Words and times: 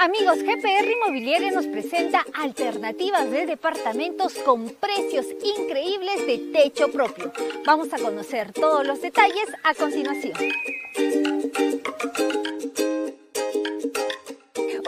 Amigos, 0.00 0.38
GPR 0.44 0.88
Inmobiliaria 0.92 1.50
nos 1.50 1.66
presenta 1.66 2.24
alternativas 2.34 3.28
de 3.32 3.46
departamentos 3.46 4.34
con 4.34 4.70
precios 4.70 5.26
increíbles 5.42 6.24
de 6.24 6.38
techo 6.52 6.88
propio. 6.92 7.32
Vamos 7.66 7.92
a 7.92 7.98
conocer 7.98 8.52
todos 8.52 8.86
los 8.86 9.02
detalles 9.02 9.48
a 9.64 9.74
continuación. 9.74 10.34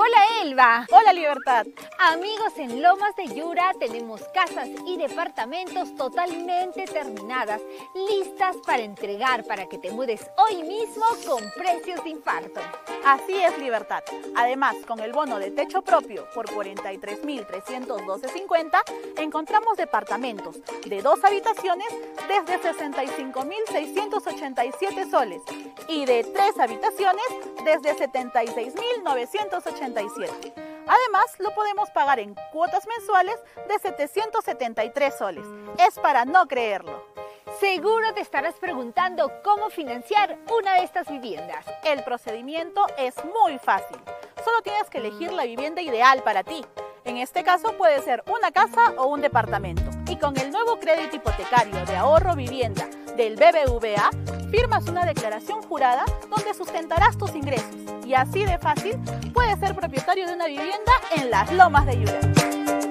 Hola 0.02 0.24
Elba. 0.40 0.86
Hola 0.90 1.12
Libertad. 1.12 1.66
Amigos, 1.98 2.56
en 2.56 2.80
Lomas 2.80 3.14
de 3.16 3.26
Yura 3.34 3.74
tenemos 3.78 4.22
casas 4.32 4.70
y 4.86 4.96
departamentos 4.96 5.94
totalmente 5.94 6.86
terminadas, 6.86 7.60
listas 8.08 8.56
para 8.64 8.82
entregar 8.82 9.44
para 9.44 9.68
que 9.68 9.76
te 9.76 9.90
mudes 9.90 10.22
hoy 10.38 10.62
mismo 10.62 11.04
con 11.26 11.42
precios 11.50 12.02
de 12.02 12.08
infarto. 12.08 12.62
Así 13.04 13.42
es 13.42 13.58
Libertad. 13.58 14.02
Además, 14.34 14.74
con 14.88 15.00
el 15.00 15.12
bono 15.12 15.38
de 15.38 15.50
techo 15.50 15.82
propio 15.82 16.26
por 16.34 16.48
43.312.50 16.48 18.80
encontramos 19.18 19.76
departamentos 19.76 20.56
de 20.86 21.02
dos 21.02 21.22
habitaciones 21.22 21.88
desde 22.26 22.58
65.687 22.58 25.10
soles 25.10 25.42
y 25.88 26.06
de 26.06 26.24
tres 26.24 26.58
habitaciones 26.58 27.26
desde 27.64 27.94
76.987 29.94 30.70
Además, 30.90 31.38
lo 31.38 31.54
podemos 31.54 31.88
pagar 31.90 32.18
en 32.18 32.34
cuotas 32.50 32.84
mensuales 32.86 33.36
de 33.68 33.78
773 33.78 35.16
soles. 35.16 35.46
Es 35.78 35.98
para 36.00 36.24
no 36.24 36.48
creerlo. 36.48 37.04
Seguro 37.60 38.12
te 38.12 38.20
estarás 38.20 38.54
preguntando 38.54 39.30
cómo 39.44 39.70
financiar 39.70 40.36
una 40.52 40.74
de 40.74 40.84
estas 40.84 41.08
viviendas. 41.08 41.64
El 41.84 42.02
procedimiento 42.02 42.84
es 42.98 43.14
muy 43.24 43.58
fácil. 43.58 43.98
Solo 44.44 44.62
tienes 44.62 44.90
que 44.90 44.98
elegir 44.98 45.32
la 45.32 45.44
vivienda 45.44 45.80
ideal 45.80 46.22
para 46.24 46.42
ti. 46.42 46.64
En 47.04 47.16
este 47.16 47.42
caso 47.42 47.76
puede 47.78 48.02
ser 48.02 48.22
una 48.26 48.50
casa 48.50 48.94
o 48.98 49.06
un 49.06 49.20
departamento. 49.20 49.82
Y 50.08 50.16
con 50.16 50.36
el 50.38 50.50
nuevo 50.50 50.78
crédito 50.78 51.16
hipotecario 51.16 51.84
de 51.86 51.96
ahorro 51.96 52.34
vivienda 52.36 52.88
del 53.16 53.36
BBVA, 53.36 54.10
firmas 54.50 54.86
una 54.88 55.06
declaración 55.06 55.62
jurada 55.62 56.04
donde 56.28 56.54
sustentarás 56.54 57.16
tus 57.16 57.34
ingresos. 57.34 57.74
Y 58.04 58.14
así 58.14 58.44
de 58.44 58.58
fácil 58.58 58.98
puedes 59.32 59.58
ser 59.60 59.74
propietario 59.74 60.26
de 60.26 60.34
una 60.34 60.46
vivienda 60.46 60.92
en 61.16 61.30
las 61.30 61.50
lomas 61.52 61.86
de 61.86 61.98
Yura. 61.98 62.89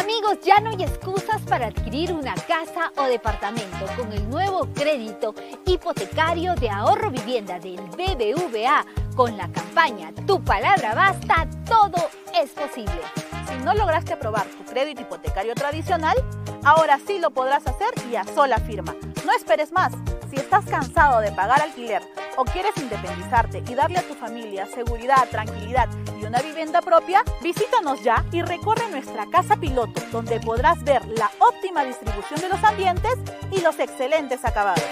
Amigos, 0.00 0.38
ya 0.42 0.58
no 0.60 0.70
hay 0.70 0.82
excusas 0.82 1.42
para 1.42 1.66
adquirir 1.66 2.10
una 2.10 2.34
casa 2.34 2.90
o 2.96 3.04
departamento 3.04 3.84
con 3.98 4.10
el 4.14 4.30
nuevo 4.30 4.66
crédito 4.72 5.34
hipotecario 5.66 6.54
de 6.54 6.70
ahorro 6.70 7.10
vivienda 7.10 7.58
del 7.58 7.82
BBVA 7.82 8.86
con 9.14 9.36
la 9.36 9.46
campaña 9.52 10.10
Tu 10.26 10.42
palabra 10.42 10.94
basta, 10.94 11.46
todo 11.66 12.08
es 12.34 12.48
posible. 12.52 13.02
Si 13.46 13.62
no 13.62 13.74
lograste 13.74 14.14
aprobar 14.14 14.46
tu 14.46 14.64
crédito 14.64 15.02
hipotecario 15.02 15.54
tradicional, 15.54 16.16
ahora 16.64 16.98
sí 17.06 17.18
lo 17.18 17.30
podrás 17.30 17.66
hacer 17.66 17.90
y 18.10 18.16
a 18.16 18.24
sola 18.24 18.58
firma. 18.58 18.94
No 19.26 19.32
esperes 19.32 19.70
más. 19.70 19.92
Si 20.30 20.36
estás 20.36 20.64
cansado 20.66 21.20
de 21.20 21.32
pagar 21.32 21.60
alquiler 21.60 22.02
o 22.36 22.44
quieres 22.44 22.76
independizarte 22.76 23.64
y 23.68 23.74
darle 23.74 23.98
a 23.98 24.02
tu 24.02 24.14
familia 24.14 24.64
seguridad, 24.66 25.28
tranquilidad 25.28 25.88
y 26.20 26.24
una 26.24 26.40
vivienda 26.40 26.80
propia, 26.80 27.24
visítanos 27.42 28.00
ya 28.04 28.24
y 28.30 28.42
recorre 28.42 28.88
nuestra 28.90 29.26
casa 29.26 29.56
piloto, 29.56 30.00
donde 30.12 30.38
podrás 30.38 30.84
ver 30.84 31.04
la 31.08 31.28
óptima 31.40 31.82
distribución 31.82 32.40
de 32.40 32.48
los 32.48 32.62
ambientes 32.62 33.14
y 33.50 33.60
los 33.60 33.80
excelentes 33.80 34.44
acabados. 34.44 34.84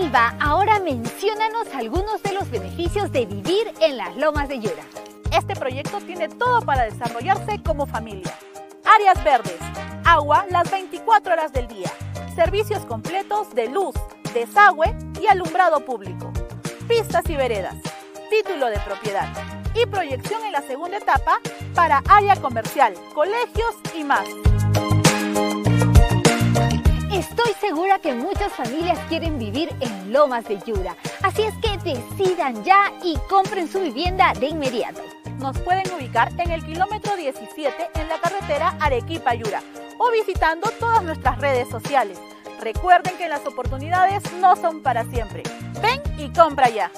Elba, 0.00 0.34
ahora 0.40 0.80
menciónanos 0.80 1.68
algunos 1.74 2.22
de 2.22 2.32
los 2.32 2.50
beneficios 2.50 3.12
de 3.12 3.26
vivir 3.26 3.70
en 3.80 3.98
las 3.98 4.16
lomas 4.16 4.48
de 4.48 4.60
Yura. 4.60 4.82
Este 5.30 5.54
proyecto 5.54 6.00
tiene 6.00 6.28
todo 6.28 6.62
para 6.62 6.84
desarrollarse 6.84 7.62
como 7.62 7.84
familia. 7.84 8.32
Áreas 8.84 9.22
verdes, 9.22 9.58
agua 10.10 10.44
las 10.50 10.68
24 10.72 11.34
horas 11.34 11.52
del 11.52 11.68
día, 11.68 11.88
servicios 12.34 12.84
completos 12.84 13.54
de 13.54 13.68
luz, 13.68 13.94
desagüe 14.34 14.92
y 15.20 15.28
alumbrado 15.28 15.84
público, 15.84 16.32
pistas 16.88 17.22
y 17.30 17.36
veredas, 17.36 17.76
título 18.28 18.66
de 18.66 18.78
propiedad. 18.80 19.28
Y 19.72 19.86
proyección 19.86 20.44
en 20.44 20.50
la 20.50 20.62
segunda 20.62 20.96
etapa 20.96 21.38
para 21.76 22.02
área 22.08 22.34
comercial, 22.34 22.92
colegios 23.14 23.76
y 23.96 24.02
más. 24.02 24.26
Estoy 27.12 27.52
segura 27.60 28.00
que 28.00 28.12
muchas 28.12 28.52
familias 28.52 28.98
quieren 29.08 29.38
vivir 29.38 29.72
en 29.78 30.12
Lomas 30.12 30.44
de 30.48 30.58
Yura, 30.66 30.96
así 31.22 31.42
es 31.42 31.54
que 31.58 31.78
decidan 31.88 32.64
ya 32.64 32.92
y 33.04 33.16
compren 33.28 33.68
su 33.68 33.78
vivienda 33.78 34.32
de 34.40 34.48
inmediato. 34.48 35.19
Nos 35.40 35.58
pueden 35.60 35.90
ubicar 35.94 36.30
en 36.38 36.50
el 36.50 36.62
kilómetro 36.62 37.16
17 37.16 37.74
en 37.94 38.08
la 38.08 38.20
carretera 38.20 38.76
Arequipa-Yura 38.78 39.62
o 39.96 40.10
visitando 40.10 40.70
todas 40.78 41.02
nuestras 41.02 41.38
redes 41.38 41.66
sociales. 41.68 42.20
Recuerden 42.60 43.16
que 43.16 43.26
las 43.26 43.46
oportunidades 43.46 44.22
no 44.34 44.54
son 44.54 44.82
para 44.82 45.04
siempre. 45.04 45.42
Ven 45.80 46.02
y 46.18 46.28
compra 46.28 46.68
ya. 46.68 46.90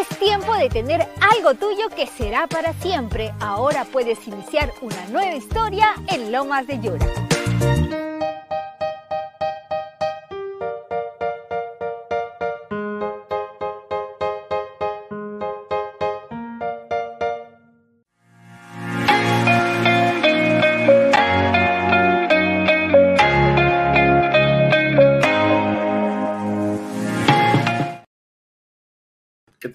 Es 0.00 0.16
tiempo 0.18 0.54
de 0.54 0.68
tener 0.68 1.08
algo 1.20 1.54
tuyo 1.54 1.88
que 1.88 2.06
será 2.06 2.46
para 2.46 2.72
siempre. 2.74 3.34
Ahora 3.40 3.84
puedes 3.84 4.24
iniciar 4.28 4.72
una 4.80 5.04
nueva 5.08 5.34
historia 5.34 5.88
en 6.06 6.30
Lomas 6.30 6.68
de 6.68 6.78
Yura. 6.78 8.05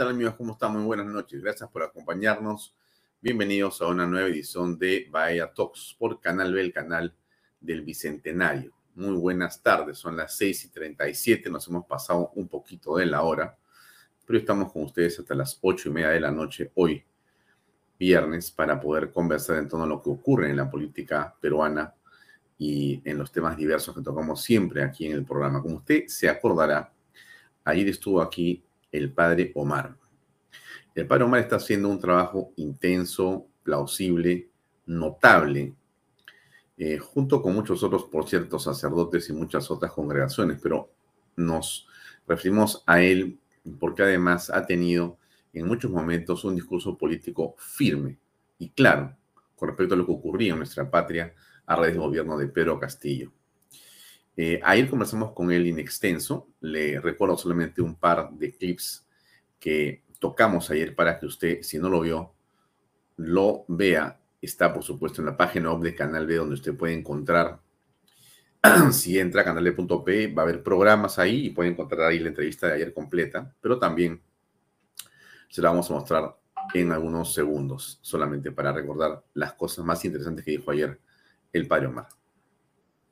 Tal 0.01 0.09
amigos? 0.09 0.33
¿Cómo 0.33 0.53
están? 0.53 0.73
Muy 0.73 0.83
buenas 0.83 1.05
noches. 1.05 1.43
Gracias 1.43 1.69
por 1.69 1.83
acompañarnos. 1.83 2.73
Bienvenidos 3.21 3.83
a 3.83 3.87
una 3.87 4.07
nueva 4.07 4.29
edición 4.29 4.79
de 4.79 5.07
Bahía 5.11 5.53
Talks 5.53 5.95
por 5.99 6.19
Canal 6.19 6.55
B, 6.55 6.59
el 6.59 6.73
canal 6.73 7.13
del 7.59 7.83
Bicentenario. 7.83 8.73
Muy 8.95 9.13
buenas 9.13 9.61
tardes, 9.61 9.99
son 9.99 10.17
las 10.17 10.35
6 10.37 10.65
y 10.65 10.69
37, 10.69 11.51
nos 11.51 11.67
hemos 11.67 11.85
pasado 11.85 12.31
un 12.33 12.47
poquito 12.47 12.97
de 12.97 13.05
la 13.05 13.21
hora, 13.21 13.55
pero 14.25 14.39
estamos 14.39 14.73
con 14.73 14.85
ustedes 14.85 15.19
hasta 15.19 15.35
las 15.35 15.59
8 15.61 15.89
y 15.89 15.91
media 15.91 16.09
de 16.09 16.19
la 16.19 16.31
noche 16.31 16.71
hoy, 16.73 17.05
viernes, 17.99 18.49
para 18.49 18.81
poder 18.81 19.11
conversar 19.11 19.57
en 19.57 19.67
torno 19.67 19.85
a 19.85 19.87
lo 19.87 20.01
que 20.01 20.09
ocurre 20.09 20.49
en 20.49 20.55
la 20.55 20.67
política 20.67 21.35
peruana 21.39 21.93
y 22.57 23.03
en 23.05 23.19
los 23.19 23.31
temas 23.31 23.55
diversos 23.55 23.95
que 23.95 24.01
tocamos 24.01 24.41
siempre 24.41 24.81
aquí 24.81 25.05
en 25.05 25.11
el 25.11 25.25
programa. 25.25 25.61
Como 25.61 25.75
usted 25.75 26.07
se 26.07 26.27
acordará, 26.27 26.91
ayer 27.63 27.87
estuvo 27.87 28.19
aquí 28.19 28.63
el 28.91 29.11
padre 29.11 29.51
Omar. 29.55 29.95
El 30.93 31.07
padre 31.07 31.23
Omar 31.23 31.39
está 31.41 31.55
haciendo 31.55 31.89
un 31.89 31.99
trabajo 31.99 32.51
intenso, 32.57 33.47
plausible, 33.63 34.49
notable, 34.85 35.73
eh, 36.77 36.97
junto 36.97 37.41
con 37.41 37.53
muchos 37.53 37.83
otros, 37.83 38.05
por 38.05 38.27
cierto, 38.27 38.59
sacerdotes 38.59 39.29
y 39.29 39.33
muchas 39.33 39.69
otras 39.69 39.91
congregaciones, 39.91 40.59
pero 40.61 40.91
nos 41.35 41.87
referimos 42.27 42.83
a 42.85 43.01
él 43.01 43.39
porque 43.79 44.03
además 44.03 44.49
ha 44.49 44.65
tenido 44.65 45.17
en 45.53 45.67
muchos 45.67 45.91
momentos 45.91 46.43
un 46.43 46.55
discurso 46.55 46.97
político 46.97 47.55
firme 47.57 48.17
y 48.57 48.69
claro 48.69 49.15
con 49.55 49.69
respecto 49.69 49.93
a 49.93 49.97
lo 49.97 50.05
que 50.05 50.11
ocurría 50.11 50.53
en 50.53 50.57
nuestra 50.57 50.89
patria 50.89 51.33
a 51.65 51.75
raíz 51.75 51.93
del 51.93 52.01
gobierno 52.01 52.37
de 52.37 52.47
Pedro 52.47 52.79
Castillo. 52.79 53.31
Eh, 54.37 54.59
ayer 54.63 54.89
conversamos 54.89 55.33
con 55.33 55.51
él 55.51 55.67
in 55.67 55.79
extenso. 55.79 56.49
Le 56.61 56.99
recuerdo 56.99 57.37
solamente 57.37 57.81
un 57.81 57.95
par 57.95 58.31
de 58.31 58.51
clips 58.51 59.05
que 59.59 60.03
tocamos 60.19 60.69
ayer 60.69 60.95
para 60.95 61.19
que 61.19 61.25
usted, 61.25 61.61
si 61.61 61.77
no 61.79 61.89
lo 61.89 62.01
vio, 62.01 62.33
lo 63.17 63.65
vea. 63.67 64.19
Está, 64.41 64.73
por 64.73 64.83
supuesto, 64.83 65.21
en 65.21 65.27
la 65.27 65.37
página 65.37 65.71
web 65.71 65.83
de 65.83 65.95
Canal 65.95 66.25
B, 66.25 66.35
donde 66.35 66.55
usted 66.55 66.75
puede 66.75 66.93
encontrar, 66.93 67.59
si 68.91 69.19
entra 69.19 69.41
a 69.41 69.43
canalb.p, 69.45 70.33
va 70.33 70.41
a 70.41 70.45
haber 70.45 70.63
programas 70.63 71.19
ahí 71.19 71.47
y 71.47 71.49
puede 71.49 71.69
encontrar 71.69 72.01
ahí 72.01 72.19
la 72.19 72.29
entrevista 72.29 72.67
de 72.67 72.73
ayer 72.73 72.93
completa, 72.93 73.53
pero 73.61 73.77
también 73.77 74.21
se 75.49 75.61
la 75.61 75.69
vamos 75.69 75.89
a 75.91 75.93
mostrar 75.93 76.37
en 76.73 76.91
algunos 76.91 77.33
segundos, 77.33 77.99
solamente 78.01 78.51
para 78.51 78.71
recordar 78.71 79.23
las 79.33 79.53
cosas 79.53 79.83
más 79.83 80.03
interesantes 80.05 80.45
que 80.45 80.51
dijo 80.51 80.71
ayer 80.71 80.99
el 81.51 81.67
padre 81.67 81.87
Omar. 81.87 82.20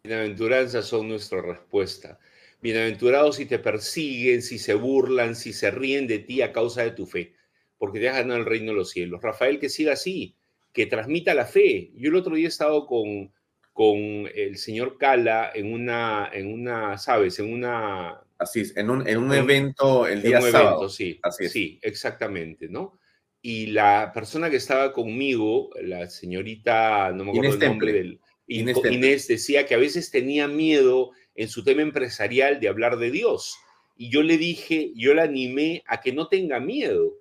Bienaventuranzas 0.02 0.86
son 0.86 1.10
nuestra 1.10 1.42
respuesta. 1.42 2.20
Bienaventurados 2.62 3.36
si 3.36 3.46
te 3.46 3.60
persiguen, 3.60 4.42
si 4.42 4.58
se 4.58 4.74
burlan, 4.74 5.36
si 5.36 5.52
se 5.52 5.72
ríen 5.72 6.08
de 6.08 6.20
ti 6.20 6.42
a 6.42 6.54
causa 6.54 6.84
de 6.84 6.92
tu 6.92 7.06
fe, 7.06 7.34
porque 7.78 8.00
te 8.00 8.08
has 8.08 8.16
ganado 8.16 8.40
el 8.40 8.46
reino 8.46 8.72
de 8.72 8.78
los 8.78 8.92
cielos. 8.92 9.22
Rafael, 9.22 9.60
que 9.60 9.68
siga 9.68 9.94
así, 9.94 10.36
que 10.72 10.86
transmita 10.86 11.34
la 11.34 11.46
fe. 11.46 11.92
Yo 11.96 12.12
el 12.12 12.16
otro 12.16 12.36
día 12.36 12.46
he 12.46 12.48
estado 12.48 12.88
con, 12.88 13.34
con 13.74 13.98
el 14.34 14.58
señor 14.58 14.98
Cala 14.98 15.52
en 15.54 15.74
una, 15.74 16.30
en 16.32 16.54
una, 16.54 16.98
¿sabes? 16.98 17.38
En 17.40 17.52
una... 17.52 18.22
Así 18.38 18.62
es, 18.62 18.78
en 18.78 18.90
un, 18.90 19.06
en 19.06 19.18
un 19.18 19.34
evento 19.34 20.08
el 20.08 20.22
día 20.22 20.38
en 20.38 20.46
un 20.46 20.52
sábado. 20.52 20.76
evento, 20.78 20.90
sí. 20.90 21.20
Así 21.24 21.44
es. 21.44 21.52
Sí, 21.52 21.78
exactamente, 21.82 22.70
¿no? 22.70 22.98
Y 23.42 23.68
la 23.68 24.12
persona 24.14 24.50
que 24.50 24.56
estaba 24.56 24.94
conmigo, 24.94 25.72
la 25.82 26.10
señorita, 26.10 27.12
no 27.12 27.26
me 27.26 27.32
acuerdo 27.32 27.50
Inés 27.50 27.62
el 27.62 27.70
nombre 27.70 27.92
Temple. 27.92 27.94
del... 27.94 28.20
Inés 28.50 29.28
decía 29.28 29.66
que 29.66 29.76
a 29.76 29.80
veces 29.80 30.12
tenía 30.12 30.48
miedo 30.48 31.12
en 31.36 31.48
su 31.48 31.64
tema 31.64 31.82
empresarial 31.82 32.60
de 32.60 32.68
hablar 32.68 32.98
de 32.98 33.12
Dios. 33.12 33.58
Y 33.96 34.10
yo 34.10 34.24
le 34.24 34.38
dije, 34.38 34.92
yo 34.96 35.14
la 35.14 35.24
animé 35.24 35.84
a 35.86 36.02
que 36.02 36.12
no 36.12 36.28
tenga 36.28 36.60
miedo. 36.60 37.14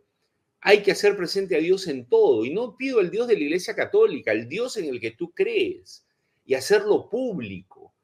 Hay 0.61 0.83
que 0.83 0.93
hacer 0.93 1.17
presente 1.17 1.57
a 1.57 1.61
Dios 1.61 1.87
en 1.87 2.07
todo. 2.07 2.45
Y 2.45 2.51
no 2.51 2.77
pido 2.77 3.01
al 3.01 3.11
Dios 3.11 3.29
de 3.29 3.35
la 3.35 3.41
Iglesia 3.41 3.75
Católica, 3.75 4.33
el 4.33 4.49
Dios 4.49 4.77
en 4.77 4.87
el 4.87 5.01
que 5.01 5.13
tú 5.13 5.31
crees. 5.33 6.07
Y 6.47 6.55
hacerlo 6.55 7.09
público. 7.11 7.95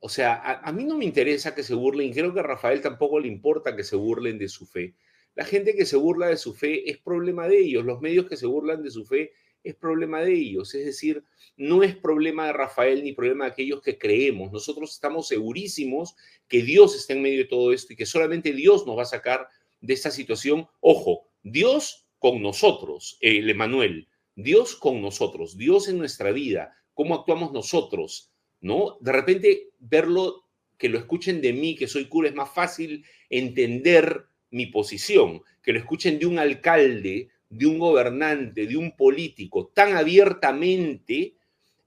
O 0.00 0.08
sea, 0.08 0.34
a, 0.34 0.68
a 0.68 0.72
mí 0.72 0.84
no 0.84 0.98
me 0.98 1.04
interesa 1.04 1.54
que 1.54 1.62
se 1.62 1.74
burlen, 1.74 2.08
y 2.08 2.12
creo 2.12 2.34
que 2.34 2.40
a 2.40 2.42
Rafael 2.42 2.80
tampoco 2.82 3.20
le 3.20 3.28
importa 3.28 3.74
que 3.74 3.84
se 3.84 3.96
burlen 3.96 4.36
de 4.36 4.48
su 4.48 4.66
fe. 4.66 4.94
La 5.34 5.44
gente 5.44 5.74
que 5.74 5.86
se 5.86 5.96
burla 5.96 6.26
de 6.26 6.36
su 6.36 6.54
fe 6.54 6.90
es 6.90 6.98
problema 6.98 7.48
de 7.48 7.58
ellos. 7.58 7.84
Los 7.84 8.00
medios 8.00 8.26
que 8.26 8.36
se 8.36 8.46
burlan 8.46 8.82
de 8.82 8.90
su 8.90 9.04
fe 9.04 9.32
es 9.64 9.74
problema 9.74 10.20
de 10.20 10.34
ellos. 10.34 10.74
Es 10.74 10.84
decir, 10.84 11.24
no 11.56 11.82
es 11.82 11.96
problema 11.96 12.46
de 12.46 12.52
Rafael 12.52 13.02
ni 13.02 13.12
problema 13.12 13.46
de 13.46 13.52
aquellos 13.52 13.80
que 13.82 13.98
creemos. 13.98 14.52
Nosotros 14.52 14.92
estamos 14.92 15.26
segurísimos 15.26 16.14
que 16.46 16.62
Dios 16.62 16.94
está 16.94 17.14
en 17.14 17.22
medio 17.22 17.38
de 17.38 17.48
todo 17.48 17.72
esto 17.72 17.92
y 17.92 17.96
que 17.96 18.06
solamente 18.06 18.52
Dios 18.52 18.86
nos 18.86 18.98
va 18.98 19.02
a 19.02 19.06
sacar 19.06 19.48
de 19.80 19.94
esta 19.94 20.10
situación. 20.10 20.68
Ojo, 20.80 21.28
Dios 21.42 22.06
con 22.18 22.42
nosotros, 22.42 23.18
el 23.20 23.50
Emanuel, 23.50 24.08
Dios 24.36 24.76
con 24.76 25.00
nosotros, 25.00 25.56
Dios 25.56 25.88
en 25.88 25.98
nuestra 25.98 26.32
vida, 26.32 26.76
cómo 26.92 27.14
actuamos 27.14 27.52
nosotros, 27.52 28.32
¿no? 28.60 28.98
De 29.00 29.12
repente 29.12 29.70
verlo, 29.78 30.44
que 30.78 30.88
lo 30.88 30.98
escuchen 30.98 31.40
de 31.40 31.52
mí, 31.52 31.76
que 31.76 31.86
soy 31.86 32.06
cura, 32.06 32.28
es 32.28 32.34
más 32.34 32.52
fácil 32.52 33.04
entender 33.30 34.26
mi 34.50 34.66
posición, 34.66 35.42
que 35.62 35.72
lo 35.72 35.78
escuchen 35.78 36.18
de 36.18 36.26
un 36.26 36.38
alcalde, 36.38 37.28
de 37.56 37.66
un 37.66 37.78
gobernante, 37.78 38.66
de 38.66 38.76
un 38.76 38.96
político 38.96 39.70
tan 39.74 39.96
abiertamente, 39.96 41.36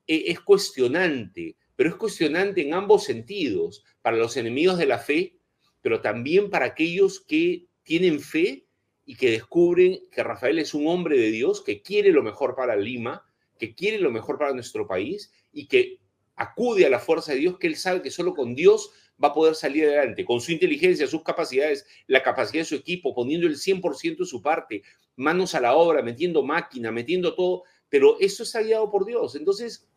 eh, 0.08 0.24
es 0.28 0.40
cuestionante, 0.40 1.58
pero 1.76 1.90
es 1.90 1.96
cuestionante 1.96 2.62
en 2.62 2.74
ambos 2.74 3.04
sentidos, 3.04 3.84
para 4.02 4.18
los 4.18 4.38
enemigos 4.38 4.78
de 4.78 4.86
la 4.86 5.00
fe, 5.00 5.38
pero 5.82 6.00
también 6.00 6.50
para 6.50 6.68
aquellos 6.68 7.20
que 7.20 7.68
tienen 7.84 8.22
fe 8.22 8.66
y 9.06 9.16
que 9.16 9.32
descubren 9.32 10.00
que 10.12 10.24
Rafael 10.24 10.60
es 10.60 10.74
un 10.74 10.88
hombre 10.88 11.18
de 11.18 11.32
Dios, 11.32 11.62
que 11.62 11.82
quiere 11.82 12.12
lo 12.12 12.24
mejor 12.24 12.56
para 12.56 12.76
Lima, 12.76 13.26
que 13.60 13.76
quiere 13.76 14.00
lo 14.00 14.12
mejor 14.12 14.38
para 14.38 14.54
nuestro 14.54 14.88
país 14.88 15.32
y 15.52 15.68
que 15.68 16.00
acude 16.36 16.86
a 16.86 16.90
la 16.90 17.00
fuerza 17.00 17.34
de 17.34 17.40
Dios, 17.40 17.58
que 17.60 17.68
él 17.68 17.76
sabe 17.76 18.02
que 18.02 18.12
solo 18.12 18.34
con 18.34 18.56
Dios 18.56 18.92
va 19.22 19.30
a 19.30 19.34
poder 19.34 19.56
salir 19.56 19.86
adelante, 19.86 20.26
con 20.26 20.40
su 20.40 20.52
inteligencia, 20.52 21.08
sus 21.08 21.24
capacidades, 21.24 21.86
la 22.08 22.22
capacidad 22.22 22.62
de 22.62 22.66
su 22.66 22.76
equipo, 22.76 23.16
poniendo 23.16 23.48
el 23.48 23.56
100% 23.56 24.18
de 24.20 24.26
su 24.26 24.42
parte, 24.42 24.84
manos 25.16 25.56
a 25.56 25.62
la 25.62 25.76
obra, 25.76 26.02
metiendo 26.02 26.44
máquina, 26.44 26.92
metiendo 26.92 27.34
todo, 27.34 27.64
pero 27.90 28.18
eso 28.20 28.44
está 28.44 28.62
guiado 28.62 28.90
por 28.92 29.06
Dios. 29.06 29.36
Entonces, 29.36 29.88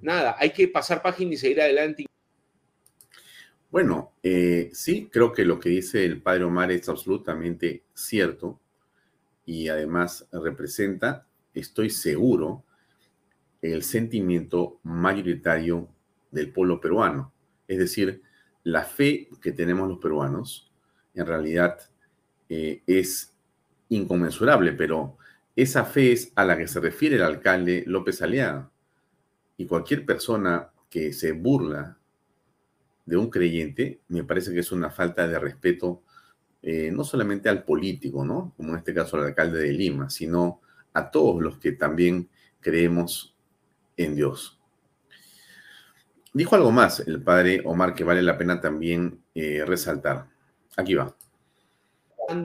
nada, 0.00 0.36
hay 0.38 0.50
que 0.50 0.68
pasar 0.68 1.02
página 1.02 1.34
y 1.34 1.36
seguir 1.36 1.60
adelante. 1.60 2.06
Bueno, 3.70 4.12
eh, 4.22 4.70
sí, 4.72 5.08
creo 5.12 5.32
que 5.32 5.44
lo 5.44 5.60
que 5.60 5.68
dice 5.68 6.04
el 6.04 6.22
padre 6.22 6.44
Omar 6.44 6.72
es 6.72 6.88
absolutamente 6.88 7.82
cierto 7.94 8.60
y 9.44 9.68
además 9.68 10.26
representa, 10.32 11.26
estoy 11.54 11.90
seguro, 11.90 12.64
el 13.60 13.82
sentimiento 13.82 14.78
mayoritario 14.82 15.88
del 16.30 16.52
pueblo 16.52 16.80
peruano. 16.80 17.32
Es 17.68 17.78
decir, 17.78 18.22
la 18.66 18.82
fe 18.82 19.28
que 19.40 19.52
tenemos 19.52 19.88
los 19.88 19.98
peruanos 19.98 20.72
en 21.14 21.24
realidad 21.24 21.78
eh, 22.48 22.82
es 22.88 23.32
inconmensurable, 23.90 24.72
pero 24.72 25.16
esa 25.54 25.84
fe 25.84 26.10
es 26.10 26.32
a 26.34 26.44
la 26.44 26.58
que 26.58 26.66
se 26.66 26.80
refiere 26.80 27.14
el 27.14 27.22
alcalde 27.22 27.84
López 27.86 28.22
Aliaga. 28.22 28.68
Y 29.56 29.66
cualquier 29.66 30.04
persona 30.04 30.70
que 30.90 31.12
se 31.12 31.30
burla 31.30 31.96
de 33.04 33.16
un 33.16 33.30
creyente, 33.30 34.00
me 34.08 34.24
parece 34.24 34.52
que 34.52 34.60
es 34.60 34.72
una 34.72 34.90
falta 34.90 35.28
de 35.28 35.38
respeto 35.38 36.02
eh, 36.60 36.90
no 36.90 37.04
solamente 37.04 37.48
al 37.48 37.62
político, 37.62 38.24
¿no? 38.24 38.52
Como 38.56 38.70
en 38.70 38.78
este 38.78 38.92
caso 38.92 39.16
al 39.16 39.26
alcalde 39.26 39.60
de 39.60 39.72
Lima, 39.72 40.10
sino 40.10 40.60
a 40.92 41.12
todos 41.12 41.40
los 41.40 41.58
que 41.58 41.70
también 41.70 42.28
creemos 42.60 43.36
en 43.96 44.16
Dios. 44.16 44.55
Dijo 46.36 46.54
algo 46.54 46.70
más 46.70 47.00
el 47.00 47.22
padre 47.22 47.62
Omar 47.64 47.94
que 47.94 48.04
vale 48.04 48.20
la 48.20 48.36
pena 48.36 48.60
también 48.60 49.24
eh, 49.34 49.64
resaltar. 49.64 50.26
Aquí 50.76 50.92
va. 50.92 51.16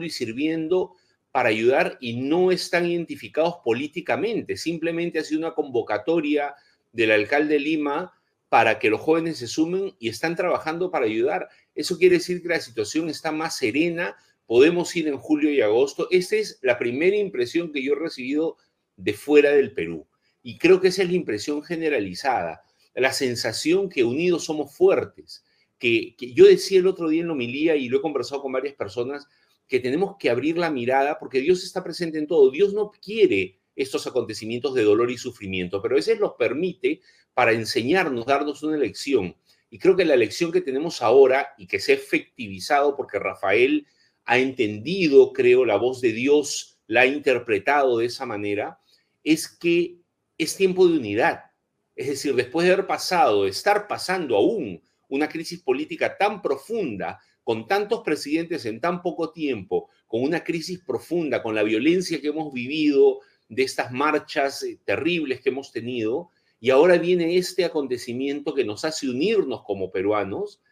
Y 0.00 0.08
sirviendo 0.08 0.94
para 1.30 1.50
ayudar 1.50 1.98
y 2.00 2.16
no 2.16 2.50
están 2.50 2.86
identificados 2.86 3.56
políticamente, 3.62 4.56
simplemente 4.56 5.18
ha 5.18 5.24
sido 5.24 5.40
una 5.40 5.52
convocatoria 5.52 6.54
del 6.90 7.10
alcalde 7.10 7.52
de 7.52 7.60
Lima 7.60 8.14
para 8.48 8.78
que 8.78 8.88
los 8.88 9.02
jóvenes 9.02 9.36
se 9.36 9.46
sumen 9.46 9.94
y 9.98 10.08
están 10.08 10.36
trabajando 10.36 10.90
para 10.90 11.04
ayudar. 11.04 11.50
Eso 11.74 11.98
quiere 11.98 12.16
decir 12.16 12.40
que 12.40 12.48
la 12.48 12.60
situación 12.60 13.10
está 13.10 13.30
más 13.30 13.58
serena, 13.58 14.16
podemos 14.46 14.96
ir 14.96 15.06
en 15.06 15.18
julio 15.18 15.50
y 15.50 15.60
agosto. 15.60 16.08
Esta 16.10 16.36
es 16.36 16.58
la 16.62 16.78
primera 16.78 17.16
impresión 17.18 17.70
que 17.70 17.84
yo 17.84 17.92
he 17.92 17.96
recibido 17.96 18.56
de 18.96 19.12
fuera 19.12 19.50
del 19.50 19.74
Perú. 19.74 20.06
Y 20.42 20.56
creo 20.56 20.80
que 20.80 20.88
esa 20.88 21.02
es 21.02 21.10
la 21.10 21.14
impresión 21.14 21.62
generalizada, 21.62 22.62
la 22.94 23.12
sensación 23.12 23.88
que 23.88 24.04
unidos 24.04 24.44
somos 24.44 24.74
fuertes. 24.76 25.44
Que, 25.78 26.14
yo 26.18 26.46
decía 26.46 26.78
el 26.78 26.86
otro 26.86 27.08
día 27.08 27.22
en 27.22 27.28
la 27.28 27.32
homilía 27.32 27.76
y 27.76 27.88
lo 27.88 27.98
he 27.98 28.02
conversado 28.02 28.42
con 28.42 28.52
varias 28.52 28.74
personas, 28.74 29.26
que 29.66 29.80
tenemos 29.80 30.16
que 30.18 30.30
abrir 30.30 30.58
la 30.58 30.70
mirada 30.70 31.18
porque 31.18 31.40
Dios 31.40 31.64
está 31.64 31.82
presente 31.82 32.18
en 32.18 32.26
todo. 32.26 32.50
Dios 32.50 32.74
no 32.74 32.90
quiere 32.90 33.58
estos 33.74 34.06
acontecimientos 34.06 34.74
de 34.74 34.82
dolor 34.82 35.10
y 35.10 35.16
sufrimiento, 35.16 35.80
pero 35.80 35.94
a 35.94 35.96
veces 35.96 36.20
los 36.20 36.34
permite 36.34 37.00
para 37.32 37.52
enseñarnos, 37.52 38.26
darnos 38.26 38.62
una 38.62 38.76
lección. 38.76 39.34
Y 39.70 39.78
creo 39.78 39.96
que 39.96 40.04
la 40.04 40.16
lección 40.16 40.52
que 40.52 40.60
tenemos 40.60 41.00
ahora 41.00 41.48
y 41.56 41.66
que 41.66 41.80
se 41.80 41.92
ha 41.92 41.94
efectivizado 41.94 42.94
porque 42.94 43.18
Rafael 43.18 43.86
ha 44.26 44.38
entendido, 44.38 45.32
creo, 45.32 45.64
la 45.64 45.76
voz 45.76 46.02
de 46.02 46.12
Dios, 46.12 46.78
la 46.86 47.02
ha 47.02 47.06
interpretado 47.06 47.98
de 47.98 48.06
esa 48.06 48.26
manera, 48.26 48.78
es 49.24 49.48
que 49.48 49.96
es 50.36 50.56
tiempo 50.56 50.86
de 50.86 50.98
unidad. 50.98 51.51
Es 51.94 52.08
decir, 52.08 52.34
después 52.34 52.66
de 52.66 52.72
haber 52.72 52.86
pasado, 52.86 53.44
de 53.44 53.50
estar 53.50 53.86
pasando 53.86 54.36
aún 54.36 54.82
una 55.08 55.28
crisis 55.28 55.60
política 55.60 56.16
tan 56.16 56.40
profunda, 56.40 57.20
con 57.44 57.66
tantos 57.66 58.02
presidentes 58.02 58.64
en 58.66 58.80
tan 58.80 59.02
poco 59.02 59.32
tiempo, 59.32 59.88
con 60.06 60.22
una 60.22 60.44
crisis 60.44 60.80
profunda, 60.80 61.42
con 61.42 61.54
la 61.54 61.62
violencia 61.62 62.20
que 62.20 62.28
hemos 62.28 62.52
vivido, 62.52 63.20
de 63.48 63.64
estas 63.64 63.92
marchas 63.92 64.62
eh, 64.62 64.78
terribles 64.84 65.40
que 65.40 65.50
hemos 65.50 65.72
tenido, 65.72 66.30
y 66.60 66.70
ahora 66.70 66.96
viene 66.96 67.36
este 67.36 67.64
acontecimiento 67.64 68.54
que 68.54 68.64
nos 68.64 68.84
hace 68.84 69.10
unirnos 69.10 69.62
como 69.64 69.90
peruanos, 69.90 70.62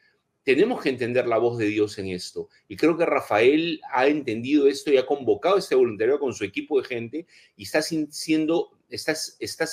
tenemos 0.43 0.81
que 0.81 0.89
entender 0.89 1.27
la 1.27 1.37
voz 1.37 1.59
de 1.59 1.67
Dios 1.67 1.99
en 1.99 2.09
esto. 2.09 2.49
Y 2.69 2.77
creo 2.77 2.97
que 2.97 3.05
Rafael 3.05 3.81
ha 3.93 4.07
entendido 4.07 4.67
esto 4.67 4.91
y 4.91 4.97
ha 4.97 5.05
convocado 5.05 5.59
este 5.59 5.75
voluntariado 5.75 6.21
con 6.21 6.33
su 6.33 6.45
equipo 6.45 6.81
de 6.81 6.87
gente 6.87 7.27
y 7.57 7.65
está 7.65 7.83
sintiendo, 7.83 8.71
está, 8.89 9.15
está 9.39 9.67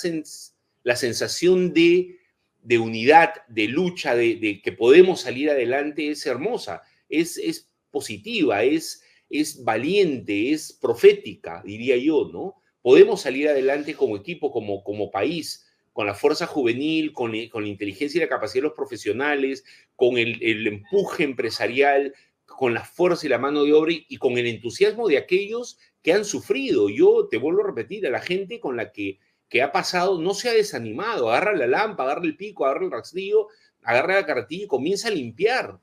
la 0.88 0.96
sensación 0.96 1.74
de, 1.74 2.16
de, 2.62 2.78
unidad, 2.78 3.34
de 3.46 3.68
lucha, 3.68 4.16
de, 4.16 4.62
que 4.64 4.72
podemos 4.72 5.20
salir 5.20 5.50
adelante 5.50 6.08
es 6.08 6.24
hermosa, 6.24 6.80
es, 7.10 7.36
es 7.36 7.70
positiva, 7.90 8.64
es, 8.64 9.02
es 9.28 9.62
valiente, 9.64 10.50
es 10.52 10.72
profética, 10.72 11.62
diría 11.62 11.98
yo, 11.98 12.30
¿no? 12.32 12.62
podemos 12.80 13.20
salir 13.20 13.50
adelante 13.50 13.92
como 13.92 14.16
equipo, 14.16 14.50
como, 14.50 14.82
como 14.82 15.10
país, 15.10 15.66
con 15.92 16.06
la 16.06 16.14
fuerza 16.14 16.46
juvenil, 16.46 17.12
con, 17.12 17.32
con 17.48 17.64
la 17.64 17.68
inteligencia 17.68 18.16
y 18.16 18.22
la 18.22 18.30
capacidad 18.30 18.62
de 18.62 18.68
los 18.68 18.76
profesionales, 18.76 19.64
con 19.94 20.16
el, 20.16 20.42
el, 20.42 20.66
empuje 20.66 21.22
empresarial, 21.22 22.14
con 22.46 22.72
la 22.72 22.82
fuerza 22.82 23.26
y 23.26 23.28
la 23.28 23.36
mano 23.36 23.64
de 23.64 23.74
obra 23.74 23.92
y, 23.92 24.16
con 24.16 24.38
el 24.38 24.46
entusiasmo 24.46 25.06
de 25.06 25.18
aquellos 25.18 25.76
que 26.00 26.14
han 26.14 26.24
sufrido. 26.24 26.88
Yo 26.88 27.28
te 27.30 27.36
vuelvo 27.36 27.62
a 27.62 27.66
repetir, 27.66 28.06
a 28.06 28.10
la 28.10 28.22
gente 28.22 28.58
con 28.58 28.74
la 28.74 28.90
que, 28.90 29.18
que 29.48 29.62
ha 29.62 29.72
pasado 29.72 30.20
no 30.20 30.34
se 30.34 30.48
ha 30.48 30.52
desanimado, 30.52 31.30
agarra 31.30 31.54
la 31.54 31.66
lámpara, 31.66 32.12
agarra 32.12 32.26
el 32.26 32.36
pico, 32.36 32.66
agarra 32.66 32.84
el 32.84 32.90
rastrillo, 32.90 33.48
agarra 33.82 34.16
la 34.16 34.26
carretilla 34.26 34.64
y 34.64 34.68
comienza 34.68 35.08
a 35.08 35.12
limpiar. 35.12 35.78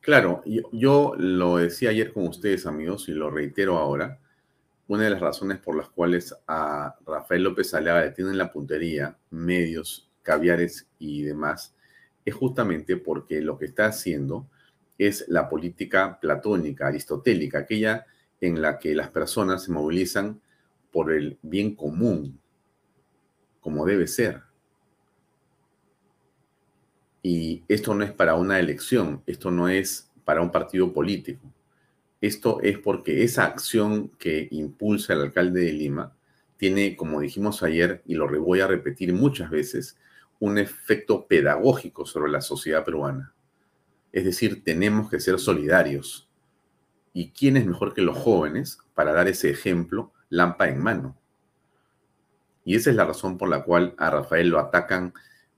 Claro, 0.00 0.42
yo, 0.44 0.62
yo 0.72 1.14
lo 1.16 1.58
decía 1.58 1.90
ayer 1.90 2.12
con 2.12 2.26
ustedes, 2.26 2.66
amigos, 2.66 3.08
y 3.08 3.12
lo 3.12 3.30
reitero 3.30 3.78
ahora 3.78 4.18
una 4.92 5.04
de 5.04 5.10
las 5.10 5.20
razones 5.20 5.58
por 5.58 5.74
las 5.74 5.88
cuales 5.88 6.34
a 6.46 6.96
Rafael 7.06 7.44
López 7.44 7.72
Aliaga 7.72 8.04
le 8.04 8.10
tienen 8.10 8.36
la 8.36 8.52
puntería, 8.52 9.16
medios, 9.30 10.10
caviares 10.22 10.86
y 10.98 11.22
demás, 11.22 11.74
es 12.26 12.34
justamente 12.34 12.98
porque 12.98 13.40
lo 13.40 13.56
que 13.56 13.64
está 13.64 13.86
haciendo 13.86 14.48
es 14.98 15.24
la 15.28 15.48
política 15.48 16.18
platónica, 16.20 16.88
aristotélica, 16.88 17.60
aquella 17.60 18.04
en 18.40 18.60
la 18.60 18.78
que 18.78 18.94
las 18.94 19.08
personas 19.08 19.64
se 19.64 19.72
movilizan 19.72 20.42
por 20.92 21.12
el 21.12 21.38
bien 21.42 21.74
común, 21.74 22.38
como 23.60 23.86
debe 23.86 24.06
ser. 24.06 24.42
Y 27.22 27.62
esto 27.68 27.94
no 27.94 28.04
es 28.04 28.12
para 28.12 28.34
una 28.34 28.58
elección, 28.58 29.22
esto 29.26 29.50
no 29.50 29.68
es 29.68 30.10
para 30.24 30.42
un 30.42 30.50
partido 30.50 30.92
político. 30.92 31.52
Esto 32.20 32.60
es 32.62 32.78
porque 32.78 33.24
esa 33.24 33.44
acción 33.44 34.08
que 34.18 34.48
impulsa 34.50 35.12
el 35.12 35.22
alcalde 35.22 35.62
de 35.62 35.72
Lima 35.72 36.12
tiene, 36.56 36.94
como 36.94 37.20
dijimos 37.20 37.62
ayer, 37.64 38.02
y 38.06 38.14
lo 38.14 38.28
voy 38.40 38.60
a 38.60 38.68
repetir 38.68 39.12
muchas 39.12 39.50
veces, 39.50 39.98
un 40.38 40.58
efecto 40.58 41.26
pedagógico 41.26 42.06
sobre 42.06 42.30
la 42.30 42.40
sociedad 42.40 42.84
peruana. 42.84 43.32
Es 44.12 44.24
decir, 44.24 44.62
tenemos 44.62 45.10
que 45.10 45.18
ser 45.18 45.38
solidarios. 45.38 46.28
¿Y 47.12 47.30
quién 47.30 47.56
es 47.56 47.66
mejor 47.66 47.94
que 47.94 48.02
los 48.02 48.16
jóvenes 48.16 48.78
para 48.94 49.12
dar 49.12 49.26
ese 49.26 49.50
ejemplo, 49.50 50.12
lampa 50.32 50.68
en 50.68 50.82
mano? 50.82 51.16
Y 52.64 52.74
esa 52.74 52.90
es 52.90 52.96
la 52.96 53.04
razón 53.04 53.36
por 53.36 53.48
la 53.48 53.62
cual 53.62 53.94
a 53.98 54.10
Rafael 54.10 54.48
lo 54.48 54.58
atacan 54.58 55.12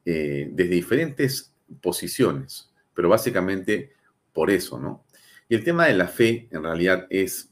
eh, 0.04 0.48
desde 0.52 0.74
diferentes 0.74 1.54
posiciones, 1.80 2.72
pero 2.92 3.08
básicamente 3.08 3.92
por 4.32 4.50
eso, 4.50 4.78
¿no? 4.78 5.04
Y 5.48 5.54
el 5.54 5.64
tema 5.64 5.86
de 5.86 5.94
la 5.94 6.08
fe 6.08 6.48
en 6.50 6.62
realidad 6.62 7.06
es 7.08 7.50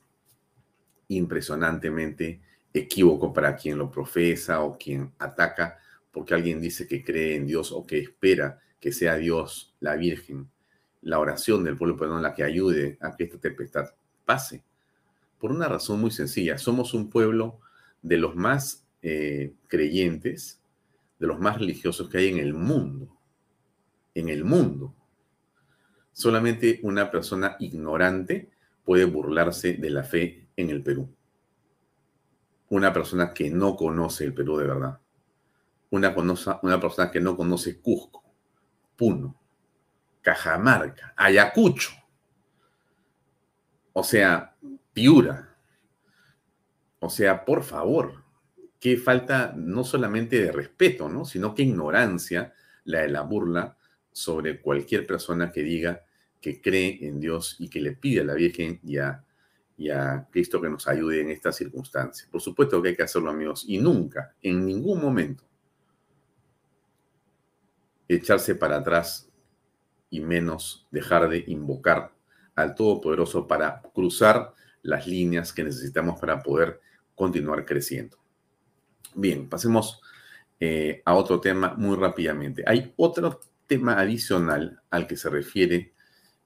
impresionantemente 1.09 2.41
equívoco 2.73 3.33
para 3.33 3.55
quien 3.55 3.79
lo 3.79 3.91
profesa 3.91 4.63
o 4.63 4.77
quien 4.79 5.13
ataca 5.19 5.79
porque 6.11 6.35
alguien 6.35 6.61
dice 6.61 6.87
que 6.87 7.05
cree 7.05 7.37
en 7.37 7.47
Dios 7.47 7.71
o 7.73 7.87
que 7.87 7.99
espera 7.99 8.61
que 8.81 8.93
sea 8.93 9.17
Dios, 9.17 9.75
la 9.79 9.95
Virgen, 9.95 10.51
la 11.03 11.21
oración 11.21 11.63
del 11.63 11.77
pueblo 11.77 11.97
perdón, 11.97 12.23
la 12.23 12.35
que 12.35 12.43
ayude 12.43 12.99
a 13.01 13.15
que 13.15 13.25
esta 13.25 13.39
tempestad 13.39 13.91
pase. 14.25 14.65
Por 15.43 15.51
una 15.51 15.67
razón 15.67 16.01
muy 16.01 16.13
sencilla, 16.13 16.57
somos 16.57 16.95
un 16.95 17.11
pueblo 17.11 17.59
de 18.01 18.17
los 18.17 18.37
más 18.37 18.87
eh, 19.03 19.57
creyentes, 19.67 20.63
de 21.19 21.27
los 21.27 21.41
más 21.41 21.59
religiosos 21.59 22.09
que 22.09 22.19
hay 22.19 22.29
en 22.29 22.39
el 22.39 22.55
mundo. 22.55 23.19
En 24.15 24.29
el 24.29 24.45
mundo. 24.45 24.95
Solamente 26.13 26.79
una 26.85 27.11
persona 27.11 27.57
ignorante 27.59 28.53
puede 28.85 29.05
burlarse 29.05 29.73
de 29.73 29.91
la 29.91 30.05
fe 30.05 30.47
en 30.55 30.71
el 30.71 30.81
Perú. 30.81 31.13
Una 32.69 32.93
persona 32.93 33.35
que 33.35 33.51
no 33.51 33.75
conoce 33.75 34.25
el 34.25 34.35
Perú 34.35 34.59
de 34.59 34.69
verdad. 34.69 35.01
Una, 35.91 36.15
una 36.63 36.81
persona 36.81 37.11
que 37.11 37.21
no 37.21 37.37
conoce 37.37 37.81
Cusco, 37.81 38.23
Puno, 38.95 39.35
Cajamarca, 40.21 41.15
Ayacucho. 41.17 41.91
O 43.93 44.05
sea, 44.05 44.53
Piura. 44.93 45.57
O 47.01 47.09
sea, 47.11 47.45
por 47.45 47.63
favor, 47.63 48.23
qué 48.79 48.97
falta 48.97 49.53
no 49.57 49.85
solamente 49.85 50.43
de 50.43 50.53
respeto, 50.53 51.09
¿no? 51.09 51.25
sino 51.25 51.55
que 51.55 51.63
ignorancia 51.63 52.53
la 52.85 53.01
de 53.01 53.09
la 53.09 53.23
burla 53.23 53.77
sobre 54.13 54.61
cualquier 54.61 55.07
persona 55.07 55.51
que 55.51 55.63
diga 55.63 56.05
que 56.41 56.61
cree 56.61 56.99
en 57.07 57.21
Dios 57.21 57.57
y 57.59 57.69
que 57.69 57.81
le 57.81 57.93
pide 57.93 58.21
a 58.21 58.25
la 58.25 58.35
Virgen 58.35 58.81
y 58.83 58.99
a, 58.99 59.25
y 59.77 59.91
a 59.91 60.27
Cristo 60.31 60.61
que 60.61 60.69
nos 60.69 60.89
ayude 60.89 61.21
en 61.21 61.31
estas 61.31 61.57
circunstancias. 61.57 62.29
Por 62.31 62.41
supuesto 62.41 62.83
que 62.83 62.91
hay 62.91 62.97
que 62.97 63.05
hacerlo, 63.05 63.31
amigos, 63.31 63.65
y 63.67 63.79
nunca, 63.79 64.35
en 64.43 64.67
ningún 64.67 65.01
momento, 65.01 65.45
echarse 68.09 68.57
para 68.57 68.79
atrás 68.79 69.29
y 70.11 70.21
menos 70.21 70.87
dejar 70.91 71.29
de 71.29 71.45
invocar 71.47 72.13
al 72.55 72.75
Todopoderoso 72.75 73.47
para 73.47 73.81
cruzar 73.95 74.53
las 74.83 75.07
líneas 75.07 75.53
que 75.53 75.65
necesitamos 75.65 76.21
para 76.21 76.43
poder 76.43 76.81
continuar 77.15 77.65
creciendo. 77.65 78.19
Bien, 79.15 79.49
pasemos 79.49 80.01
eh, 80.59 81.03
a 81.05 81.15
otro 81.15 81.41
tema 81.41 81.75
muy 81.77 81.97
rápidamente. 81.97 82.65
Hay 82.67 82.93
otro 82.97 83.41
tema 83.67 83.99
adicional 83.99 84.81
al 84.91 85.07
que 85.07 85.17
se 85.17 85.31
refiere 85.31 85.93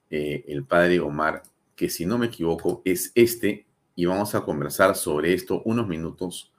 eh, 0.09 0.45
el 0.47 0.65
padre 0.65 0.99
Omar 0.99 1.43
que 1.77 1.89
si 1.89 2.05
no 2.05 2.17
me 2.17 2.25
equivoco 2.25 2.81
es 2.83 3.11
este, 3.13 3.67
y 3.95 4.05
vamos 4.05 4.33
a 4.35 4.41
conversar 4.41 4.95
sobre 4.95 5.33
esto 5.33 5.61
unos 5.63 5.87
minutos 5.87 6.51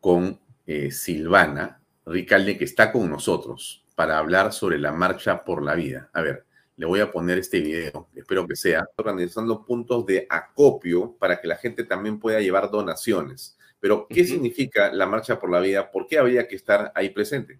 con 0.00 0.40
eh, 0.66 0.90
Silvana 0.92 1.80
Ricalde, 2.06 2.56
que 2.56 2.64
está 2.64 2.92
con 2.92 3.10
nosotros 3.10 3.84
para 3.96 4.16
hablar 4.16 4.52
sobre 4.52 4.78
la 4.78 4.92
marcha 4.92 5.44
por 5.44 5.62
la 5.62 5.74
vida. 5.74 6.08
A 6.12 6.22
ver, 6.22 6.46
le 6.78 6.86
voy 6.86 7.00
a 7.00 7.10
poner 7.10 7.38
este 7.38 7.60
video, 7.60 8.08
espero 8.14 8.46
que 8.46 8.54
sea, 8.54 8.88
organizando 8.96 9.64
puntos 9.64 10.06
de 10.06 10.28
acopio 10.30 11.16
para 11.18 11.40
que 11.40 11.48
la 11.48 11.56
gente 11.56 11.82
también 11.82 12.20
pueda 12.20 12.40
llevar 12.40 12.70
donaciones. 12.70 13.58
Pero, 13.80 14.06
¿qué 14.08 14.24
significa 14.24 14.92
la 14.92 15.06
marcha 15.06 15.40
por 15.40 15.50
la 15.50 15.58
vida? 15.58 15.90
¿Por 15.90 16.06
qué 16.06 16.18
habría 16.18 16.46
que 16.46 16.54
estar 16.54 16.92
ahí 16.94 17.10
presente? 17.10 17.58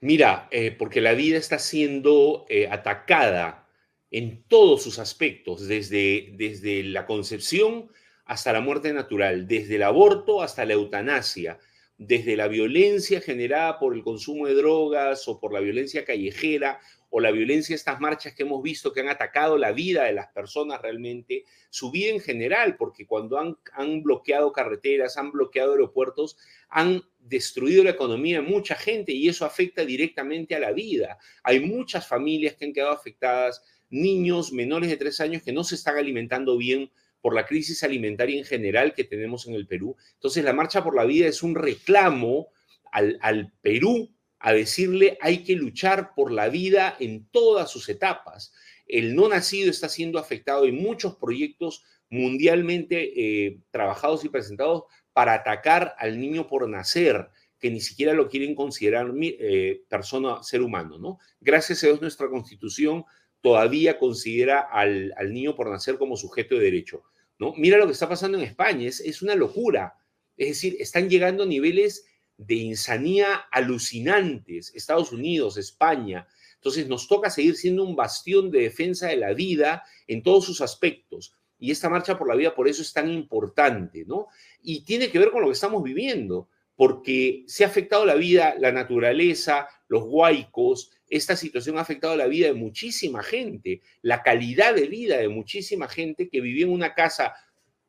Mira, 0.00 0.48
eh, 0.52 0.70
porque 0.70 1.00
la 1.00 1.14
vida 1.14 1.38
está 1.38 1.58
siendo 1.58 2.46
eh, 2.48 2.68
atacada 2.70 3.68
en 4.12 4.44
todos 4.44 4.84
sus 4.84 5.00
aspectos, 5.00 5.66
desde, 5.66 6.34
desde 6.34 6.84
la 6.84 7.04
concepción 7.04 7.90
hasta 8.24 8.52
la 8.52 8.60
muerte 8.60 8.92
natural, 8.92 9.48
desde 9.48 9.74
el 9.76 9.82
aborto 9.82 10.40
hasta 10.40 10.64
la 10.64 10.74
eutanasia, 10.74 11.58
desde 11.98 12.36
la 12.36 12.46
violencia 12.46 13.20
generada 13.20 13.80
por 13.80 13.94
el 13.94 14.04
consumo 14.04 14.46
de 14.46 14.54
drogas 14.54 15.26
o 15.26 15.40
por 15.40 15.52
la 15.52 15.60
violencia 15.60 16.04
callejera 16.04 16.80
o 17.14 17.20
la 17.20 17.30
violencia, 17.30 17.74
estas 17.74 18.00
marchas 18.00 18.32
que 18.32 18.42
hemos 18.42 18.62
visto 18.62 18.90
que 18.90 19.00
han 19.00 19.10
atacado 19.10 19.58
la 19.58 19.72
vida 19.72 20.04
de 20.04 20.14
las 20.14 20.28
personas 20.28 20.80
realmente, 20.80 21.44
su 21.68 21.90
vida 21.90 22.10
en 22.10 22.20
general, 22.20 22.76
porque 22.78 23.06
cuando 23.06 23.38
han, 23.38 23.58
han 23.74 24.02
bloqueado 24.02 24.50
carreteras, 24.50 25.18
han 25.18 25.30
bloqueado 25.30 25.72
aeropuertos, 25.72 26.38
han 26.70 27.02
destruido 27.18 27.84
la 27.84 27.90
economía 27.90 28.40
de 28.40 28.48
mucha 28.48 28.76
gente 28.76 29.12
y 29.12 29.28
eso 29.28 29.44
afecta 29.44 29.84
directamente 29.84 30.54
a 30.54 30.58
la 30.58 30.72
vida. 30.72 31.18
Hay 31.42 31.60
muchas 31.60 32.08
familias 32.08 32.54
que 32.54 32.64
han 32.64 32.72
quedado 32.72 32.92
afectadas, 32.92 33.62
niños 33.90 34.50
menores 34.50 34.88
de 34.88 34.96
tres 34.96 35.20
años 35.20 35.42
que 35.42 35.52
no 35.52 35.64
se 35.64 35.74
están 35.74 35.98
alimentando 35.98 36.56
bien 36.56 36.90
por 37.20 37.34
la 37.34 37.44
crisis 37.44 37.84
alimentaria 37.84 38.38
en 38.38 38.46
general 38.46 38.94
que 38.94 39.04
tenemos 39.04 39.46
en 39.46 39.52
el 39.52 39.66
Perú. 39.66 39.96
Entonces, 40.14 40.42
la 40.44 40.54
Marcha 40.54 40.82
por 40.82 40.96
la 40.96 41.04
Vida 41.04 41.26
es 41.26 41.42
un 41.42 41.56
reclamo 41.56 42.48
al, 42.90 43.18
al 43.20 43.52
Perú 43.60 44.10
a 44.42 44.52
decirle 44.52 45.16
hay 45.20 45.44
que 45.44 45.54
luchar 45.54 46.14
por 46.14 46.32
la 46.32 46.48
vida 46.48 46.96
en 46.98 47.26
todas 47.30 47.70
sus 47.70 47.88
etapas. 47.88 48.52
El 48.86 49.14
no 49.14 49.28
nacido 49.28 49.70
está 49.70 49.88
siendo 49.88 50.18
afectado 50.18 50.66
en 50.66 50.82
muchos 50.82 51.14
proyectos 51.14 51.84
mundialmente 52.10 53.46
eh, 53.46 53.60
trabajados 53.70 54.24
y 54.24 54.28
presentados 54.28 54.82
para 55.12 55.34
atacar 55.34 55.94
al 55.96 56.20
niño 56.20 56.48
por 56.48 56.68
nacer, 56.68 57.28
que 57.60 57.70
ni 57.70 57.80
siquiera 57.80 58.14
lo 58.14 58.28
quieren 58.28 58.56
considerar 58.56 59.12
eh, 59.22 59.82
persona, 59.88 60.42
ser 60.42 60.60
humano, 60.60 60.98
¿no? 60.98 61.18
Gracias 61.40 61.84
a 61.84 61.86
Dios 61.86 62.00
nuestra 62.00 62.28
constitución 62.28 63.04
todavía 63.40 63.98
considera 63.98 64.60
al, 64.60 65.14
niño 65.32 65.54
por 65.54 65.70
nacer 65.70 65.98
como 65.98 66.16
sujeto 66.16 66.56
de 66.56 66.64
derecho, 66.64 67.04
¿no? 67.38 67.54
Mira 67.56 67.78
lo 67.78 67.86
que 67.86 67.92
está 67.92 68.08
pasando 68.08 68.36
en 68.38 68.44
España, 68.44 68.88
es, 68.88 68.98
es 69.00 69.22
una 69.22 69.36
locura. 69.36 69.94
Es 70.36 70.48
decir, 70.48 70.76
están 70.80 71.08
llegando 71.08 71.44
a 71.44 71.46
niveles 71.46 72.04
de 72.36 72.54
insanía 72.54 73.34
alucinantes, 73.50 74.72
Estados 74.74 75.12
Unidos, 75.12 75.56
España. 75.56 76.26
Entonces 76.56 76.88
nos 76.88 77.08
toca 77.08 77.30
seguir 77.30 77.56
siendo 77.56 77.84
un 77.84 77.96
bastión 77.96 78.50
de 78.50 78.60
defensa 78.60 79.08
de 79.08 79.16
la 79.16 79.32
vida 79.34 79.82
en 80.06 80.22
todos 80.22 80.44
sus 80.44 80.60
aspectos. 80.60 81.34
Y 81.58 81.70
esta 81.70 81.88
marcha 81.88 82.18
por 82.18 82.28
la 82.28 82.34
vida 82.34 82.54
por 82.54 82.68
eso 82.68 82.82
es 82.82 82.92
tan 82.92 83.08
importante, 83.10 84.04
¿no? 84.04 84.26
Y 84.62 84.84
tiene 84.84 85.10
que 85.10 85.18
ver 85.18 85.30
con 85.30 85.42
lo 85.42 85.48
que 85.48 85.54
estamos 85.54 85.82
viviendo, 85.82 86.48
porque 86.74 87.44
se 87.46 87.64
ha 87.64 87.68
afectado 87.68 88.04
la 88.04 88.14
vida, 88.14 88.56
la 88.58 88.72
naturaleza, 88.72 89.68
los 89.88 90.04
huaicos, 90.06 90.90
esta 91.08 91.36
situación 91.36 91.78
ha 91.78 91.82
afectado 91.82 92.16
la 92.16 92.26
vida 92.26 92.46
de 92.46 92.54
muchísima 92.54 93.22
gente, 93.22 93.82
la 94.00 94.22
calidad 94.22 94.74
de 94.74 94.86
vida 94.86 95.18
de 95.18 95.28
muchísima 95.28 95.86
gente 95.86 96.28
que 96.28 96.40
vivía 96.40 96.64
en 96.64 96.72
una 96.72 96.94
casa 96.94 97.34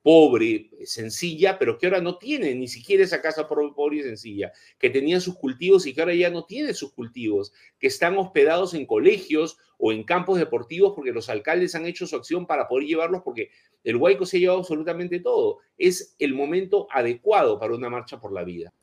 pobre, 0.04 0.70
sencilla, 0.86 1.58
pero 1.58 1.78
que 1.78 1.88
ahora 1.88 2.02
no 2.02 2.18
tiene 2.18 2.54
ni 2.54 2.68
siquiera 2.68 3.04
esa 3.04 3.22
casa 3.22 3.48
pobre 3.48 3.96
y 3.98 4.04
sencilla, 4.04 4.52
que 4.78 4.90
tenía 4.90 5.22
sus 5.22 5.36
cultivos 5.36 5.88
y 5.88 5.94
que 5.94 6.02
ahora 6.02 6.14
ya 6.14 6.30
no 6.30 6.44
tiene 6.44 6.74
sus 6.74 6.92
cultivos, 6.92 7.54
que 7.80 7.88
están 7.88 8.18
hospedados 8.18 8.74
en 8.74 8.86
colegios 8.86 9.58
o 9.78 9.94
en 9.94 10.04
campos 10.04 10.38
deportivos 10.38 10.94
porque 10.94 11.14
los 11.14 11.30
alcaldes 11.30 11.74
han 11.74 11.86
hecho 11.86 12.06
su 12.06 12.18
acción 12.18 12.46
para 12.46 12.68
poder 12.68 12.86
llevarlos 12.86 13.22
porque 13.24 13.50
el 13.84 13.96
Huayco 13.96 14.26
se 14.26 14.38
ha 14.38 14.40
llevado 14.42 14.60
absolutamente 14.60 15.22
todo. 15.22 15.60
Es 15.78 16.16
el 16.20 16.34
momento 16.34 16.88
adecuado 16.92 17.58
para 17.58 17.74
una 17.74 17.90
marcha 17.90 18.20
por 18.20 18.34
la 18.34 18.44
vida. 18.44 18.74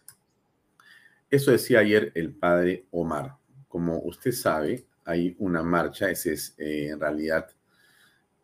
Eso 1.30 1.52
decía 1.52 1.80
ayer 1.80 2.12
el 2.14 2.34
padre 2.34 2.86
Omar. 2.90 3.36
Como 3.68 3.98
usted 4.00 4.32
sabe, 4.32 4.86
hay 5.04 5.36
una 5.38 5.62
marcha, 5.62 6.10
ese 6.10 6.32
es 6.32 6.54
eh, 6.58 6.88
en 6.88 7.00
realidad 7.00 7.46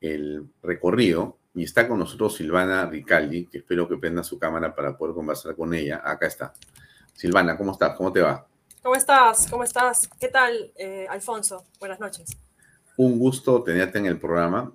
el 0.00 0.46
recorrido 0.62 1.38
y 1.56 1.64
está 1.64 1.88
con 1.88 1.98
nosotros 1.98 2.36
Silvana 2.36 2.84
Ricaldi, 2.84 3.46
que 3.46 3.58
espero 3.58 3.88
que 3.88 3.96
prenda 3.96 4.22
su 4.22 4.38
cámara 4.38 4.74
para 4.74 4.94
poder 4.94 5.14
conversar 5.14 5.56
con 5.56 5.72
ella. 5.72 6.02
Acá 6.04 6.26
está. 6.26 6.52
Silvana, 7.14 7.56
¿cómo 7.56 7.72
estás? 7.72 7.96
¿Cómo 7.96 8.12
te 8.12 8.20
va? 8.20 8.46
¿Cómo 8.82 8.94
estás? 8.94 9.48
¿Cómo 9.50 9.64
estás? 9.64 10.06
¿Qué 10.20 10.28
tal, 10.28 10.70
eh, 10.76 11.06
Alfonso? 11.08 11.64
Buenas 11.80 11.98
noches. 11.98 12.36
Un 12.98 13.18
gusto 13.18 13.62
tenerte 13.62 13.98
en 13.98 14.04
el 14.04 14.18
programa 14.18 14.70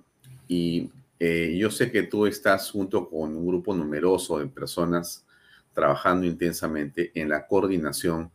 y 0.48 0.90
eh, 1.20 1.56
yo 1.56 1.70
sé 1.70 1.92
que 1.92 2.02
tú 2.02 2.26
estás 2.26 2.68
junto 2.72 3.08
con 3.08 3.36
un 3.36 3.46
grupo 3.46 3.72
numeroso 3.72 4.40
de 4.40 4.48
personas 4.48 5.24
trabajando 5.72 6.26
intensamente 6.26 7.12
en 7.14 7.28
la 7.28 7.46
coordinación 7.46 8.32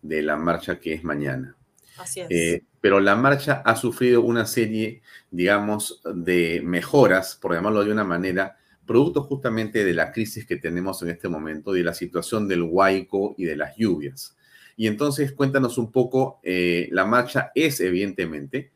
de 0.00 0.22
la 0.22 0.36
marcha 0.36 0.80
que 0.80 0.94
es 0.94 1.04
mañana. 1.04 1.54
Así 1.98 2.20
es. 2.20 2.30
Eh, 2.30 2.64
pero 2.80 3.00
la 3.00 3.16
marcha 3.16 3.62
ha 3.64 3.76
sufrido 3.76 4.22
una 4.22 4.46
serie, 4.46 5.02
digamos, 5.30 6.00
de 6.04 6.62
mejoras, 6.64 7.36
por 7.40 7.54
llamarlo 7.54 7.84
de 7.84 7.92
una 7.92 8.04
manera, 8.04 8.56
producto 8.86 9.22
justamente 9.22 9.84
de 9.84 9.94
la 9.94 10.10
crisis 10.10 10.46
que 10.46 10.56
tenemos 10.56 11.02
en 11.02 11.10
este 11.10 11.28
momento, 11.28 11.72
de 11.72 11.84
la 11.84 11.94
situación 11.94 12.48
del 12.48 12.62
huaico 12.62 13.34
y 13.36 13.44
de 13.44 13.56
las 13.56 13.76
lluvias. 13.76 14.36
Y 14.76 14.86
entonces 14.86 15.32
cuéntanos 15.32 15.78
un 15.78 15.92
poco, 15.92 16.40
eh, 16.42 16.88
la 16.90 17.04
marcha 17.04 17.52
es 17.54 17.80
evidentemente 17.80 18.72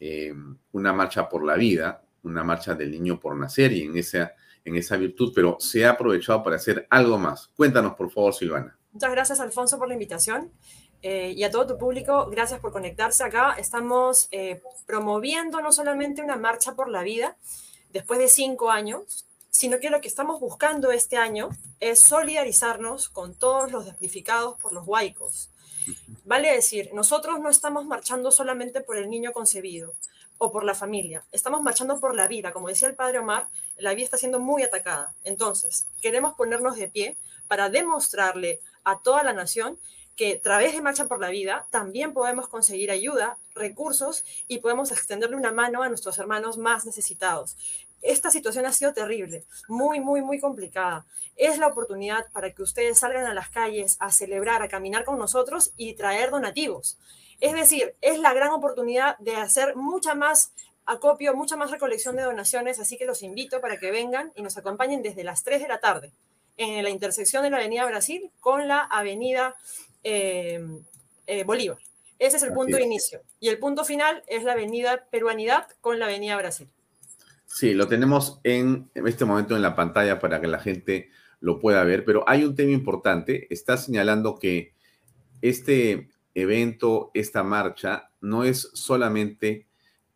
eh, 0.00 0.34
una 0.72 0.92
marcha 0.92 1.28
por 1.28 1.44
la 1.44 1.56
vida, 1.56 2.02
una 2.22 2.42
marcha 2.42 2.74
del 2.74 2.90
niño 2.90 3.20
por 3.20 3.36
nacer 3.36 3.72
y 3.72 3.82
en 3.82 3.96
esa, 3.96 4.32
en 4.64 4.76
esa 4.76 4.96
virtud, 4.96 5.32
pero 5.34 5.58
se 5.60 5.84
ha 5.84 5.90
aprovechado 5.90 6.42
para 6.42 6.56
hacer 6.56 6.86
algo 6.90 7.18
más. 7.18 7.48
Cuéntanos, 7.54 7.94
por 7.94 8.10
favor, 8.10 8.34
Silvana. 8.34 8.76
Muchas 8.92 9.10
gracias, 9.10 9.40
Alfonso, 9.40 9.78
por 9.78 9.88
la 9.88 9.94
invitación. 9.94 10.50
Eh, 11.02 11.34
y 11.36 11.42
a 11.42 11.50
todo 11.50 11.66
tu 11.66 11.78
público, 11.78 12.28
gracias 12.30 12.60
por 12.60 12.72
conectarse 12.72 13.24
acá. 13.24 13.56
Estamos 13.58 14.28
eh, 14.30 14.62
promoviendo 14.86 15.60
no 15.60 15.72
solamente 15.72 16.22
una 16.22 16.36
marcha 16.36 16.74
por 16.74 16.88
la 16.88 17.02
vida 17.02 17.36
después 17.90 18.20
de 18.20 18.28
cinco 18.28 18.70
años, 18.70 19.26
sino 19.50 19.80
que 19.80 19.90
lo 19.90 20.00
que 20.00 20.08
estamos 20.08 20.40
buscando 20.40 20.92
este 20.92 21.16
año 21.16 21.50
es 21.80 22.00
solidarizarnos 22.00 23.08
con 23.08 23.34
todos 23.34 23.72
los 23.72 23.84
damnificados 23.86 24.58
por 24.60 24.72
los 24.72 24.86
huaicos. 24.86 25.50
Vale 26.24 26.52
decir, 26.52 26.90
nosotros 26.94 27.40
no 27.40 27.50
estamos 27.50 27.84
marchando 27.84 28.30
solamente 28.30 28.80
por 28.80 28.96
el 28.96 29.10
niño 29.10 29.32
concebido 29.32 29.92
o 30.38 30.50
por 30.50 30.64
la 30.64 30.74
familia, 30.74 31.24
estamos 31.32 31.62
marchando 31.62 32.00
por 32.00 32.14
la 32.14 32.28
vida. 32.28 32.52
Como 32.52 32.68
decía 32.68 32.88
el 32.88 32.94
padre 32.94 33.18
Omar, 33.18 33.48
la 33.76 33.94
vida 33.94 34.04
está 34.04 34.16
siendo 34.16 34.40
muy 34.40 34.62
atacada. 34.62 35.12
Entonces, 35.24 35.86
queremos 36.00 36.34
ponernos 36.34 36.76
de 36.76 36.88
pie 36.88 37.16
para 37.48 37.68
demostrarle 37.68 38.60
a 38.84 39.00
toda 39.00 39.22
la 39.22 39.32
nación 39.32 39.78
que 40.16 40.34
a 40.34 40.40
través 40.40 40.72
de 40.72 40.82
Marcha 40.82 41.06
por 41.06 41.20
la 41.20 41.30
Vida 41.30 41.66
también 41.70 42.12
podemos 42.12 42.48
conseguir 42.48 42.90
ayuda, 42.90 43.38
recursos 43.54 44.24
y 44.48 44.58
podemos 44.58 44.92
extenderle 44.92 45.36
una 45.36 45.52
mano 45.52 45.82
a 45.82 45.88
nuestros 45.88 46.18
hermanos 46.18 46.58
más 46.58 46.84
necesitados. 46.84 47.56
Esta 48.02 48.30
situación 48.30 48.66
ha 48.66 48.72
sido 48.72 48.92
terrible, 48.92 49.44
muy, 49.68 50.00
muy, 50.00 50.22
muy 50.22 50.40
complicada. 50.40 51.06
Es 51.36 51.58
la 51.58 51.68
oportunidad 51.68 52.26
para 52.32 52.50
que 52.50 52.62
ustedes 52.62 52.98
salgan 52.98 53.26
a 53.26 53.34
las 53.34 53.48
calles 53.48 53.96
a 54.00 54.10
celebrar, 54.10 54.62
a 54.62 54.68
caminar 54.68 55.04
con 55.04 55.18
nosotros 55.18 55.72
y 55.76 55.94
traer 55.94 56.30
donativos. 56.30 56.98
Es 57.40 57.54
decir, 57.54 57.94
es 58.00 58.18
la 58.18 58.34
gran 58.34 58.50
oportunidad 58.50 59.16
de 59.18 59.36
hacer 59.36 59.76
mucha 59.76 60.14
más 60.14 60.52
acopio, 60.84 61.34
mucha 61.34 61.56
más 61.56 61.70
recolección 61.70 62.16
de 62.16 62.22
donaciones, 62.22 62.80
así 62.80 62.98
que 62.98 63.06
los 63.06 63.22
invito 63.22 63.60
para 63.60 63.78
que 63.78 63.92
vengan 63.92 64.32
y 64.34 64.42
nos 64.42 64.56
acompañen 64.58 65.02
desde 65.02 65.24
las 65.24 65.44
3 65.44 65.62
de 65.62 65.68
la 65.68 65.80
tarde 65.80 66.12
en 66.56 66.82
la 66.82 66.90
intersección 66.90 67.42
de 67.42 67.50
la 67.50 67.58
Avenida 67.58 67.86
Brasil 67.86 68.30
con 68.40 68.68
la 68.68 68.80
Avenida 68.80 69.56
Em, 70.02 70.82
eh, 71.26 71.44
Bolívar. 71.44 71.78
Ese 72.18 72.36
es 72.36 72.42
el 72.42 72.52
punto 72.52 72.76
de 72.76 72.84
inicio. 72.84 73.22
Y 73.40 73.48
el 73.48 73.58
punto 73.58 73.84
final 73.84 74.22
es 74.28 74.44
la 74.44 74.52
avenida 74.52 75.06
Peruanidad 75.10 75.66
con 75.80 75.98
la 75.98 76.06
avenida 76.06 76.36
Brasil. 76.36 76.68
Sí, 77.46 77.74
lo 77.74 77.88
tenemos 77.88 78.40
en 78.44 78.90
este 78.94 79.24
momento 79.24 79.56
en 79.56 79.62
la 79.62 79.74
pantalla 79.74 80.18
para 80.18 80.40
que 80.40 80.46
la 80.46 80.58
gente 80.58 81.10
lo 81.40 81.58
pueda 81.58 81.82
ver, 81.84 82.04
pero 82.04 82.24
hay 82.26 82.44
un 82.44 82.54
tema 82.54 82.72
importante. 82.72 83.46
Está 83.50 83.76
señalando 83.76 84.38
que 84.38 84.72
este 85.42 86.10
evento, 86.34 87.10
esta 87.14 87.42
marcha, 87.42 88.10
no 88.20 88.44
es 88.44 88.70
solamente 88.72 89.66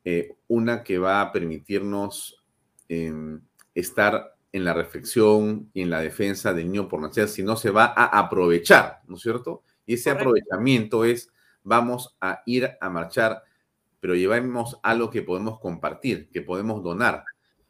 eh, 0.05 0.37
una 0.46 0.85
que 0.85 0.99
va 0.99 1.20
a 1.20 1.33
permitirnos 1.33 2.42
em, 2.88 3.40
estar 3.75 4.37
en 4.53 4.64
la 4.64 4.72
reflexión 4.72 5.70
y 5.75 5.83
en 5.83 5.90
la 5.90 6.01
defensa 6.01 6.55
del 6.55 6.70
niño 6.70 6.88
por 6.88 7.01
nacer, 7.01 7.29
sino 7.29 7.57
se 7.57 7.70
va 7.70 7.92
a 7.96 8.18
aprovechar, 8.18 9.03
¿no 9.09 9.16
es 9.16 9.22
cierto? 9.22 9.62
Y 9.87 9.94
ese 9.94 10.11
aprovechamiento 10.11 11.05
es, 11.05 11.31
vamos 11.62 12.16
a 12.20 12.42
ir 12.44 12.77
a 12.81 12.90
marchar 12.90 13.42
pero 14.07 14.14
llevemos 14.14 14.79
algo 14.85 15.11
que 15.11 15.22
podemos 15.22 15.59
compartir, 15.59 16.31
que 16.31 16.40
podemos 16.40 16.81
donar, 16.81 17.25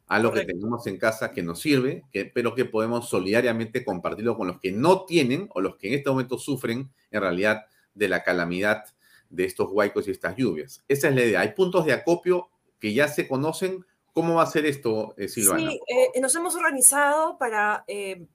algo 0.07 0.33
que 0.33 0.45
tenemos 0.45 0.87
en 0.87 0.99
casa 0.99 1.33
que 1.33 1.43
nos 1.43 1.61
sirve, 1.61 2.05
que, 2.13 2.27
pero 2.27 2.55
que 2.55 2.67
podemos 2.67 3.09
solidariamente 3.09 3.83
compartirlo 3.85 4.37
con 4.37 4.49
los 4.49 4.61
que 4.61 4.71
no 4.71 5.07
tienen 5.07 5.49
o 5.55 5.63
los 5.63 5.77
que 5.77 5.89
en 5.89 5.95
este 5.95 6.11
momento 6.11 6.39
sufren 6.39 6.91
en 7.11 7.21
realidad 7.21 7.65
de 7.95 8.09
la 8.09 8.23
calamidad 8.23 8.85
de 9.31 9.47
estos 9.47 9.71
huaicos 9.73 10.07
y 10.07 10.11
estas 10.11 10.37
lluvias. 10.37 10.85
Esa 10.89 11.09
es 11.09 11.15
la 11.15 11.25
idea. 11.25 11.41
Hay 11.41 11.55
puntos 11.55 11.87
de 11.87 11.95
acopio 11.95 12.51
que 12.79 12.93
ya 12.93 13.09
se 13.09 13.27
conocen. 13.27 13.87
¿Cómo 14.13 14.35
va 14.35 14.43
a 14.43 14.47
ser 14.47 14.67
esto, 14.67 15.15
eh, 15.17 15.29
Silvana? 15.29 15.71
Sí, 15.71 15.81
eh, 15.89 16.21
nos 16.21 16.35
hemos 16.37 16.55
organizado 16.55 17.39
para, 17.39 17.85
eh, 17.89 18.27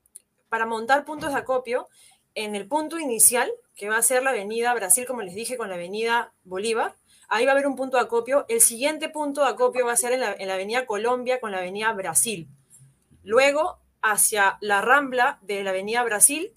para 0.50 0.66
montar 0.66 1.06
puntos 1.06 1.32
de 1.32 1.40
acopio 1.40 1.88
en 2.36 2.56
el 2.56 2.68
punto 2.68 3.00
inicial, 3.00 3.52
que 3.76 3.90
va 3.90 3.98
a 3.98 4.02
ser 4.04 4.24
la 4.24 4.32
avenida 4.32 4.74
Brasil, 4.74 5.06
como 5.06 5.22
les 5.22 5.36
dije, 5.36 5.58
con 5.58 5.70
la 5.70 5.76
avenida 5.76 6.34
Bolívar. 6.44 6.96
Ahí 7.28 7.46
va 7.46 7.52
a 7.52 7.56
haber 7.56 7.68
un 7.68 7.76
punto 7.76 7.98
de 7.98 8.04
acopio. 8.04 8.46
El 8.50 8.62
siguiente 8.62 9.10
punto 9.10 9.42
de 9.42 9.50
acopio 9.50 9.86
va 9.86 9.94
a 9.94 9.98
ser 9.98 10.14
en 10.14 10.22
la, 10.22 10.34
en 10.34 10.48
la 10.48 10.56
avenida 10.56 10.86
Colombia 10.86 11.40
con 11.40 11.52
la 11.52 11.60
avenida 11.60 11.92
Brasil. 11.94 12.48
Luego, 13.24 13.80
hacia 14.02 14.58
la 14.62 14.82
rambla 14.82 15.40
de 15.42 15.64
la 15.64 15.70
avenida 15.70 16.04
Brasil, 16.04 16.54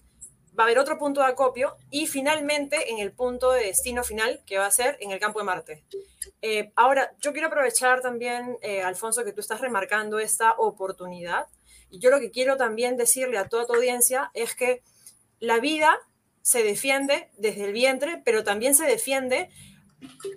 va 0.57 0.63
a 0.63 0.67
haber 0.67 0.79
otro 0.79 0.97
punto 0.97 1.21
de 1.21 1.27
acopio 1.27 1.75
y 1.89 2.07
finalmente 2.07 2.91
en 2.91 2.99
el 2.99 3.11
punto 3.11 3.51
de 3.51 3.65
destino 3.65 4.03
final 4.03 4.41
que 4.45 4.57
va 4.57 4.65
a 4.65 4.71
ser 4.71 4.97
en 5.01 5.11
el 5.11 5.19
campo 5.19 5.39
de 5.39 5.45
Marte. 5.45 5.83
Eh, 6.41 6.71
ahora, 6.75 7.11
yo 7.19 7.33
quiero 7.33 7.47
aprovechar 7.47 8.01
también, 8.01 8.57
eh, 8.61 8.81
Alfonso, 8.81 9.23
que 9.23 9.33
tú 9.33 9.41
estás 9.41 9.61
remarcando 9.61 10.19
esta 10.19 10.53
oportunidad. 10.53 11.47
Y 11.89 11.99
yo 11.99 12.09
lo 12.09 12.19
que 12.19 12.31
quiero 12.31 12.57
también 12.57 12.97
decirle 12.97 13.37
a 13.37 13.47
toda 13.47 13.65
tu 13.65 13.73
audiencia 13.73 14.31
es 14.33 14.55
que 14.55 14.81
la 15.39 15.59
vida 15.59 15.97
se 16.41 16.63
defiende 16.63 17.31
desde 17.37 17.65
el 17.65 17.73
vientre, 17.73 18.21
pero 18.23 18.43
también 18.43 18.75
se 18.75 18.85
defiende 18.85 19.49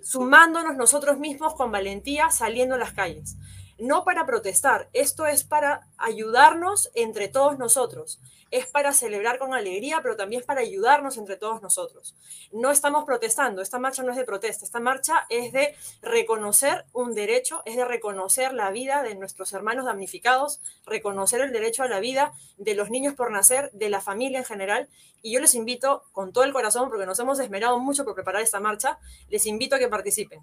sumándonos 0.01 0.75
nosotros 0.75 1.19
mismos 1.19 1.53
con 1.55 1.71
valentía, 1.71 2.31
saliendo 2.31 2.75
a 2.75 2.79
las 2.79 2.93
calles. 2.93 3.37
No 3.77 4.03
para 4.03 4.25
protestar, 4.25 4.89
esto 4.93 5.25
es 5.25 5.43
para 5.43 5.87
ayudarnos 5.97 6.91
entre 6.95 7.27
todos 7.27 7.57
nosotros 7.57 8.19
es 8.51 8.67
para 8.67 8.93
celebrar 8.93 9.37
con 9.37 9.53
alegría, 9.53 9.99
pero 10.01 10.15
también 10.15 10.41
es 10.41 10.45
para 10.45 10.61
ayudarnos 10.61 11.17
entre 11.17 11.37
todos 11.37 11.61
nosotros. 11.61 12.15
No 12.51 12.71
estamos 12.71 13.05
protestando, 13.05 13.61
esta 13.61 13.79
marcha 13.79 14.03
no 14.03 14.11
es 14.11 14.17
de 14.17 14.25
protesta, 14.25 14.65
esta 14.65 14.79
marcha 14.79 15.25
es 15.29 15.53
de 15.53 15.75
reconocer 16.01 16.85
un 16.93 17.13
derecho, 17.13 17.61
es 17.65 17.75
de 17.75 17.85
reconocer 17.85 18.53
la 18.53 18.71
vida 18.71 19.03
de 19.03 19.15
nuestros 19.15 19.53
hermanos 19.53 19.85
damnificados, 19.85 20.61
reconocer 20.85 21.41
el 21.41 21.51
derecho 21.51 21.83
a 21.83 21.87
la 21.87 21.99
vida 21.99 22.33
de 22.57 22.75
los 22.75 22.89
niños 22.89 23.13
por 23.15 23.31
nacer, 23.31 23.71
de 23.73 23.89
la 23.89 24.01
familia 24.01 24.39
en 24.39 24.45
general. 24.45 24.89
Y 25.21 25.33
yo 25.33 25.39
les 25.39 25.55
invito 25.55 26.03
con 26.11 26.31
todo 26.33 26.43
el 26.43 26.53
corazón, 26.53 26.89
porque 26.89 27.05
nos 27.05 27.19
hemos 27.19 27.39
esmerado 27.39 27.79
mucho 27.79 28.05
por 28.05 28.15
preparar 28.15 28.41
esta 28.41 28.59
marcha, 28.59 28.99
les 29.29 29.45
invito 29.45 29.75
a 29.75 29.79
que 29.79 29.87
participen. 29.87 30.39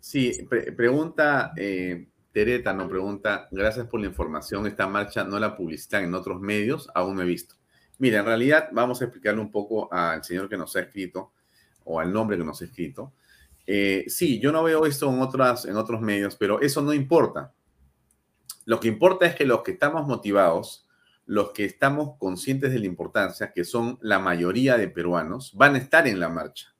Sí, 0.00 0.46
pregunta 0.76 1.52
eh, 1.56 2.08
Tereta 2.32 2.72
nos 2.72 2.88
pregunta, 2.88 3.48
gracias 3.50 3.86
por 3.86 4.00
la 4.00 4.06
información, 4.06 4.66
esta 4.66 4.86
marcha 4.86 5.22
no 5.22 5.38
la 5.38 5.54
publicitan 5.54 6.04
en 6.04 6.14
otros 6.14 6.40
medios, 6.40 6.88
aún 6.94 7.16
no 7.16 7.22
he 7.22 7.26
visto. 7.26 7.56
Mira, 7.98 8.20
en 8.20 8.24
realidad 8.24 8.70
vamos 8.72 9.00
a 9.00 9.04
explicarle 9.04 9.40
un 9.40 9.50
poco 9.50 9.92
al 9.92 10.24
señor 10.24 10.48
que 10.48 10.56
nos 10.56 10.74
ha 10.76 10.80
escrito, 10.80 11.32
o 11.84 12.00
al 12.00 12.12
nombre 12.12 12.38
que 12.38 12.44
nos 12.44 12.62
ha 12.62 12.64
escrito. 12.64 13.12
Eh, 13.66 14.04
sí, 14.08 14.40
yo 14.40 14.50
no 14.50 14.62
veo 14.62 14.86
esto 14.86 15.12
en, 15.12 15.20
otras, 15.20 15.66
en 15.66 15.76
otros 15.76 16.00
medios, 16.00 16.36
pero 16.36 16.60
eso 16.60 16.80
no 16.82 16.92
importa. 16.92 17.52
Lo 18.64 18.80
que 18.80 18.88
importa 18.88 19.26
es 19.26 19.34
que 19.34 19.44
los 19.44 19.62
que 19.62 19.72
estamos 19.72 20.06
motivados, 20.06 20.86
los 21.26 21.50
que 21.52 21.64
estamos 21.64 22.16
conscientes 22.18 22.72
de 22.72 22.78
la 22.78 22.86
importancia, 22.86 23.52
que 23.52 23.64
son 23.64 23.98
la 24.00 24.18
mayoría 24.18 24.76
de 24.76 24.88
peruanos, 24.88 25.52
van 25.54 25.74
a 25.74 25.78
estar 25.78 26.06
en 26.06 26.18
la 26.18 26.28
marcha. 26.28 26.74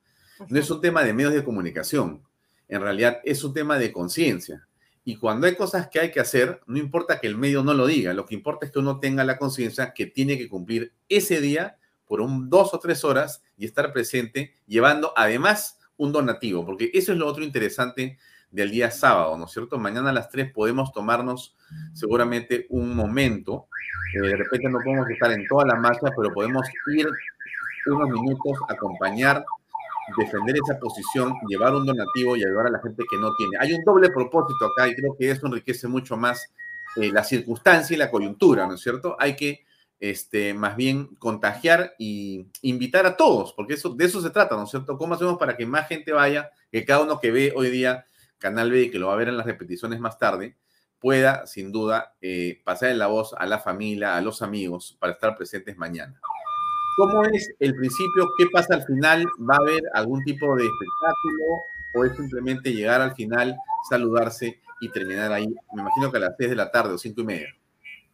No 0.49 0.59
es 0.59 0.69
un 0.71 0.81
tema 0.81 1.03
de 1.03 1.13
medios 1.13 1.33
de 1.33 1.43
comunicación, 1.43 2.23
en 2.67 2.81
realidad 2.81 3.19
es 3.23 3.43
un 3.43 3.53
tema 3.53 3.77
de 3.77 3.91
conciencia. 3.91 4.67
Y 5.05 5.17
cuando 5.17 5.47
hay 5.47 5.55
cosas 5.55 5.89
que 5.89 5.99
hay 5.99 6.11
que 6.11 6.19
hacer, 6.19 6.61
no 6.65 6.77
importa 6.77 7.19
que 7.19 7.27
el 7.27 7.37
medio 7.37 7.63
no 7.63 7.73
lo 7.73 7.85
diga, 7.85 8.13
lo 8.13 8.25
que 8.25 8.35
importa 8.35 8.65
es 8.65 8.71
que 8.71 8.79
uno 8.79 8.99
tenga 8.99 9.23
la 9.25 9.37
conciencia 9.37 9.93
que 9.93 10.05
tiene 10.05 10.37
que 10.37 10.47
cumplir 10.47 10.93
ese 11.09 11.41
día 11.41 11.77
por 12.05 12.21
un 12.21 12.49
dos 12.49 12.73
o 12.73 12.79
tres 12.79 13.03
horas 13.03 13.43
y 13.57 13.65
estar 13.65 13.91
presente, 13.91 14.55
llevando 14.65 15.13
además 15.15 15.79
un 15.97 16.11
donativo, 16.11 16.65
porque 16.65 16.89
eso 16.93 17.11
es 17.11 17.17
lo 17.17 17.27
otro 17.27 17.43
interesante 17.43 18.17
del 18.49 18.71
día 18.71 18.91
sábado, 18.91 19.37
¿no 19.37 19.45
es 19.45 19.51
cierto? 19.51 19.77
Mañana 19.79 20.11
a 20.11 20.13
las 20.13 20.29
tres 20.29 20.51
podemos 20.51 20.91
tomarnos 20.93 21.55
seguramente 21.93 22.67
un 22.69 22.95
momento, 22.95 23.67
eh, 24.15 24.27
de 24.27 24.35
repente 24.37 24.69
no 24.69 24.79
podemos 24.83 25.09
estar 25.09 25.31
en 25.31 25.47
toda 25.47 25.65
la 25.65 25.75
marcha, 25.75 26.11
pero 26.15 26.33
podemos 26.33 26.65
ir 26.95 27.07
unos 27.87 28.09
minutos, 28.09 28.57
acompañar 28.69 29.43
defender 30.17 30.55
esa 30.55 30.79
posición, 30.79 31.33
llevar 31.47 31.73
un 31.73 31.85
donativo 31.85 32.35
y 32.35 32.43
ayudar 32.43 32.67
a 32.67 32.71
la 32.71 32.79
gente 32.81 33.03
que 33.09 33.17
no 33.17 33.33
tiene. 33.35 33.57
Hay 33.59 33.73
un 33.73 33.83
doble 33.83 34.09
propósito 34.09 34.65
acá 34.65 34.87
y 34.87 34.95
creo 34.95 35.15
que 35.17 35.31
eso 35.31 35.47
enriquece 35.47 35.87
mucho 35.87 36.17
más 36.17 36.45
eh, 36.95 37.11
la 37.11 37.23
circunstancia 37.23 37.93
y 37.93 37.97
la 37.97 38.11
coyuntura, 38.11 38.67
¿no 38.67 38.75
es 38.75 38.81
cierto? 38.81 39.15
Hay 39.19 39.35
que 39.35 39.65
este, 39.99 40.53
más 40.53 40.75
bien 40.75 41.15
contagiar 41.15 41.95
y 41.97 42.47
invitar 42.61 43.05
a 43.05 43.15
todos, 43.15 43.53
porque 43.53 43.75
eso, 43.75 43.89
de 43.89 44.05
eso 44.05 44.21
se 44.21 44.29
trata, 44.29 44.55
¿no 44.55 44.63
es 44.63 44.69
cierto? 44.69 44.97
¿Cómo 44.97 45.13
hacemos 45.13 45.37
para 45.37 45.55
que 45.55 45.65
más 45.65 45.87
gente 45.87 46.11
vaya, 46.11 46.51
que 46.71 46.83
cada 46.83 47.03
uno 47.03 47.19
que 47.19 47.31
ve 47.31 47.53
hoy 47.55 47.69
día 47.69 48.05
Canal 48.37 48.69
B 48.69 48.81
y 48.81 48.91
que 48.91 48.99
lo 48.99 49.07
va 49.07 49.13
a 49.13 49.17
ver 49.17 49.29
en 49.29 49.37
las 49.37 49.45
repeticiones 49.45 50.01
más 50.01 50.19
tarde, 50.19 50.57
pueda 50.99 51.47
sin 51.47 51.71
duda 51.71 52.15
eh, 52.19 52.61
pasar 52.65 52.89
en 52.89 52.99
la 52.99 53.07
voz 53.07 53.33
a 53.37 53.45
la 53.45 53.59
familia, 53.59 54.17
a 54.17 54.21
los 54.21 54.41
amigos, 54.41 54.97
para 54.99 55.13
estar 55.13 55.37
presentes 55.37 55.77
mañana? 55.77 56.19
¿Cómo 56.95 57.23
es 57.25 57.49
el 57.59 57.75
principio? 57.75 58.27
¿Qué 58.37 58.45
pasa 58.51 58.75
al 58.75 58.85
final? 58.85 59.25
¿Va 59.39 59.55
a 59.55 59.61
haber 59.61 59.81
algún 59.93 60.23
tipo 60.23 60.55
de 60.55 60.63
espectáculo 60.63 61.45
o 61.95 62.05
es 62.05 62.15
simplemente 62.15 62.71
llegar 62.71 63.01
al 63.01 63.15
final, 63.15 63.57
saludarse 63.89 64.59
y 64.79 64.91
terminar 64.91 65.31
ahí? 65.31 65.47
Me 65.73 65.81
imagino 65.81 66.11
que 66.11 66.17
a 66.17 66.21
las 66.21 66.35
6 66.37 66.51
de 66.51 66.55
la 66.55 66.69
tarde 66.69 66.93
o 66.93 66.97
5 66.97 67.21
y 67.21 67.23
media. 67.23 67.47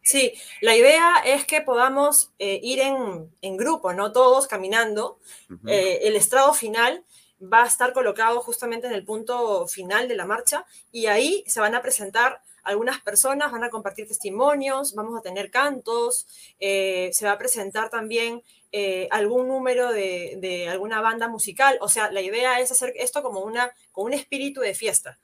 Sí, 0.02 0.32
la 0.62 0.74
idea 0.74 1.16
es 1.26 1.44
que 1.44 1.60
podamos 1.60 2.32
eh, 2.38 2.58
ir 2.62 2.80
en, 2.80 3.30
en, 3.42 3.56
grupo, 3.58 3.92
no 3.92 4.12
todos 4.12 4.46
caminando. 4.46 5.18
Eh, 5.66 6.00
el 6.02 6.16
estrado 6.16 6.54
final 6.54 7.04
va 7.40 7.64
a 7.64 7.66
estar 7.66 7.92
colocado 7.92 8.40
justamente 8.40 8.86
en 8.86 8.94
el 8.94 9.04
punto 9.04 9.66
final 9.66 10.08
de 10.08 10.16
la 10.16 10.24
marcha 10.24 10.64
y 10.90 11.06
ahí 11.06 11.44
se 11.46 11.60
van 11.60 11.74
a 11.74 11.82
presentar 11.82 12.42
algunas 12.62 13.00
personas, 13.00 13.52
van 13.52 13.64
a 13.64 13.70
compartir 13.70 14.06
testimonios, 14.06 14.94
vamos 14.94 15.18
a 15.18 15.22
tener 15.22 15.50
cantos, 15.50 16.26
eh, 16.58 17.10
se 17.12 17.26
va 17.26 17.32
a 17.32 17.38
presentar 17.38 17.88
también 17.88 18.42
eh, 18.72 19.08
algún 19.10 19.48
número 19.48 19.90
de, 19.92 20.66
alguna 20.70 21.00
banda 21.00 21.28
musical. 21.28 21.78
O 21.80 21.88
sea, 21.88 22.10
la 22.10 22.20
idea 22.20 22.60
es 22.60 22.70
hacer 22.70 22.92
esto 22.96 23.22
como, 23.22 23.40
una, 23.40 23.72
con 23.92 24.06
un 24.06 24.12
espíritu 24.12 24.60
de 24.60 24.74
fiesta. 24.74 25.18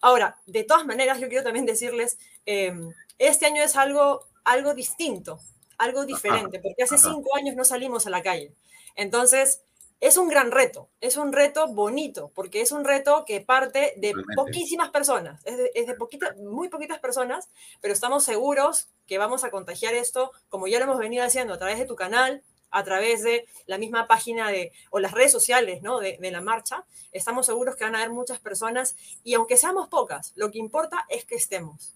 Ahora, 0.00 0.36
de 0.46 0.64
todas 0.64 0.84
maneras, 0.84 1.20
yo 1.20 1.28
quiero 1.28 1.44
también 1.44 1.64
decirles, 1.64 2.18
em, 2.44 2.92
este 3.18 3.46
año 3.46 3.62
es 3.62 3.76
algo, 3.76 4.26
algo 4.44 4.74
distinto, 4.74 5.38
algo 5.78 6.04
diferente, 6.04 6.58
porque 6.58 6.82
hace 6.82 6.98
cinco 6.98 7.36
años 7.36 7.54
no 7.54 7.64
salimos 7.64 8.06
a 8.06 8.10
la 8.10 8.22
calle. 8.22 8.52
Entonces, 8.96 9.62
es 10.02 10.16
un 10.16 10.26
gran 10.26 10.50
reto, 10.50 10.88
es 11.00 11.16
un 11.16 11.32
reto 11.32 11.68
bonito, 11.68 12.32
porque 12.34 12.60
es 12.60 12.72
un 12.72 12.84
reto 12.84 13.24
que 13.24 13.40
parte 13.40 13.94
de 13.98 14.12
poquísimas 14.34 14.90
personas, 14.90 15.40
es 15.44 15.56
de, 15.56 15.70
es 15.76 15.86
de 15.86 15.96
muy 16.42 16.68
poquitas 16.68 16.98
personas, 16.98 17.48
pero 17.80 17.94
estamos 17.94 18.24
seguros 18.24 18.88
que 19.06 19.18
vamos 19.18 19.44
a 19.44 19.52
contagiar 19.52 19.94
esto, 19.94 20.32
como 20.48 20.66
ya 20.66 20.78
lo 20.78 20.86
hemos 20.86 20.98
venido 20.98 21.24
haciendo 21.24 21.54
a 21.54 21.58
través 21.58 21.78
de 21.78 21.86
tu 21.86 21.94
canal, 21.94 22.42
a 22.72 22.82
través 22.82 23.22
de 23.22 23.46
la 23.66 23.78
misma 23.78 24.06
página 24.06 24.50
de, 24.50 24.72
o 24.90 24.98
las 24.98 25.12
redes 25.12 25.30
sociales 25.30 25.82
¿no? 25.82 26.00
de, 26.00 26.18
la 26.32 26.40
marcha, 26.40 26.84
estamos 27.12 27.46
seguros 27.46 27.76
que 27.76 27.84
van 27.84 27.94
a 27.94 27.98
haber 27.98 28.10
muchas 28.10 28.40
personas 28.40 28.96
y 29.22 29.34
aunque 29.34 29.56
seamos 29.56 29.88
pocas, 29.88 30.32
lo 30.34 30.50
que 30.50 30.58
importa 30.58 31.06
es 31.08 31.24
que 31.24 31.36
estemos. 31.36 31.94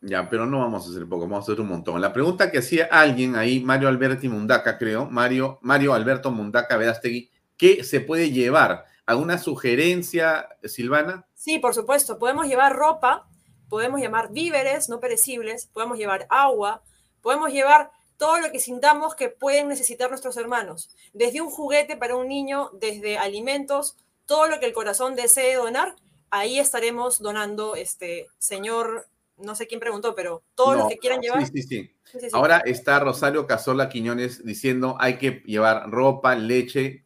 Ya, 0.00 0.30
pero 0.30 0.46
no 0.46 0.60
vamos 0.60 0.86
a 0.86 0.90
hacer 0.90 1.08
poco, 1.08 1.22
vamos 1.22 1.40
a 1.40 1.42
hacer 1.52 1.60
un 1.60 1.68
montón. 1.68 2.00
La 2.00 2.12
pregunta 2.12 2.52
que 2.52 2.58
hacía 2.58 2.88
alguien 2.90 3.34
ahí, 3.34 3.60
Mario 3.60 3.88
Alberti 3.88 4.28
Mundaca, 4.28 4.78
creo, 4.78 5.06
Mario, 5.10 5.58
Mario 5.60 5.92
Alberto 5.92 6.30
Mundaca 6.30 6.76
Verástegui, 6.76 7.30
¿qué 7.56 7.82
se 7.82 8.00
puede 8.00 8.30
llevar? 8.30 8.86
¿Alguna 9.06 9.38
sugerencia, 9.38 10.48
Silvana? 10.62 11.26
Sí, 11.34 11.58
por 11.58 11.74
supuesto. 11.74 12.18
Podemos 12.18 12.46
llevar 12.46 12.76
ropa, 12.76 13.26
podemos 13.68 14.00
llevar 14.00 14.30
víveres 14.30 14.88
no 14.88 15.00
perecibles, 15.00 15.66
podemos 15.66 15.98
llevar 15.98 16.26
agua, 16.30 16.82
podemos 17.20 17.50
llevar 17.50 17.90
todo 18.18 18.40
lo 18.40 18.52
que 18.52 18.58
sintamos 18.58 19.14
que 19.14 19.30
pueden 19.30 19.68
necesitar 19.68 20.10
nuestros 20.10 20.36
hermanos, 20.36 20.90
desde 21.14 21.40
un 21.40 21.50
juguete 21.50 21.96
para 21.96 22.16
un 22.16 22.28
niño, 22.28 22.70
desde 22.74 23.16
alimentos, 23.16 23.96
todo 24.26 24.48
lo 24.48 24.60
que 24.60 24.66
el 24.66 24.72
corazón 24.74 25.14
desee 25.14 25.54
donar, 25.54 25.94
ahí 26.30 26.58
estaremos 26.58 27.20
donando, 27.20 27.76
este 27.76 28.26
señor, 28.38 29.06
no 29.38 29.54
sé 29.54 29.68
quién 29.68 29.80
preguntó, 29.80 30.14
pero 30.14 30.42
todo 30.54 30.74
lo 30.74 30.88
que 30.88 30.98
quieran 30.98 31.20
llevar. 31.20 31.46
Sí, 31.46 31.62
sí, 31.62 31.90
sí. 32.12 32.28
Ahora 32.32 32.58
está 32.58 32.98
Rosario 32.98 33.46
Casola 33.46 33.88
Quiñones 33.88 34.44
diciendo 34.44 34.96
hay 34.98 35.16
que 35.16 35.42
llevar 35.46 35.88
ropa, 35.88 36.34
leche, 36.34 37.04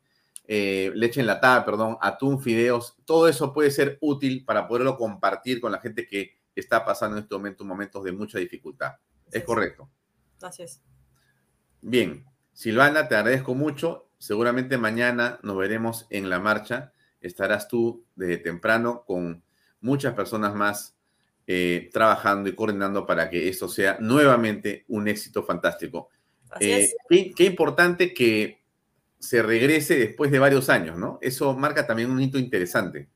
eh, 0.49 0.91
leche 0.95 1.21
enlatada, 1.21 1.65
perdón, 1.65 1.99
atún, 2.01 2.41
fideos, 2.41 2.97
todo 3.05 3.29
eso 3.29 3.53
puede 3.53 3.71
ser 3.71 3.99
útil 4.01 4.45
para 4.45 4.67
poderlo 4.67 4.97
compartir 4.97 5.61
con 5.61 5.73
la 5.73 5.79
gente 5.79 6.07
que 6.07 6.39
está 6.55 6.85
pasando 6.85 7.19
en 7.19 7.25
este 7.25 7.35
momento 7.35 7.65
momentos 7.65 8.03
de 8.03 8.13
mucha 8.13 8.39
dificultad. 8.39 8.93
Es 9.31 9.45
correcto. 9.45 9.91
Gracias. 10.41 10.81
Bien, 11.83 12.25
Silvana, 12.55 13.09
te 13.09 13.17
agradezco 13.17 13.55
mucho. 13.55 14.09
Seguramente 14.19 14.79
mañana 14.79 15.39
nos 15.43 15.59
veremos 15.59 16.07
en 16.09 16.31
la 16.31 16.39
marcha 16.39 16.93
estarás 17.23 17.69
tú 17.69 18.05
desde 18.15 18.39
temprano 18.39 19.05
con 19.07 19.43
muchas 19.81 20.15
personas 20.15 20.55
más 20.55 20.95
eh, 21.47 21.89
trabajando 21.93 22.49
y 22.49 22.55
coordinando 22.55 23.07
para 23.07 23.31
que 23.31 23.49
esto 23.49 23.69
sea 23.69 23.97
nuevamente 24.01 24.85
un 24.89 25.09
éxito 25.09 25.43
fantástico. 25.45 26.11
Eh, 26.61 26.91
qué, 27.09 27.45
importante 27.45 28.13
que 28.13 28.61
se 29.19 29.43
regrese 29.43 29.97
después 29.97 30.31
de 30.31 30.39
varios 30.39 30.69
años, 30.69 30.99
¿no? 30.99 31.19
Eso 31.23 31.57
marca 31.57 31.87
también 31.87 32.11
un 32.11 32.21
hito 32.21 32.39
interesante. 32.39 33.09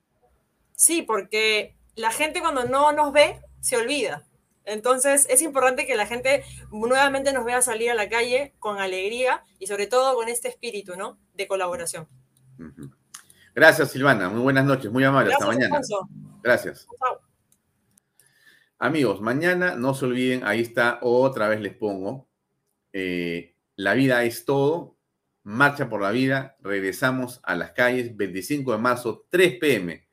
Sí, 0.74 1.02
porque 1.02 1.76
la 1.96 2.10
gente 2.10 2.40
cuando 2.40 2.64
no 2.64 2.92
nos 2.92 3.12
ve 3.12 3.40
se 3.60 3.76
olvida. 3.76 4.24
Entonces 4.66 5.26
es 5.30 5.40
importante 5.42 5.86
que 5.86 5.96
la 5.96 6.06
gente 6.06 6.44
nuevamente 6.70 7.32
nos 7.32 7.44
vea 7.44 7.62
salir 7.62 7.90
a 7.90 7.94
la 7.94 8.08
calle 8.08 8.54
con 8.58 8.78
alegría 8.78 9.44
y 9.58 9.68
sobre 9.68 9.86
todo 9.86 10.14
con 10.14 10.28
este 10.28 10.48
espíritu, 10.48 10.96
¿no? 10.96 11.18
De 11.34 11.46
colaboración. 11.46 12.08
Gracias, 13.54 13.92
Silvana. 13.92 14.28
Muy 14.28 14.42
buenas 14.42 14.64
noches. 14.64 14.90
Muy 14.90 15.04
amable. 15.04 15.32
Hasta 15.32 15.46
mañana. 15.46 15.80
Gracias. 16.42 16.86
Amigos, 18.78 19.22
mañana 19.22 19.74
no 19.74 19.94
se 19.94 20.04
olviden, 20.04 20.44
ahí 20.44 20.60
está, 20.60 20.98
otra 21.00 21.48
vez 21.48 21.62
les 21.62 21.74
pongo. 21.74 22.28
Eh, 22.92 23.56
la 23.76 23.94
vida 23.94 24.24
es 24.24 24.44
todo. 24.44 24.98
Marcha 25.44 25.88
por 25.88 26.02
la 26.02 26.10
vida. 26.10 26.56
Regresamos 26.60 27.40
a 27.44 27.54
las 27.54 27.70
calles 27.70 28.16
25 28.16 28.72
de 28.72 28.78
marzo, 28.78 29.26
3 29.30 29.58
pm. 29.58 30.05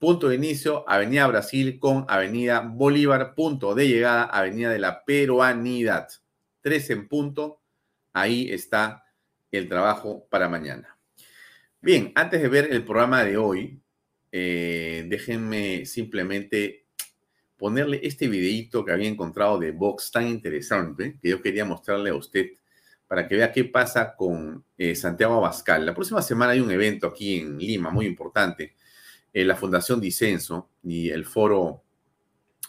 Punto 0.00 0.30
de 0.30 0.36
inicio, 0.36 0.88
Avenida 0.88 1.26
Brasil 1.26 1.78
con 1.78 2.06
Avenida 2.08 2.60
Bolívar. 2.60 3.34
Punto 3.34 3.74
de 3.74 3.86
llegada, 3.86 4.24
Avenida 4.24 4.70
de 4.70 4.78
la 4.78 5.04
Peruanidad. 5.04 6.08
3 6.62 6.90
en 6.90 7.06
punto. 7.06 7.60
Ahí 8.14 8.50
está 8.50 9.04
el 9.52 9.68
trabajo 9.68 10.26
para 10.30 10.48
mañana. 10.48 10.96
Bien, 11.82 12.12
antes 12.14 12.40
de 12.40 12.48
ver 12.48 12.72
el 12.72 12.82
programa 12.82 13.22
de 13.24 13.36
hoy, 13.36 13.78
eh, 14.32 15.04
déjenme 15.06 15.84
simplemente 15.84 16.86
ponerle 17.58 18.00
este 18.02 18.26
videíto 18.26 18.82
que 18.82 18.92
había 18.92 19.10
encontrado 19.10 19.58
de 19.58 19.72
Vox 19.72 20.10
tan 20.10 20.26
interesante 20.26 21.18
que 21.20 21.28
yo 21.28 21.42
quería 21.42 21.66
mostrarle 21.66 22.08
a 22.08 22.14
usted 22.14 22.52
para 23.06 23.28
que 23.28 23.36
vea 23.36 23.52
qué 23.52 23.66
pasa 23.66 24.16
con 24.16 24.64
eh, 24.78 24.94
Santiago 24.94 25.34
Abascal. 25.34 25.84
La 25.84 25.94
próxima 25.94 26.22
semana 26.22 26.52
hay 26.52 26.60
un 26.60 26.70
evento 26.70 27.06
aquí 27.06 27.40
en 27.40 27.58
Lima 27.58 27.90
muy 27.90 28.06
importante. 28.06 28.76
Eh, 29.32 29.44
la 29.44 29.56
Fundación 29.56 30.00
Disenso 30.00 30.70
y 30.82 31.10
el 31.10 31.24
Foro 31.24 31.82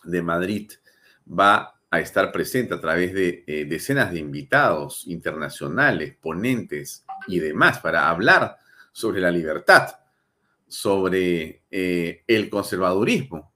de 0.04 0.22
Madrid 0.22 0.72
va 1.28 1.80
a 1.90 2.00
estar 2.00 2.32
presente 2.32 2.74
a 2.74 2.80
través 2.80 3.14
de 3.14 3.44
decenas 3.68 4.12
de 4.12 4.20
invitados 4.20 5.06
internacionales, 5.08 6.16
ponentes 6.22 7.06
y 7.28 7.40
demás 7.40 7.80
para 7.80 8.10
hablar 8.10 8.58
sobre 8.92 9.22
la 9.22 9.32
libertad, 9.32 9.96
sobre 10.68 11.64
eh, 11.70 12.24
el 12.28 12.50
conservadurismo, 12.50 13.52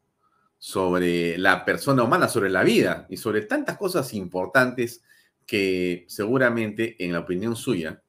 sobre 0.57 1.37
la 1.37 1.63
persona 1.63 2.03
humana, 2.03 2.27
sobre 2.27 2.49
la 2.49 2.63
vida 2.63 3.05
y 3.09 3.17
sobre 3.17 3.43
tantas 3.43 3.77
cosas 3.77 4.13
importantes 4.13 5.01
que 5.45 6.05
seguramente 6.07 6.95
en 7.03 7.13
la 7.13 7.19
opinión 7.19 7.55
suya, 7.55 8.01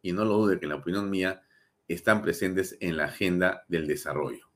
y 0.00 0.12
no 0.12 0.24
lo 0.24 0.36
dude 0.38 0.58
que 0.58 0.66
en 0.66 0.70
la 0.70 0.76
opinión 0.76 1.10
mía, 1.10 1.42
están 1.88 2.22
presentes 2.22 2.76
en 2.80 2.96
la 2.96 3.04
agenda 3.04 3.64
del 3.68 3.86
desarrollo. 3.86 4.46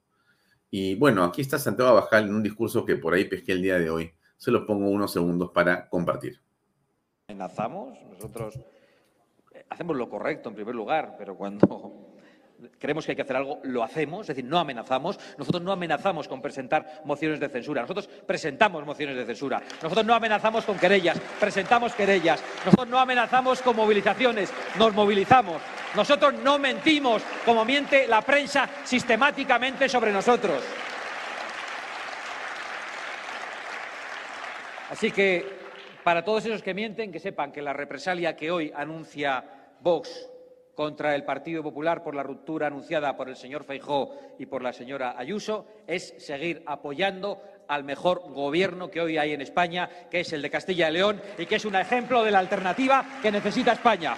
Y 0.71 0.95
bueno, 0.97 1.25
aquí 1.25 1.41
está 1.41 1.59
Santiago 1.59 1.91
Abascal 1.91 2.25
en 2.25 2.35
un 2.35 2.43
discurso 2.43 2.85
que 2.85 2.97
por 2.97 3.15
ahí 3.15 3.25
pesqué 3.25 3.53
el 3.53 3.62
día 3.62 3.79
de 3.79 3.91
hoy. 3.91 4.12
Se 4.37 4.51
lo 4.51 4.67
pongo 4.67 4.89
unos 4.89 5.12
segundos 5.12 5.51
para 5.51 5.89
compartir. 5.89 6.41
Amenazamos, 7.29 7.99
nosotros 8.11 8.57
eh, 9.53 9.65
hacemos 9.71 9.97
lo 9.97 10.09
correcto 10.09 10.49
en 10.49 10.55
primer 10.55 10.75
lugar, 10.75 11.17
pero 11.19 11.37
cuando 11.37 12.15
creemos 12.79 13.05
que 13.05 13.12
hay 13.12 13.16
que 13.16 13.23
hacer 13.23 13.37
algo, 13.37 13.61
lo 13.64 13.83
hacemos, 13.83 14.23
es 14.23 14.29
decir, 14.29 14.45
no 14.45 14.59
amenazamos. 14.59 15.19
Nosotros 15.38 15.62
no 15.62 15.73
amenazamos 15.73 16.29
con 16.29 16.40
presentar 16.40 17.03
mociones 17.05 17.40
de 17.40 17.49
censura. 17.49 17.83
Nosotros 17.83 18.09
presentamos 18.27 18.85
mociones 18.85 19.16
de 19.16 19.25
censura. 19.25 19.62
Nosotros 19.83 20.05
no 20.07 20.14
amenazamos 20.14 20.64
con 20.64 20.79
querellas, 20.79 21.21
presentamos 21.40 21.95
querellas. 21.95 22.42
Nosotros 22.64 22.88
no 22.88 22.99
amenazamos 22.99 23.62
con 23.62 23.77
movilizaciones, 23.77 24.53
nos 24.79 24.95
movilizamos. 24.95 25.61
Nosotros 25.95 26.35
no 26.35 26.59
mentimos 26.59 27.23
como 27.45 27.64
miente 27.64 28.07
la 28.07 28.23
prensa 28.23 28.69
sistemáticamente 28.85 29.88
sobre 29.88 30.12
nosotros. 30.12 30.62
Así 34.90 35.11
que, 35.11 35.45
para 36.05 36.25
todos 36.25 36.47
esos 36.47 36.62
que 36.62 36.73
mienten, 36.73 37.11
que 37.11 37.19
sepan 37.19 37.51
que 37.51 37.61
la 37.61 37.73
represalia 37.73 38.37
que 38.37 38.51
hoy 38.51 38.73
anuncia 38.75 39.45
Vox 39.81 40.31
contra 40.77 41.15
el 41.15 41.25
Partido 41.25 41.62
Popular 41.62 42.05
por 42.05 42.15
la 42.15 42.23
ruptura 42.23 42.67
anunciada 42.67 43.17
por 43.17 43.31
el 43.31 43.35
señor 43.35 43.65
Feijó 43.65 44.15
y 44.39 44.45
por 44.45 44.62
la 44.62 44.75
señora 44.75 45.15
Ayuso 45.19 45.67
es 45.87 46.15
seguir 46.19 46.62
apoyando 46.67 47.43
al 47.67 47.83
mejor 47.83 48.21
gobierno 48.29 48.91
que 48.91 49.01
hoy 49.01 49.17
hay 49.17 49.33
en 49.33 49.41
España, 49.41 49.89
que 50.11 50.21
es 50.21 50.33
el 50.35 50.43
de 50.43 50.51
Castilla 50.51 50.91
y 50.91 50.93
León 50.93 51.21
y 51.39 51.47
que 51.47 51.57
es 51.57 51.65
un 51.65 51.75
ejemplo 51.75 52.23
de 52.23 52.31
la 52.31 52.41
alternativa 52.41 53.19
que 53.23 53.33
necesita 53.33 53.73
España. 53.73 54.17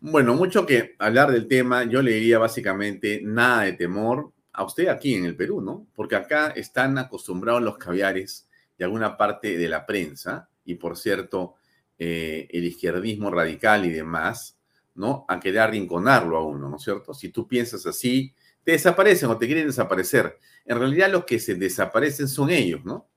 Bueno, 0.00 0.34
mucho 0.34 0.66
que 0.66 0.96
hablar 0.98 1.30
del 1.30 1.46
tema, 1.46 1.84
yo 1.84 2.02
le 2.02 2.12
diría 2.12 2.38
básicamente 2.38 3.20
nada 3.22 3.62
de 3.62 3.74
temor 3.74 4.32
a 4.52 4.64
usted 4.64 4.88
aquí 4.88 5.14
en 5.14 5.26
el 5.26 5.36
Perú, 5.36 5.60
¿no? 5.60 5.86
Porque 5.94 6.16
acá 6.16 6.48
están 6.48 6.98
acostumbrados 6.98 7.62
los 7.62 7.78
caviares 7.78 8.48
de 8.76 8.84
alguna 8.84 9.16
parte 9.16 9.56
de 9.56 9.68
la 9.68 9.86
prensa 9.86 10.48
y 10.64 10.74
por 10.74 10.96
cierto, 10.96 11.54
eh, 11.98 12.48
el 12.50 12.64
izquierdismo 12.64 13.30
radical 13.30 13.84
y 13.86 13.90
demás, 13.90 14.58
¿no? 14.94 15.24
A 15.28 15.40
querer 15.40 15.60
arrinconarlo 15.60 16.36
a 16.36 16.44
uno, 16.44 16.68
¿no 16.68 16.76
es 16.76 16.82
cierto? 16.82 17.14
Si 17.14 17.30
tú 17.30 17.46
piensas 17.46 17.86
así, 17.86 18.34
te 18.64 18.72
desaparecen 18.72 19.30
o 19.30 19.38
te 19.38 19.46
quieren 19.46 19.66
desaparecer. 19.66 20.38
En 20.64 20.78
realidad 20.78 21.10
los 21.10 21.24
que 21.24 21.38
se 21.38 21.54
desaparecen 21.54 22.28
son 22.28 22.50
ellos, 22.50 22.84
¿no? 22.84 23.08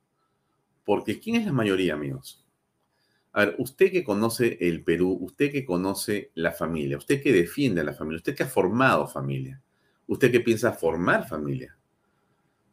Porque 0.86 1.20
¿quién 1.20 1.38
es 1.38 1.46
la 1.46 1.54
mayoría, 1.54 1.94
amigos? 1.94 2.46
A 3.32 3.46
ver, 3.46 3.56
usted 3.60 3.92
que 3.92 4.04
conoce 4.04 4.58
el 4.62 4.84
Perú, 4.84 5.18
usted 5.22 5.52
que 5.52 5.66
conoce 5.66 6.32
la 6.36 6.52
familia, 6.52 6.98
usted 6.98 7.22
que 7.22 7.32
defiende 7.32 7.82
a 7.82 7.84
la 7.84 7.94
familia, 7.94 8.18
usted 8.18 8.36
que 8.36 8.44
ha 8.44 8.48
formado 8.48 9.08
familia, 9.08 9.62
usted 10.08 10.32
que 10.32 10.40
piensa 10.40 10.72
formar 10.72 11.28
familia, 11.28 11.78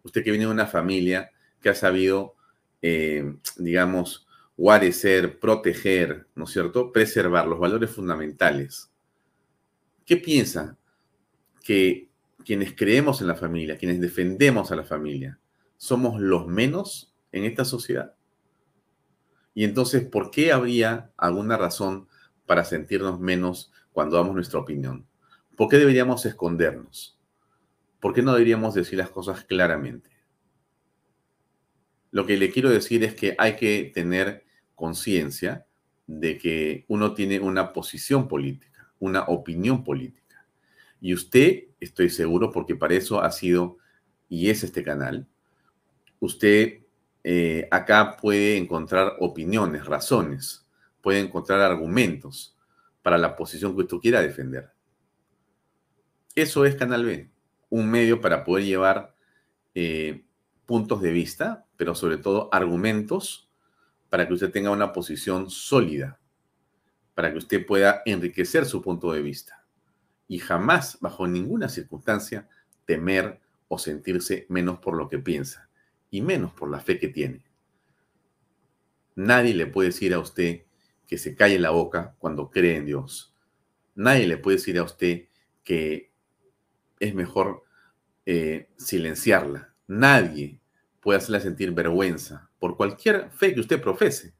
usted 0.02 0.24
que 0.24 0.30
viene 0.30 0.46
de 0.46 0.52
una 0.52 0.66
familia 0.66 1.30
que 1.60 1.68
ha 1.68 1.74
sabido, 1.74 2.36
eh, 2.80 3.36
digamos, 3.58 4.25
guarecer, 4.56 5.38
proteger, 5.38 6.26
¿no 6.34 6.44
es 6.44 6.50
cierto? 6.50 6.92
Preservar 6.92 7.46
los 7.46 7.58
valores 7.58 7.90
fundamentales. 7.90 8.90
¿Qué 10.04 10.16
piensa? 10.16 10.78
Que 11.62 12.08
quienes 12.44 12.74
creemos 12.74 13.20
en 13.20 13.26
la 13.26 13.34
familia, 13.34 13.76
quienes 13.76 14.00
defendemos 14.00 14.72
a 14.72 14.76
la 14.76 14.84
familia, 14.84 15.38
somos 15.76 16.20
los 16.20 16.46
menos 16.46 17.14
en 17.32 17.44
esta 17.44 17.64
sociedad. 17.64 18.14
Y 19.52 19.64
entonces, 19.64 20.06
¿por 20.06 20.30
qué 20.30 20.52
habría 20.52 21.10
alguna 21.16 21.56
razón 21.56 22.08
para 22.46 22.64
sentirnos 22.64 23.20
menos 23.20 23.72
cuando 23.92 24.16
damos 24.16 24.34
nuestra 24.34 24.60
opinión? 24.60 25.06
¿Por 25.56 25.68
qué 25.68 25.78
deberíamos 25.78 26.24
escondernos? 26.24 27.18
¿Por 28.00 28.14
qué 28.14 28.22
no 28.22 28.32
deberíamos 28.32 28.74
decir 28.74 28.98
las 28.98 29.10
cosas 29.10 29.44
claramente? 29.44 30.10
Lo 32.10 32.26
que 32.26 32.36
le 32.36 32.50
quiero 32.50 32.70
decir 32.70 33.02
es 33.04 33.14
que 33.14 33.34
hay 33.38 33.56
que 33.56 33.90
tener 33.92 34.45
conciencia 34.76 35.66
de 36.06 36.38
que 36.38 36.84
uno 36.86 37.14
tiene 37.14 37.40
una 37.40 37.72
posición 37.72 38.28
política, 38.28 38.92
una 39.00 39.22
opinión 39.24 39.82
política. 39.82 40.46
Y 41.00 41.12
usted, 41.14 41.64
estoy 41.80 42.10
seguro, 42.10 42.52
porque 42.52 42.76
para 42.76 42.94
eso 42.94 43.20
ha 43.20 43.32
sido 43.32 43.78
y 44.28 44.50
es 44.50 44.62
este 44.62 44.84
canal, 44.84 45.26
usted 46.20 46.80
eh, 47.24 47.66
acá 47.70 48.16
puede 48.16 48.56
encontrar 48.56 49.16
opiniones, 49.18 49.86
razones, 49.86 50.64
puede 51.00 51.20
encontrar 51.20 51.60
argumentos 51.60 52.56
para 53.02 53.18
la 53.18 53.36
posición 53.36 53.74
que 53.74 53.82
usted 53.82 53.98
quiera 53.98 54.20
defender. 54.20 54.70
Eso 56.34 56.64
es 56.64 56.74
Canal 56.76 57.04
B, 57.04 57.30
un 57.70 57.90
medio 57.90 58.20
para 58.20 58.44
poder 58.44 58.64
llevar 58.64 59.14
eh, 59.74 60.24
puntos 60.66 61.00
de 61.02 61.12
vista, 61.12 61.66
pero 61.76 61.94
sobre 61.94 62.18
todo 62.18 62.48
argumentos 62.52 63.45
para 64.16 64.26
que 64.26 64.32
usted 64.32 64.50
tenga 64.50 64.70
una 64.70 64.94
posición 64.94 65.50
sólida, 65.50 66.18
para 67.12 67.30
que 67.30 67.36
usted 67.36 67.66
pueda 67.66 68.00
enriquecer 68.06 68.64
su 68.64 68.80
punto 68.80 69.12
de 69.12 69.20
vista 69.20 69.62
y 70.26 70.38
jamás, 70.38 70.96
bajo 71.02 71.26
ninguna 71.26 71.68
circunstancia, 71.68 72.48
temer 72.86 73.42
o 73.68 73.78
sentirse 73.78 74.46
menos 74.48 74.78
por 74.78 74.96
lo 74.96 75.10
que 75.10 75.18
piensa 75.18 75.68
y 76.10 76.22
menos 76.22 76.50
por 76.54 76.70
la 76.70 76.80
fe 76.80 76.98
que 76.98 77.08
tiene. 77.08 77.44
Nadie 79.16 79.52
le 79.52 79.66
puede 79.66 79.90
decir 79.90 80.14
a 80.14 80.18
usted 80.18 80.62
que 81.06 81.18
se 81.18 81.34
calle 81.34 81.58
la 81.58 81.68
boca 81.68 82.14
cuando 82.18 82.50
cree 82.50 82.76
en 82.76 82.86
Dios. 82.86 83.34
Nadie 83.94 84.26
le 84.26 84.38
puede 84.38 84.56
decir 84.56 84.78
a 84.78 84.84
usted 84.84 85.28
que 85.62 86.10
es 87.00 87.14
mejor 87.14 87.64
eh, 88.24 88.70
silenciarla. 88.78 89.74
Nadie 89.86 90.58
puede 91.06 91.18
hacerla 91.18 91.38
sentir 91.38 91.70
vergüenza 91.70 92.50
por 92.58 92.76
cualquier 92.76 93.30
fe 93.30 93.54
que 93.54 93.60
usted 93.60 93.80
profese. 93.80 94.34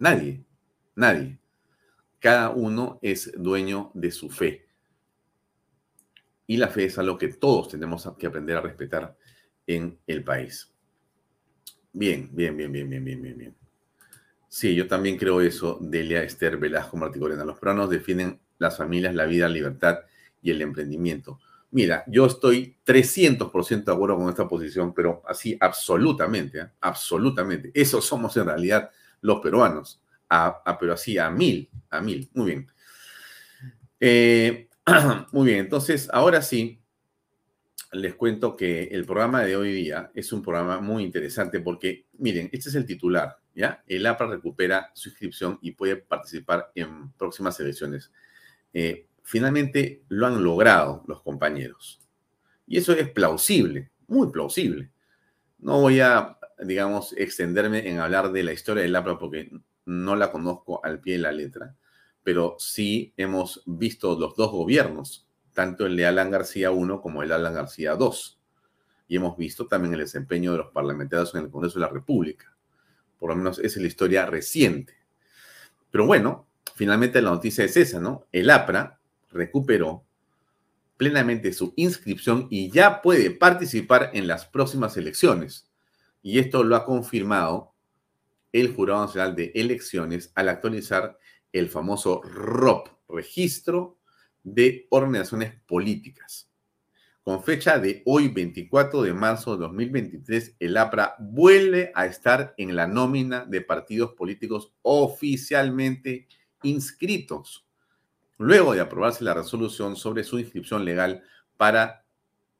Nadie, 0.00 0.44
nadie. 0.96 1.38
Cada 2.18 2.50
uno 2.50 2.98
es 3.00 3.30
dueño 3.36 3.92
de 3.94 4.10
su 4.10 4.28
fe. 4.28 4.66
y 6.44 6.56
la 6.56 6.66
fe 6.66 6.86
es 6.86 6.98
algo 6.98 7.16
que 7.16 7.28
todos 7.28 7.68
tenemos 7.68 8.12
que 8.18 8.26
aprender 8.26 8.56
a 8.56 8.60
respetar 8.60 9.16
en 9.64 9.96
el 10.08 10.24
país. 10.24 10.74
Bien, 11.92 12.28
bien, 12.32 12.56
bien, 12.56 12.72
bien, 12.72 12.90
bien, 12.90 13.04
bien, 13.04 13.22
bien, 13.22 13.38
bien. 13.38 13.56
Sí, 14.48 14.74
yo 14.74 14.88
también 14.88 15.16
creo 15.16 15.40
eso, 15.40 15.78
Delia 15.80 16.24
Esther 16.24 16.56
Velasco 16.56 16.96
Marticorena. 16.96 17.44
Los 17.44 17.60
peruanos 17.60 17.88
defienden 17.88 18.40
las 18.58 18.76
familias, 18.76 19.14
la 19.14 19.26
vida, 19.26 19.46
la 19.46 19.54
libertad 19.54 20.00
y 20.42 20.50
el 20.50 20.62
emprendimiento. 20.62 21.38
Mira, 21.72 22.04
yo 22.06 22.26
estoy 22.26 22.76
300% 22.84 23.84
de 23.84 23.92
acuerdo 23.92 24.18
con 24.18 24.28
esta 24.28 24.46
posición, 24.46 24.92
pero 24.92 25.22
así 25.26 25.56
absolutamente, 25.58 26.58
¿eh? 26.60 26.68
absolutamente. 26.82 27.70
Eso 27.72 28.02
somos 28.02 28.36
en 28.36 28.44
realidad 28.44 28.90
los 29.22 29.40
peruanos, 29.40 30.02
pero 30.78 30.92
así 30.92 31.16
a 31.16 31.30
mil, 31.30 31.70
a 31.88 32.02
mil. 32.02 32.30
Muy 32.34 32.46
bien. 32.46 32.70
Eh, 33.98 34.68
muy 35.32 35.46
bien, 35.46 35.60
entonces 35.60 36.10
ahora 36.12 36.42
sí, 36.42 36.78
les 37.92 38.14
cuento 38.16 38.54
que 38.54 38.84
el 38.84 39.06
programa 39.06 39.42
de 39.42 39.56
hoy 39.56 39.72
día 39.72 40.10
es 40.14 40.30
un 40.34 40.42
programa 40.42 40.78
muy 40.78 41.04
interesante 41.04 41.60
porque, 41.60 42.06
miren, 42.18 42.50
este 42.52 42.68
es 42.68 42.74
el 42.74 42.84
titular, 42.84 43.38
¿ya? 43.54 43.82
El 43.86 44.04
APRA 44.04 44.26
recupera 44.26 44.90
su 44.92 45.08
inscripción 45.08 45.58
y 45.62 45.70
puede 45.70 45.96
participar 45.96 46.70
en 46.74 47.12
próximas 47.12 47.58
elecciones. 47.60 48.12
Eh, 48.74 49.06
finalmente 49.22 50.02
lo 50.08 50.26
han 50.26 50.42
logrado 50.42 51.04
los 51.06 51.22
compañeros. 51.22 52.00
Y 52.66 52.78
eso 52.78 52.92
es 52.92 53.08
plausible, 53.10 53.90
muy 54.06 54.30
plausible. 54.30 54.90
No 55.58 55.80
voy 55.80 56.00
a, 56.00 56.38
digamos, 56.64 57.14
extenderme 57.16 57.88
en 57.88 57.98
hablar 57.98 58.32
de 58.32 58.42
la 58.42 58.52
historia 58.52 58.82
del 58.82 58.96
APRA 58.96 59.18
porque 59.18 59.50
no 59.84 60.16
la 60.16 60.30
conozco 60.30 60.84
al 60.84 61.00
pie 61.00 61.14
de 61.14 61.20
la 61.20 61.32
letra, 61.32 61.76
pero 62.22 62.56
sí 62.58 63.12
hemos 63.16 63.62
visto 63.66 64.18
los 64.18 64.36
dos 64.36 64.50
gobiernos, 64.50 65.26
tanto 65.52 65.86
el 65.86 65.96
de 65.96 66.06
Alan 66.06 66.30
García 66.30 66.70
I 66.70 67.00
como 67.02 67.22
el 67.22 67.28
de 67.28 67.34
Alan 67.34 67.54
García 67.54 67.96
II. 67.98 68.10
Y 69.08 69.16
hemos 69.16 69.36
visto 69.36 69.66
también 69.66 69.92
el 69.94 70.00
desempeño 70.00 70.52
de 70.52 70.58
los 70.58 70.72
parlamentarios 70.72 71.34
en 71.34 71.42
el 71.42 71.50
Congreso 71.50 71.78
de 71.78 71.86
la 71.86 71.92
República. 71.92 72.56
Por 73.18 73.30
lo 73.30 73.36
menos 73.36 73.58
esa 73.58 73.66
es 73.66 73.76
la 73.76 73.88
historia 73.88 74.26
reciente. 74.26 74.94
Pero 75.90 76.06
bueno, 76.06 76.46
finalmente 76.74 77.20
la 77.20 77.30
noticia 77.30 77.64
es 77.64 77.76
esa, 77.76 78.00
¿no? 78.00 78.26
El 78.32 78.48
APRA 78.48 78.98
recuperó 79.32 80.04
plenamente 80.96 81.52
su 81.52 81.72
inscripción 81.76 82.46
y 82.50 82.70
ya 82.70 83.02
puede 83.02 83.30
participar 83.30 84.10
en 84.14 84.26
las 84.26 84.46
próximas 84.46 84.96
elecciones. 84.96 85.68
Y 86.22 86.38
esto 86.38 86.62
lo 86.62 86.76
ha 86.76 86.84
confirmado 86.84 87.74
el 88.52 88.72
Jurado 88.74 89.06
Nacional 89.06 89.34
de 89.34 89.50
Elecciones 89.54 90.30
al 90.34 90.48
actualizar 90.48 91.18
el 91.52 91.68
famoso 91.68 92.22
ROP, 92.22 92.88
Registro 93.08 93.98
de 94.42 94.86
Organizaciones 94.90 95.54
Políticas. 95.66 96.48
Con 97.24 97.42
fecha 97.44 97.78
de 97.78 98.02
hoy, 98.04 98.28
24 98.28 99.02
de 99.02 99.14
marzo 99.14 99.56
de 99.56 99.62
2023, 99.62 100.56
el 100.58 100.76
APRA 100.76 101.14
vuelve 101.18 101.92
a 101.94 102.06
estar 102.06 102.52
en 102.56 102.74
la 102.74 102.86
nómina 102.86 103.44
de 103.44 103.60
partidos 103.60 104.12
políticos 104.14 104.72
oficialmente 104.82 106.26
inscritos 106.62 107.64
luego 108.42 108.74
de 108.74 108.80
aprobarse 108.80 109.24
la 109.24 109.34
resolución 109.34 109.96
sobre 109.96 110.24
su 110.24 110.38
inscripción 110.38 110.84
legal 110.84 111.22
para, 111.56 112.04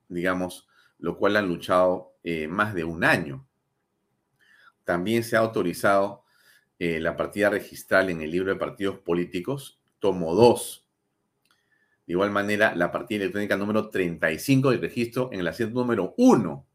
digamos, 0.08 0.68
lo 0.98 1.16
cual 1.16 1.36
han 1.36 1.48
luchado 1.48 2.14
eh, 2.22 2.48
más 2.48 2.74
de 2.74 2.84
un 2.84 3.04
año. 3.04 3.46
También 4.84 5.24
se 5.24 5.36
ha 5.36 5.40
autorizado 5.40 6.24
eh, 6.78 7.00
la 7.00 7.16
partida 7.16 7.50
registral 7.50 8.10
en 8.10 8.22
el 8.22 8.30
libro 8.30 8.52
de 8.52 8.58
partidos 8.58 8.98
políticos, 8.98 9.80
tomo 9.98 10.34
2. 10.34 10.88
De 12.06 12.12
igual 12.12 12.30
manera, 12.30 12.74
la 12.74 12.90
partida 12.90 13.20
electrónica 13.20 13.56
número 13.56 13.88
35 13.88 14.70
del 14.70 14.80
registro 14.80 15.30
en 15.32 15.40
el 15.40 15.48
asiento 15.48 15.78
número 15.78 16.14
1 16.16 16.66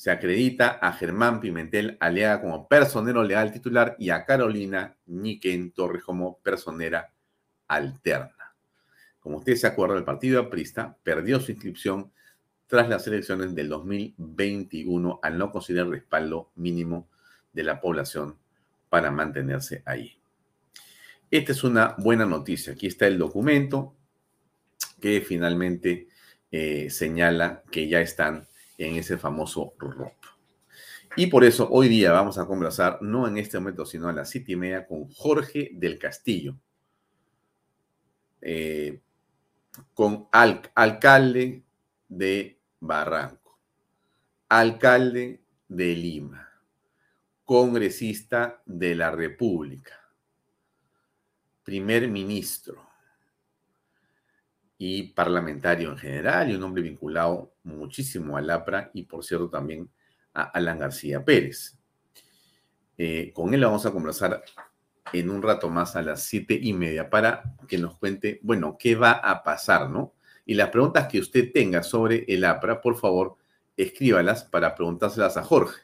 se 0.00 0.10
acredita 0.10 0.78
a 0.80 0.94
Germán 0.94 1.40
Pimentel 1.40 1.98
Aliaga 2.00 2.40
como 2.40 2.66
personero 2.66 3.22
legal 3.22 3.52
titular 3.52 3.96
y 3.98 4.08
a 4.08 4.24
Carolina 4.24 4.96
Niquen 5.04 5.72
Torres 5.72 6.02
como 6.02 6.38
personera 6.38 7.12
alterna. 7.70 8.54
Como 9.20 9.38
usted 9.38 9.54
se 9.54 9.66
acuerda, 9.66 9.96
el 9.96 10.04
partido 10.04 10.40
aprista 10.40 10.96
perdió 11.02 11.40
su 11.40 11.52
inscripción 11.52 12.12
tras 12.66 12.88
las 12.88 13.06
elecciones 13.06 13.54
del 13.54 13.68
2021 13.68 15.20
al 15.22 15.38
no 15.38 15.50
conseguir 15.50 15.82
el 15.82 15.90
respaldo 15.90 16.50
mínimo 16.56 17.08
de 17.52 17.64
la 17.64 17.80
población 17.80 18.38
para 18.88 19.10
mantenerse 19.10 19.82
ahí. 19.86 20.20
Esta 21.30 21.52
es 21.52 21.62
una 21.62 21.94
buena 21.98 22.26
noticia. 22.26 22.72
Aquí 22.72 22.86
está 22.86 23.06
el 23.06 23.18
documento 23.18 23.94
que 25.00 25.20
finalmente 25.20 26.08
eh, 26.50 26.90
señala 26.90 27.62
que 27.70 27.88
ya 27.88 28.00
están 28.00 28.46
en 28.78 28.96
ese 28.96 29.16
famoso 29.16 29.74
ROP. 29.78 30.14
Y 31.16 31.26
por 31.26 31.44
eso 31.44 31.68
hoy 31.70 31.88
día 31.88 32.12
vamos 32.12 32.38
a 32.38 32.46
conversar, 32.46 32.98
no 33.02 33.26
en 33.26 33.36
este 33.36 33.58
momento, 33.58 33.84
sino 33.84 34.08
a 34.08 34.12
las 34.12 34.30
siete 34.30 34.52
y 34.52 34.56
media, 34.56 34.86
con 34.86 35.08
Jorge 35.10 35.70
del 35.72 35.98
Castillo, 35.98 36.56
eh, 38.40 39.00
con 39.94 40.28
alcalde 40.32 41.62
de 42.08 42.58
Barranco, 42.80 43.58
alcalde 44.48 45.40
de 45.68 45.94
Lima, 45.94 46.48
congresista 47.44 48.62
de 48.66 48.94
la 48.94 49.10
República, 49.10 50.00
primer 51.62 52.08
ministro 52.08 52.90
y 54.78 55.02
parlamentario 55.12 55.90
en 55.90 55.98
general 55.98 56.50
y 56.50 56.54
un 56.54 56.62
hombre 56.62 56.82
vinculado 56.82 57.52
muchísimo 57.64 58.36
al 58.36 58.48
APRA 58.48 58.90
y 58.94 59.02
por 59.02 59.22
cierto 59.22 59.50
también 59.50 59.90
a 60.32 60.44
Alan 60.44 60.78
García 60.78 61.24
Pérez. 61.24 61.76
Eh, 62.96 63.30
con 63.32 63.52
él 63.52 63.60
vamos 63.62 63.84
a 63.84 63.92
conversar 63.92 64.42
en 65.12 65.30
un 65.30 65.42
rato 65.42 65.68
más 65.68 65.96
a 65.96 66.02
las 66.02 66.22
siete 66.22 66.58
y 66.60 66.72
media 66.72 67.10
para 67.10 67.54
que 67.68 67.78
nos 67.78 67.96
cuente, 67.96 68.40
bueno, 68.42 68.76
qué 68.78 68.94
va 68.94 69.12
a 69.12 69.42
pasar, 69.42 69.90
¿no? 69.90 70.14
Y 70.46 70.54
las 70.54 70.70
preguntas 70.70 71.06
que 71.08 71.20
usted 71.20 71.52
tenga 71.52 71.82
sobre 71.82 72.24
el 72.28 72.44
APRA, 72.44 72.80
por 72.80 72.96
favor, 72.96 73.36
escríbalas 73.76 74.44
para 74.44 74.74
preguntárselas 74.74 75.36
a 75.36 75.42
Jorge. 75.42 75.82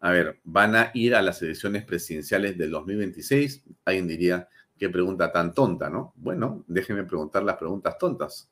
A 0.00 0.10
ver, 0.10 0.40
¿van 0.44 0.76
a 0.76 0.90
ir 0.94 1.14
a 1.14 1.22
las 1.22 1.42
elecciones 1.42 1.84
presidenciales 1.84 2.56
del 2.56 2.70
2026? 2.70 3.64
Alguien 3.84 4.06
diría, 4.06 4.48
qué 4.78 4.88
pregunta 4.88 5.32
tan 5.32 5.54
tonta, 5.54 5.90
¿no? 5.90 6.12
Bueno, 6.16 6.64
déjenme 6.68 7.04
preguntar 7.04 7.42
las 7.42 7.56
preguntas 7.56 7.98
tontas. 7.98 8.50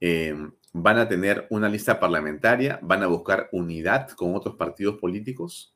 Eh, 0.00 0.34
¿Van 0.72 0.98
a 0.98 1.08
tener 1.08 1.46
una 1.50 1.68
lista 1.68 1.98
parlamentaria? 1.98 2.78
¿Van 2.82 3.02
a 3.02 3.08
buscar 3.08 3.48
unidad 3.52 4.10
con 4.10 4.34
otros 4.34 4.54
partidos 4.54 4.98
políticos? 4.98 5.74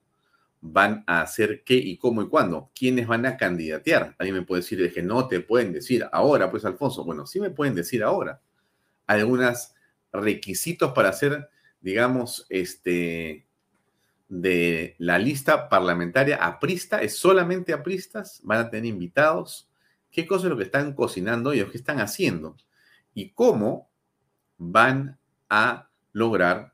Van 0.67 1.05
a 1.07 1.21
hacer 1.21 1.63
qué 1.63 1.75
y 1.75 1.99
cómo 1.99 2.23
y 2.23 2.29
cuándo, 2.29 2.71
quiénes 2.75 3.07
van 3.07 3.27
a 3.27 3.37
candidatear. 3.37 4.17
Alguien 4.19 4.39
me 4.39 4.47
puede 4.47 4.63
decir, 4.63 4.81
es 4.81 4.95
que 4.95 5.03
no 5.03 5.29
te 5.29 5.41
pueden 5.41 5.75
decir 5.75 6.07
ahora, 6.11 6.51
pues 6.51 6.65
Alfonso. 6.65 7.05
Bueno, 7.05 7.27
sí 7.27 7.39
me 7.39 7.51
pueden 7.51 7.75
decir 7.75 8.03
ahora. 8.03 8.41
Algunos 9.07 9.75
requisitos 10.11 10.93
para 10.93 11.11
hacer, 11.11 11.51
digamos, 11.83 12.47
este, 12.49 13.47
de 14.29 14.97
la 14.97 15.19
lista 15.19 15.69
parlamentaria 15.69 16.37
aprista, 16.37 17.03
es 17.03 17.19
solamente 17.19 17.75
apristas, 17.75 18.41
van 18.43 18.61
a 18.61 18.71
tener 18.71 18.87
invitados. 18.87 19.69
¿Qué 20.11 20.27
cosa 20.27 20.47
es 20.47 20.51
lo 20.51 20.57
que 20.57 20.65
están 20.65 20.95
cocinando 20.95 21.53
ellos? 21.53 21.71
¿Qué 21.71 21.77
están 21.77 22.01
haciendo? 22.01 22.57
¿Y 23.13 23.33
cómo 23.33 23.91
van 24.57 25.19
a 25.51 25.91
lograr 26.13 26.74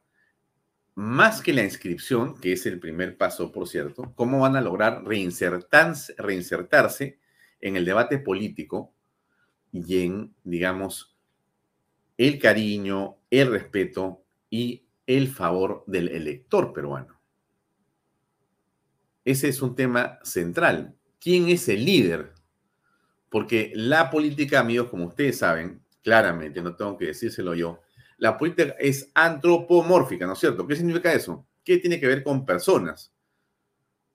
más 0.95 1.41
que 1.41 1.53
la 1.53 1.63
inscripción, 1.63 2.39
que 2.41 2.53
es 2.53 2.67
el 2.67 2.81
primer 2.81 3.17
paso, 3.17 3.53
por 3.53 3.69
cierto, 3.69 4.13
cómo 4.15 4.41
van 4.41 4.57
a 4.57 4.61
lograr 4.61 5.05
reinsertarse, 5.05 6.15
reinsertarse 6.19 7.19
en 7.61 7.77
el 7.77 7.85
debate 7.85 8.19
político 8.19 8.93
y 9.73 10.05
en, 10.05 10.35
digamos, 10.45 11.17
el 12.17 12.39
cariño, 12.39 13.17
el 13.31 13.51
respeto 13.51 14.25
y 14.51 14.85
el 15.07 15.29
favor 15.29 15.85
del 15.87 16.09
elector 16.09 16.73
peruano. 16.73 17.21
Ese 19.25 19.49
es 19.49 19.63
un 19.63 19.75
tema 19.75 20.19
central. 20.23 20.97
¿Quién 21.21 21.49
es 21.49 21.69
el 21.69 21.85
líder? 21.85 22.33
Porque 23.29 23.73
la 23.75 24.11
política, 24.11 24.61
amigos, 24.61 24.91
como 24.91 25.07
ustedes 25.07 25.39
saben, 25.39 25.83
claramente, 26.03 26.63
no 26.63 26.75
tengo 26.75 26.97
que 26.97 27.07
decírselo 27.07 27.55
yo, 27.55 27.81
la 28.21 28.37
política 28.37 28.77
es 28.79 29.11
antropomórfica, 29.15 30.27
¿no 30.27 30.35
es 30.35 30.39
cierto? 30.39 30.67
¿Qué 30.67 30.77
significa 30.77 31.11
eso? 31.11 31.47
¿Qué 31.65 31.79
tiene 31.79 31.99
que 31.99 32.07
ver 32.07 32.23
con 32.23 32.45
personas? 32.45 33.15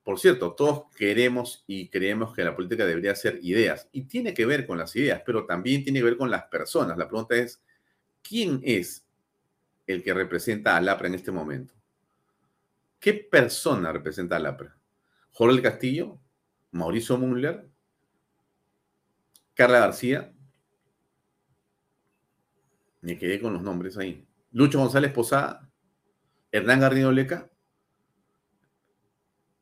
Por 0.03 0.19
cierto, 0.19 0.53
todos 0.53 0.95
queremos 0.95 1.63
y 1.65 1.89
creemos 1.89 2.31
que 2.35 2.43
la 2.43 2.55
política 2.55 2.85
debería 2.85 3.15
ser 3.15 3.39
ideas 3.41 3.89
y 3.91 4.03
tiene 4.03 4.35
que 4.35 4.45
ver 4.45 4.67
con 4.67 4.77
las 4.77 4.95
ideas, 4.95 5.23
pero 5.25 5.47
también 5.47 5.83
tiene 5.83 5.99
que 5.99 6.05
ver 6.05 6.17
con 6.17 6.29
las 6.29 6.43
personas. 6.43 6.95
La 6.99 7.07
pregunta 7.07 7.35
es, 7.35 7.63
¿quién 8.21 8.61
es 8.63 9.07
el 9.87 10.03
que 10.03 10.13
representa 10.13 10.77
a 10.77 10.81
Lapra 10.81 11.07
en 11.07 11.15
este 11.15 11.31
momento? 11.31 11.73
¿Qué 12.99 13.13
persona 13.15 13.91
representa 13.91 14.35
a 14.35 14.39
Lapra? 14.39 14.77
¿Jorge 15.31 15.63
Castillo? 15.63 16.19
¿Mauricio 16.69 17.17
Müller? 17.17 17.67
¿Carla 19.55 19.79
García? 19.79 20.31
Me 23.05 23.19
quedé 23.19 23.39
con 23.39 23.53
los 23.53 23.61
nombres 23.61 23.99
ahí. 23.99 24.25
Lucho 24.51 24.79
González 24.79 25.11
Posada, 25.11 25.69
Hernán 26.51 26.79
Garrido 26.79 27.11
Leca. 27.11 27.51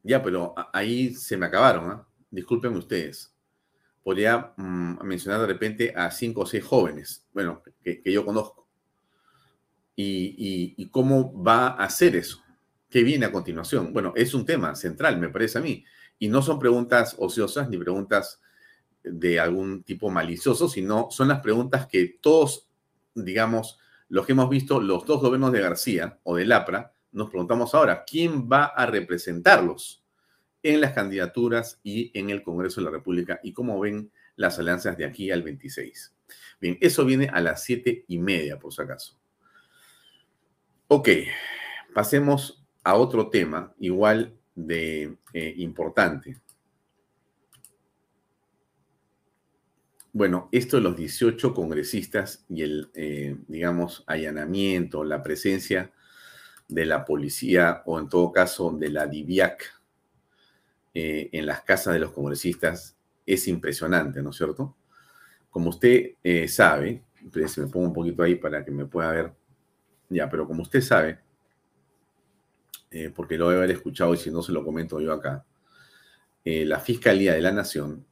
Ya, 0.01 0.23
pero 0.23 0.55
ahí 0.71 1.13
se 1.13 1.35
me 1.35 1.47
acabaron, 1.47 1.91
¿ah? 1.91 2.07
Disculpen 2.31 2.73
ustedes. 2.77 3.35
Podría 4.01 4.53
mm, 4.55 5.03
mencionar 5.03 5.41
de 5.41 5.47
repente 5.47 5.93
a 5.93 6.09
cinco 6.09 6.41
o 6.41 6.45
seis 6.45 6.63
jóvenes, 6.63 7.27
bueno, 7.33 7.61
que, 7.83 8.01
yo 8.05 8.25
conozco. 8.25 8.65
Y, 9.93 10.73
y, 10.77 10.87
cómo 10.87 11.43
va 11.43 11.67
a 11.67 11.83
hacer 11.83 12.15
eso? 12.15 12.41
¿Qué 12.89 13.03
viene 13.03 13.25
a 13.25 13.31
continuación? 13.33 13.91
Bueno, 13.91 14.13
es 14.15 14.33
un 14.33 14.45
tema 14.45 14.73
central, 14.75 15.19
me 15.19 15.27
parece 15.27 15.57
a 15.57 15.61
mí. 15.61 15.83
Y 16.17 16.29
no 16.29 16.41
son 16.41 16.59
preguntas 16.59 17.13
ociosas 17.19 17.69
ni 17.69 17.77
preguntas 17.77 18.41
de 19.03 19.37
algún 19.37 19.83
tipo 19.83 20.09
malicioso, 20.09 20.69
sino 20.69 21.09
son 21.11 21.27
las 21.27 21.41
preguntas 21.41 21.87
que 21.87 22.17
todos, 22.21 22.69
digamos, 23.15 23.79
los 24.09 24.25
que 24.25 24.33
hemos 24.33 24.49
visto, 24.49 24.79
los 24.79 25.05
dos 25.05 25.21
gobiernos 25.21 25.51
de 25.51 25.61
García 25.61 26.19
o 26.23 26.35
de 26.35 26.45
Lapra, 26.45 26.93
nos 27.11 27.29
preguntamos 27.29 27.73
ahora, 27.75 28.03
¿quién 28.05 28.49
va 28.49 28.65
a 28.65 28.85
representarlos 28.85 30.03
en 30.61 30.81
las 30.81 30.93
candidaturas 30.93 31.79
y 31.83 32.11
en 32.17 32.29
el 32.29 32.43
Congreso 32.43 32.81
de 32.81 32.85
la 32.85 32.91
República? 32.91 33.39
Y 33.43 33.53
cómo 33.53 33.79
ven 33.79 34.11
las 34.35 34.59
alianzas 34.59 34.97
de 34.97 35.05
aquí 35.05 35.31
al 35.31 35.43
26. 35.43 36.13
Bien, 36.59 36.77
eso 36.81 37.05
viene 37.05 37.29
a 37.31 37.41
las 37.41 37.63
siete 37.63 38.05
y 38.07 38.17
media, 38.17 38.57
por 38.57 38.73
si 38.73 38.81
acaso. 38.81 39.19
Ok, 40.87 41.09
pasemos 41.93 42.63
a 42.83 42.95
otro 42.95 43.29
tema 43.29 43.73
igual 43.79 44.33
de 44.55 45.17
eh, 45.33 45.53
importante. 45.57 46.37
Bueno, 50.15 50.47
esto 50.51 50.77
de 50.77 50.83
los 50.83 50.95
18 50.95 51.55
congresistas 51.55 52.45
y 52.47 52.61
el, 52.61 52.91
eh, 52.93 53.35
digamos, 53.47 54.03
allanamiento, 54.05 55.03
la 55.03 55.23
presencia 55.23 55.91
de 56.67 56.85
la 56.85 57.03
policía 57.03 57.81
o 57.87 57.99
en 57.99 58.09
todo 58.09 58.31
caso 58.31 58.71
de 58.73 58.91
la 58.91 59.07
DIVIAC 59.07 59.73
eh, 60.93 61.29
en 61.31 61.47
las 61.47 61.63
casas 61.63 61.95
de 61.95 61.99
los 61.99 62.11
congresistas 62.11 62.95
es 63.25 63.47
impresionante, 63.47 64.21
¿no 64.21 64.29
es 64.29 64.35
cierto? 64.35 64.75
Como 65.49 65.71
usted 65.71 66.11
eh, 66.23 66.47
sabe, 66.47 67.03
se 67.47 67.61
me 67.61 67.67
pongo 67.67 67.87
un 67.87 67.93
poquito 67.93 68.21
ahí 68.21 68.35
para 68.35 68.63
que 68.63 68.69
me 68.69 68.85
pueda 68.85 69.11
ver, 69.11 69.33
ya, 70.09 70.29
pero 70.29 70.45
como 70.45 70.61
usted 70.61 70.81
sabe, 70.81 71.19
porque 73.15 73.39
lo 73.39 73.49
debe 73.49 73.63
haber 73.63 73.71
escuchado 73.71 74.13
y 74.13 74.17
si 74.17 74.29
no 74.29 74.43
se 74.43 74.51
lo 74.51 74.63
comento 74.63 75.01
yo 75.01 75.11
acá, 75.11 75.43
la 76.45 76.79
Fiscalía 76.79 77.33
de 77.33 77.41
la 77.41 77.51
Nación 77.51 78.05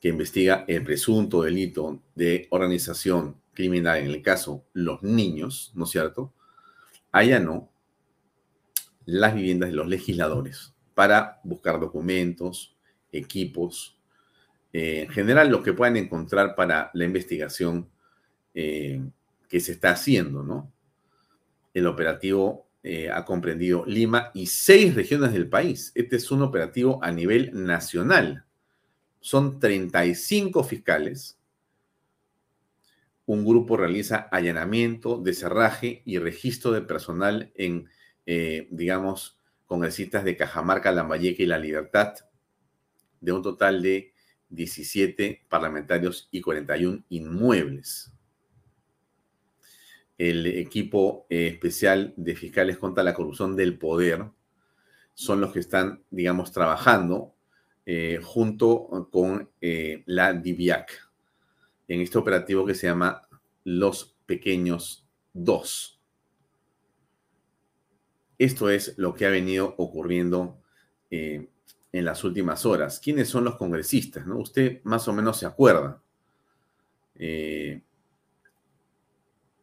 que 0.00 0.08
investiga 0.08 0.64
el 0.68 0.84
presunto 0.84 1.42
delito 1.42 2.02
de 2.14 2.46
organización 2.50 3.40
criminal, 3.52 3.98
en 3.98 4.06
el 4.06 4.22
caso 4.22 4.64
los 4.72 5.02
niños, 5.02 5.72
¿no 5.74 5.84
es 5.84 5.90
cierto?, 5.90 6.32
allanó 7.10 7.70
las 9.04 9.34
viviendas 9.34 9.70
de 9.70 9.76
los 9.76 9.88
legisladores 9.88 10.74
para 10.94 11.40
buscar 11.42 11.80
documentos, 11.80 12.76
equipos, 13.10 13.98
eh, 14.72 15.02
en 15.02 15.08
general 15.08 15.48
lo 15.48 15.62
que 15.62 15.72
puedan 15.72 15.96
encontrar 15.96 16.54
para 16.54 16.90
la 16.92 17.04
investigación 17.04 17.88
eh, 18.54 19.00
que 19.48 19.60
se 19.60 19.72
está 19.72 19.90
haciendo, 19.90 20.42
¿no? 20.42 20.70
El 21.72 21.86
operativo 21.86 22.68
eh, 22.82 23.10
ha 23.10 23.24
comprendido 23.24 23.84
Lima 23.86 24.30
y 24.34 24.46
seis 24.46 24.94
regiones 24.94 25.32
del 25.32 25.48
país. 25.48 25.90
Este 25.94 26.16
es 26.16 26.30
un 26.30 26.42
operativo 26.42 26.98
a 27.02 27.10
nivel 27.10 27.50
nacional 27.52 28.44
son 29.28 29.60
35 29.60 30.64
fiscales. 30.64 31.38
Un 33.26 33.44
grupo 33.44 33.76
realiza 33.76 34.26
allanamiento, 34.32 35.18
deserraje 35.18 36.00
y 36.06 36.16
registro 36.16 36.72
de 36.72 36.80
personal 36.80 37.52
en, 37.54 37.90
eh, 38.24 38.68
digamos, 38.70 39.38
congresistas 39.66 40.24
de 40.24 40.34
Cajamarca, 40.34 40.92
Lambayeque 40.92 41.42
y 41.42 41.46
La 41.46 41.58
Libertad, 41.58 42.14
de 43.20 43.32
un 43.32 43.42
total 43.42 43.82
de 43.82 44.14
17 44.48 45.44
parlamentarios 45.50 46.30
y 46.30 46.40
41 46.40 47.04
inmuebles. 47.10 48.10
El 50.16 50.46
equipo 50.46 51.26
eh, 51.28 51.48
especial 51.48 52.14
de 52.16 52.34
fiscales 52.34 52.78
contra 52.78 53.04
la 53.04 53.12
corrupción 53.12 53.56
del 53.56 53.76
poder 53.76 54.24
son 55.12 55.42
los 55.42 55.52
que 55.52 55.60
están, 55.60 56.02
digamos, 56.08 56.50
trabajando 56.50 57.34
eh, 57.90 58.20
junto 58.22 59.08
con 59.10 59.48
eh, 59.62 60.02
la 60.04 60.34
DIVIAC 60.34 61.10
en 61.88 62.02
este 62.02 62.18
operativo 62.18 62.66
que 62.66 62.74
se 62.74 62.86
llama 62.86 63.26
Los 63.64 64.14
Pequeños 64.26 65.08
2. 65.32 65.98
Esto 68.36 68.68
es 68.68 68.92
lo 68.98 69.14
que 69.14 69.24
ha 69.24 69.30
venido 69.30 69.74
ocurriendo 69.78 70.60
eh, 71.10 71.48
en 71.90 72.04
las 72.04 72.24
últimas 72.24 72.66
horas. 72.66 73.00
¿Quiénes 73.00 73.30
son 73.30 73.44
los 73.44 73.56
congresistas? 73.56 74.26
No? 74.26 74.36
Usted 74.36 74.82
más 74.84 75.08
o 75.08 75.14
menos 75.14 75.38
se 75.38 75.46
acuerda. 75.46 76.02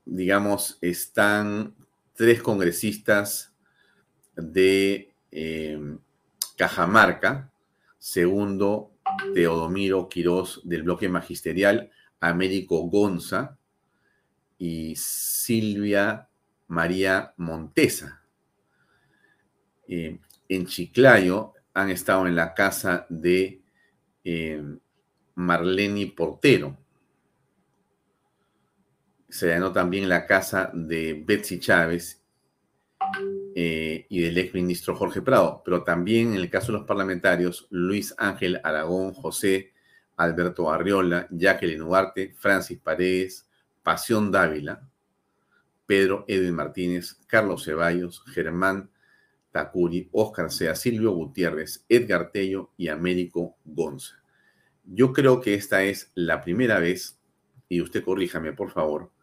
digamos, 0.03 0.79
están 0.81 1.75
tres 2.15 2.41
congresistas 2.41 3.53
de 4.35 5.13
Cajamarca, 6.57 7.51
segundo 8.05 8.99
Teodomiro 9.33 10.07
Quirós 10.07 10.61
del 10.63 10.83
bloque 10.83 11.09
magisterial, 11.09 11.89
Américo 12.19 12.83
Gonza 12.83 13.57
y 14.59 14.95
Silvia 14.95 16.29
María 16.67 17.33
Montesa. 17.37 18.21
Eh, 19.87 20.19
en 20.47 20.65
Chiclayo 20.67 21.53
han 21.73 21.89
estado 21.89 22.27
en 22.27 22.35
la 22.35 22.53
casa 22.53 23.07
de 23.09 23.63
eh, 24.23 24.63
Marlene 25.33 26.13
Portero. 26.15 26.77
Se 29.27 29.47
llenó 29.47 29.71
también 29.71 30.07
la 30.07 30.27
casa 30.27 30.69
de 30.71 31.23
Betsy 31.25 31.59
Chávez 31.59 32.21
eh, 33.57 34.05
y 34.09 34.21
del 34.21 34.37
exministro 34.37 34.97
Jorge 34.97 35.21
Prado, 35.21 35.61
pero 35.63 35.81
también 35.85 36.33
en 36.33 36.39
el 36.39 36.49
caso 36.49 36.73
de 36.73 36.79
los 36.79 36.87
parlamentarios, 36.87 37.67
Luis 37.69 38.13
Ángel 38.17 38.59
Aragón, 38.65 39.13
José 39.13 39.71
Alberto 40.17 40.69
Arriola, 40.69 41.29
Jacqueline 41.31 41.79
Duarte, 41.79 42.35
Francis 42.37 42.77
Paredes, 42.79 43.49
Pasión 43.81 44.29
Dávila, 44.29 44.85
Pedro 45.85 46.25
Edwin 46.27 46.53
Martínez, 46.53 47.17
Carlos 47.27 47.63
Ceballos, 47.63 48.25
Germán 48.25 48.91
Tacuri, 49.51 50.09
Oscar 50.11 50.51
Sea, 50.51 50.75
Silvio 50.75 51.11
Gutiérrez, 51.11 51.85
Edgar 51.87 52.31
Tello 52.33 52.73
y 52.75 52.89
Américo 52.89 53.55
Gonza. 53.63 54.21
Yo 54.83 55.13
creo 55.13 55.39
que 55.39 55.53
esta 55.53 55.81
es 55.83 56.11
la 56.13 56.41
primera 56.41 56.79
vez, 56.79 57.21
y 57.69 57.79
usted 57.79 58.03
corríjame 58.03 58.51
por 58.51 58.71
favor, 58.71 59.13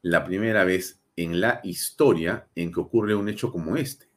la 0.00 0.24
primera 0.24 0.62
vez 0.62 1.00
en 1.18 1.40
la 1.40 1.60
historia 1.64 2.46
en 2.54 2.72
que 2.72 2.78
ocurre 2.78 3.12
un 3.16 3.28
hecho 3.28 3.50
como 3.50 3.76
este. 3.76 4.08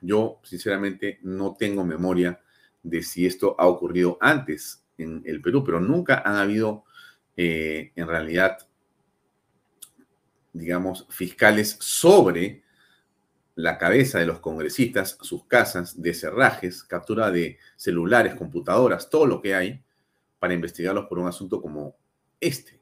Yo, 0.00 0.40
sinceramente, 0.42 1.20
no 1.22 1.54
tengo 1.56 1.84
memoria 1.84 2.40
de 2.82 3.00
si 3.04 3.26
esto 3.26 3.54
ha 3.60 3.68
ocurrido 3.68 4.18
antes 4.20 4.84
en 4.98 5.22
el 5.24 5.40
Perú, 5.40 5.62
pero 5.62 5.78
nunca 5.78 6.20
han 6.24 6.34
habido, 6.34 6.82
eh, 7.36 7.92
en 7.94 8.08
realidad, 8.08 8.58
digamos, 10.52 11.06
fiscales 11.10 11.76
sobre 11.78 12.64
la 13.54 13.78
cabeza 13.78 14.18
de 14.18 14.26
los 14.26 14.40
congresistas, 14.40 15.18
sus 15.20 15.44
casas, 15.44 16.02
de 16.02 16.12
cerrajes, 16.12 16.82
captura 16.82 17.30
de 17.30 17.56
celulares, 17.76 18.34
computadoras, 18.34 19.08
todo 19.08 19.26
lo 19.26 19.40
que 19.40 19.54
hay 19.54 19.80
para 20.40 20.54
investigarlos 20.54 21.06
por 21.06 21.20
un 21.20 21.28
asunto 21.28 21.62
como 21.62 21.94
este. 22.40 22.80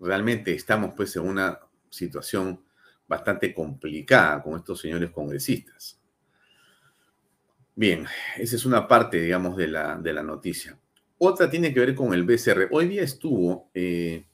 Realmente 0.00 0.54
estamos 0.54 0.94
pues 0.96 1.14
en 1.16 1.28
una 1.28 1.65
situación 1.90 2.64
bastante 3.06 3.54
complicada 3.54 4.42
con 4.42 4.56
estos 4.56 4.80
señores 4.80 5.10
congresistas. 5.10 6.00
Bien, 7.74 8.06
esa 8.36 8.56
es 8.56 8.64
una 8.64 8.88
parte, 8.88 9.20
digamos, 9.20 9.56
de 9.56 9.68
la, 9.68 9.96
de 9.96 10.12
la 10.12 10.22
noticia. 10.22 10.78
Otra 11.18 11.48
tiene 11.48 11.72
que 11.72 11.80
ver 11.80 11.94
con 11.94 12.12
el 12.14 12.24
BCR. 12.24 12.68
Hoy 12.70 12.88
día 12.88 13.02
estuvo 13.02 13.70
eh, 13.74 14.26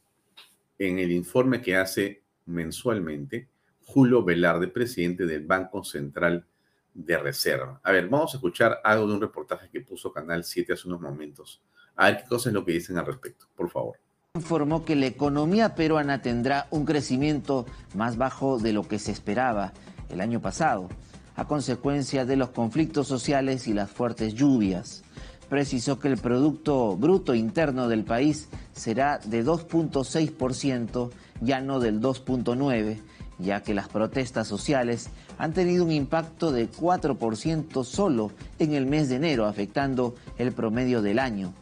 en 0.79 0.99
el 0.99 1.11
informe 1.11 1.61
que 1.61 1.77
hace 1.77 2.23
mensualmente 2.47 3.49
Julio 3.85 4.25
Velarde, 4.25 4.69
presidente 4.69 5.27
del 5.27 5.45
Banco 5.45 5.85
Central 5.85 6.47
de 6.95 7.19
Reserva. 7.19 7.81
A 7.83 7.93
ver, 7.93 8.09
vamos 8.09 8.35
a 8.35 8.37
escuchar 8.37 8.81
algo 8.85 9.07
de 9.07 9.15
un 9.15 9.21
reportaje 9.21 9.69
que 9.71 9.81
puso 9.81 10.13
Canal 10.13 10.45
7 10.45 10.73
hace 10.73 10.89
unos 10.89 11.01
momentos. 11.01 11.63
A 11.97 12.11
ver 12.11 12.23
qué 12.23 12.29
cosas 12.29 12.49
es 12.49 12.55
lo 12.55 12.65
que 12.65 12.73
dicen 12.73 12.97
al 12.99 13.07
respecto, 13.07 13.47
por 13.55 13.71
favor 13.71 13.99
informó 14.35 14.87
que 14.87 14.97
la 14.97 15.05
economía 15.05 15.75
peruana 15.75 16.23
tendrá 16.23 16.67
un 16.71 16.87
crecimiento 16.87 17.67
más 17.95 18.17
bajo 18.17 18.59
de 18.59 18.73
lo 18.73 18.89
que 18.89 18.99
se 18.99 19.13
esperaba 19.13 19.75
el 20.09 20.23
año 20.23 20.41
pasado, 20.41 20.89
a 21.37 21.47
consecuencia 21.47 22.25
de 22.25 22.37
los 22.37 22.49
conflictos 22.49 23.07
sociales 23.07 23.69
y 23.69 23.75
las 23.75 23.91
fuertes 23.91 24.33
lluvias. 24.33 25.03
Precisó 25.51 25.99
que 25.99 26.09
el 26.09 26.17
Producto 26.17 26.97
Bruto 26.97 27.35
Interno 27.35 27.89
del 27.89 28.05
país 28.05 28.49
será 28.73 29.19
de 29.19 29.45
2.6% 29.45 31.11
ya 31.43 31.61
no 31.61 31.79
del 31.79 32.01
2.9, 32.01 33.03
ya 33.39 33.63
que 33.63 33.75
las 33.75 33.91
protestas 33.91 34.49
sociales 34.49 35.11
han 35.37 35.53
tenido 35.53 35.85
un 35.85 35.93
impacto 35.93 36.53
de 36.53 36.71
4% 36.71 37.85
solo 37.85 38.31
en 38.59 38.73
el 38.73 38.87
mes 38.87 39.11
de 39.11 39.17
enero, 39.17 39.45
afectando 39.45 40.15
el 40.39 40.53
promedio 40.53 41.03
del 41.03 41.19
año. 41.19 41.53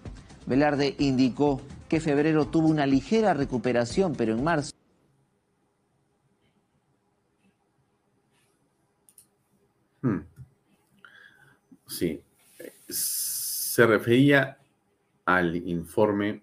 Velarde 0.46 0.94
indicó 1.00 1.60
que 1.91 2.01
febrero 2.01 2.47
tuvo 2.47 2.68
una 2.68 2.86
ligera 2.86 3.34
recuperación, 3.34 4.14
pero 4.14 4.32
en 4.32 4.45
marzo 4.45 4.72
Hmm. 10.03 10.20
Sí, 11.86 12.22
se 12.88 13.86
refería 13.86 14.59
al 15.26 15.57
informe 15.57 16.43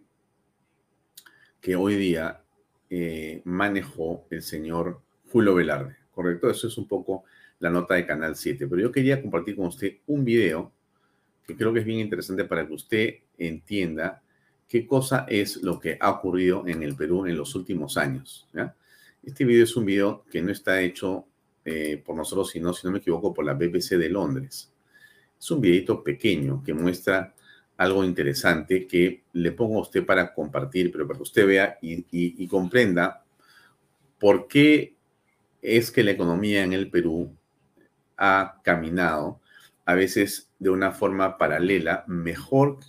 que 1.60 1.76
hoy 1.76 1.96
día 1.96 2.44
eh, 2.90 3.42
manejó 3.46 4.28
el 4.30 4.44
señor 4.44 5.02
Julio 5.32 5.56
Velarde, 5.56 5.98
¿correcto? 6.12 6.50
Eso 6.50 6.68
es 6.68 6.78
un 6.78 6.88
poco 6.88 7.24
la 7.60 7.72
nota 7.72 7.96
de 7.96 8.06
Canal 8.06 8.36
7, 8.36 8.68
pero 8.68 8.82
yo 8.82 8.92
quería 8.92 9.22
compartir 9.22 9.56
con 9.56 9.68
usted 9.68 9.98
un 10.06 10.24
video 10.24 10.72
que 11.46 11.56
creo 11.56 11.74
que 11.74 11.80
es 11.80 11.86
bien 11.86 12.00
interesante 12.00 12.46
para 12.46 12.68
que 12.68 12.74
usted 12.74 13.16
entienda 13.38 14.22
qué 14.68 14.86
cosa 14.86 15.26
es 15.30 15.64
lo 15.64 15.80
que 15.80 15.98
ha 16.00 16.12
ocurrido 16.12 16.68
en 16.68 16.84
el 16.84 16.96
Perú 16.96 17.26
en 17.26 17.38
los 17.38 17.56
últimos 17.56 17.98
años. 17.98 18.48
Este 19.24 19.46
video 19.46 19.64
es 19.64 19.76
un 19.76 19.86
video 19.86 20.26
que 20.30 20.42
no 20.42 20.52
está 20.52 20.82
hecho 20.82 21.26
eh, 21.64 22.02
por 22.06 22.16
nosotros, 22.16 22.50
sino, 22.50 22.74
si 22.74 22.86
no 22.86 22.92
me 22.92 23.00
equivoco, 23.00 23.34
por 23.34 23.46
la 23.46 23.54
BBC 23.54 23.98
de 23.98 24.10
Londres. 24.10 24.72
Es 25.40 25.52
un 25.52 25.62
videito 25.62 26.04
pequeño 26.04 26.64
que 26.64 26.74
muestra 26.74 27.34
algo 27.78 28.04
interesante 28.04 28.88
que 28.88 29.24
le 29.34 29.52
pongo 29.52 29.78
a 29.78 29.82
usted 29.82 30.06
para 30.06 30.34
compartir, 30.34 30.92
pero 30.92 31.08
para 31.08 31.18
que 31.18 31.24
usted 31.24 31.46
vea 31.46 31.78
y, 31.82 32.48
comprenda 32.48 33.24
por 34.20 34.48
qué 34.48 34.96
es 35.62 35.92
que 35.92 36.04
la 36.04 36.12
economía 36.12 36.64
en 36.64 36.74
el 36.74 36.90
Perú 36.90 37.36
ha 38.18 38.60
caminado 38.64 39.40
a 39.86 39.94
veces 39.94 40.50
de 40.58 40.72
una 40.72 40.92
forma 40.92 41.38
paralela, 41.38 42.04
mejor 42.08 42.80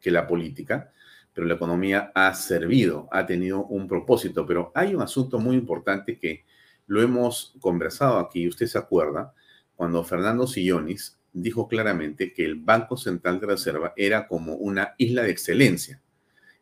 que 0.00 0.10
la 0.10 0.26
política, 0.26 0.92
pero 1.32 1.46
la 1.46 1.54
economía 1.54 2.10
ha 2.14 2.34
servido, 2.34 3.08
ha 3.12 3.26
tenido 3.26 3.64
un 3.64 3.86
propósito. 3.86 4.46
Pero 4.46 4.72
hay 4.74 4.94
un 4.94 5.02
asunto 5.02 5.38
muy 5.38 5.56
importante 5.56 6.18
que 6.18 6.44
lo 6.86 7.00
hemos 7.02 7.54
conversado 7.60 8.18
aquí, 8.18 8.48
usted 8.48 8.66
se 8.66 8.78
acuerda, 8.78 9.32
cuando 9.76 10.02
Fernando 10.04 10.46
Sillonis 10.46 11.18
dijo 11.32 11.68
claramente 11.68 12.32
que 12.32 12.44
el 12.44 12.56
Banco 12.56 12.96
Central 12.96 13.40
de 13.40 13.46
Reserva 13.46 13.92
era 13.96 14.26
como 14.26 14.54
una 14.54 14.94
isla 14.98 15.22
de 15.22 15.30
excelencia. 15.30 16.02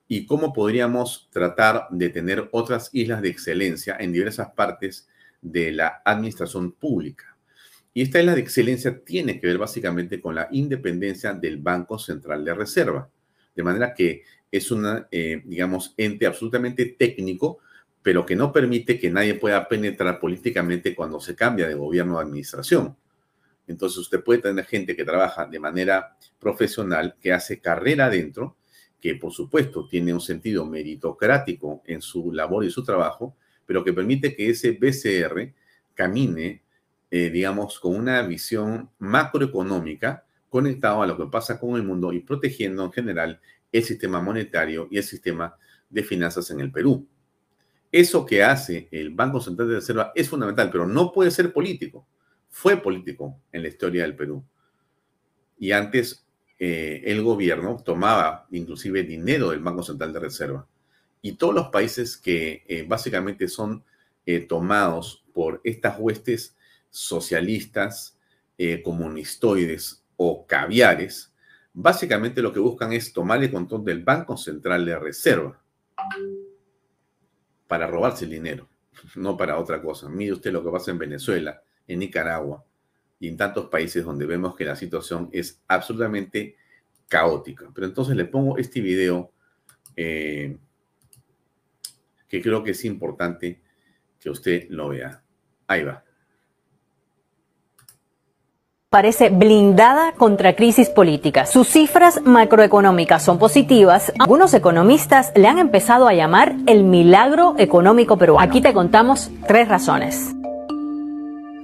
¿Y 0.07 0.27
cómo 0.27 0.53
podríamos 0.53 1.29
tratar 1.31 1.87
de 1.91 2.09
tener 2.09 2.49
otras 2.53 2.91
islas 2.93 3.23
de 3.23 3.29
excelencia 3.29 3.97
en 3.99 4.13
diversas 4.13 4.51
partes 4.51 5.09
de 5.41 5.73
la 5.73 6.03
administración 6.05 6.73
pública? 6.73 7.37
Y 7.93 8.03
esta 8.03 8.21
isla 8.21 8.35
de 8.35 8.41
excelencia 8.41 9.03
tiene 9.05 9.41
que 9.41 9.47
ver 9.47 9.59
básicamente 9.59 10.21
con 10.21 10.35
la 10.35 10.49
independencia 10.51 11.35
del 11.35 11.59
Banco 11.59 11.99
Central 11.99 12.45
de 12.45 12.55
Reserva. 12.55 13.11
De 13.59 13.65
manera 13.65 13.93
que 13.93 14.23
es 14.53 14.71
un, 14.71 14.87
eh, 15.11 15.43
digamos, 15.45 15.93
ente 15.97 16.27
absolutamente 16.27 16.87
técnico 16.99 17.59
pero 18.03 18.25
que 18.25 18.37
no 18.37 18.53
permite 18.53 18.99
que 18.99 19.11
nadie 19.11 19.35
pueda 19.35 19.69
penetrar 19.69 20.19
políticamente 20.19 20.95
cuando 20.95 21.21
se 21.21 21.35
cambia 21.35 21.69
de 21.69 21.75
gobierno 21.75 22.17
o 22.17 22.19
administración. 22.19 22.97
Entonces 23.67 23.99
usted 23.99 24.23
puede 24.25 24.41
tener 24.41 24.65
gente 24.65 24.97
que 24.97 25.05
trabaja 25.05 25.47
de 25.47 25.59
manera 25.59 26.17
profesional, 26.39 27.17
que 27.21 27.35
hace 27.35 27.61
carrera 27.61 28.07
adentro, 28.07 28.57
que 28.99 29.17
por 29.17 29.33
supuesto 29.33 29.87
tiene 29.87 30.15
un 30.15 30.21
sentido 30.23 30.65
meritocrático 30.65 31.83
en 31.85 32.01
su 32.01 32.33
labor 32.33 32.65
y 32.65 32.71
su 32.71 32.83
trabajo, 32.83 33.37
pero 33.67 33.85
que 33.85 33.93
permite 33.93 34.35
que 34.35 34.49
ese 34.49 34.71
BCR 34.71 35.53
camine, 35.95 36.63
eh, 37.11 37.29
digamos, 37.29 37.79
con 37.79 37.95
una 37.95 38.23
visión 38.23 38.89
macroeconómica 39.01 40.25
conectado 40.49 41.03
a 41.03 41.07
lo 41.07 41.17
que 41.17 41.27
pasa 41.27 41.59
con 41.59 41.77
el 41.77 41.83
mundo 41.83 42.13
y 42.13 42.21
protegiendo 42.21 42.85
en 42.85 42.93
general 42.93 43.41
el 43.73 43.85
sistema 43.85 44.21
monetario 44.21 44.89
y 44.91 44.99
el 44.99 45.05
sistema 45.05 45.57
de 45.91 46.03
finanzas 46.03 46.51
en 46.51 46.61
el 46.61 46.71
Perú. 46.71 47.07
Eso 47.91 48.27
que 48.27 48.43
hace 48.43 48.89
el 48.91 49.11
Banco 49.11 49.41
Central 49.41 49.69
de 49.69 49.77
Reserva 49.77 50.13
es 50.15 50.29
fundamental, 50.29 50.71
pero 50.71 50.87
no 50.87 51.13
puede 51.13 51.31
ser 51.31 51.53
político. 51.53 52.07
Fue 52.51 52.77
político 52.77 53.41
en 53.53 53.63
la 53.63 53.69
historia 53.69 54.03
del 54.03 54.17
Perú. 54.17 54.45
Y 55.59 55.73
antes 55.73 56.27
eh, 56.59 57.03
el 57.07 57.23
gobierno 57.23 57.77
tomaba 57.83 58.47
inclusive 58.51 59.05
dinero 59.05 59.51
del 59.51 59.61
Banco 59.61 59.83
Central 59.83 60.13
de 60.13 60.21
Reserva. 60.21 60.67
Y 61.23 61.33
todos 61.33 61.55
los 61.55 61.69
países 61.69 62.17
que 62.17 62.65
eh, 62.69 62.85
básicamente 62.87 63.49
son 63.49 63.85
eh, 64.27 64.41
tomados 64.41 65.25
por 65.33 65.61
estas 65.65 65.99
huestes 65.99 66.57
socialistas, 66.91 68.15
comunistoides 68.83 69.98
o 70.19 70.45
caviares, 70.47 71.33
básicamente 71.73 72.43
lo 72.43 72.53
que 72.53 72.59
buscan 72.59 72.93
es 72.93 73.13
tomar 73.13 73.43
el 73.43 73.51
control 73.51 73.85
del 73.85 74.03
Banco 74.03 74.37
Central 74.37 74.85
de 74.85 74.99
Reserva 74.99 75.63
para 77.69 77.87
robarse 77.87 78.25
el 78.25 78.33
dinero, 78.33 78.69
no 79.17 79.37
para 79.37 79.59
otra 79.59 79.81
cosa. 79.81 80.09
Mire 80.09 80.33
usted 80.33 80.53
lo 80.53 80.63
que 80.63 80.71
pasa 80.71 80.91
en 80.91 80.99
Venezuela, 80.99 81.63
en 81.87 82.01
Nicaragua 82.01 82.65
y 83.21 83.29
en 83.29 83.37
tantos 83.37 83.67
países 83.67 84.05
donde 84.05 84.27
vemos 84.27 84.57
que 84.57 84.65
la 84.65 84.75
situación 84.75 85.29
es 85.33 85.63
absolutamente 85.69 86.57
caótica. 87.09 87.71
Pero 87.73 87.87
entonces 87.87 88.17
le 88.17 88.25
pongo 88.25 88.59
este 88.59 88.81
video 88.81 89.33
eh, 89.95 90.59
que 92.29 92.43
creo 92.43 92.65
que 92.65 92.73
es 92.73 92.85
importante 92.85 93.63
que 94.19 94.31
usted 94.31 94.69
lo 94.71 94.89
vea. 94.89 95.23
Ahí 95.69 95.85
va 95.85 96.08
parece 98.91 99.29
blindada 99.29 100.13
contra 100.13 100.57
crisis 100.57 100.89
políticas. 100.89 101.51
Sus 101.51 101.69
cifras 101.69 102.23
macroeconómicas 102.25 103.23
son 103.23 103.39
positivas. 103.39 104.13
Algunos 104.19 104.55
economistas 104.55 105.31
le 105.35 105.47
han 105.47 105.59
empezado 105.59 106.09
a 106.09 106.15
llamar 106.15 106.55
el 106.67 106.85
milagro 106.85 107.55
económico 107.59 108.17
peruano. 108.17 108.49
Aquí 108.49 108.63
te 108.63 108.73
contamos 108.73 109.31
tres 109.47 109.69
razones. 109.69 110.35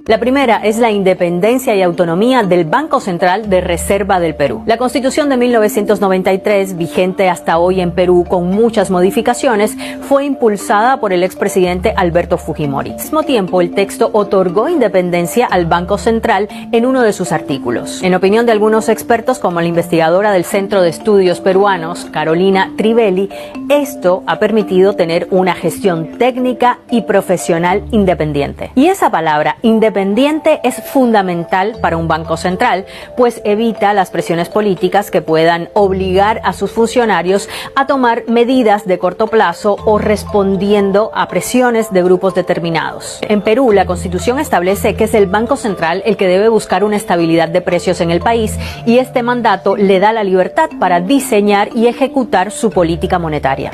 La 0.07 0.19
primera 0.19 0.57
es 0.57 0.77
la 0.77 0.91
independencia 0.91 1.73
y 1.73 1.81
autonomía 1.81 2.43
del 2.43 2.65
Banco 2.65 2.99
Central 2.99 3.49
de 3.49 3.59
Reserva 3.59 4.19
del 4.19 4.35
Perú. 4.35 4.61
La 4.67 4.77
Constitución 4.77 5.29
de 5.29 5.37
1993, 5.37 6.77
vigente 6.77 7.27
hasta 7.27 7.57
hoy 7.57 7.81
en 7.81 7.89
Perú 7.89 8.23
con 8.29 8.51
muchas 8.51 8.91
modificaciones, 8.91 9.75
fue 10.07 10.25
impulsada 10.25 10.99
por 10.99 11.11
el 11.11 11.23
expresidente 11.23 11.91
Alberto 11.97 12.37
Fujimori. 12.37 12.91
Al 12.91 12.97
mismo 12.97 13.23
tiempo, 13.23 13.61
el 13.61 13.71
texto 13.71 14.11
otorgó 14.13 14.69
independencia 14.69 15.47
al 15.47 15.65
Banco 15.65 15.97
Central 15.97 16.49
en 16.71 16.85
uno 16.85 17.01
de 17.01 17.11
sus 17.11 17.31
artículos. 17.31 18.03
En 18.03 18.13
opinión 18.13 18.45
de 18.45 18.51
algunos 18.51 18.89
expertos, 18.89 19.39
como 19.39 19.59
la 19.59 19.67
investigadora 19.67 20.31
del 20.33 20.45
Centro 20.45 20.83
de 20.83 20.89
Estudios 20.89 21.41
Peruanos, 21.41 22.05
Carolina 22.11 22.71
Trivelli, 22.77 23.27
esto 23.69 24.21
ha 24.27 24.37
permitido 24.37 24.93
tener 24.93 25.27
una 25.31 25.55
gestión 25.55 26.19
técnica 26.19 26.77
y 26.91 27.01
profesional 27.01 27.81
independiente. 27.89 28.69
Y 28.75 28.85
esa 28.85 29.09
palabra, 29.09 29.57
independiente, 29.63 29.94
independiente 29.95 30.59
es 30.63 30.75
fundamental 30.75 31.77
para 31.79 31.95
un 31.95 32.09
banco 32.09 32.35
central, 32.35 32.85
pues 33.15 33.39
evita 33.45 33.93
las 33.93 34.11
presiones 34.11 34.49
políticas 34.49 35.09
que 35.09 35.21
puedan 35.21 35.69
obligar 35.73 36.41
a 36.43 36.51
sus 36.51 36.71
funcionarios 36.71 37.47
a 37.77 37.87
tomar 37.87 38.23
medidas 38.27 38.85
de 38.85 38.99
corto 38.99 39.27
plazo 39.27 39.77
o 39.85 39.97
respondiendo 39.97 41.11
a 41.13 41.29
presiones 41.29 41.93
de 41.93 42.03
grupos 42.03 42.35
determinados. 42.35 43.19
En 43.21 43.41
Perú, 43.41 43.71
la 43.71 43.85
Constitución 43.85 44.37
establece 44.37 44.95
que 44.95 45.05
es 45.05 45.13
el 45.13 45.27
Banco 45.27 45.55
Central 45.55 46.03
el 46.05 46.17
que 46.17 46.27
debe 46.27 46.49
buscar 46.49 46.83
una 46.83 46.97
estabilidad 46.97 47.47
de 47.47 47.61
precios 47.61 48.01
en 48.01 48.11
el 48.11 48.19
país 48.19 48.59
y 48.85 48.97
este 48.97 49.23
mandato 49.23 49.77
le 49.77 50.01
da 50.01 50.11
la 50.11 50.25
libertad 50.25 50.69
para 50.77 50.99
diseñar 50.99 51.69
y 51.73 51.87
ejecutar 51.87 52.51
su 52.51 52.69
política 52.69 53.17
monetaria. 53.17 53.71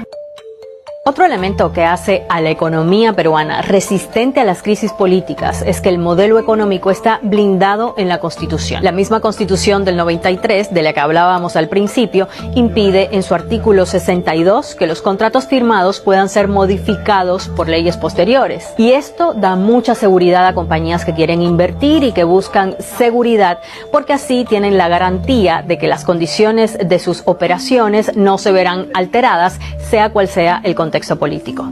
Otro 1.03 1.25
elemento 1.25 1.73
que 1.73 1.83
hace 1.83 2.27
a 2.29 2.41
la 2.41 2.51
economía 2.51 3.13
peruana 3.13 3.63
resistente 3.63 4.39
a 4.39 4.43
las 4.43 4.61
crisis 4.61 4.93
políticas 4.93 5.63
es 5.65 5.81
que 5.81 5.89
el 5.89 5.97
modelo 5.97 6.37
económico 6.37 6.91
está 6.91 7.19
blindado 7.23 7.95
en 7.97 8.07
la 8.07 8.19
Constitución. 8.19 8.83
La 8.83 8.91
misma 8.91 9.19
Constitución 9.19 9.83
del 9.83 9.97
93, 9.97 10.71
de 10.71 10.83
la 10.83 10.93
que 10.93 10.99
hablábamos 10.99 11.55
al 11.55 11.69
principio, 11.69 12.27
impide 12.53 13.09
en 13.13 13.23
su 13.23 13.33
artículo 13.33 13.87
62 13.87 14.75
que 14.75 14.85
los 14.85 15.01
contratos 15.01 15.47
firmados 15.47 16.01
puedan 16.01 16.29
ser 16.29 16.47
modificados 16.47 17.47
por 17.47 17.67
leyes 17.67 17.97
posteriores. 17.97 18.71
Y 18.77 18.91
esto 18.91 19.33
da 19.33 19.55
mucha 19.55 19.95
seguridad 19.95 20.45
a 20.45 20.53
compañías 20.53 21.03
que 21.03 21.15
quieren 21.15 21.41
invertir 21.41 22.03
y 22.03 22.11
que 22.11 22.25
buscan 22.25 22.75
seguridad 22.77 23.57
porque 23.91 24.13
así 24.13 24.45
tienen 24.47 24.77
la 24.77 24.87
garantía 24.87 25.63
de 25.67 25.79
que 25.79 25.87
las 25.87 26.05
condiciones 26.05 26.77
de 26.77 26.99
sus 26.99 27.23
operaciones 27.25 28.15
no 28.15 28.37
se 28.37 28.51
verán 28.51 28.89
alteradas, 28.93 29.59
sea 29.79 30.11
cual 30.11 30.27
sea 30.27 30.61
el 30.63 30.75
contexto 30.91 31.17
político. 31.17 31.71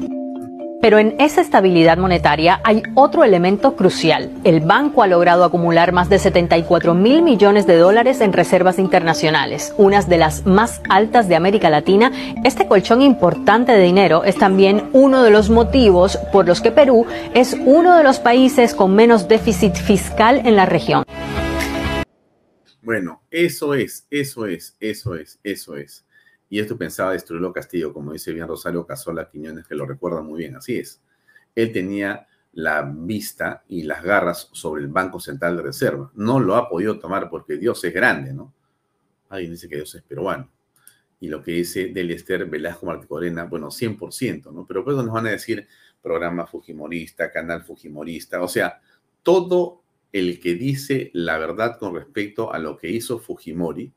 Pero 0.82 0.98
en 0.98 1.16
esa 1.20 1.42
estabilidad 1.42 1.98
monetaria 1.98 2.62
hay 2.64 2.84
otro 2.96 3.26
elemento 3.26 3.76
crucial. 3.76 4.32
El 4.46 4.62
banco 4.62 5.04
ha 5.04 5.08
logrado 5.08 5.44
acumular 5.44 5.92
más 5.92 6.08
de 6.08 6.20
74 6.20 6.94
mil 6.94 7.22
millones 7.22 7.68
de 7.68 7.76
dólares 7.76 8.22
en 8.22 8.32
reservas 8.32 8.80
internacionales, 8.80 9.74
unas 9.78 10.08
de 10.08 10.20
las 10.20 10.46
más 10.46 10.82
altas 10.88 11.28
de 11.28 11.36
América 11.36 11.70
Latina. 11.70 12.14
Este 12.46 12.66
colchón 12.66 13.02
importante 13.02 13.74
de 13.74 13.84
dinero 13.84 14.24
es 14.24 14.38
también 14.38 14.90
uno 14.94 15.22
de 15.22 15.32
los 15.32 15.50
motivos 15.50 16.18
por 16.32 16.48
los 16.48 16.62
que 16.62 16.72
Perú 16.72 17.06
es 17.34 17.58
uno 17.66 17.98
de 17.98 18.06
los 18.06 18.20
países 18.20 18.74
con 18.74 18.96
menos 18.96 19.28
déficit 19.28 19.76
fiscal 19.76 20.44
en 20.46 20.56
la 20.56 20.66
región. 20.66 21.04
Bueno, 22.82 23.22
eso 23.32 23.74
es, 23.74 24.08
eso 24.10 24.46
es, 24.46 24.78
eso 24.80 25.16
es, 25.16 25.40
eso 25.44 25.76
es. 25.76 26.06
Y 26.50 26.60
esto 26.60 26.78
pensaba 26.78 27.12
destruirlo 27.12 27.54
Castillo, 27.54 27.94
como 27.94 28.14
dice 28.14 28.34
bien 28.34 28.48
Rosario 28.48 28.86
Casola 28.86 29.30
Quiñones, 29.30 29.68
que 29.68 29.76
lo 29.76 29.86
recuerda 29.86 30.22
muy 30.22 30.40
bien, 30.40 30.56
así 30.56 30.78
es. 30.78 31.02
Él 31.56 31.72
tenía 31.72 32.28
la 32.54 32.82
vista 32.82 33.64
y 33.68 33.84
las 33.84 34.04
garras 34.04 34.50
sobre 34.54 34.82
el 34.82 34.88
Banco 34.88 35.20
Central 35.20 35.58
de 35.58 35.64
Reserva. 35.64 36.12
No 36.16 36.40
lo 36.40 36.56
ha 36.56 36.68
podido 36.68 37.00
tomar 37.00 37.30
porque 37.30 37.58
Dios 37.58 37.84
es 37.84 37.94
grande, 37.94 38.34
¿no? 38.34 38.54
Alguien 39.30 39.52
dice 39.52 39.70
que 39.70 39.76
Dios 39.76 39.94
es 39.94 40.02
peruano. 40.02 40.50
Y 41.20 41.28
lo 41.28 41.44
que 41.44 41.52
dice 41.52 41.88
Delester 41.88 42.46
Velasco 42.46 42.86
Marticorena, 42.88 43.44
bueno, 43.44 43.68
100%, 43.68 44.52
¿no? 44.52 44.66
Pero 44.66 44.82
luego 44.82 45.04
nos 45.04 45.14
van 45.14 45.28
a 45.28 45.32
decir 45.32 45.68
programa 46.02 46.48
Fujimorista, 46.48 47.32
canal 47.32 47.64
Fujimorista, 47.64 48.42
o 48.42 48.48
sea, 48.48 48.80
todo 49.22 49.84
el 50.12 50.40
que 50.40 50.56
dice 50.56 51.12
la 51.14 51.38
verdad 51.38 51.78
con 51.78 51.94
respecto 51.94 52.52
a 52.52 52.58
lo 52.58 52.78
que 52.78 52.90
hizo 52.90 53.20
Fujimori, 53.20 53.94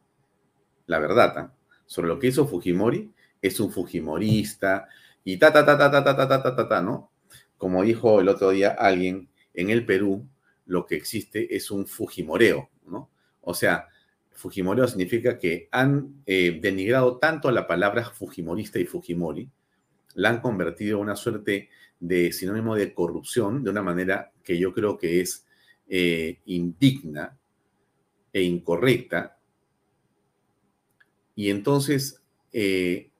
la 0.87 0.99
verdad, 0.99 1.39
¿ah? 1.39 1.55
Sobre 1.93 2.09
lo 2.09 2.18
que 2.18 2.28
hizo 2.28 2.47
Fujimori, 2.47 3.12
es 3.43 3.61
un 3.61 3.70
Fujimorista 3.70 4.88
y 5.24 5.36
ta, 5.36 5.53
ta, 5.53 5.66
ta, 5.66 5.76
ta, 5.76 5.90
ta, 5.90 6.03
ta, 6.03 6.16
ta, 6.16 6.43
ta, 6.43 6.57
ta, 6.57 6.68
ta, 6.68 6.80
¿no? 6.80 7.11
Como 7.59 7.82
dijo 7.82 8.18
el 8.22 8.30
otro 8.30 8.49
día 8.49 8.70
alguien, 8.70 9.28
en 9.53 9.68
el 9.68 9.84
Perú 9.84 10.26
lo 10.64 10.86
que 10.86 10.97
existe 10.97 11.55
es 11.55 11.70
un 11.70 11.86
Fujimoreo, 11.86 12.70
¿no? 12.86 13.11
O 13.43 13.53
sea, 13.53 13.88
Fujimoreo 14.30 14.88
significa 14.88 15.38
que 15.38 15.68
han 15.70 16.22
eh, 16.24 16.59
denigrado 16.62 17.18
tanto 17.18 17.51
la 17.51 17.66
palabra 17.66 18.05
Fujimorista 18.05 18.78
y 18.78 18.86
Fujimori, 18.86 19.51
la 20.14 20.30
han 20.30 20.40
convertido 20.40 20.97
en 20.97 21.03
una 21.03 21.16
suerte 21.16 21.68
de 22.01 22.32
sinónimo 22.32 22.74
de 22.74 22.95
corrupción 22.95 23.62
de 23.62 23.68
una 23.68 23.82
manera 23.82 24.32
que 24.43 24.59
yo 24.59 24.72
creo 24.72 24.97
que 24.97 25.20
es 25.20 25.45
eh, 25.88 26.40
indigna 26.47 27.36
e 28.32 28.40
incorrecta 28.40 29.36
y 31.35 31.51
entonces, 31.51 32.22
eh, 32.53 33.11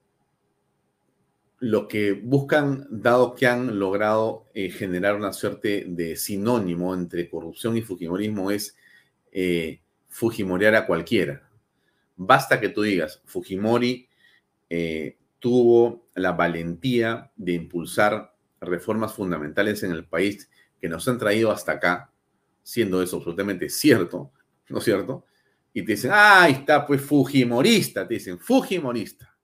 lo 1.59 1.87
que 1.87 2.11
buscan, 2.13 2.87
dado 2.89 3.35
que 3.35 3.47
han 3.47 3.79
logrado 3.79 4.45
eh, 4.53 4.69
generar 4.69 5.15
una 5.15 5.33
suerte 5.33 5.85
de 5.87 6.15
sinónimo 6.15 6.93
entre 6.93 7.29
corrupción 7.29 7.77
y 7.77 7.81
fujimorismo, 7.81 8.51
es 8.51 8.75
eh, 9.31 9.81
fujimorear 10.09 10.75
a 10.75 10.85
cualquiera. 10.85 11.49
Basta 12.15 12.59
que 12.59 12.69
tú 12.69 12.83
digas, 12.83 13.21
Fujimori 13.25 14.07
tuvo 15.39 16.07
la 16.15 16.31
valentía 16.31 17.31
de 17.35 17.53
impulsar 17.53 18.33
reformas 18.59 19.13
fundamentales 19.13 19.83
en 19.83 19.91
el 19.91 20.05
país 20.05 20.49
que 20.79 20.89
nos 20.89 21.07
han 21.07 21.17
traído 21.17 21.51
hasta 21.51 21.73
acá, 21.73 22.11
siendo 22.63 23.01
eso 23.03 23.17
absolutamente 23.17 23.69
cierto, 23.69 24.31
¿no 24.69 24.79
es 24.79 24.83
cierto? 24.83 25.25
Y 25.73 25.83
te 25.83 25.93
dicen, 25.93 26.11
ah, 26.13 26.43
ahí 26.43 26.53
está, 26.53 26.85
pues 26.85 27.01
Fujimorista, 27.01 28.07
te 28.07 28.15
dicen, 28.15 28.39
Fujimorista. 28.39 29.35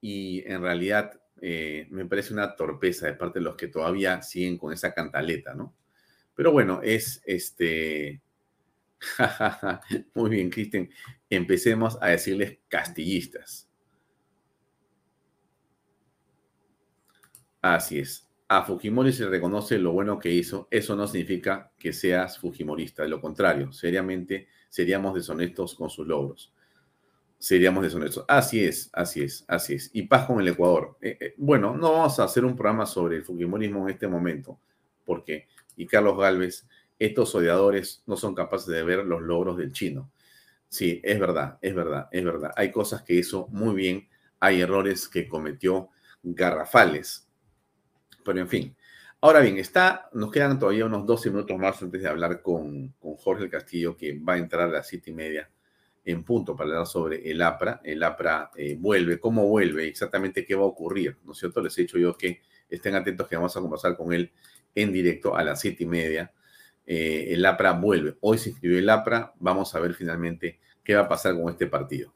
Y 0.00 0.44
en 0.46 0.62
realidad 0.62 1.20
eh, 1.40 1.86
me 1.90 2.06
parece 2.06 2.32
una 2.32 2.54
torpeza 2.54 3.06
de 3.06 3.14
parte 3.14 3.40
de 3.40 3.44
los 3.44 3.56
que 3.56 3.68
todavía 3.68 4.22
siguen 4.22 4.56
con 4.56 4.72
esa 4.72 4.94
cantaleta, 4.94 5.54
¿no? 5.54 5.74
Pero 6.34 6.52
bueno, 6.52 6.80
es 6.82 7.20
este... 7.26 8.22
Muy 10.14 10.30
bien, 10.30 10.50
Cristian. 10.50 10.88
Empecemos 11.28 11.98
a 12.00 12.08
decirles 12.08 12.58
castillistas. 12.68 13.68
Así 17.60 17.98
es 17.98 18.28
a 18.48 18.62
Fujimori 18.62 19.12
se 19.12 19.28
reconoce 19.28 19.78
lo 19.78 19.92
bueno 19.92 20.18
que 20.18 20.30
hizo, 20.32 20.68
eso 20.70 20.96
no 20.96 21.06
significa 21.06 21.70
que 21.78 21.92
seas 21.92 22.38
Fujimorista. 22.38 23.02
De 23.02 23.10
lo 23.10 23.20
contrario, 23.20 23.72
seriamente 23.72 24.48
seríamos 24.68 25.14
deshonestos 25.14 25.74
con 25.74 25.90
sus 25.90 26.06
logros. 26.06 26.52
Seríamos 27.38 27.84
deshonestos. 27.84 28.24
Así 28.26 28.64
es, 28.64 28.90
así 28.92 29.22
es, 29.22 29.44
así 29.46 29.74
es. 29.74 29.90
Y 29.92 30.02
paz 30.02 30.26
con 30.26 30.40
el 30.40 30.48
Ecuador. 30.48 30.96
Eh, 31.00 31.16
eh, 31.20 31.34
bueno, 31.36 31.76
no 31.76 31.92
vamos 31.92 32.18
a 32.18 32.24
hacer 32.24 32.44
un 32.44 32.56
programa 32.56 32.84
sobre 32.84 33.16
el 33.16 33.24
Fujimorismo 33.24 33.86
en 33.86 33.94
este 33.94 34.08
momento, 34.08 34.58
porque, 35.04 35.46
y 35.76 35.86
Carlos 35.86 36.18
Galvez, 36.18 36.66
estos 36.98 37.34
odiadores 37.34 38.02
no 38.06 38.16
son 38.16 38.34
capaces 38.34 38.66
de 38.66 38.82
ver 38.82 39.04
los 39.04 39.22
logros 39.22 39.56
del 39.56 39.72
chino. 39.72 40.10
Sí, 40.68 41.00
es 41.04 41.18
verdad, 41.18 41.58
es 41.62 41.74
verdad, 41.74 42.08
es 42.10 42.24
verdad. 42.24 42.52
Hay 42.56 42.72
cosas 42.72 43.02
que 43.02 43.14
hizo 43.14 43.46
muy 43.48 43.74
bien, 43.74 44.08
hay 44.40 44.60
errores 44.60 45.08
que 45.08 45.28
cometió 45.28 45.90
garrafales, 46.22 47.26
pero 48.24 48.40
en 48.40 48.48
fin. 48.48 48.76
Ahora 49.20 49.40
bien, 49.40 49.58
está, 49.58 50.08
nos 50.12 50.30
quedan 50.30 50.60
todavía 50.60 50.84
unos 50.84 51.04
12 51.04 51.30
minutos 51.30 51.58
más 51.58 51.82
antes 51.82 52.00
de 52.00 52.08
hablar 52.08 52.40
con, 52.40 52.94
Jorge 53.00 53.44
el 53.44 53.50
Castillo, 53.50 53.96
que 53.96 54.16
va 54.16 54.34
a 54.34 54.38
entrar 54.38 54.68
a 54.68 54.72
las 54.72 54.86
siete 54.86 55.10
y 55.10 55.12
media 55.12 55.50
en 56.04 56.22
punto 56.22 56.54
para 56.54 56.70
hablar 56.70 56.86
sobre 56.86 57.28
el 57.28 57.42
APRA. 57.42 57.80
El 57.82 58.00
APRA 58.04 58.52
eh, 58.54 58.76
vuelve, 58.78 59.18
cómo 59.18 59.48
vuelve, 59.48 59.88
exactamente 59.88 60.44
qué 60.44 60.54
va 60.54 60.62
a 60.62 60.66
ocurrir, 60.66 61.16
¿no 61.24 61.32
es 61.32 61.38
cierto? 61.38 61.60
Les 61.60 61.76
he 61.78 61.82
dicho 61.82 61.98
yo 61.98 62.16
que 62.16 62.42
estén 62.70 62.94
atentos 62.94 63.26
que 63.26 63.34
vamos 63.34 63.56
a 63.56 63.60
conversar 63.60 63.96
con 63.96 64.12
él 64.12 64.30
en 64.72 64.92
directo 64.92 65.34
a 65.34 65.42
las 65.42 65.60
siete 65.60 65.82
y 65.82 65.86
media. 65.86 66.32
Eh, 66.86 67.30
el 67.30 67.44
APRA 67.44 67.72
vuelve. 67.72 68.16
Hoy 68.20 68.38
se 68.38 68.50
inscribió 68.50 68.78
el 68.78 68.88
APRA. 68.88 69.34
Vamos 69.40 69.74
a 69.74 69.80
ver 69.80 69.94
finalmente 69.94 70.60
qué 70.84 70.94
va 70.94 71.02
a 71.02 71.08
pasar 71.08 71.34
con 71.34 71.50
este 71.50 71.66
partido. 71.66 72.14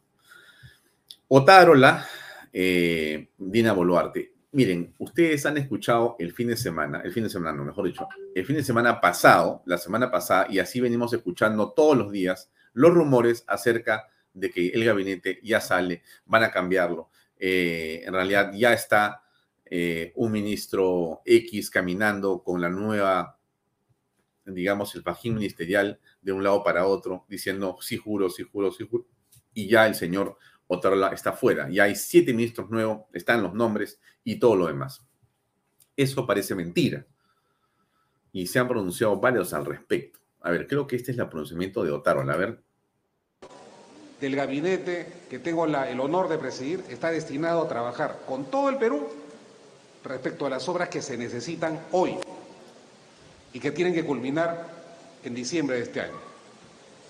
Otárola, 1.26 2.06
eh, 2.52 3.28
Dina 3.36 3.72
Boluarte. 3.72 4.31
Miren, 4.54 4.94
ustedes 4.98 5.46
han 5.46 5.56
escuchado 5.56 6.14
el 6.18 6.34
fin 6.34 6.48
de 6.48 6.58
semana, 6.58 7.00
el 7.02 7.10
fin 7.10 7.22
de 7.22 7.30
semana, 7.30 7.56
no, 7.56 7.64
mejor 7.64 7.86
dicho, 7.86 8.06
el 8.34 8.44
fin 8.44 8.56
de 8.56 8.62
semana 8.62 9.00
pasado, 9.00 9.62
la 9.64 9.78
semana 9.78 10.10
pasada, 10.10 10.46
y 10.50 10.58
así 10.58 10.78
venimos 10.78 11.14
escuchando 11.14 11.72
todos 11.72 11.96
los 11.96 12.12
días 12.12 12.50
los 12.74 12.92
rumores 12.92 13.44
acerca 13.48 14.08
de 14.34 14.50
que 14.50 14.68
el 14.68 14.84
gabinete 14.84 15.40
ya 15.42 15.58
sale, 15.62 16.02
van 16.26 16.44
a 16.44 16.50
cambiarlo. 16.50 17.08
Eh, 17.38 18.02
en 18.04 18.12
realidad 18.12 18.52
ya 18.54 18.74
está 18.74 19.22
eh, 19.64 20.12
un 20.16 20.30
ministro 20.30 21.22
X 21.24 21.70
caminando 21.70 22.42
con 22.42 22.60
la 22.60 22.68
nueva, 22.68 23.38
digamos, 24.44 24.94
el 24.94 25.02
fajín 25.02 25.36
ministerial 25.36 25.98
de 26.20 26.32
un 26.32 26.44
lado 26.44 26.62
para 26.62 26.86
otro, 26.86 27.24
diciendo 27.26 27.78
sí 27.80 27.96
juro, 27.96 28.28
sí 28.28 28.42
juro, 28.42 28.70
sí 28.70 28.86
juro, 28.86 29.06
y 29.54 29.66
ya 29.66 29.86
el 29.86 29.94
señor 29.94 30.36
Otarola 30.72 31.08
está 31.08 31.32
fuera. 31.32 31.68
Ya 31.70 31.84
hay 31.84 31.94
siete 31.94 32.32
ministros 32.32 32.70
nuevos, 32.70 33.02
están 33.12 33.42
los 33.42 33.54
nombres 33.54 34.00
y 34.24 34.38
todo 34.38 34.56
lo 34.56 34.66
demás. 34.66 35.02
Eso 35.96 36.26
parece 36.26 36.54
mentira. 36.54 37.06
Y 38.32 38.46
se 38.46 38.58
han 38.58 38.68
pronunciado 38.68 39.16
varios 39.16 39.52
al 39.52 39.66
respecto. 39.66 40.18
A 40.40 40.50
ver, 40.50 40.66
creo 40.66 40.86
que 40.86 40.96
este 40.96 41.12
es 41.12 41.18
el 41.18 41.28
pronunciamiento 41.28 41.84
de 41.84 41.92
Otarola. 41.92 42.32
A 42.32 42.36
ver. 42.36 42.62
Del 44.20 44.36
gabinete 44.36 45.06
que 45.28 45.38
tengo 45.38 45.64
el 45.66 46.00
honor 46.00 46.28
de 46.28 46.38
presidir 46.38 46.82
está 46.88 47.10
destinado 47.10 47.62
a 47.62 47.68
trabajar 47.68 48.20
con 48.26 48.44
todo 48.44 48.68
el 48.70 48.78
Perú 48.78 49.08
respecto 50.04 50.46
a 50.46 50.50
las 50.50 50.68
obras 50.68 50.88
que 50.88 51.02
se 51.02 51.16
necesitan 51.16 51.80
hoy 51.92 52.16
y 53.52 53.60
que 53.60 53.70
tienen 53.70 53.94
que 53.94 54.04
culminar 54.04 54.68
en 55.22 55.34
diciembre 55.34 55.76
de 55.76 55.82
este 55.82 56.00
año. 56.00 56.18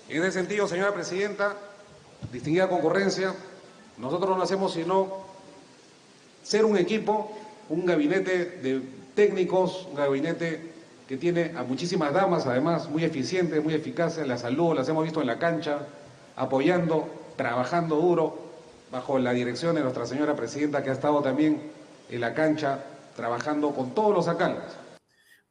En 0.09 0.21
ese 0.21 0.33
sentido, 0.33 0.67
señora 0.67 0.93
presidenta, 0.93 1.55
distinguida 2.31 2.67
concurrencia, 2.67 3.33
nosotros 3.97 4.37
no 4.37 4.43
hacemos 4.43 4.73
sino 4.73 5.25
ser 6.43 6.65
un 6.65 6.77
equipo, 6.77 7.31
un 7.69 7.85
gabinete 7.85 8.45
de 8.45 8.81
técnicos, 9.15 9.87
un 9.89 9.95
gabinete 9.95 10.73
que 11.07 11.17
tiene 11.17 11.51
a 11.55 11.63
muchísimas 11.63 12.13
damas, 12.13 12.45
además, 12.45 12.89
muy 12.89 13.03
eficientes, 13.03 13.63
muy 13.63 13.73
eficaces, 13.73 14.27
la 14.27 14.37
salud, 14.37 14.75
las 14.75 14.87
hemos 14.89 15.03
visto 15.03 15.21
en 15.21 15.27
la 15.27 15.37
cancha, 15.37 15.87
apoyando, 16.35 17.09
trabajando 17.35 17.97
duro, 17.97 18.37
bajo 18.91 19.19
la 19.19 19.33
dirección 19.33 19.75
de 19.75 19.81
nuestra 19.81 20.05
señora 20.05 20.35
presidenta, 20.35 20.83
que 20.83 20.89
ha 20.89 20.93
estado 20.93 21.21
también 21.21 21.71
en 22.09 22.21
la 22.21 22.33
cancha, 22.33 22.83
trabajando 23.15 23.71
con 23.71 23.93
todos 23.93 24.13
los 24.13 24.27
alcaldes. 24.27 24.77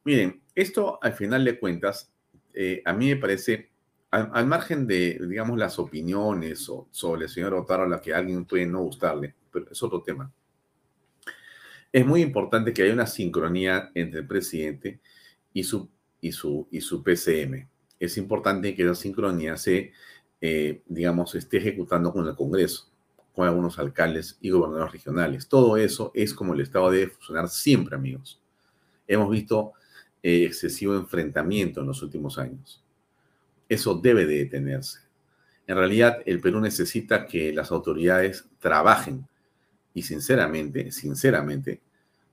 Miren, 0.03 0.41
esto 0.55 0.99
al 1.01 1.13
final 1.13 1.45
de 1.45 1.59
cuentas, 1.59 2.11
eh, 2.53 2.81
a 2.85 2.93
mí 2.93 3.09
me 3.09 3.15
parece 3.17 3.72
al, 4.13 4.45
margen 4.45 4.85
de, 4.85 5.19
digamos, 5.27 5.57
las 5.57 5.79
opiniones 5.79 6.69
sobre 6.91 7.23
el 7.23 7.29
señor 7.29 7.55
Otaro, 7.55 7.87
la 7.87 7.99
que 7.99 8.13
a 8.13 8.19
alguien 8.19 8.45
puede 8.45 8.67
no 8.67 8.81
gustarle, 8.81 9.33
pero 9.51 9.65
es 9.71 9.81
otro 9.81 10.03
tema. 10.03 10.31
Es 11.91 12.05
muy 12.05 12.21
importante 12.21 12.73
que 12.73 12.83
haya 12.83 12.93
una 12.93 13.07
sincronía 13.07 13.89
entre 13.95 14.19
el 14.19 14.27
presidente 14.27 14.99
y 15.51 15.63
su, 15.63 15.89
y 16.21 16.31
su, 16.31 16.67
y 16.69 16.81
su 16.81 17.01
PCM. 17.01 17.67
Es 17.99 18.17
importante 18.17 18.75
que 18.75 18.83
esa 18.83 18.93
sincronía 18.93 19.57
se, 19.57 19.93
eh, 20.41 20.83
digamos, 20.85 21.33
esté 21.33 21.57
ejecutando 21.57 22.13
con 22.13 22.27
el 22.27 22.35
Congreso. 22.35 22.89
con 23.33 23.47
algunos 23.47 23.79
alcaldes 23.79 24.37
y 24.41 24.51
gobernadores 24.51 24.93
regionales. 24.93 25.47
Todo 25.47 25.75
eso 25.75 26.11
es 26.13 26.35
como 26.35 26.53
el 26.53 26.61
Estado 26.61 26.91
debe 26.91 27.07
funcionar 27.07 27.49
siempre, 27.49 27.95
amigos. 27.95 28.39
Hemos 29.07 29.31
visto 29.31 29.73
eh, 30.21 30.45
excesivo 30.45 30.95
enfrentamiento 30.95 31.81
en 31.81 31.87
los 31.87 32.03
últimos 32.03 32.37
años. 32.37 32.82
Eso 33.69 33.95
debe 33.95 34.25
de 34.25 34.37
detenerse. 34.39 34.99
En 35.65 35.77
realidad, 35.77 36.19
el 36.25 36.41
Perú 36.41 36.59
necesita 36.59 37.25
que 37.25 37.53
las 37.53 37.71
autoridades 37.71 38.45
trabajen 38.59 39.27
y 39.93 40.01
sinceramente, 40.03 40.91
sinceramente, 40.91 41.81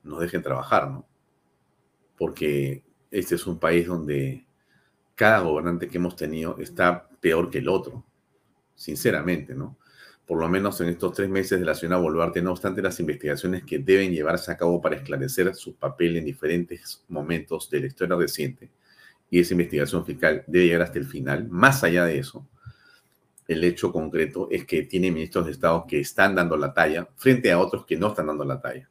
nos 0.03 0.21
dejen 0.21 0.43
trabajar, 0.43 0.91
¿no? 0.91 1.07
Porque 2.17 2.83
este 3.11 3.37
es 3.37 3.47
un 3.47 3.59
país 3.59 3.87
donde 3.87 4.47
cada 5.15 5.41
gobernante 5.41 5.89
que 5.89 5.99
hemos 5.99 6.17
tenido 6.17 6.59
está 6.59 7.09
peor 7.21 7.51
que 7.51 7.59
el 7.59 7.69
otro, 7.69 8.05
sinceramente, 8.75 9.55
¿no? 9.55 9.77
Por 10.27 10.39
lo 10.39 10.49
menos 10.49 10.81
en 10.81 10.89
estos 10.89 11.13
tres 11.13 11.29
meses 11.29 11.59
de 11.59 11.67
la 11.67 11.75
señora 11.75 11.99
Boluarte, 11.99 12.41
no 12.41 12.53
obstante 12.53 12.81
las 12.81 13.01
investigaciones 13.01 13.65
que 13.65 13.81
deben 13.81 14.13
llevarse 14.13 14.51
a 14.53 14.57
cabo 14.57 14.81
para 14.81 14.97
esclarecer 14.97 15.55
su 15.55 15.75
papel 15.75 16.17
en 16.17 16.25
diferentes 16.25 17.05
momentos 17.09 17.69
de 17.69 17.81
la 17.81 17.87
historia 17.87 18.17
reciente, 18.17 18.71
y 19.31 19.41
esa 19.41 19.55
investigación 19.55 20.05
fiscal 20.05 20.45
debe 20.47 20.67
llegar 20.67 20.83
hasta 20.83 20.99
el 20.99 21.07
final, 21.07 21.49
más 21.49 21.85
allá 21.85 22.05
de 22.05 22.19
eso, 22.19 22.49
el 23.47 23.65
hecho 23.65 23.93
concreto 23.93 24.49
es 24.51 24.65
que 24.65 24.83
tiene 24.83 25.11
ministros 25.11 25.47
de 25.47 25.53
Estado 25.53 25.85
que 25.89 26.01
están 26.01 26.35
dando 26.35 26.57
la 26.57 26.73
talla 26.73 27.09
frente 27.17 27.51
a 27.51 27.59
otros 27.59 27.85
que 27.85 27.97
no 27.97 28.09
están 28.09 28.27
dando 28.27 28.45
la 28.45 28.61
talla. 28.61 28.89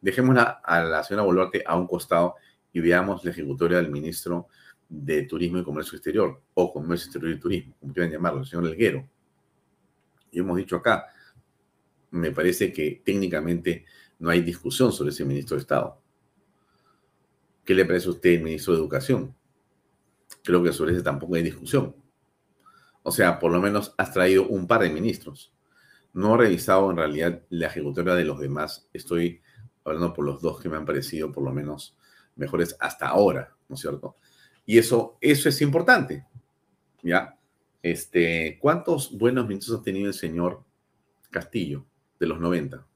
Dejémosla 0.00 0.60
a 0.62 0.82
la 0.82 1.02
señora 1.02 1.24
Boluarte 1.24 1.62
a 1.66 1.76
un 1.76 1.86
costado 1.86 2.34
y 2.72 2.80
veamos 2.80 3.24
la 3.24 3.30
ejecutoria 3.30 3.78
del 3.78 3.90
ministro 3.90 4.48
de 4.88 5.22
Turismo 5.22 5.58
y 5.58 5.64
Comercio 5.64 5.96
Exterior, 5.96 6.40
o 6.54 6.72
Comercio 6.72 7.06
Exterior 7.06 7.32
y 7.32 7.40
Turismo, 7.40 7.74
como 7.80 7.92
quieran 7.92 8.12
llamarlo, 8.12 8.40
el 8.40 8.46
señor 8.46 8.66
Elguero. 8.66 9.08
Y 10.30 10.40
hemos 10.40 10.56
dicho 10.56 10.76
acá, 10.76 11.06
me 12.10 12.30
parece 12.30 12.72
que 12.72 13.02
técnicamente 13.04 13.84
no 14.18 14.30
hay 14.30 14.42
discusión 14.42 14.92
sobre 14.92 15.10
ese 15.10 15.24
ministro 15.24 15.56
de 15.56 15.62
Estado. 15.62 15.98
¿Qué 17.64 17.74
le 17.74 17.84
parece 17.84 18.08
a 18.08 18.12
usted 18.12 18.30
el 18.30 18.42
ministro 18.42 18.74
de 18.74 18.80
Educación? 18.80 19.34
Creo 20.48 20.62
que 20.62 20.72
sobre 20.72 20.92
ese 20.92 21.02
tampoco 21.02 21.34
hay 21.34 21.42
discusión. 21.42 21.94
O 23.02 23.12
sea, 23.12 23.38
por 23.38 23.52
lo 23.52 23.60
menos 23.60 23.94
has 23.98 24.14
traído 24.14 24.48
un 24.48 24.66
par 24.66 24.80
de 24.80 24.88
ministros. 24.88 25.52
No 26.14 26.34
he 26.34 26.38
revisado 26.38 26.90
en 26.90 26.96
realidad 26.96 27.42
la 27.50 27.66
ejecutoria 27.66 28.14
de 28.14 28.24
los 28.24 28.40
demás. 28.40 28.88
Estoy 28.94 29.42
hablando 29.84 30.14
por 30.14 30.24
los 30.24 30.40
dos 30.40 30.58
que 30.58 30.70
me 30.70 30.78
han 30.78 30.86
parecido 30.86 31.30
por 31.30 31.44
lo 31.44 31.52
menos 31.52 31.98
mejores 32.34 32.74
hasta 32.80 33.08
ahora, 33.08 33.54
¿no 33.68 33.74
es 33.74 33.82
cierto? 33.82 34.16
Y 34.64 34.78
eso, 34.78 35.18
eso 35.20 35.50
es 35.50 35.60
importante, 35.60 36.24
¿ya? 37.02 37.38
Este, 37.82 38.56
¿Cuántos 38.58 39.18
buenos 39.18 39.46
ministros 39.46 39.80
ha 39.80 39.82
tenido 39.82 40.06
el 40.06 40.14
señor 40.14 40.64
Castillo 41.30 41.84
de 42.18 42.26
los 42.26 42.40
90? 42.40 42.86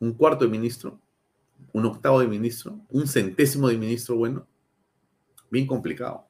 ¿Un 0.00 0.12
cuarto 0.12 0.44
de 0.44 0.50
ministro? 0.50 1.00
¿Un 1.72 1.86
octavo 1.86 2.20
de 2.20 2.28
ministro? 2.28 2.78
¿Un 2.90 3.08
centésimo 3.08 3.68
de 3.68 3.78
ministro 3.78 4.14
bueno? 4.16 4.46
Bien 5.52 5.66
complicado. 5.66 6.26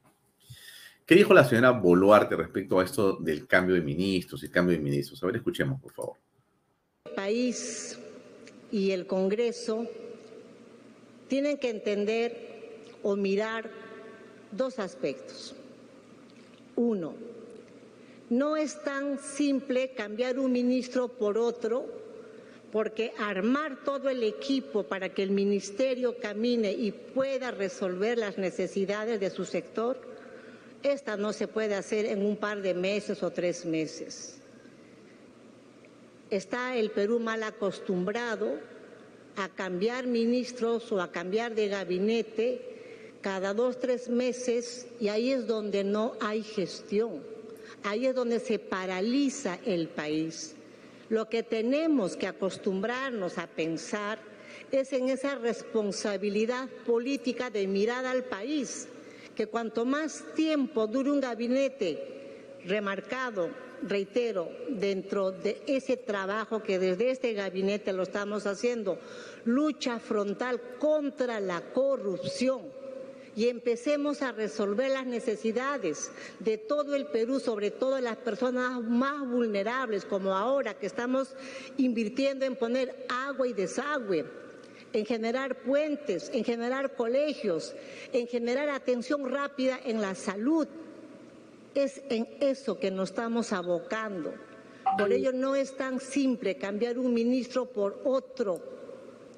¿Qué 1.05 1.15
dijo 1.15 1.33
la 1.33 1.45
señora 1.45 1.71
Boluarte 1.71 2.35
respecto 2.35 2.77
a 2.77 2.83
esto 2.83 3.13
del 3.13 3.47
cambio 3.47 3.73
de 3.73 3.79
ministros 3.79 4.43
y 4.43 4.49
cambio 4.49 4.75
de 4.75 4.83
ministros? 4.83 5.23
A 5.23 5.27
ver, 5.27 5.37
escuchemos, 5.37 5.79
por 5.79 5.93
favor. 5.93 6.17
El 7.05 7.15
país 7.15 7.97
y 8.69 8.91
el 8.91 9.07
Congreso 9.07 9.87
tienen 11.29 11.57
que 11.57 11.69
entender 11.69 12.81
o 13.01 13.15
mirar 13.15 13.71
dos 14.51 14.77
aspectos. 14.77 15.55
Uno, 16.75 17.13
no 18.29 18.57
es 18.57 18.83
tan 18.83 19.19
simple 19.19 19.93
cambiar 19.93 20.37
un 20.37 20.51
ministro 20.51 21.07
por 21.07 21.37
otro, 21.37 21.85
porque 22.73 23.13
armar 23.19 23.83
todo 23.85 24.09
el 24.09 24.23
equipo 24.23 24.81
para 24.81 25.13
que 25.13 25.21
el 25.21 25.29
ministerio 25.29 26.17
camine 26.19 26.71
y 26.71 26.91
pueda 26.91 27.51
resolver 27.51 28.17
las 28.17 28.39
necesidades 28.39 29.19
de 29.19 29.29
su 29.29 29.45
sector 29.45 30.01
esta 30.81 31.15
no 31.15 31.33
se 31.33 31.47
puede 31.47 31.75
hacer 31.75 32.07
en 32.07 32.25
un 32.25 32.35
par 32.35 32.63
de 32.63 32.73
meses 32.73 33.21
o 33.21 33.29
tres 33.29 33.63
meses. 33.63 34.37
Está 36.31 36.75
el 36.75 36.89
Perú 36.89 37.19
mal 37.19 37.43
acostumbrado 37.43 38.59
a 39.37 39.49
cambiar 39.49 40.07
ministros 40.07 40.91
o 40.91 40.99
a 40.99 41.11
cambiar 41.11 41.53
de 41.53 41.67
gabinete 41.67 42.61
cada 43.21 43.53
dos, 43.53 43.79
tres 43.79 44.09
meses 44.09 44.87
y 44.99 45.09
ahí 45.09 45.31
es 45.31 45.45
donde 45.45 45.83
no 45.83 46.15
hay 46.19 46.41
gestión. 46.41 47.21
Ahí 47.83 48.07
es 48.07 48.15
donde 48.15 48.39
se 48.39 48.57
paraliza 48.57 49.59
el 49.63 49.89
país. 49.89 50.55
Lo 51.09 51.29
que 51.29 51.43
tenemos 51.43 52.15
que 52.15 52.27
acostumbrarnos 52.27 53.37
a 53.37 53.47
pensar 53.47 54.19
es 54.71 54.93
en 54.93 55.09
esa 55.09 55.35
responsabilidad 55.35 56.67
política 56.85 57.49
de 57.49 57.67
mirar 57.67 58.05
al 58.05 58.23
país 58.23 58.87
que 59.35 59.47
cuanto 59.47 59.85
más 59.85 60.23
tiempo 60.35 60.87
dure 60.87 61.11
un 61.11 61.19
gabinete 61.19 62.59
remarcado, 62.65 63.49
reitero, 63.81 64.49
dentro 64.69 65.31
de 65.31 65.61
ese 65.67 65.97
trabajo 65.97 66.63
que 66.63 66.79
desde 66.79 67.11
este 67.11 67.33
gabinete 67.33 67.93
lo 67.93 68.03
estamos 68.03 68.45
haciendo, 68.45 68.99
lucha 69.45 69.99
frontal 69.99 70.61
contra 70.79 71.39
la 71.39 71.61
corrupción 71.73 72.82
y 73.35 73.47
empecemos 73.47 74.21
a 74.21 74.31
resolver 74.31 74.91
las 74.91 75.05
necesidades 75.05 76.11
de 76.39 76.57
todo 76.57 76.95
el 76.95 77.07
Perú, 77.07 77.39
sobre 77.39 77.71
todo 77.71 77.99
las 77.99 78.17
personas 78.17 78.81
más 78.81 79.27
vulnerables, 79.27 80.05
como 80.05 80.35
ahora 80.35 80.75
que 80.75 80.85
estamos 80.85 81.35
invirtiendo 81.77 82.45
en 82.45 82.55
poner 82.55 83.05
agua 83.09 83.47
y 83.47 83.53
desagüe, 83.53 84.25
en 84.93 85.05
generar 85.05 85.63
puentes, 85.63 86.29
en 86.33 86.43
generar 86.43 86.95
colegios, 86.95 87.73
en 88.11 88.27
generar 88.27 88.69
atención 88.69 89.29
rápida 89.29 89.79
en 89.83 90.01
la 90.01 90.13
salud. 90.13 90.67
Es 91.73 92.03
en 92.09 92.27
eso 92.39 92.79
que 92.79 92.91
nos 92.91 93.09
estamos 93.09 93.51
abocando. 93.51 94.33
Por 94.97 95.11
ello 95.11 95.31
no 95.31 95.55
es 95.55 95.75
tan 95.75 95.99
simple 95.99 96.57
cambiar 96.57 96.99
un 96.99 97.13
ministro 97.13 97.65
por 97.65 97.99
otro. 98.03 98.82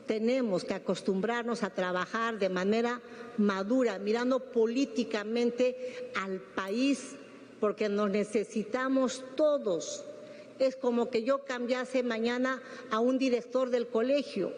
Tenemos 0.06 0.64
que 0.64 0.74
acostumbrarnos 0.74 1.64
a 1.64 1.70
trabajar 1.70 2.38
de 2.38 2.50
manera 2.50 3.02
madura, 3.38 4.00
mirando 4.00 4.40
políticamente 4.40 6.12
al 6.22 6.40
país, 6.40 7.16
porque 7.60 7.90
nos 7.90 8.10
necesitamos 8.10 9.24
todos. 9.36 10.06
Es 10.60 10.76
como 10.76 11.10
que 11.10 11.24
yo 11.24 11.44
cambiase 11.44 12.04
mañana 12.04 12.62
a 12.92 13.00
un 13.00 13.18
director 13.18 13.70
del 13.70 13.88
colegio 13.88 14.54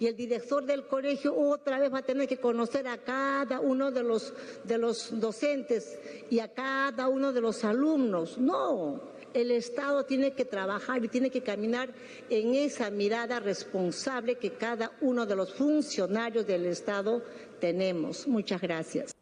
y 0.00 0.06
el 0.06 0.16
director 0.16 0.64
del 0.64 0.86
colegio 0.86 1.36
otra 1.36 1.78
vez 1.78 1.92
va 1.92 1.98
a 1.98 2.02
tener 2.02 2.26
que 2.26 2.38
conocer 2.38 2.88
a 2.88 2.96
cada 2.96 3.60
uno 3.60 3.90
de 3.90 4.02
los, 4.02 4.32
de 4.64 4.78
los 4.78 5.20
docentes 5.20 5.98
y 6.30 6.38
a 6.40 6.48
cada 6.48 7.06
uno 7.08 7.34
de 7.34 7.42
los 7.42 7.64
alumnos. 7.64 8.38
No, 8.38 8.98
el 9.34 9.50
Estado 9.50 10.04
tiene 10.04 10.32
que 10.32 10.44
trabajar 10.44 11.04
y 11.04 11.08
tiene 11.08 11.30
que 11.30 11.42
caminar 11.42 11.90
en 12.28 12.54
esa 12.54 12.90
mirada 12.90 13.40
responsable 13.40 14.36
que 14.36 14.52
cada 14.52 14.92
uno 15.00 15.26
de 15.26 15.36
los 15.36 15.54
funcionarios 15.54 16.46
del 16.46 16.66
Estado 16.66 17.22
tenemos. 17.60 18.26
Muchas 18.26 18.60
gracias. 18.60 19.14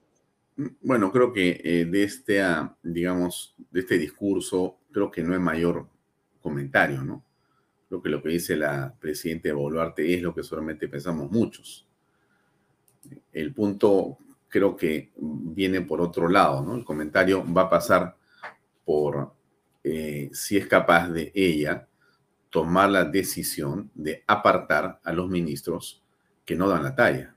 Bueno, 0.82 1.12
creo 1.12 1.32
que 1.32 1.60
eh, 1.62 1.84
de 1.84 2.02
este, 2.02 2.42
ah, 2.42 2.76
digamos, 2.82 3.54
de 3.70 3.80
este 3.80 3.96
discurso, 3.96 4.78
creo 4.90 5.10
que 5.10 5.22
no 5.22 5.34
hay 5.34 5.40
mayor 5.40 5.86
comentario, 6.40 7.02
¿no? 7.02 7.24
Creo 7.88 8.02
que 8.02 8.08
lo 8.08 8.22
que 8.22 8.30
dice 8.30 8.56
la 8.56 8.94
presidenta 8.98 9.52
Boluarte 9.52 10.12
es 10.12 10.20
lo 10.20 10.34
que 10.34 10.42
solamente 10.42 10.88
pensamos 10.88 11.30
muchos. 11.30 11.86
El 13.32 13.54
punto 13.54 14.18
creo 14.48 14.76
que 14.76 15.12
viene 15.16 15.82
por 15.82 16.00
otro 16.00 16.28
lado, 16.28 16.62
¿no? 16.62 16.74
El 16.74 16.84
comentario 16.84 17.44
va 17.52 17.62
a 17.62 17.70
pasar 17.70 18.16
por 18.84 19.37
eh, 19.84 20.30
si 20.32 20.56
es 20.56 20.66
capaz 20.66 21.08
de 21.08 21.32
ella 21.34 21.88
tomar 22.50 22.90
la 22.90 23.04
decisión 23.04 23.90
de 23.94 24.24
apartar 24.26 25.00
a 25.04 25.12
los 25.12 25.28
ministros 25.28 26.02
que 26.44 26.56
no 26.56 26.68
dan 26.68 26.82
la 26.82 26.94
talla. 26.94 27.34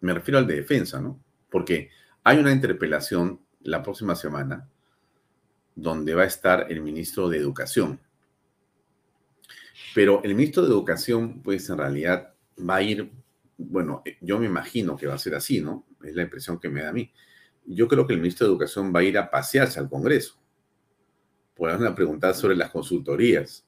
Me 0.00 0.14
refiero 0.14 0.38
al 0.38 0.46
de 0.46 0.56
defensa, 0.56 1.00
¿no? 1.00 1.20
Porque 1.50 1.90
hay 2.24 2.38
una 2.38 2.52
interpelación 2.52 3.40
la 3.60 3.82
próxima 3.82 4.14
semana 4.14 4.68
donde 5.74 6.14
va 6.14 6.22
a 6.22 6.26
estar 6.26 6.66
el 6.70 6.82
ministro 6.82 7.28
de 7.28 7.38
Educación, 7.38 8.00
pero 9.94 10.22
el 10.22 10.34
ministro 10.34 10.62
de 10.62 10.68
Educación, 10.68 11.42
pues 11.42 11.68
en 11.70 11.78
realidad 11.78 12.34
va 12.58 12.76
a 12.76 12.82
ir, 12.82 13.10
bueno, 13.56 14.02
eh, 14.04 14.16
yo 14.20 14.38
me 14.38 14.46
imagino 14.46 14.96
que 14.96 15.06
va 15.06 15.14
a 15.14 15.18
ser 15.18 15.34
así, 15.34 15.60
¿no? 15.60 15.86
Es 16.02 16.14
la 16.14 16.22
impresión 16.22 16.58
que 16.58 16.68
me 16.68 16.82
da 16.82 16.90
a 16.90 16.92
mí. 16.92 17.12
Yo 17.64 17.88
creo 17.88 18.06
que 18.06 18.12
el 18.12 18.20
ministro 18.20 18.46
de 18.46 18.52
Educación 18.52 18.92
va 18.94 19.00
a 19.00 19.04
ir 19.04 19.18
a 19.18 19.30
pasearse 19.30 19.78
al 19.78 19.88
Congreso. 19.88 20.41
Podrán 21.54 21.94
preguntar 21.94 22.34
sobre 22.34 22.56
las 22.56 22.70
consultorías, 22.70 23.64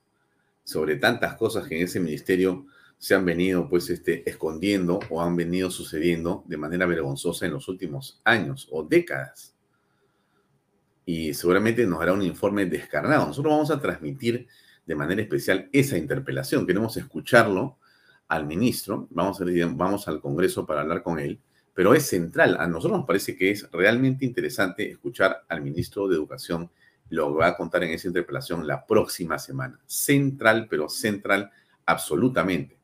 sobre 0.65 0.97
tantas 0.97 1.37
cosas 1.37 1.67
que 1.67 1.77
en 1.77 1.85
ese 1.85 2.01
ministerio 2.01 2.67
se 2.99 3.15
han 3.15 3.25
venido 3.25 3.69
pues 3.69 3.91
este, 3.91 4.29
escondiendo 4.29 4.99
o 5.11 5.21
han 5.21 5.37
venido 5.37 5.71
sucediendo 5.71 6.43
de 6.47 6.57
manera 6.57 6.87
vergonzosa 6.87 7.45
en 7.45 7.53
los 7.53 7.69
últimos 7.69 8.21
años 8.25 8.69
o 8.71 8.83
décadas. 8.83 9.55
Y 11.05 11.35
seguramente 11.35 11.87
nos 11.87 12.01
hará 12.01 12.15
un 12.15 12.23
informe 12.23 12.65
descarnado. 12.65 13.27
Nosotros 13.27 13.53
vamos 13.53 13.71
a 13.71 13.81
transmitir 13.81 14.47
de 14.87 14.95
manera 14.95 15.21
especial 15.21 15.69
esa 15.73 15.99
interpelación. 15.99 16.67
Queremos 16.67 16.97
escucharlo 16.97 17.79
al 18.29 18.47
ministro, 18.47 19.07
vamos, 19.11 19.41
a, 19.41 19.45
vamos 19.45 20.09
al 20.09 20.21
Congreso 20.21 20.65
para 20.65 20.81
hablar 20.81 21.03
con 21.03 21.19
él, 21.19 21.39
pero 21.75 21.95
es 21.95 22.07
central. 22.07 22.57
A 22.59 22.67
nosotros 22.67 22.99
nos 22.99 23.07
parece 23.07 23.37
que 23.37 23.51
es 23.51 23.71
realmente 23.71 24.25
interesante 24.25 24.91
escuchar 24.91 25.45
al 25.49 25.61
ministro 25.61 26.09
de 26.09 26.17
Educación 26.17 26.71
lo 27.15 27.35
va 27.35 27.49
a 27.49 27.57
contar 27.57 27.85
en 27.85 27.91
esa 27.91 28.09
interpelación 28.09 28.67
la 28.67 28.85
próxima 28.87 29.39
semana. 29.39 29.79
Central, 29.87 30.67
pero 30.69 30.89
central 30.89 31.51
absolutamente. 31.87 32.79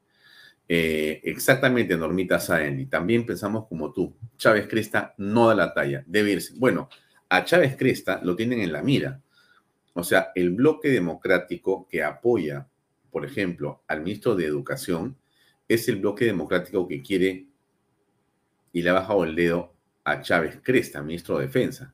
Eh, 0.69 1.21
exactamente, 1.25 1.97
Normita 1.97 2.39
y 2.79 2.87
También 2.87 3.27
pensamos 3.27 3.67
como 3.67 3.93
tú. 3.93 4.15
Chávez 4.37 4.69
Cresta 4.69 5.15
no 5.19 5.49
da 5.49 5.55
la 5.55 5.75
talla, 5.75 6.05
debe 6.07 6.31
irse. 6.31 6.55
Bueno, 6.57 6.89
a 7.29 7.45
Chávez 7.45 7.77
Cresta 7.77 8.21
lo 8.23 8.37
tienen 8.37 8.61
en 8.61 8.73
la 8.73 8.83
mira. 8.83 9.21
O 9.95 10.05
sea, 10.05 10.31
el 10.35 10.51
bloque 10.51 10.89
democrático 10.89 11.89
que 11.89 12.05
apoya, 12.05 12.69
por 13.11 13.25
ejemplo, 13.25 13.83
al 13.89 14.03
ministro 14.03 14.37
de 14.37 14.47
Educación, 14.47 15.17
es 15.69 15.89
el 15.89 15.97
bloque 15.97 16.25
democrático 16.25 16.87
que 16.87 17.03
quiere 17.03 17.47
y 18.73 18.83
le 18.83 18.91
ha 18.91 18.95
bajado 18.95 19.25
el 19.25 19.35
dedo 19.35 19.75
a 20.05 20.23
Chávez 20.23 20.61
Cresta, 20.63 21.03
ministro 21.03 21.39
de 21.39 21.47
Defensa. 21.47 21.93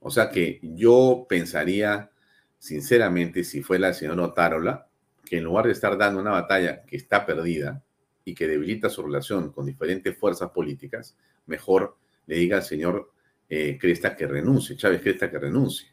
O 0.00 0.10
sea 0.10 0.30
que 0.30 0.60
yo 0.62 1.26
pensaría, 1.28 2.10
sinceramente, 2.58 3.44
si 3.44 3.62
fuera 3.62 3.88
el 3.88 3.94
señor 3.94 4.20
Otárola, 4.20 4.88
que 5.24 5.38
en 5.38 5.44
lugar 5.44 5.66
de 5.66 5.72
estar 5.72 5.96
dando 5.98 6.20
una 6.20 6.30
batalla 6.30 6.82
que 6.84 6.96
está 6.96 7.26
perdida 7.26 7.82
y 8.24 8.34
que 8.34 8.46
debilita 8.46 8.88
su 8.88 9.02
relación 9.02 9.52
con 9.52 9.66
diferentes 9.66 10.16
fuerzas 10.16 10.50
políticas, 10.50 11.16
mejor 11.46 11.96
le 12.26 12.36
diga 12.36 12.58
al 12.58 12.62
señor 12.62 13.12
eh, 13.48 13.78
Cresta 13.80 14.14
que 14.14 14.26
renuncie, 14.26 14.76
Chávez 14.76 15.02
Cresta 15.02 15.30
que 15.30 15.38
renuncie. 15.38 15.88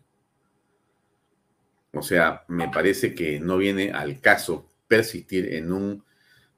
O 1.94 2.02
sea, 2.02 2.44
me 2.50 2.70
parece 2.70 3.16
que 3.16 3.40
no 3.40 3.58
viene 3.58 3.92
al 3.92 4.20
caso 4.20 4.70
persistir 4.88 5.54
en 5.54 5.72
un 5.72 6.04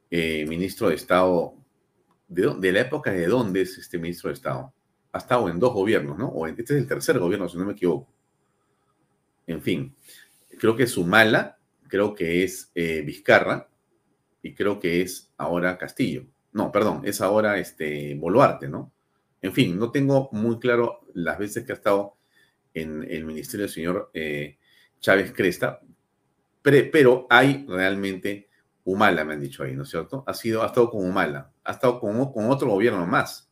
eh, 0.10 0.46
ministro 0.48 0.90
de 0.90 0.96
Estado. 0.96 1.54
¿de, 2.28 2.56
¿De 2.60 2.72
la 2.72 2.82
época 2.82 3.12
de 3.12 3.28
dónde 3.28 3.62
es 3.62 3.78
este 3.78 4.00
ministro 4.00 4.30
de 4.30 4.34
Estado? 4.34 4.74
Ha 5.18 5.22
estado 5.22 5.50
en 5.50 5.58
dos 5.60 5.74
gobiernos, 5.74 6.16
¿no? 6.16 6.28
O 6.28 6.46
este 6.46 6.62
es 6.62 6.72
el 6.72 6.88
tercer 6.88 7.18
gobierno, 7.18 7.50
si 7.50 7.58
no 7.58 7.66
me 7.66 7.74
equivoco. 7.74 8.08
En 9.48 9.64
fin, 9.64 9.96
creo 10.60 10.76
que 10.76 10.84
es 10.84 10.96
Humala, 10.96 11.58
creo 11.88 12.14
que 12.14 12.44
es 12.44 12.72
eh, 12.76 13.02
Vizcarra 13.02 13.68
y 14.44 14.54
creo 14.54 14.80
que 14.80 15.02
es 15.02 15.32
ahora 15.38 15.80
Castillo. 15.80 16.28
No, 16.52 16.72
perdón, 16.72 17.02
es 17.04 17.20
ahora 17.20 17.58
este 17.58 18.14
Boluarte, 18.14 18.70
¿no? 18.70 18.92
En 19.42 19.54
fin, 19.54 19.80
no 19.80 19.90
tengo 19.90 20.30
muy 20.34 20.60
claro 20.60 21.00
las 21.16 21.40
veces 21.40 21.66
que 21.66 21.72
ha 21.72 21.76
estado 21.76 22.16
en 22.76 23.04
el 23.10 23.26
ministerio 23.26 23.66
del 23.66 23.74
señor 23.74 24.12
eh, 24.14 24.60
Chávez 25.00 25.34
Cresta, 25.34 25.82
pero 26.62 27.26
hay 27.28 27.66
realmente 27.68 28.50
Humala, 28.84 29.26
me 29.26 29.34
han 29.34 29.42
dicho 29.42 29.64
ahí, 29.64 29.76
¿no 29.76 29.82
es 29.82 29.90
cierto? 29.90 30.24
Ha, 30.28 30.34
sido, 30.36 30.62
ha 30.62 30.68
estado 30.68 30.92
con 30.92 31.04
Humala, 31.04 31.52
ha 31.64 31.72
estado 31.72 32.00
con, 32.00 32.32
con 32.32 32.52
otro 32.52 32.70
gobierno 32.70 33.06
más. 33.08 33.47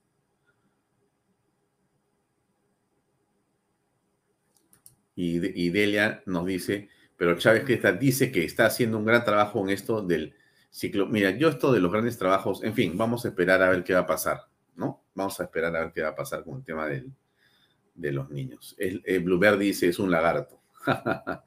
Y, 5.16 5.66
y, 5.66 5.70
Delia 5.70 6.22
nos 6.26 6.46
dice, 6.46 6.90
pero 7.16 7.38
Chávez 7.38 7.64
Cresta 7.64 7.94
dice 7.94 8.32
que 8.32 8.44
está 8.44 8.66
haciendo 8.66 8.98
un 8.98 9.06
gran 9.06 9.24
trabajo 9.24 9.62
en 9.64 9.70
esto 9.70 10.02
del 10.02 10.34
ciclo. 10.70 11.08
Mira, 11.08 11.32
yo 11.32 11.50
esto 11.50 11.72
de 11.72 11.80
los 11.80 11.92
grandes 11.92 12.18
trabajos, 12.18 12.64
en 12.64 12.74
fin, 12.74 12.98
vamos 12.98 13.26
a 13.26 13.30
esperar 13.30 13.62
a 13.62 13.70
ver 13.70 13.84
qué 13.84 13.94
va 13.94 14.02
a 14.02 14.06
pasar, 14.06 14.42
¿no? 14.76 15.04
Vamos 15.14 15.40
a 15.40 15.44
esperar 15.44 15.76
a 15.76 15.86
ver 15.86 15.94
qué 15.94 16.02
va 16.02 16.10
a 16.10 16.16
pasar 16.16 16.44
con 16.44 16.58
el 16.58 16.64
tema 16.64 16.88
del, 16.88 17.12
de 17.94 18.12
los 18.12 18.30
niños. 18.30 18.76
El, 18.78 19.02
el 19.06 19.22
Bluebird 19.22 19.58
dice, 19.58 19.88
es 19.88 20.00
un 20.00 20.12
lagarto. 20.12 20.60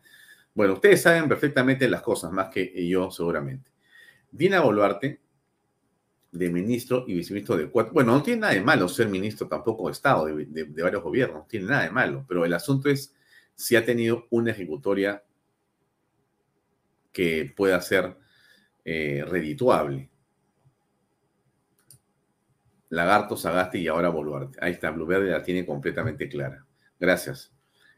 bueno, 0.55 0.75
ustedes 0.75 1.03
saben 1.03 1.29
perfectamente 1.29 1.89
las 1.89 2.01
cosas, 2.01 2.33
más 2.33 2.49
que 2.49 2.89
yo 2.89 3.11
seguramente. 3.11 3.71
Dina 4.31 4.61
Boluarte, 4.61 5.21
de 6.31 6.51
ministro 6.51 7.05
y 7.07 7.15
viceministro 7.15 7.57
de 7.57 7.71
cuatro. 7.71 7.93
Bueno, 7.93 8.13
no 8.13 8.23
tiene 8.23 8.43
nada 8.43 8.53
de 8.53 8.61
malo 8.61 8.89
ser 8.89 9.09
ministro 9.09 9.49
tampoco 9.49 9.87
de 9.87 9.93
Estado 9.93 10.27
de, 10.27 10.65
varios 10.83 11.03
gobiernos, 11.03 11.39
no 11.39 11.47
tiene 11.49 11.67
nada 11.67 11.85
de 11.85 11.91
malo, 11.91 12.25
pero 12.29 12.45
el 12.45 12.53
asunto 12.53 12.91
es 12.91 13.15
si 13.59 13.75
ha 13.75 13.85
tenido 13.85 14.29
una 14.31 14.53
ejecutoria 14.53 15.25
que 17.13 17.53
pueda 17.57 17.81
ser 17.81 18.17
eh, 18.85 19.25
redituable. 19.27 20.09
Lagarto, 22.91 23.37
Sagasti 23.37 23.79
y 23.79 23.89
ahora 23.89 24.11
Boluarte. 24.11 24.59
Ahí 24.63 24.73
está, 24.73 24.93
Blueverde 24.93 25.33
la 25.33 25.43
tiene 25.43 25.67
completamente 25.67 26.29
clara. 26.29 26.65
Gracias. 27.01 27.53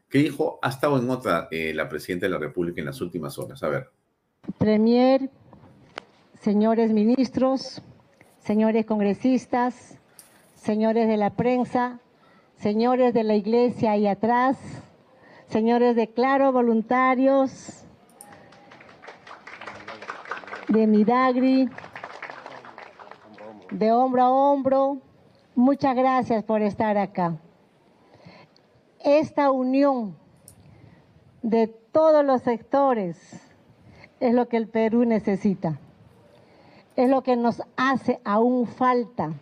¿Qué 0.09 0.19
dijo? 0.19 0.59
Ha 0.63 0.71
estado 0.71 0.99
en 0.99 1.11
otra 1.11 1.49
eh, 1.51 1.75
la 1.75 1.91
presidenta 1.91 2.25
de 2.25 2.31
la 2.31 2.39
República 2.39 2.81
en 2.81 2.87
las 2.87 3.03
últimas 3.03 3.39
horas. 3.39 3.63
A 3.63 3.69
ver. 3.69 3.91
Premier, 4.57 5.29
señores 6.41 6.91
ministros, 6.91 7.83
señores 8.39 8.87
congresistas, 8.87 9.99
señores 10.55 11.07
de 11.07 11.19
la 11.19 11.37
prensa, 11.37 12.01
señores 12.57 13.13
de 13.13 13.25
la 13.25 13.35
iglesia 13.35 13.93
ahí 13.93 14.07
atrás, 14.07 14.57
señores 15.51 15.95
de 15.95 16.09
Claro, 16.09 16.51
voluntarios, 16.53 17.85
de 20.69 20.87
Midagri, 20.87 21.69
de 23.71 23.93
hombro 23.93 24.23
a 24.23 24.31
hombro, 24.31 24.99
muchas 25.55 25.95
gracias 25.95 26.43
por 26.43 26.63
estar 26.63 26.97
acá 26.97 27.37
esta 29.03 29.51
unión 29.51 30.17
de 31.43 31.67
todos 31.67 32.25
los 32.25 32.43
sectores 32.43 33.17
es 34.21 34.35
lo 34.35 34.49
que 34.49 34.59
el 34.59 34.69
Perú 34.69 35.05
necesita. 35.05 35.79
Es 36.97 37.09
lo 37.09 37.23
que 37.23 37.37
nos 37.37 37.63
hace 37.77 38.21
aún 38.25 38.67
falta. 38.67 39.33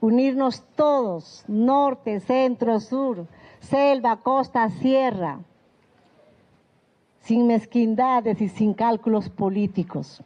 Unirnos 0.00 0.64
todos, 0.74 1.44
norte, 1.46 2.18
centro, 2.18 2.80
sur, 2.80 3.26
selva, 3.62 4.16
costa, 4.16 4.68
sierra, 4.68 5.38
sin 7.20 7.46
mezquindades 7.46 8.40
y 8.40 8.48
sin 8.48 8.74
cálculos 8.74 9.30
políticos. 9.30 10.22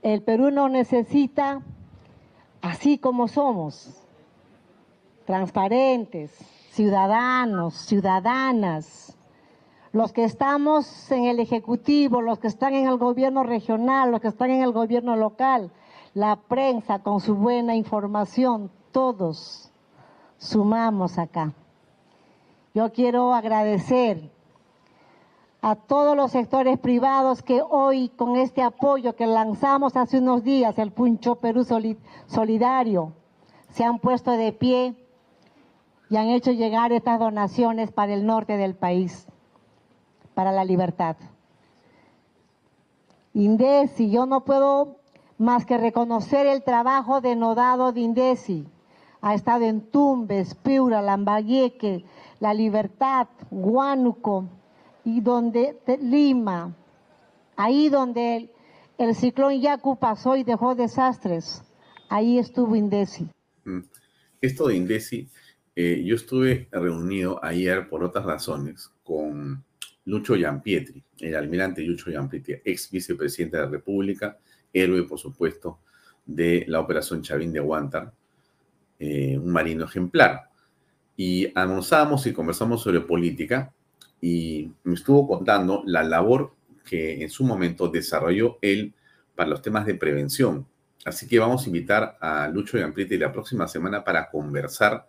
El 0.00 0.22
Perú 0.22 0.50
nos 0.50 0.70
necesita 0.70 1.62
así 2.60 2.98
como 2.98 3.28
somos, 3.28 4.02
transparentes, 5.26 6.30
ciudadanos, 6.70 7.74
ciudadanas, 7.74 9.16
los 9.92 10.12
que 10.12 10.24
estamos 10.24 11.10
en 11.10 11.26
el 11.26 11.38
Ejecutivo, 11.38 12.22
los 12.22 12.38
que 12.38 12.46
están 12.46 12.74
en 12.74 12.88
el 12.88 12.96
gobierno 12.96 13.42
regional, 13.42 14.10
los 14.10 14.20
que 14.20 14.28
están 14.28 14.50
en 14.50 14.62
el 14.62 14.72
gobierno 14.72 15.16
local, 15.16 15.70
la 16.14 16.36
prensa 16.36 17.00
con 17.00 17.20
su 17.20 17.34
buena 17.34 17.76
información, 17.76 18.70
todos 18.90 19.70
sumamos 20.38 21.18
acá. 21.18 21.52
Yo 22.74 22.90
quiero 22.92 23.34
agradecer 23.34 24.30
a 25.60 25.76
todos 25.76 26.16
los 26.16 26.32
sectores 26.32 26.78
privados 26.78 27.42
que 27.42 27.62
hoy 27.62 28.08
con 28.08 28.36
este 28.36 28.62
apoyo 28.62 29.14
que 29.14 29.26
lanzamos 29.26 29.96
hace 29.96 30.18
unos 30.18 30.42
días, 30.42 30.78
el 30.78 30.90
Puncho 30.90 31.36
Perú 31.36 31.64
Solidario, 32.26 33.12
se 33.70 33.84
han 33.84 33.98
puesto 33.98 34.32
de 34.32 34.52
pie 34.52 34.96
y 36.08 36.16
han 36.16 36.28
hecho 36.28 36.50
llegar 36.50 36.92
estas 36.92 37.20
donaciones 37.20 37.92
para 37.92 38.14
el 38.14 38.26
norte 38.26 38.56
del 38.56 38.74
país, 38.74 39.26
para 40.34 40.50
la 40.50 40.64
libertad. 40.64 41.16
Indesi, 43.34 44.10
yo 44.10 44.26
no 44.26 44.44
puedo 44.44 44.96
más 45.38 45.64
que 45.64 45.78
reconocer 45.78 46.46
el 46.46 46.62
trabajo 46.64 47.20
denodado 47.20 47.92
de 47.92 48.00
Indesi. 48.00 48.66
Ha 49.20 49.34
estado 49.34 49.64
en 49.64 49.80
Tumbes, 49.80 50.54
Piura, 50.56 51.00
Lambayeque, 51.00 52.04
La 52.42 52.52
Libertad, 52.52 53.28
Huánuco 53.52 54.50
y 55.04 55.20
donde 55.20 55.78
Lima, 56.00 56.74
ahí 57.54 57.88
donde 57.88 58.50
el, 58.98 59.14
ciclón 59.14 59.60
Yacu 59.60 59.96
pasó 59.96 60.34
y 60.34 60.42
dejó 60.42 60.74
desastres, 60.74 61.62
ahí 62.08 62.40
estuvo 62.40 62.74
Indesi. 62.74 63.28
Mm. 63.64 63.82
Esto 64.40 64.66
de 64.66 64.74
Indesi 64.74 65.28
eh, 65.76 66.02
yo 66.04 66.16
estuve 66.16 66.66
reunido 66.72 67.38
ayer 67.44 67.88
por 67.88 68.02
otras 68.02 68.24
razones 68.24 68.90
con 69.04 69.62
Lucho 70.06 70.34
Giampietri, 70.34 71.00
el 71.20 71.36
almirante 71.36 71.82
Lucho 71.82 72.10
Giampietri, 72.10 72.60
ex 72.64 72.90
vicepresidente 72.90 73.56
de 73.56 73.62
la 73.62 73.68
República, 73.68 74.36
héroe, 74.72 75.04
por 75.04 75.20
supuesto, 75.20 75.78
de 76.26 76.64
la 76.66 76.80
operación 76.80 77.22
Chavín 77.22 77.52
de 77.52 77.60
Huántar, 77.60 78.12
eh, 78.98 79.38
un 79.38 79.52
marino 79.52 79.84
ejemplar. 79.84 80.50
Y 81.24 81.52
almorzábamos 81.54 82.26
y 82.26 82.32
conversamos 82.32 82.82
sobre 82.82 83.00
política 83.00 83.72
y 84.20 84.72
me 84.82 84.94
estuvo 84.94 85.28
contando 85.28 85.84
la 85.86 86.02
labor 86.02 86.52
que 86.84 87.22
en 87.22 87.30
su 87.30 87.44
momento 87.44 87.86
desarrolló 87.86 88.58
él 88.60 88.92
para 89.36 89.48
los 89.48 89.62
temas 89.62 89.86
de 89.86 89.94
prevención. 89.94 90.66
Así 91.04 91.28
que 91.28 91.38
vamos 91.38 91.62
a 91.62 91.66
invitar 91.68 92.18
a 92.20 92.48
Lucho 92.48 92.76
Giampietri 92.76 93.18
la 93.18 93.30
próxima 93.30 93.68
semana 93.68 94.02
para 94.02 94.28
conversar 94.28 95.08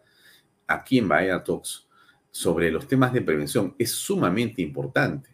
aquí 0.67 0.99
en 0.99 1.07
Bahía 1.07 1.43
Talks 1.43 1.87
sobre 2.29 2.69
los 2.69 2.87
temas 2.87 3.11
de 3.11 3.23
prevención 3.23 3.73
es 3.79 3.89
sumamente 3.89 4.61
importante. 4.61 5.31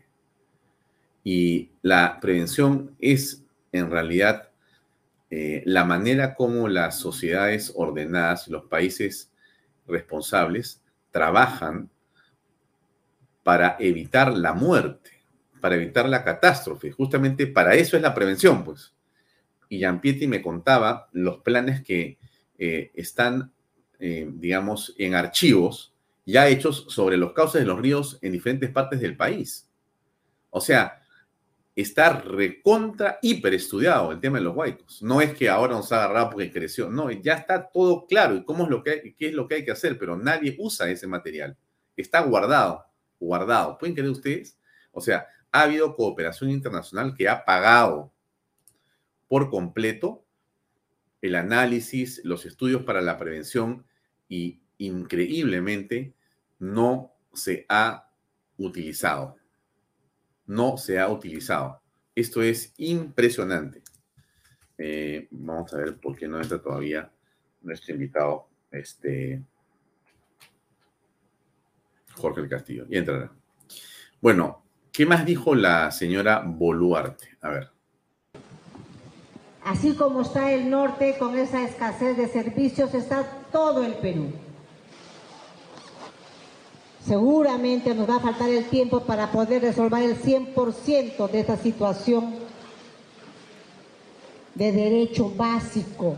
Y 1.25 1.71
la 1.81 2.19
prevención 2.21 2.95
es 2.99 3.43
en 3.73 3.91
realidad 3.91 4.49
eh, 5.29 5.61
la 5.65 5.83
manera 5.83 6.35
como 6.35 6.69
las 6.69 6.99
sociedades 6.99 7.73
ordenadas, 7.75 8.47
los 8.47 8.63
países 8.63 9.29
responsables, 9.89 10.81
trabajan 11.11 11.89
para 13.43 13.75
evitar 13.79 14.37
la 14.37 14.53
muerte, 14.53 15.11
para 15.59 15.75
evitar 15.75 16.07
la 16.07 16.23
catástrofe. 16.23 16.91
Justamente 16.91 17.47
para 17.47 17.75
eso 17.75 17.97
es 17.97 18.03
la 18.03 18.13
prevención, 18.13 18.63
pues. 18.63 18.93
Y 19.69 19.79
Jean 19.79 20.01
Pietri 20.01 20.27
me 20.27 20.41
contaba 20.41 21.09
los 21.11 21.37
planes 21.37 21.83
que 21.83 22.17
eh, 22.57 22.91
están, 22.93 23.51
eh, 23.99 24.29
digamos, 24.31 24.95
en 24.97 25.15
archivos 25.15 25.93
ya 26.25 26.47
hechos 26.47 26.85
sobre 26.89 27.17
los 27.17 27.33
cauces 27.33 27.61
de 27.61 27.67
los 27.67 27.79
ríos 27.79 28.19
en 28.21 28.31
diferentes 28.31 28.69
partes 28.69 28.99
del 28.99 29.17
país. 29.17 29.67
O 30.51 30.61
sea, 30.61 31.01
está 31.81 32.13
recontra 32.13 33.19
hiper 33.21 33.53
estudiado 33.53 34.11
el 34.11 34.19
tema 34.19 34.37
de 34.37 34.43
los 34.43 34.55
huaicos. 34.55 35.01
No 35.01 35.21
es 35.21 35.33
que 35.33 35.49
ahora 35.49 35.75
nos 35.75 35.91
ha 35.91 36.03
agarrado 36.03 36.31
porque 36.31 36.51
creció, 36.51 36.89
no, 36.89 37.09
ya 37.11 37.35
está 37.35 37.69
todo 37.69 38.05
claro 38.05 38.35
y 38.35 38.43
cómo 38.43 38.65
es 38.65 38.69
lo 38.69 38.83
que 38.83 39.15
qué 39.17 39.29
es 39.29 39.33
lo 39.33 39.47
que 39.47 39.55
hay 39.55 39.65
que 39.65 39.71
hacer, 39.71 39.97
pero 39.97 40.17
nadie 40.17 40.55
usa 40.59 40.89
ese 40.89 41.07
material. 41.07 41.57
Está 41.95 42.21
guardado, 42.21 42.85
guardado. 43.19 43.77
¿Pueden 43.77 43.95
creer 43.95 44.09
ustedes? 44.09 44.57
O 44.91 45.01
sea, 45.01 45.27
ha 45.51 45.61
habido 45.61 45.95
cooperación 45.95 46.49
internacional 46.49 47.15
que 47.15 47.29
ha 47.29 47.45
pagado 47.45 48.11
por 49.27 49.49
completo 49.49 50.25
el 51.21 51.35
análisis, 51.35 52.21
los 52.23 52.45
estudios 52.45 52.83
para 52.83 53.01
la 53.01 53.17
prevención 53.17 53.85
y 54.27 54.59
increíblemente 54.77 56.13
no 56.59 57.13
se 57.33 57.65
ha 57.69 58.09
utilizado 58.57 59.38
no 60.49 60.77
se 60.77 60.99
ha 60.99 61.07
utilizado. 61.07 61.79
Esto 62.15 62.41
es 62.41 62.73
impresionante. 62.77 63.83
Eh, 64.79 65.27
vamos 65.29 65.71
a 65.73 65.77
ver 65.77 65.97
por 65.97 66.17
qué 66.17 66.27
no 66.27 66.41
entra 66.41 66.59
todavía 66.59 67.11
nuestro 67.61 67.93
invitado, 67.93 68.49
este 68.71 69.43
Jorge 72.15 72.41
el 72.41 72.49
Castillo. 72.49 72.87
Y 72.89 72.97
entrará. 72.97 73.31
Bueno, 74.19 74.63
¿qué 74.91 75.05
más 75.05 75.23
dijo 75.23 75.53
la 75.53 75.91
señora 75.91 76.41
Boluarte? 76.43 77.37
A 77.41 77.49
ver. 77.49 77.69
Así 79.63 79.93
como 79.93 80.21
está 80.21 80.51
el 80.51 80.67
norte 80.69 81.15
con 81.19 81.37
esa 81.37 81.63
escasez 81.63 82.17
de 82.17 82.27
servicios, 82.27 82.95
está 82.95 83.23
todo 83.51 83.85
el 83.85 83.93
Perú. 83.95 84.33
Seguramente 87.09 87.95
nos 87.95 88.07
va 88.07 88.17
a 88.17 88.19
faltar 88.19 88.51
el 88.51 88.65
tiempo 88.65 88.99
para 88.99 89.31
poder 89.31 89.63
resolver 89.63 90.03
el 90.03 90.15
100% 90.21 91.27
de 91.31 91.39
esta 91.39 91.57
situación 91.57 92.35
de 94.53 94.71
derecho 94.71 95.33
básico, 95.35 96.17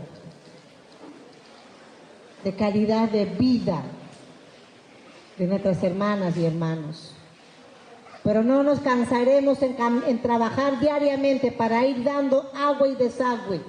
de 2.44 2.54
calidad 2.54 3.08
de 3.08 3.24
vida 3.24 3.82
de 5.38 5.46
nuestras 5.46 5.82
hermanas 5.82 6.36
y 6.36 6.44
hermanos. 6.44 7.14
Pero 8.22 8.42
no 8.42 8.62
nos 8.62 8.80
cansaremos 8.80 9.62
en, 9.62 9.74
en 10.06 10.20
trabajar 10.20 10.78
diariamente 10.78 11.52
para 11.52 11.86
ir 11.86 12.04
dando 12.04 12.50
agua 12.54 12.86
y 12.86 12.96
desagüe 12.96 13.62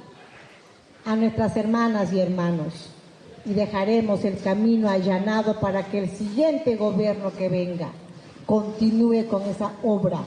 a 1.05 1.15
nuestras 1.15 1.55
hermanas 1.55 2.11
y 2.11 2.19
hermanos 2.19 2.92
y 3.45 3.53
dejaremos 3.53 4.23
el 4.23 4.39
camino 4.39 4.89
allanado 4.89 5.59
para 5.59 5.85
que 5.85 5.99
el 5.99 6.09
siguiente 6.09 6.75
gobierno 6.75 7.31
que 7.33 7.49
venga 7.49 7.89
continúe 8.45 9.25
con 9.27 9.43
esa 9.43 9.73
obra, 9.83 10.19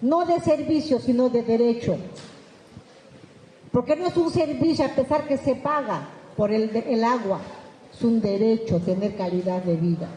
no 0.00 0.24
de 0.24 0.40
servicio, 0.40 0.98
sino 0.98 1.28
de 1.28 1.42
derecho. 1.42 1.96
Porque 3.72 3.96
no 3.96 4.06
es 4.06 4.16
un 4.16 4.30
servicio 4.30 4.84
a 4.84 4.88
pesar 4.88 5.26
que 5.26 5.38
se 5.38 5.54
paga 5.54 6.08
por 6.36 6.52
el, 6.52 6.70
el 6.76 7.04
agua, 7.04 7.40
es 7.92 8.02
un 8.02 8.20
derecho 8.20 8.80
tener 8.80 9.16
calidad 9.16 9.62
de 9.62 9.76
vida. 9.76 10.08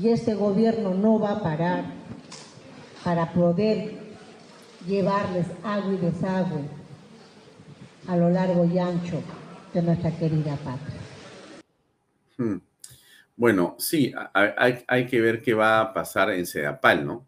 Y 0.00 0.08
este 0.08 0.34
gobierno 0.34 0.94
no 0.94 1.18
va 1.18 1.32
a 1.32 1.42
parar 1.42 1.84
para 3.04 3.32
poder 3.32 3.94
llevarles 4.86 5.46
agua 5.62 5.92
y 5.92 5.96
desagüe 5.96 6.62
a 8.08 8.16
lo 8.16 8.30
largo 8.30 8.64
y 8.64 8.78
ancho 8.78 9.20
de 9.76 9.82
nuestra 9.82 10.10
querida 10.10 10.56
patria. 10.56 11.00
Hmm. 12.38 12.60
Bueno, 13.36 13.76
sí, 13.78 14.14
hay, 14.32 15.06
que 15.06 15.20
ver 15.20 15.42
qué 15.42 15.52
va 15.52 15.80
a 15.80 15.92
pasar 15.92 16.30
en 16.30 16.46
Sedapal, 16.46 17.04
¿no? 17.04 17.26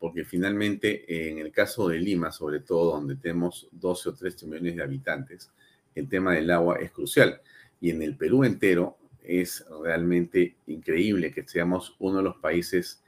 Porque 0.00 0.24
finalmente 0.24 1.30
en 1.30 1.38
el 1.38 1.52
caso 1.52 1.86
de 1.86 2.00
Lima, 2.00 2.32
sobre 2.32 2.58
todo 2.58 2.94
donde 2.94 3.14
tenemos 3.14 3.68
12 3.70 4.08
o 4.08 4.14
13 4.14 4.46
millones 4.46 4.76
de 4.76 4.82
habitantes, 4.82 5.50
el 5.94 6.08
tema 6.08 6.32
del 6.32 6.50
agua 6.50 6.78
es 6.80 6.90
crucial. 6.90 7.40
Y 7.80 7.90
en 7.90 8.02
el 8.02 8.16
Perú 8.16 8.42
entero 8.42 8.96
es 9.22 9.64
realmente 9.84 10.56
increíble 10.66 11.32
que 11.32 11.46
seamos 11.46 11.94
uno 12.00 12.16
de 12.18 12.24
los 12.24 12.36
países 12.38 13.00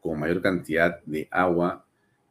con 0.00 0.20
mayor 0.20 0.40
cantidad 0.40 1.00
de 1.04 1.26
agua 1.32 1.84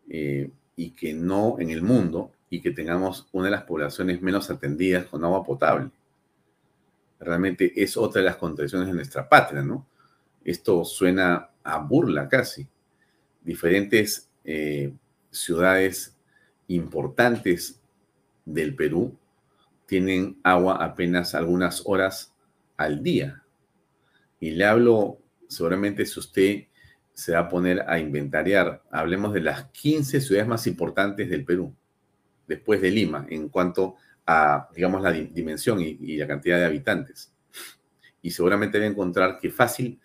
eh, 0.10 0.50
y 0.78 0.92
que 0.92 1.14
no 1.14 1.58
en 1.60 1.72
el 1.72 1.82
mundo 1.82 2.32
y 2.54 2.62
que 2.62 2.70
tengamos 2.70 3.28
una 3.32 3.46
de 3.46 3.52
las 3.52 3.64
poblaciones 3.64 4.22
menos 4.22 4.52
atendidas 4.52 5.08
con 5.08 5.24
agua 5.24 5.44
potable. 5.44 5.90
Realmente 7.20 7.74
es 7.76 7.98
otra 7.98 8.22
de 8.22 8.28
las 8.28 8.36
contradicciones 8.36 8.90
de 8.90 8.94
nuestra 8.94 9.28
patria, 9.28 9.64
¿no? 9.64 9.88
Esto 10.46 10.86
suena 10.86 11.50
a 11.64 11.80
burla 11.80 12.30
casi. 12.30 12.68
Diferentes 13.42 14.30
eh, 14.46 14.94
ciudades 15.32 16.16
importantes 16.68 17.82
del 18.46 18.76
Perú 18.76 19.18
tienen 19.88 20.38
agua 20.44 20.76
apenas 20.76 21.34
algunas 21.34 21.82
horas 21.86 22.36
al 22.78 23.02
día. 23.02 23.42
Y 24.40 24.52
le 24.52 24.66
hablo, 24.66 25.18
seguramente 25.48 26.06
si 26.06 26.20
usted 26.20 26.64
se 27.16 27.32
va 27.32 27.40
a 27.40 27.50
poner 27.50 27.84
a 27.88 27.98
inventariar, 27.98 28.84
hablemos 28.92 29.34
de 29.34 29.42
las 29.42 29.66
15 29.72 30.22
ciudades 30.22 30.48
más 30.48 30.68
importantes 30.68 31.32
del 31.32 31.46
Perú 31.46 31.74
después 32.48 32.82
de 32.82 32.92
Lima 32.92 33.26
en 33.30 33.50
cuanto 33.50 33.96
a, 34.26 34.70
digamos, 34.76 35.02
la 35.02 35.12
dimensión 35.12 35.80
y, 35.82 36.18
la 36.18 36.28
cantidad 36.28 36.58
de 36.58 36.66
habitantes. 36.66 37.34
Y 38.22 38.32
seguramente 38.32 38.80
va 38.80 38.86
a 38.86 38.88
encontrar 38.88 39.38
que 39.38 39.50
fácil, 39.50 40.00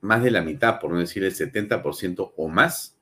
más 0.00 0.22
de 0.22 0.30
la 0.30 0.42
mitad, 0.42 0.80
por 0.80 0.90
no 0.90 0.98
decir 0.98 1.22
el 1.22 1.32
70% 1.32 2.32
o 2.36 2.48
más, 2.48 2.96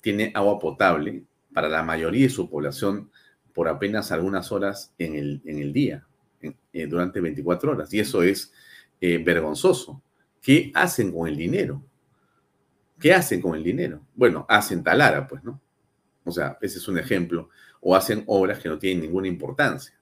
tiene 0.00 0.30
agua 0.34 0.58
potable 0.58 1.24
para 1.52 1.68
la 1.68 1.82
mayoría 1.82 2.24
de 2.24 2.30
su 2.30 2.50
población 2.50 3.10
por 3.54 3.68
apenas 3.68 4.12
algunas 4.12 4.52
horas 4.52 4.92
en 4.98 5.14
el, 5.14 5.40
en 5.46 5.58
el 5.58 5.72
día, 5.72 6.06
eh, 6.72 6.86
durante 6.86 7.20
24 7.20 7.72
horas. 7.72 7.94
Y 7.94 8.00
eso 8.00 8.22
es 8.22 8.52
eh, 9.00 9.18
vergonzoso. 9.18 10.02
¿Qué 10.42 10.70
hacen 10.74 11.12
con 11.12 11.28
el 11.28 11.36
dinero? 11.36 11.82
¿Qué 12.98 13.14
hacen 13.14 13.40
con 13.40 13.54
el 13.54 13.62
dinero? 13.62 14.02
Bueno, 14.14 14.44
hacen 14.48 14.82
talara, 14.82 15.26
pues, 15.26 15.42
¿no? 15.44 15.60
O 16.24 16.32
sea, 16.32 16.58
ese 16.60 16.78
es 16.78 16.88
un 16.88 16.98
ejemplo. 16.98 17.50
O 17.80 17.94
hacen 17.94 18.24
obras 18.26 18.58
que 18.58 18.68
no 18.68 18.78
tienen 18.78 19.02
ninguna 19.02 19.28
importancia. 19.28 19.94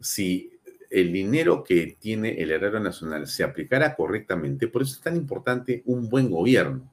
Si 0.00 0.50
el 0.90 1.12
dinero 1.12 1.64
que 1.64 1.96
tiene 1.98 2.42
el 2.42 2.50
herrero 2.50 2.78
nacional 2.78 3.26
se 3.26 3.44
aplicara 3.44 3.94
correctamente, 3.94 4.68
por 4.68 4.82
eso 4.82 4.94
es 4.94 5.00
tan 5.00 5.16
importante 5.16 5.82
un 5.86 6.08
buen 6.08 6.30
gobierno. 6.30 6.90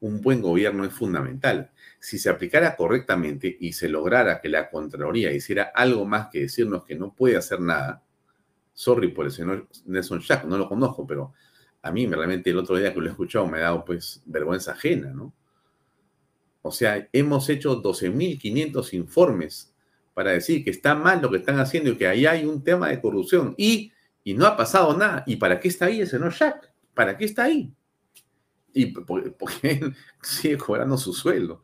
Un 0.00 0.20
buen 0.20 0.40
gobierno 0.40 0.84
es 0.84 0.92
fundamental. 0.92 1.70
Si 1.98 2.18
se 2.18 2.30
aplicara 2.30 2.76
correctamente 2.76 3.56
y 3.58 3.72
se 3.72 3.88
lograra 3.88 4.40
que 4.40 4.48
la 4.48 4.70
Contraloría 4.70 5.32
hiciera 5.32 5.72
algo 5.74 6.04
más 6.04 6.28
que 6.28 6.40
decirnos 6.40 6.84
que 6.84 6.94
no 6.94 7.12
puede 7.12 7.36
hacer 7.36 7.60
nada, 7.60 8.02
sorry 8.72 9.08
por 9.08 9.26
el 9.26 9.32
señor 9.32 9.68
Nelson 9.86 10.20
Jack, 10.20 10.44
no 10.44 10.56
lo 10.56 10.68
conozco, 10.68 11.06
pero 11.06 11.32
a 11.82 11.90
mí 11.90 12.06
realmente 12.06 12.50
el 12.50 12.58
otro 12.58 12.76
día 12.76 12.94
que 12.94 13.00
lo 13.00 13.06
he 13.06 13.10
escuchado 13.10 13.46
me 13.46 13.58
ha 13.58 13.62
dado 13.62 13.84
pues 13.84 14.22
vergüenza 14.26 14.72
ajena, 14.72 15.12
¿no? 15.12 15.32
O 16.62 16.70
sea, 16.70 17.08
hemos 17.12 17.48
hecho 17.48 17.82
12.500 17.82 18.94
informes 18.94 19.74
para 20.14 20.30
decir 20.30 20.64
que 20.64 20.70
está 20.70 20.94
mal 20.94 21.20
lo 21.20 21.30
que 21.30 21.38
están 21.38 21.58
haciendo 21.58 21.90
y 21.90 21.96
que 21.96 22.06
ahí 22.06 22.26
hay 22.26 22.44
un 22.44 22.62
tema 22.62 22.88
de 22.88 23.00
corrupción 23.00 23.54
y, 23.58 23.92
y 24.22 24.34
no 24.34 24.46
ha 24.46 24.56
pasado 24.56 24.96
nada. 24.96 25.24
¿Y 25.26 25.36
para 25.36 25.58
qué 25.58 25.68
está 25.68 25.86
ahí 25.86 26.00
el 26.00 26.06
señor 26.06 26.32
Jack? 26.32 26.72
¿Para 26.94 27.16
qué 27.16 27.24
está 27.24 27.44
ahí? 27.44 27.74
Y 28.72 28.86
porque, 28.86 29.34
él 29.62 29.94
sigue 30.22 30.56
cobrando 30.56 30.96
su 30.96 31.12
sueldo, 31.12 31.62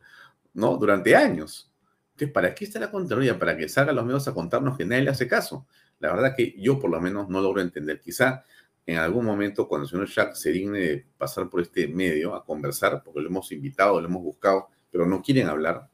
¿no? 0.53 0.77
Durante 0.77 1.15
años. 1.15 1.71
Entonces, 2.11 2.33
¿para 2.33 2.53
qué 2.53 2.65
está 2.65 2.79
la 2.79 2.91
Contraloría? 2.91 3.39
Para 3.39 3.55
que 3.55 3.69
salgan 3.69 3.95
los 3.95 4.05
medios 4.05 4.27
a 4.27 4.33
contarnos 4.33 4.77
que 4.77 4.85
nadie 4.85 5.03
le 5.03 5.11
hace 5.11 5.27
caso. 5.27 5.65
La 5.99 6.13
verdad 6.13 6.35
que 6.35 6.55
yo 6.57 6.79
por 6.79 6.89
lo 6.89 6.99
menos 6.99 7.29
no 7.29 7.41
logro 7.41 7.61
entender. 7.61 8.01
Quizá 8.01 8.43
en 8.85 8.97
algún 8.97 9.25
momento 9.25 9.67
cuando 9.67 9.85
el 9.85 9.89
señor 9.89 10.07
Jack 10.07 10.33
se 10.33 10.51
digne 10.51 10.79
de 10.79 11.05
pasar 11.17 11.49
por 11.49 11.61
este 11.61 11.87
medio 11.87 12.35
a 12.35 12.43
conversar, 12.43 13.03
porque 13.03 13.21
lo 13.21 13.29
hemos 13.29 13.51
invitado, 13.51 14.01
lo 14.01 14.07
hemos 14.07 14.23
buscado, 14.23 14.69
pero 14.91 15.05
no 15.05 15.21
quieren 15.21 15.47
hablar, 15.47 15.89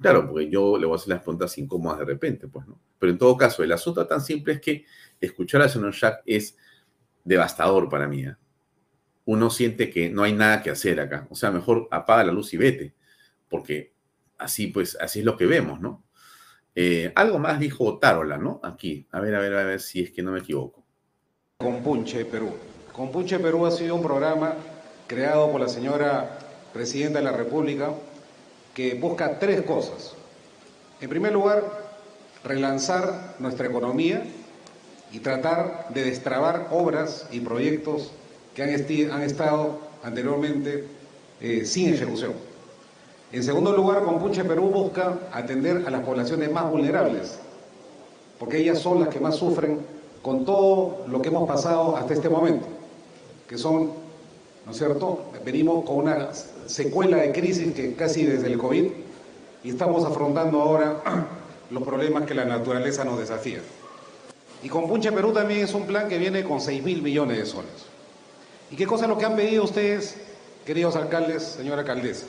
claro, 0.00 0.28
porque 0.28 0.48
yo 0.48 0.78
le 0.78 0.86
voy 0.86 0.94
a 0.94 0.96
hacer 0.96 1.10
las 1.10 1.22
preguntas 1.22 1.56
incómodas 1.58 1.98
de 1.98 2.04
repente, 2.04 2.48
pues, 2.48 2.66
¿no? 2.66 2.80
Pero 2.98 3.12
en 3.12 3.18
todo 3.18 3.36
caso, 3.36 3.62
el 3.62 3.72
asunto 3.72 4.06
tan 4.06 4.20
simple 4.20 4.54
es 4.54 4.60
que 4.60 4.84
escuchar 5.20 5.62
al 5.62 5.70
señor 5.70 5.94
Jack 5.94 6.22
es 6.26 6.56
devastador 7.24 7.88
para 7.88 8.08
mí. 8.08 8.24
¿eh? 8.24 8.34
Uno 9.24 9.50
siente 9.50 9.90
que 9.90 10.10
no 10.10 10.24
hay 10.24 10.32
nada 10.32 10.62
que 10.62 10.70
hacer 10.70 10.98
acá. 11.00 11.26
O 11.30 11.34
sea, 11.34 11.50
mejor 11.50 11.86
apaga 11.90 12.24
la 12.24 12.32
luz 12.32 12.52
y 12.54 12.56
vete. 12.56 12.94
porque 13.48 13.94
así 14.38 14.68
pues, 14.68 14.96
así 15.00 15.20
es 15.20 15.24
lo 15.24 15.36
que 15.36 15.46
vemos, 15.46 15.80
¿no? 15.80 16.04
Eh, 16.74 17.12
algo 17.16 17.38
más 17.38 17.58
dijo 17.58 17.98
Tarola, 17.98 18.38
¿no? 18.38 18.60
Aquí, 18.62 19.06
a 19.10 19.20
ver, 19.20 19.34
a 19.34 19.40
ver, 19.40 19.54
a 19.54 19.64
ver 19.64 19.80
si 19.80 20.02
es 20.02 20.10
que 20.10 20.22
no 20.22 20.32
me 20.32 20.40
equivoco. 20.40 20.84
Compunche 21.58 22.24
Perú. 22.24 22.54
Compunche 22.92 23.38
Perú 23.40 23.66
ha 23.66 23.70
sido 23.72 23.96
un 23.96 24.02
programa 24.02 24.54
creado 25.08 25.50
por 25.50 25.60
la 25.60 25.68
señora 25.68 26.38
Presidenta 26.72 27.18
de 27.18 27.24
la 27.24 27.32
República 27.32 27.92
que 28.78 28.94
busca 28.94 29.40
tres 29.40 29.62
cosas. 29.62 30.14
En 31.00 31.10
primer 31.10 31.32
lugar, 31.32 31.64
relanzar 32.44 33.34
nuestra 33.40 33.66
economía 33.66 34.22
y 35.10 35.18
tratar 35.18 35.88
de 35.88 36.04
destrabar 36.04 36.68
obras 36.70 37.26
y 37.32 37.40
proyectos 37.40 38.12
que 38.54 38.62
han, 38.62 38.70
han 39.10 39.22
estado 39.22 39.80
anteriormente 40.04 40.84
eh, 41.40 41.64
sin 41.64 41.92
ejecución. 41.92 42.34
En 43.32 43.42
segundo 43.42 43.72
lugar, 43.72 44.04
Compunche 44.04 44.44
Perú 44.44 44.70
busca 44.70 45.18
atender 45.32 45.82
a 45.84 45.90
las 45.90 46.02
poblaciones 46.02 46.52
más 46.52 46.70
vulnerables, 46.70 47.40
porque 48.38 48.58
ellas 48.58 48.78
son 48.78 49.00
las 49.00 49.08
que 49.08 49.18
más 49.18 49.34
sufren 49.34 49.80
con 50.22 50.44
todo 50.44 51.04
lo 51.08 51.20
que 51.20 51.30
hemos 51.30 51.48
pasado 51.48 51.96
hasta 51.96 52.14
este 52.14 52.28
momento, 52.28 52.68
que 53.48 53.58
son, 53.58 53.90
¿no 54.68 54.72
es 54.72 54.78
cierto? 54.78 55.32
Venimos 55.44 55.84
con 55.86 55.96
una 55.96 56.28
secuela 56.66 57.16
de 57.16 57.32
crisis 57.32 57.72
que 57.72 57.94
casi 57.94 58.26
desde 58.26 58.48
el 58.48 58.58
COVID 58.58 58.84
y 59.64 59.70
estamos 59.70 60.04
afrontando 60.04 60.60
ahora 60.60 61.02
los 61.70 61.82
problemas 61.82 62.24
que 62.26 62.34
la 62.34 62.44
naturaleza 62.44 63.02
nos 63.02 63.18
desafía. 63.18 63.60
Y 64.62 64.68
Compunche 64.68 65.10
Perú 65.10 65.32
también 65.32 65.64
es 65.64 65.72
un 65.72 65.86
plan 65.86 66.06
que 66.06 66.18
viene 66.18 66.44
con 66.44 66.60
6 66.60 66.82
mil 66.82 67.00
millones 67.00 67.38
de 67.38 67.46
soles. 67.46 67.86
¿Y 68.70 68.76
qué 68.76 68.86
cosa 68.86 69.04
es 69.04 69.08
lo 69.08 69.16
que 69.16 69.24
han 69.24 69.36
pedido 69.36 69.64
ustedes, 69.64 70.16
queridos 70.66 70.96
alcaldes, 70.96 71.44
señora 71.44 71.80
alcaldesa? 71.80 72.26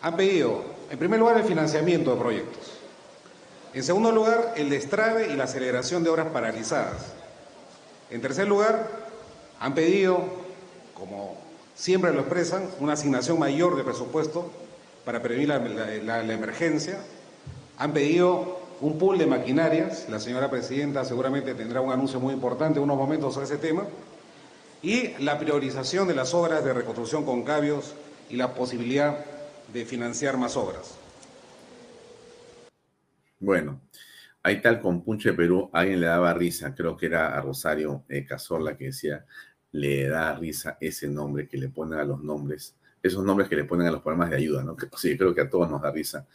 han 0.00 0.16
pedido, 0.16 0.62
en 0.90 0.98
primer 0.98 1.18
lugar, 1.18 1.36
el 1.36 1.44
financiamiento 1.44 2.14
de 2.14 2.20
proyectos. 2.20 2.72
En 3.74 3.82
segundo 3.82 4.12
lugar, 4.12 4.54
el 4.56 4.70
destrave 4.70 5.28
y 5.28 5.36
la 5.36 5.44
aceleración 5.44 6.04
de 6.04 6.10
obras 6.10 6.28
paralizadas. 6.28 7.12
En 8.10 8.20
tercer 8.20 8.48
lugar, 8.48 8.88
han 9.60 9.74
pedido, 9.74 10.24
como 10.98 11.36
siempre 11.74 12.12
lo 12.12 12.20
expresan, 12.20 12.68
una 12.80 12.94
asignación 12.94 13.38
mayor 13.38 13.76
de 13.76 13.84
presupuesto 13.84 14.50
para 15.04 15.22
prevenir 15.22 15.48
la, 15.48 16.32
emergencia. 16.32 16.98
Han 17.78 17.92
pedido 17.92 18.60
un 18.80 18.98
pool 18.98 19.18
de 19.18 19.26
maquinarias. 19.26 20.08
La 20.10 20.18
señora 20.18 20.50
presidenta 20.50 21.04
seguramente 21.04 21.54
tendrá 21.54 21.80
un 21.80 21.92
anuncio 21.92 22.20
muy 22.20 22.34
importante 22.34 22.78
en 22.78 22.84
unos 22.84 22.96
momentos 22.96 23.34
sobre 23.34 23.46
ese 23.46 23.58
tema. 23.58 23.84
Y 24.82 25.14
la 25.18 25.38
priorización 25.38 26.08
de 26.08 26.14
las 26.14 26.34
obras 26.34 26.64
de 26.64 26.72
reconstrucción 26.72 27.24
con 27.24 27.42
cabios 27.42 27.94
y 28.28 28.36
la 28.36 28.54
posibilidad 28.54 29.24
de 29.72 29.84
financiar 29.84 30.36
más 30.36 30.56
obras. 30.56 30.96
Bueno, 33.40 33.80
ahí 34.42 34.60
tal 34.60 34.80
con 34.80 35.02
Punche 35.02 35.32
Perú, 35.32 35.70
alguien 35.72 36.00
le 36.00 36.06
daba 36.06 36.34
risa, 36.34 36.74
creo 36.74 36.96
que 36.96 37.06
era 37.06 37.36
a 37.36 37.40
Rosario 37.40 38.04
eh, 38.08 38.24
Cazorla 38.24 38.76
que 38.76 38.86
decía, 38.86 39.24
le 39.72 40.08
da 40.08 40.34
risa 40.34 40.78
ese 40.80 41.08
nombre 41.08 41.46
que 41.46 41.58
le 41.58 41.68
ponen 41.68 41.98
a 41.98 42.04
los 42.04 42.22
nombres, 42.22 42.76
esos 43.02 43.24
nombres 43.24 43.48
que 43.48 43.56
le 43.56 43.64
ponen 43.64 43.86
a 43.86 43.90
los 43.90 44.02
programas 44.02 44.30
de 44.30 44.36
ayuda, 44.36 44.62
¿no? 44.62 44.76
Sí, 44.96 45.16
creo 45.16 45.34
que 45.34 45.42
a 45.42 45.50
todos 45.50 45.70
nos 45.70 45.82
da 45.82 45.90
risa 45.90 46.26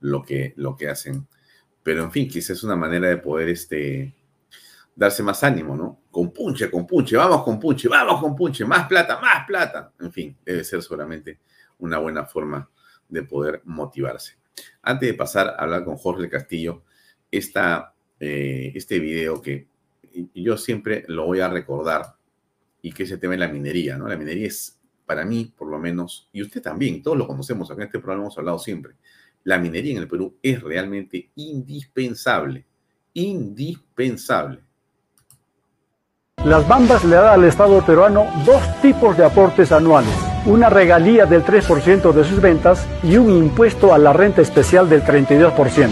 lo 0.00 0.22
que, 0.22 0.54
lo 0.56 0.76
que 0.76 0.88
hacen. 0.88 1.26
Pero 1.82 2.04
en 2.04 2.12
fin, 2.12 2.28
quizás 2.28 2.50
es 2.50 2.64
una 2.64 2.76
manera 2.76 3.08
de 3.08 3.18
poder 3.18 3.48
este, 3.48 4.14
darse 4.94 5.22
más 5.22 5.42
ánimo, 5.44 5.76
¿no? 5.76 6.00
Con 6.10 6.32
punche, 6.32 6.70
con 6.70 6.86
punche, 6.86 7.16
vamos 7.16 7.44
con 7.44 7.58
punche, 7.58 7.88
vamos 7.88 8.20
con 8.20 8.34
punche, 8.34 8.64
más 8.64 8.88
plata, 8.88 9.20
más 9.20 9.46
plata. 9.46 9.92
En 10.00 10.12
fin, 10.12 10.36
debe 10.44 10.64
ser 10.64 10.82
seguramente 10.82 11.38
una 11.78 11.98
buena 11.98 12.26
forma 12.26 12.68
de 13.08 13.22
poder 13.22 13.62
motivarse. 13.64 14.36
Antes 14.82 15.08
de 15.08 15.14
pasar 15.14 15.48
a 15.48 15.62
hablar 15.62 15.84
con 15.84 15.96
Jorge 15.96 16.28
Castillo, 16.28 16.82
esta, 17.30 17.94
eh, 18.18 18.72
este 18.74 18.98
video 18.98 19.40
que 19.40 19.68
yo 20.34 20.56
siempre 20.56 21.04
lo 21.06 21.26
voy 21.26 21.40
a 21.40 21.48
recordar 21.48 22.17
y 22.88 22.92
que 22.92 23.02
es 23.02 23.10
el 23.10 23.20
tema 23.20 23.32
de 23.32 23.40
la 23.40 23.48
minería, 23.48 23.98
¿no? 23.98 24.08
La 24.08 24.16
minería 24.16 24.46
es, 24.46 24.78
para 25.04 25.24
mí, 25.24 25.52
por 25.56 25.68
lo 25.68 25.78
menos, 25.78 26.28
y 26.32 26.40
usted 26.40 26.62
también, 26.62 27.02
todos 27.02 27.18
lo 27.18 27.26
conocemos, 27.26 27.70
acá 27.70 27.82
en 27.82 27.88
este 27.88 27.98
programa 27.98 28.24
hemos 28.24 28.38
hablado 28.38 28.58
siempre, 28.58 28.94
la 29.44 29.58
minería 29.58 29.92
en 29.92 29.98
el 29.98 30.08
Perú 30.08 30.38
es 30.42 30.62
realmente 30.62 31.30
indispensable, 31.36 32.64
indispensable. 33.12 34.60
Las 36.44 36.66
Bambas 36.66 37.04
le 37.04 37.16
da 37.16 37.34
al 37.34 37.44
Estado 37.44 37.84
peruano 37.84 38.26
dos 38.46 38.62
tipos 38.80 39.16
de 39.16 39.24
aportes 39.24 39.70
anuales 39.72 40.14
una 40.46 40.70
regalía 40.70 41.26
del 41.26 41.44
3% 41.44 42.12
de 42.12 42.24
sus 42.24 42.40
ventas 42.40 42.86
y 43.02 43.16
un 43.18 43.30
impuesto 43.30 43.92
a 43.92 43.98
la 43.98 44.14
renta 44.14 44.40
especial 44.40 44.88
del 44.88 45.02
32%. 45.02 45.90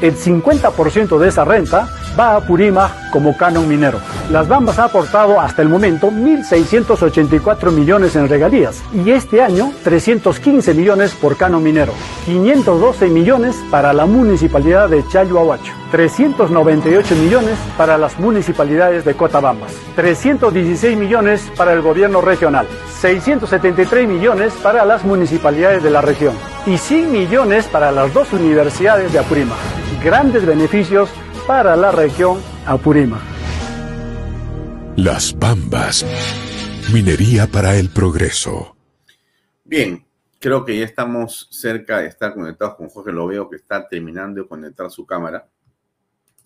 El 0.00 0.16
50% 0.16 1.18
de 1.18 1.28
esa 1.28 1.44
renta 1.44 1.88
va 2.18 2.36
a 2.36 2.40
Purima 2.40 2.90
como 3.12 3.36
canon 3.36 3.68
minero. 3.68 4.00
Las 4.30 4.48
Bambas 4.48 4.78
ha 4.78 4.84
aportado 4.84 5.40
hasta 5.40 5.62
el 5.62 5.68
momento 5.68 6.10
1.684 6.10 7.70
millones 7.70 8.16
en 8.16 8.28
regalías 8.28 8.82
y 8.92 9.10
este 9.10 9.40
año 9.40 9.72
315 9.84 10.74
millones 10.74 11.14
por 11.14 11.36
canon 11.36 11.62
minero, 11.62 11.92
512 12.26 13.08
millones 13.08 13.56
para 13.70 13.92
la 13.92 14.06
municipalidad 14.06 14.88
de 14.88 15.06
Chayoahuacho, 15.08 15.72
398 15.90 17.14
millones 17.16 17.56
para 17.76 17.96
las 17.96 18.18
municipalidades 18.18 19.04
de 19.04 19.14
Cotabambas, 19.14 19.72
316 19.96 20.98
millones 20.98 21.50
para 21.56 21.72
el 21.72 21.82
gobierno 21.82 22.20
regional, 22.20 22.66
673 23.00 24.08
millones 24.08 24.52
para 24.62 24.84
las 24.84 25.04
municipalidades 25.04 25.82
de 25.82 25.90
la 25.90 26.02
región 26.02 26.34
y 26.66 26.76
100 26.76 27.12
millones 27.12 27.66
para 27.66 27.92
las 27.92 28.12
dos 28.12 28.32
universidades 28.32 29.12
de 29.12 29.20
Apurima. 29.20 29.54
Grandes 30.02 30.44
beneficios 30.44 31.10
para 31.48 31.74
la 31.76 31.90
región 31.90 32.42
Apurima. 32.66 33.22
Las 34.96 35.34
Bambas. 35.38 36.04
Minería 36.92 37.46
para 37.46 37.78
el 37.78 37.88
progreso. 37.88 38.76
Bien, 39.64 40.04
creo 40.38 40.66
que 40.66 40.78
ya 40.78 40.84
estamos 40.84 41.48
cerca 41.50 42.00
de 42.00 42.08
estar 42.08 42.34
conectados 42.34 42.74
con 42.74 42.90
Jorge. 42.90 43.12
Lo 43.12 43.26
veo 43.26 43.48
que 43.48 43.56
está 43.56 43.88
terminando 43.88 44.42
de 44.42 44.46
conectar 44.46 44.90
su 44.90 45.06
cámara. 45.06 45.48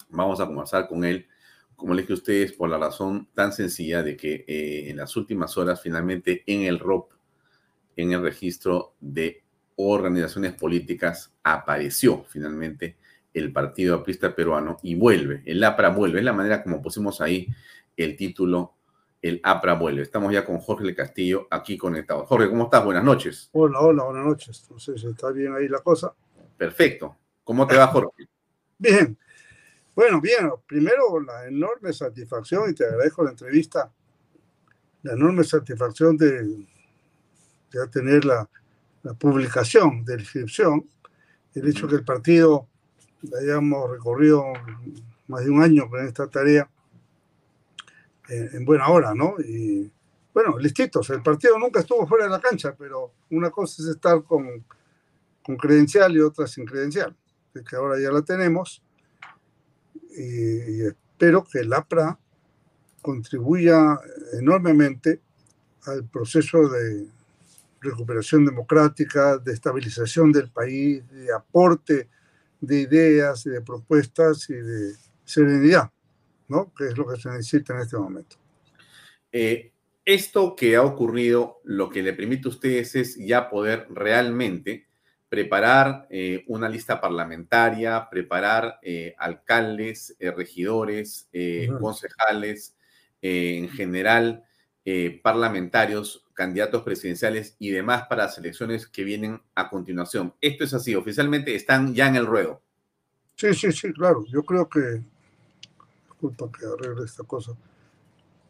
Vamos 0.08 0.40
a 0.40 0.46
conversar 0.46 0.86
con 0.86 1.04
él, 1.04 1.26
como 1.74 1.94
les 1.94 2.04
dije 2.04 2.12
a 2.12 2.14
ustedes, 2.14 2.52
por 2.52 2.70
la 2.70 2.78
razón 2.78 3.28
tan 3.34 3.52
sencilla 3.52 4.04
de 4.04 4.16
que 4.16 4.44
eh, 4.46 4.88
en 4.88 4.98
las 4.98 5.16
últimas 5.16 5.58
horas, 5.58 5.82
finalmente 5.82 6.44
en 6.46 6.62
el 6.62 6.78
ROP, 6.78 7.10
en 7.96 8.12
el 8.12 8.22
registro 8.22 8.94
de 9.00 9.42
organizaciones 9.74 10.52
políticas, 10.52 11.32
apareció 11.42 12.24
finalmente 12.28 12.98
el 13.34 13.52
Partido 13.52 13.96
Aprista 13.96 14.34
Peruano 14.34 14.78
y 14.82 14.94
vuelve, 14.94 15.42
el 15.46 15.62
APRA 15.64 15.90
vuelve, 15.90 16.18
es 16.18 16.24
la 16.24 16.32
manera 16.32 16.62
como 16.62 16.82
pusimos 16.82 17.20
ahí 17.20 17.48
el 17.96 18.16
título, 18.16 18.74
el 19.20 19.40
APRA 19.42 19.74
vuelve. 19.74 20.02
Estamos 20.02 20.32
ya 20.32 20.44
con 20.44 20.58
Jorge 20.58 20.94
Castillo 20.94 21.46
aquí 21.50 21.78
conectado. 21.78 22.26
Jorge, 22.26 22.48
¿cómo 22.48 22.64
estás? 22.64 22.84
Buenas 22.84 23.04
noches. 23.04 23.48
Hola, 23.52 23.80
hola, 23.80 24.04
buenas 24.04 24.24
noches. 24.24 24.68
Si 24.78 24.92
está 25.06 25.30
bien 25.30 25.54
ahí 25.54 25.68
la 25.68 25.78
cosa. 25.78 26.12
Perfecto. 26.56 27.16
¿Cómo 27.44 27.66
te 27.66 27.76
va, 27.76 27.86
Jorge? 27.88 28.28
Bien. 28.78 29.16
Bueno, 29.94 30.20
bien. 30.20 30.50
Primero, 30.66 31.20
la 31.20 31.46
enorme 31.46 31.92
satisfacción, 31.92 32.70
y 32.70 32.74
te 32.74 32.84
agradezco 32.84 33.22
la 33.22 33.30
entrevista, 33.30 33.92
la 35.02 35.12
enorme 35.12 35.44
satisfacción 35.44 36.16
de, 36.16 36.42
de 36.42 37.88
tener 37.92 38.24
la, 38.24 38.48
la 39.02 39.14
publicación 39.14 40.04
de 40.04 40.16
la 40.16 40.22
inscripción, 40.22 40.88
el 41.54 41.68
hecho 41.68 41.86
que 41.86 41.96
el 41.96 42.04
partido 42.04 42.68
hayamos 43.40 43.90
recorrido 43.90 44.44
más 45.28 45.44
de 45.44 45.50
un 45.50 45.62
año 45.62 45.88
con 45.88 46.06
esta 46.06 46.26
tarea 46.28 46.68
en 48.28 48.64
buena 48.64 48.88
hora, 48.88 49.14
¿no? 49.14 49.34
Y 49.38 49.90
bueno, 50.32 50.58
listitos. 50.58 51.10
El 51.10 51.22
partido 51.22 51.58
nunca 51.58 51.80
estuvo 51.80 52.06
fuera 52.06 52.24
de 52.24 52.30
la 52.30 52.40
cancha, 52.40 52.74
pero 52.76 53.12
una 53.30 53.50
cosa 53.50 53.82
es 53.82 53.88
estar 53.88 54.22
con, 54.24 54.64
con 55.42 55.56
credencial 55.56 56.16
y 56.16 56.20
otra 56.20 56.46
sin 56.46 56.64
credencial, 56.64 57.14
que 57.52 57.76
ahora 57.76 58.00
ya 58.00 58.10
la 58.10 58.22
tenemos. 58.22 58.82
Y, 60.16 60.82
espero 60.82 61.44
que 61.44 61.60
el 61.60 61.72
APRA 61.72 62.18
contribuya 63.00 63.98
enormemente 64.40 65.20
al 65.84 66.04
proceso 66.04 66.68
de 66.68 67.06
recuperación 67.80 68.44
democrática, 68.44 69.38
de 69.38 69.52
estabilización 69.52 70.32
del 70.32 70.50
país, 70.50 71.08
de 71.10 71.32
aporte 71.32 72.08
de 72.62 72.80
ideas 72.80 73.44
y 73.44 73.50
de 73.50 73.60
propuestas 73.60 74.48
y 74.48 74.54
de 74.54 74.92
serenidad, 75.24 75.90
¿no? 76.48 76.72
Que 76.74 76.86
es 76.86 76.96
lo 76.96 77.06
que 77.06 77.20
se 77.20 77.28
necesita 77.28 77.74
en 77.74 77.80
este 77.80 77.96
momento. 77.96 78.36
Eh, 79.32 79.72
esto 80.04 80.54
que 80.54 80.76
ha 80.76 80.82
ocurrido, 80.82 81.60
lo 81.64 81.90
que 81.90 82.02
le 82.02 82.12
permite 82.12 82.48
a 82.48 82.50
ustedes 82.50 82.94
es 82.94 83.16
ya 83.16 83.50
poder 83.50 83.88
realmente 83.90 84.86
preparar 85.28 86.06
eh, 86.10 86.44
una 86.46 86.68
lista 86.68 87.00
parlamentaria, 87.00 88.08
preparar 88.10 88.78
eh, 88.82 89.14
alcaldes, 89.18 90.16
regidores, 90.20 91.28
concejales, 91.80 92.76
en 93.22 93.68
general, 93.70 94.44
eh, 94.84 95.20
parlamentarios, 95.22 96.26
candidatos 96.34 96.82
presidenciales 96.82 97.54
y 97.60 97.70
demás 97.70 98.06
para 98.08 98.24
las 98.24 98.36
elecciones 98.38 98.88
que 98.88 99.04
vienen 99.04 99.40
a 99.54 99.70
continuación. 99.70 100.34
Esto 100.40 100.64
es 100.64 100.74
así, 100.74 100.96
oficialmente 100.96 101.54
están 101.54 101.94
ya 101.94 102.08
en 102.08 102.16
el 102.16 102.26
ruedo. 102.26 102.60
Sí, 103.36 103.54
sí, 103.54 103.70
sí, 103.70 103.92
claro. 103.92 104.24
Yo 104.26 104.42
creo 104.42 104.68
que, 104.68 105.02
disculpa 106.08 106.50
que 106.50 106.66
arregle 106.66 107.04
esta 107.04 107.22
cosa, 107.22 107.52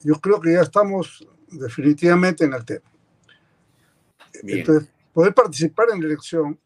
yo 0.02 0.14
creo 0.14 0.40
que 0.40 0.54
ya 0.54 0.62
estamos 0.62 1.26
definitivamente 1.50 2.46
en 2.46 2.54
el 2.54 2.64
tema. 2.64 2.90
Entonces, 4.42 4.88
poder 5.12 5.34
participar 5.34 5.88
en 5.92 6.00
la 6.00 6.06
elección 6.06 6.58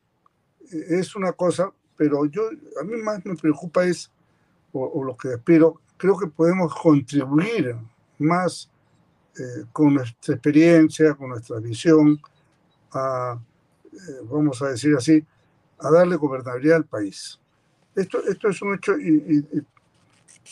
eh, 0.72 1.00
es 1.00 1.16
una 1.16 1.32
cosa, 1.32 1.72
pero 1.96 2.24
yo, 2.26 2.50
a 2.80 2.84
mí 2.84 2.96
más 3.02 3.24
me 3.26 3.34
preocupa 3.34 3.84
es, 3.84 4.12
o, 4.72 4.86
o 4.86 5.02
lo 5.02 5.16
que 5.16 5.32
espero, 5.32 5.80
creo 5.96 6.16
que 6.16 6.28
podemos 6.28 6.72
contribuir 6.72 7.74
más 8.18 8.70
eh, 9.38 9.64
con 9.70 9.94
nuestra 9.94 10.34
experiencia, 10.34 11.14
con 11.14 11.28
nuestra 11.28 11.58
visión, 11.58 12.18
a, 12.92 13.38
eh, 13.92 13.98
vamos 14.30 14.62
a 14.62 14.68
decir 14.68 14.94
así, 14.96 15.22
a 15.78 15.90
darle 15.90 16.16
gobernabilidad 16.16 16.78
al 16.78 16.84
país. 16.86 17.38
Esto, 17.94 18.22
esto 18.26 18.48
es 18.48 18.62
un 18.62 18.74
hecho, 18.74 18.98
y, 18.98 19.42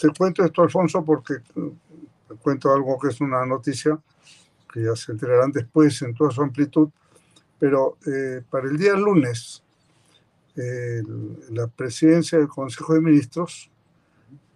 te 0.00 0.08
cuento 0.16 0.44
esto, 0.44 0.62
Alfonso, 0.62 1.02
porque 1.02 1.34
eh, 1.34 1.72
te 2.28 2.34
cuento 2.34 2.72
algo 2.72 2.98
que 2.98 3.08
es 3.08 3.20
una 3.22 3.46
noticia 3.46 3.98
que 4.70 4.82
ya 4.82 4.94
se 4.96 5.12
enterarán 5.12 5.50
después 5.50 6.02
en 6.02 6.14
toda 6.14 6.30
su 6.30 6.42
amplitud, 6.42 6.88
pero 7.58 7.96
para 8.50 8.68
el 8.68 8.76
día 8.76 8.94
lunes, 8.94 9.62
la 10.56 11.68
presidencia 11.68 12.38
del 12.38 12.48
Consejo 12.48 12.92
de 12.92 13.00
Ministros 13.00 13.70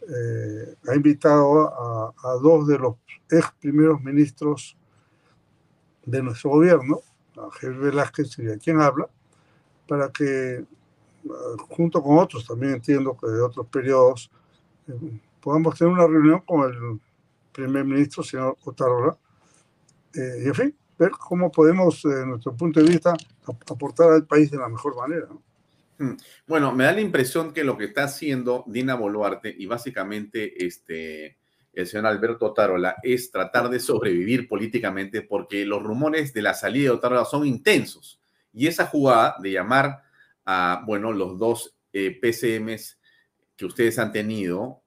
eh, 0.08 0.74
ha 0.88 0.94
invitado 0.94 1.68
a, 2.16 2.32
dos 2.40 2.66
de 2.66 2.78
los 2.78 2.94
ex 3.30 3.52
primeros 3.60 4.00
ministros 4.02 4.76
de 6.06 6.22
nuestro 6.22 6.50
gobierno, 6.50 7.00
a 7.36 7.50
Javier 7.50 7.78
Velázquez 7.78 8.38
y 8.38 8.58
quien 8.58 8.80
habla, 8.80 9.08
para 9.86 10.08
que, 10.10 10.64
ah, 11.28 11.32
junto 11.68 12.02
con 12.02 12.18
otros, 12.18 12.46
también 12.46 12.74
entiendo 12.74 13.16
que 13.18 13.26
de 13.26 13.42
otros 13.42 13.66
periodos, 13.66 14.30
eh, 14.86 15.20
podamos 15.40 15.78
tener 15.78 15.92
una 15.92 16.06
reunión 16.06 16.40
con 16.40 16.70
el 16.70 17.00
primer 17.52 17.84
ministro, 17.84 18.22
señor 18.22 18.56
Otarola, 18.64 19.16
eh, 20.14 20.42
y 20.44 20.48
en 20.48 20.54
fin, 20.54 20.76
ver 20.98 21.10
cómo 21.10 21.52
podemos, 21.52 22.00
desde 22.02 22.26
nuestro 22.26 22.54
punto 22.54 22.80
de 22.80 22.88
vista, 22.88 23.14
aportar 23.70 24.12
al 24.12 24.26
país 24.26 24.50
de 24.50 24.56
la 24.56 24.68
mejor 24.68 24.96
manera. 24.96 25.28
Mm, 25.98 26.12
bueno, 26.46 26.72
me 26.72 26.84
da 26.84 26.92
la 26.92 27.00
impresión 27.00 27.52
que 27.52 27.64
lo 27.64 27.76
que 27.76 27.86
está 27.86 28.04
haciendo 28.04 28.64
Dina 28.68 28.94
Boluarte 28.94 29.54
y 29.56 29.66
básicamente 29.66 30.64
este, 30.64 31.38
el 31.72 31.86
señor 31.86 32.06
Alberto 32.06 32.52
Tarola 32.52 32.96
es 33.02 33.30
tratar 33.30 33.68
de 33.68 33.80
sobrevivir 33.80 34.48
políticamente 34.48 35.22
porque 35.22 35.64
los 35.64 35.82
rumores 35.82 36.32
de 36.32 36.42
la 36.42 36.54
salida 36.54 36.84
de 36.84 36.96
Otarola 36.96 37.24
son 37.24 37.46
intensos. 37.46 38.20
Y 38.52 38.68
esa 38.68 38.86
jugada 38.86 39.36
de 39.40 39.52
llamar 39.52 40.02
a, 40.44 40.82
bueno, 40.86 41.12
los 41.12 41.38
dos 41.38 41.76
eh, 41.92 42.18
PCMs 42.20 42.98
que 43.56 43.66
ustedes 43.66 43.98
han 43.98 44.12
tenido, 44.12 44.82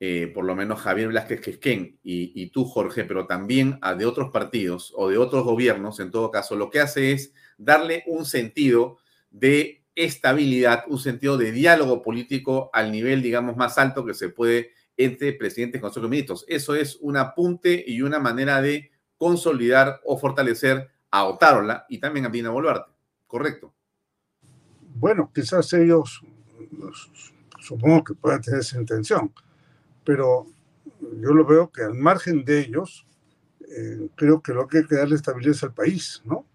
eh, 0.00 0.30
por 0.34 0.44
lo 0.44 0.56
menos 0.56 0.80
Javier 0.80 1.08
Blasquez 1.08 1.40
Quesquén 1.40 1.98
y, 2.02 2.32
y 2.40 2.50
tú, 2.50 2.64
Jorge, 2.64 3.04
pero 3.04 3.26
también 3.26 3.78
a 3.80 3.94
de 3.94 4.06
otros 4.06 4.30
partidos 4.30 4.92
o 4.96 5.08
de 5.08 5.18
otros 5.18 5.44
gobiernos, 5.44 6.00
en 6.00 6.10
todo 6.10 6.30
caso, 6.32 6.56
lo 6.56 6.68
que 6.68 6.80
hace 6.80 7.12
es 7.12 7.32
darle 7.56 8.02
un 8.06 8.24
sentido 8.24 8.98
de 9.30 9.77
estabilidad, 10.04 10.84
un 10.88 10.98
sentido 10.98 11.36
de 11.36 11.52
diálogo 11.52 12.02
político 12.02 12.70
al 12.72 12.92
nivel, 12.92 13.20
digamos, 13.20 13.56
más 13.56 13.78
alto 13.78 14.04
que 14.04 14.14
se 14.14 14.28
puede 14.28 14.72
entre 14.96 15.32
presidentes 15.32 15.78
y 15.78 15.82
consejo 15.82 16.06
de 16.06 16.10
ministros. 16.10 16.44
Eso 16.48 16.74
es 16.74 16.98
un 17.00 17.16
apunte 17.16 17.84
y 17.86 18.02
una 18.02 18.18
manera 18.18 18.60
de 18.62 18.90
consolidar 19.16 20.00
o 20.04 20.18
fortalecer 20.18 20.88
a 21.10 21.24
Otárola 21.24 21.84
y 21.88 21.98
también 21.98 22.26
a 22.26 22.28
Dina 22.28 22.50
Boluarte. 22.50 22.92
¿Correcto? 23.26 23.74
Bueno, 24.94 25.30
quizás 25.34 25.72
ellos, 25.72 26.22
supongo 27.60 28.04
que 28.04 28.14
puedan 28.14 28.40
tener 28.40 28.60
esa 28.60 28.80
intención, 28.80 29.32
pero 30.04 30.46
yo 31.20 31.30
lo 31.30 31.44
veo 31.44 31.70
que 31.70 31.82
al 31.82 31.94
margen 31.94 32.44
de 32.44 32.60
ellos, 32.60 33.06
eh, 33.60 34.08
creo 34.14 34.42
que 34.42 34.52
lo 34.52 34.66
que 34.66 34.78
hay 34.78 34.86
que 34.86 34.96
darle 34.96 35.16
estabilidad 35.16 35.56
al 35.62 35.74
país, 35.74 36.22
¿no? 36.24 36.46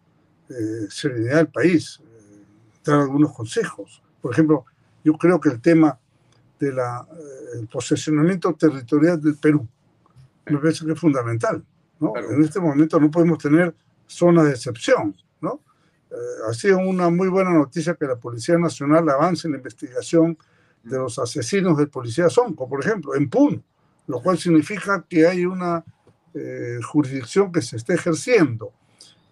Eh, 0.50 0.88
serenidad 0.90 1.40
al 1.40 1.52
país, 1.52 2.02
dar 2.84 3.02
algunos 3.02 3.34
consejos. 3.34 4.02
Por 4.22 4.34
ejemplo, 4.34 4.66
yo 5.04 5.14
creo 5.14 5.40
que 5.40 5.50
el 5.50 5.62
tema 5.62 5.98
del 6.60 6.78
eh, 6.78 7.68
posesionamiento 7.72 8.54
territorial 8.54 9.22
del 9.22 9.36
Perú 9.36 9.68
me 10.46 10.58
parece 10.58 10.86
que 10.86 10.94
es 10.94 11.00
fundamental. 11.00 11.64
¿no? 12.00 12.14
En 12.18 12.44
este 12.44 12.60
momento 12.60 13.00
no 13.00 13.10
podemos 13.10 13.38
tener 13.38 13.76
zonas 14.08 14.46
de 14.46 14.52
excepción. 14.52 15.16
¿no? 15.42 15.62
Eh, 16.12 16.16
ha 16.50 16.54
sido 16.54 16.80
una 16.80 17.10
muy 17.10 17.28
buena 17.28 17.52
noticia 17.52 17.96
que 17.96 18.06
la 18.06 18.18
Policía 18.18 18.58
Nacional 18.58 19.08
avance 19.10 19.48
en 19.48 19.54
la 19.54 19.58
investigación 19.58 20.38
de 20.84 20.98
los 20.98 21.18
asesinos 21.18 21.78
del 21.78 21.90
policía 21.90 22.30
Sonco, 22.30 22.68
por 22.68 22.82
ejemplo, 22.82 23.16
en 23.16 23.30
Puno, 23.30 23.64
lo 24.08 24.22
cual 24.22 24.38
significa 24.38 25.06
que 25.08 25.26
hay 25.26 25.46
una 25.46 25.84
eh, 26.34 26.80
jurisdicción 26.86 27.54
que 27.54 27.62
se 27.62 27.78
está 27.78 27.94
ejerciendo 27.94 28.74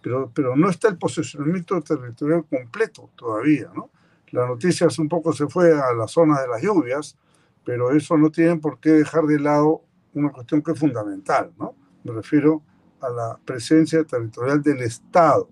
pero, 0.02 0.30
pero 0.34 0.56
no 0.56 0.68
está 0.68 0.88
el 0.88 0.98
posicionamiento 0.98 1.80
territorial 1.80 2.44
completo 2.44 3.10
todavía, 3.16 3.70
¿no? 3.74 3.90
La 4.30 4.46
noticia 4.46 4.88
un 4.98 5.08
poco 5.08 5.32
se 5.32 5.46
fue 5.46 5.72
a 5.78 5.92
la 5.92 6.08
zona 6.08 6.40
de 6.40 6.48
las 6.48 6.62
lluvias, 6.62 7.16
pero 7.64 7.92
eso 7.92 8.16
no 8.16 8.30
tiene 8.30 8.56
por 8.56 8.80
qué 8.80 8.90
dejar 8.90 9.24
de 9.24 9.38
lado 9.38 9.82
una 10.14 10.30
cuestión 10.30 10.62
que 10.62 10.72
es 10.72 10.78
fundamental, 10.78 11.52
¿no? 11.58 11.74
Me 12.04 12.12
refiero 12.12 12.62
a 13.00 13.10
la 13.10 13.38
presencia 13.44 14.02
territorial 14.04 14.62
del 14.62 14.80
Estado, 14.82 15.48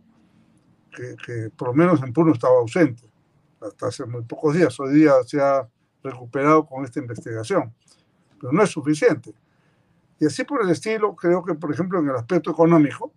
que, 0.91 1.15
que 1.25 1.51
por 1.51 1.69
lo 1.69 1.75
menos 1.75 2.03
en 2.03 2.13
Puno 2.13 2.33
estaba 2.33 2.59
ausente 2.59 3.09
hasta 3.61 3.89
hace 3.89 4.07
muy 4.07 4.23
pocos 4.23 4.55
días. 4.55 4.79
Hoy 4.81 4.95
día 4.95 5.13
se 5.27 5.41
ha 5.41 5.69
recuperado 6.03 6.67
con 6.67 6.85
esta 6.85 7.01
investigación, 7.01 7.75
pero 8.41 8.53
no 8.53 8.63
es 8.63 8.71
suficiente. 8.71 9.35
Y 10.19 10.27
así 10.27 10.45
por 10.45 10.63
el 10.63 10.71
estilo, 10.71 11.15
creo 11.15 11.45
que, 11.45 11.55
por 11.55 11.73
ejemplo, 11.73 11.99
en 11.99 12.09
el 12.09 12.17
aspecto 12.17 12.51
económico, 12.51 13.13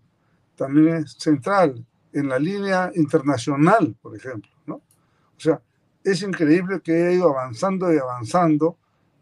también 0.55 0.97
es 0.97 1.13
central 1.13 1.85
en 2.11 2.29
la 2.29 2.39
línea 2.39 2.91
internacional, 2.95 3.95
por 4.01 4.15
ejemplo, 4.15 4.51
¿no? 4.65 4.75
O 4.75 5.39
sea, 5.39 5.61
es 6.03 6.21
increíble 6.21 6.81
que 6.81 6.91
haya 6.91 7.11
ido 7.11 7.29
avanzando 7.29 7.91
y 7.93 7.97
avanzando 7.97 8.77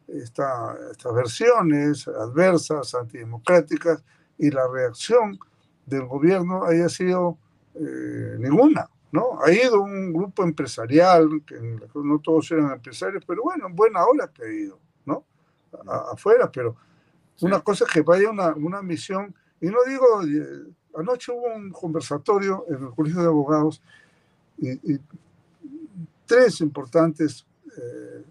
esta, 0.08 0.76
estas 0.92 1.14
versiones 1.14 2.08
adversas, 2.08 2.94
antidemocráticas, 2.96 4.04
y 4.38 4.50
la 4.50 4.68
reacción 4.68 5.40
del 5.86 6.06
gobierno 6.06 6.66
haya 6.66 6.90
sido 6.90 7.38
eh, 7.76 8.36
ninguna, 8.40 8.90
¿no? 9.12 9.40
Ha 9.44 9.52
ido 9.52 9.82
un 9.82 10.12
grupo 10.12 10.44
empresarial, 10.44 11.44
que 11.46 11.56
no 11.96 12.20
todos 12.20 12.52
eran 12.52 12.72
empresarios, 12.72 13.24
pero 13.26 13.44
bueno, 13.44 13.68
en 13.68 13.76
buena 13.76 14.04
hora 14.06 14.28
que 14.34 14.44
ha 14.44 14.52
ido, 14.52 14.80
¿no? 15.06 15.24
afuera, 16.12 16.52
pero 16.52 16.76
una 17.42 17.62
cosa 17.62 17.86
es 17.86 17.92
que 17.92 18.02
vaya 18.02 18.30
una, 18.30 18.54
una 18.56 18.82
misión, 18.82 19.34
y 19.62 19.68
no 19.68 19.78
digo 19.88 20.24
eh, 20.24 20.74
Anoche 20.96 21.32
hubo 21.32 21.54
un 21.54 21.72
conversatorio 21.72 22.66
en 22.68 22.84
el 22.84 22.90
Colegio 22.92 23.22
de 23.22 23.28
Abogados 23.28 23.82
y, 24.58 25.00
tres 26.26 26.62
importantes 26.62 27.46
eh, 27.78 28.24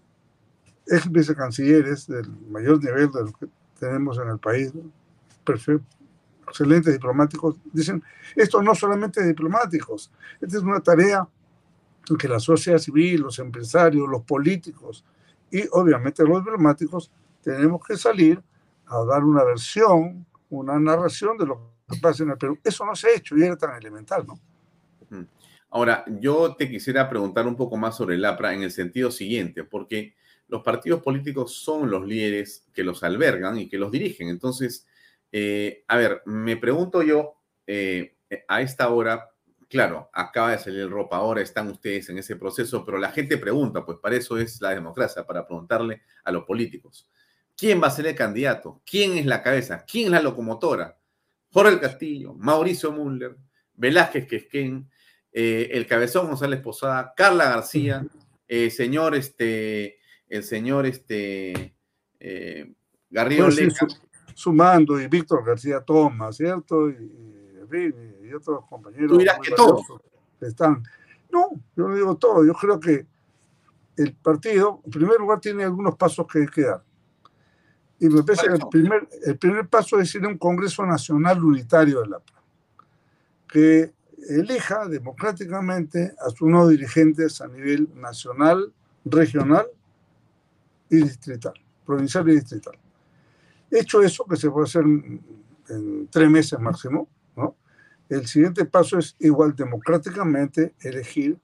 ex 0.87 1.11
vicecancilleres 1.11 2.07
del 2.07 2.31
mayor 2.51 2.83
nivel 2.83 3.11
de 3.13 3.33
que 3.39 3.47
tenemos 3.79 4.19
en 4.19 4.29
el 4.29 4.39
país, 4.39 4.73
excelentes 6.47 6.93
diplomáticos, 6.93 7.57
dicen, 7.73 8.03
esto 8.35 8.63
no 8.63 8.75
solamente 8.75 9.23
diplomáticos, 9.23 10.11
esta 10.41 10.57
es 10.57 10.63
una 10.63 10.81
tarea 10.81 11.29
que 12.19 12.29
la 12.29 12.41
sociedad 12.41 12.79
civil, 12.79 13.21
los 13.21 13.39
empresarios, 13.39 14.09
los 14.09 14.23
políticos 14.23 15.05
y 15.51 15.63
obviamente 15.73 16.25
los 16.25 16.39
diplomáticos 16.39 17.11
tenemos 17.43 17.85
que 17.87 17.97
salir 17.97 18.43
a 18.87 19.05
dar 19.05 19.25
una 19.25 19.45
versión, 19.45 20.27
una 20.49 20.79
narración 20.79 21.39
de 21.39 21.47
lo 21.47 21.70
pasa 21.99 22.25
en. 22.25 22.35
Eso 22.63 22.85
no 22.85 22.95
se 22.95 23.09
ha 23.09 23.17
hecho 23.17 23.37
y 23.37 23.43
era 23.43 23.57
tan 23.57 23.77
elemental, 23.77 24.27
¿no? 24.27 24.41
Ahora, 25.71 26.05
yo 26.21 26.57
te 26.57 26.69
quisiera 26.69 27.09
preguntar 27.09 27.47
un 27.47 27.57
poco 27.57 27.77
más 27.77 27.97
sobre 27.97 28.17
el 28.17 28.25
APRA 28.25 28.55
en 28.55 28.65
el 28.65 28.73
sentido 28.73 29.11
siguiente, 29.11 29.63
porque 29.63 30.15
los 30.49 30.63
partidos 30.63 31.03
políticos 31.03 31.55
son 31.55 31.91
los 31.91 32.05
líderes 32.07 32.67
que 32.73 32.83
los 32.83 33.05
albergan 33.05 33.59
y 33.59 33.69
que 33.69 33.79
los 33.79 33.93
dirigen. 33.93 34.29
Entonces, 34.29 34.87
eh, 35.31 35.85
a 35.87 35.97
ver, 35.97 36.23
me 36.27 36.57
pregunto 36.57 37.03
yo, 37.03 37.35
eh, 37.67 38.17
a 38.49 38.61
esta 38.61 38.89
hora, 38.89 39.31
claro, 39.69 40.11
acaba 40.13 40.51
de 40.51 40.59
salir 40.59 40.81
el 40.81 40.91
ropa, 40.91 41.17
ahora 41.17 41.41
están 41.41 41.69
ustedes 41.69 42.09
en 42.09 42.19
ese 42.19 42.35
proceso, 42.35 42.85
pero 42.85 42.99
la 42.99 43.13
gente 43.13 43.39
pregunta, 43.39 43.85
pues 43.85 43.99
para 43.99 44.17
eso 44.17 44.39
es 44.39 44.61
la 44.61 44.71
democracia, 44.71 45.25
para 45.25 45.47
preguntarle 45.47 46.03
a 46.25 46.33
los 46.33 46.45
políticos, 46.45 47.09
¿quién 47.57 47.81
va 47.81 47.87
a 47.87 47.93
ser 47.93 48.09
el 48.09 48.17
candidato? 48.17 48.83
¿Quién 48.85 49.19
es 49.19 49.27
la 49.27 49.43
cabeza? 49.43 49.85
¿Quién 49.87 50.07
es 50.07 50.13
la 50.13 50.23
locomotora? 50.23 50.99
Jorge 51.53 51.81
Castillo, 51.81 52.35
Mauricio 52.35 52.93
Müller, 52.93 53.37
Velázquez 53.75 54.27
Quesquén, 54.27 54.89
eh, 55.33 55.69
el 55.73 55.87
Cabezón 55.87 56.29
González 56.29 56.61
Posada, 56.61 57.13
Carla 57.17 57.51
García, 57.51 58.07
el 58.47 58.67
eh, 58.67 58.71
señor, 58.71 59.15
este, 59.15 59.99
el 60.29 60.43
señor 60.43 60.87
este, 60.87 61.75
eh, 62.19 62.73
Garrido 63.09 63.49
Leca. 63.49 63.87
sumando, 64.35 65.01
y 65.01 65.09
Víctor 65.09 65.45
García 65.45 65.81
Toma, 65.81 66.33
¿cierto? 66.33 66.89
Y, 66.89 66.95
y, 67.73 68.29
y 68.29 68.33
otros 68.33 68.65
compañeros. 68.69 69.09
Tú 69.09 69.19
dirás 69.19 69.39
que 69.41 69.53
todos. 69.53 69.85
Están. 70.41 70.83
No, 71.31 71.51
yo 71.77 71.89
no 71.89 71.95
digo 71.95 72.17
todo. 72.17 72.45
Yo 72.45 72.55
creo 72.55 72.81
que 72.81 73.07
el 73.97 74.15
partido, 74.15 74.81
en 74.85 74.91
primer 74.91 75.19
lugar, 75.19 75.41
tiene 75.41 75.65
algunos 75.65 75.97
pasos 75.97 76.27
que 76.27 76.41
hay 76.41 76.47
que 76.47 76.63
dar. 76.63 76.83
Y 78.01 78.09
me 78.09 78.23
parece 78.23 78.49
que 78.49 78.55
el 78.55 78.69
primer, 78.71 79.09
el 79.25 79.37
primer 79.37 79.69
paso 79.69 80.01
es 80.01 80.15
ir 80.15 80.25
a 80.25 80.29
un 80.29 80.39
Congreso 80.39 80.85
Nacional 80.87 81.45
Unitario 81.45 82.01
de 82.01 82.09
la 82.09 82.19
PRA, 82.19 82.43
que 83.47 83.93
elija 84.31 84.89
democráticamente 84.89 86.15
a 86.19 86.31
sus 86.31 86.49
nuevos 86.49 86.71
dirigentes 86.71 87.43
a 87.43 87.49
nivel 87.49 87.91
nacional, 87.95 88.73
regional 89.05 89.67
y 90.89 90.97
distrital, 90.97 91.55
provincial 91.85 92.29
y 92.31 92.37
distrital. 92.37 92.79
Hecho 93.71 94.03
eso, 94.03 94.25
que 94.25 94.37
se 94.37 94.51
puede 94.51 94.65
hacer 94.65 94.83
en, 94.83 95.21
en 95.69 96.09
tres 96.09 96.31
meses 96.31 96.59
máximo, 96.59 97.07
¿no? 97.37 97.55
el 98.09 98.27
siguiente 98.27 98.65
paso 98.65 98.99
es 98.99 99.15
igual 99.21 99.55
democráticamente 99.55 100.75
elegir 100.81 101.39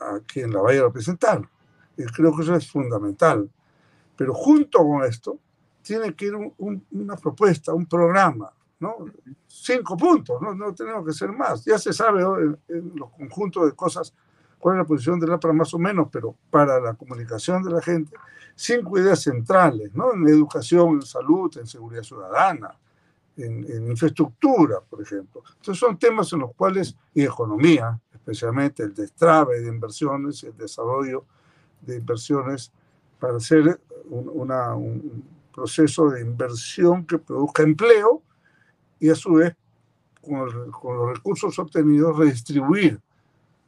a 0.00 0.20
quien 0.26 0.52
la 0.52 0.60
vaya 0.60 0.80
a 0.80 0.84
representar. 0.84 1.48
Y 1.96 2.04
creo 2.04 2.34
que 2.34 2.42
eso 2.42 2.54
es 2.54 2.70
fundamental. 2.70 3.50
Pero 4.16 4.32
junto 4.32 4.78
con 4.78 5.04
esto, 5.04 5.38
tiene 5.84 6.14
que 6.14 6.26
ir 6.26 6.34
un, 6.34 6.52
un, 6.58 6.86
una 6.92 7.16
propuesta, 7.16 7.72
un 7.74 7.86
programa, 7.86 8.50
¿no? 8.80 8.96
Cinco 9.46 9.96
puntos, 9.96 10.40
¿no? 10.40 10.54
no 10.54 10.74
tenemos 10.74 11.06
que 11.06 11.12
ser 11.12 11.30
más. 11.30 11.64
Ya 11.64 11.78
se 11.78 11.92
sabe 11.92 12.22
en, 12.68 12.92
los 12.94 13.10
conjuntos 13.10 13.66
de 13.66 13.72
cosas 13.72 14.12
cuál 14.58 14.76
es 14.76 14.78
la 14.78 14.86
posición 14.86 15.20
de 15.20 15.26
la 15.26 15.38
para 15.38 15.52
más 15.52 15.72
o 15.74 15.78
menos, 15.78 16.08
pero 16.10 16.34
para 16.50 16.80
la 16.80 16.94
comunicación 16.94 17.62
de 17.62 17.70
la 17.70 17.82
gente, 17.82 18.16
cinco 18.54 18.98
ideas 18.98 19.20
centrales, 19.22 19.94
¿no? 19.94 20.14
En 20.14 20.26
educación, 20.26 20.94
en 20.94 21.02
salud, 21.02 21.54
en 21.58 21.66
seguridad 21.66 22.02
ciudadana, 22.02 22.78
en, 23.36 23.70
en, 23.70 23.90
infraestructura, 23.90 24.80
por 24.80 25.02
ejemplo. 25.02 25.42
Entonces 25.56 25.78
son 25.78 25.98
temas 25.98 26.32
en 26.32 26.40
los 26.40 26.54
cuales, 26.54 26.96
y 27.12 27.22
economía, 27.24 28.00
especialmente 28.12 28.82
el 28.82 28.94
destrave 28.94 29.60
de 29.60 29.68
inversiones, 29.68 30.42
el 30.44 30.56
desarrollo 30.56 31.26
de 31.82 31.98
inversiones 31.98 32.72
para 33.18 33.36
hacer 33.36 33.80
un, 34.08 34.30
una, 34.32 34.74
un 34.74 35.24
proceso 35.54 36.10
de 36.10 36.22
inversión 36.22 37.06
que 37.06 37.18
produzca 37.18 37.62
empleo 37.62 38.22
y 38.98 39.10
a 39.10 39.14
su 39.14 39.34
vez, 39.34 39.54
con, 40.20 40.46
los 40.46 41.16
recursos 41.16 41.58
obtenidos, 41.58 42.16
redistribuir, 42.16 43.00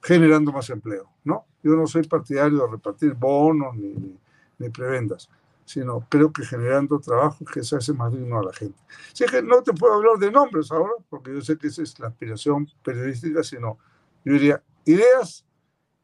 generando 0.03 0.53
más 0.53 0.71
empleo. 0.71 1.09
¿no? 1.25 1.45
Yo 1.63 1.73
no 1.73 1.87
soy 1.87 2.03
partidario 2.05 2.65
de 2.65 2.73
repartir 2.73 3.15
bonos 3.15 3.77
ni, 3.77 3.95
ni, 3.95 4.19
ni 4.59 4.71
prebendas 4.71 5.29
sino 5.67 6.07
creo 6.09 6.33
que 6.33 6.45
generando 6.45 6.99
trabajo 7.01 7.45
que 7.45 7.63
se 7.63 7.77
hace 7.77 7.93
más 7.93 8.13
digno 8.13 8.39
a 8.39 8.45
la 8.45 8.53
gente. 8.53 8.79
Así 9.13 9.27
que 9.27 9.43
no 9.43 9.63
te 9.63 9.73
puedo 9.73 9.95
hablar 9.95 10.17
de 10.17 10.31
nombres 10.31 10.71
ahora, 10.71 10.93
porque 11.11 11.35
yo 11.35 11.41
sé 11.43 11.59
que 11.59 11.67
esa 11.67 11.83
es 11.83 11.99
la 11.99 12.07
aspiración 12.07 12.69
periodística, 12.83 13.43
sino 13.43 13.77
yo 14.25 14.33
diría 14.33 14.63
ideas 14.85 15.45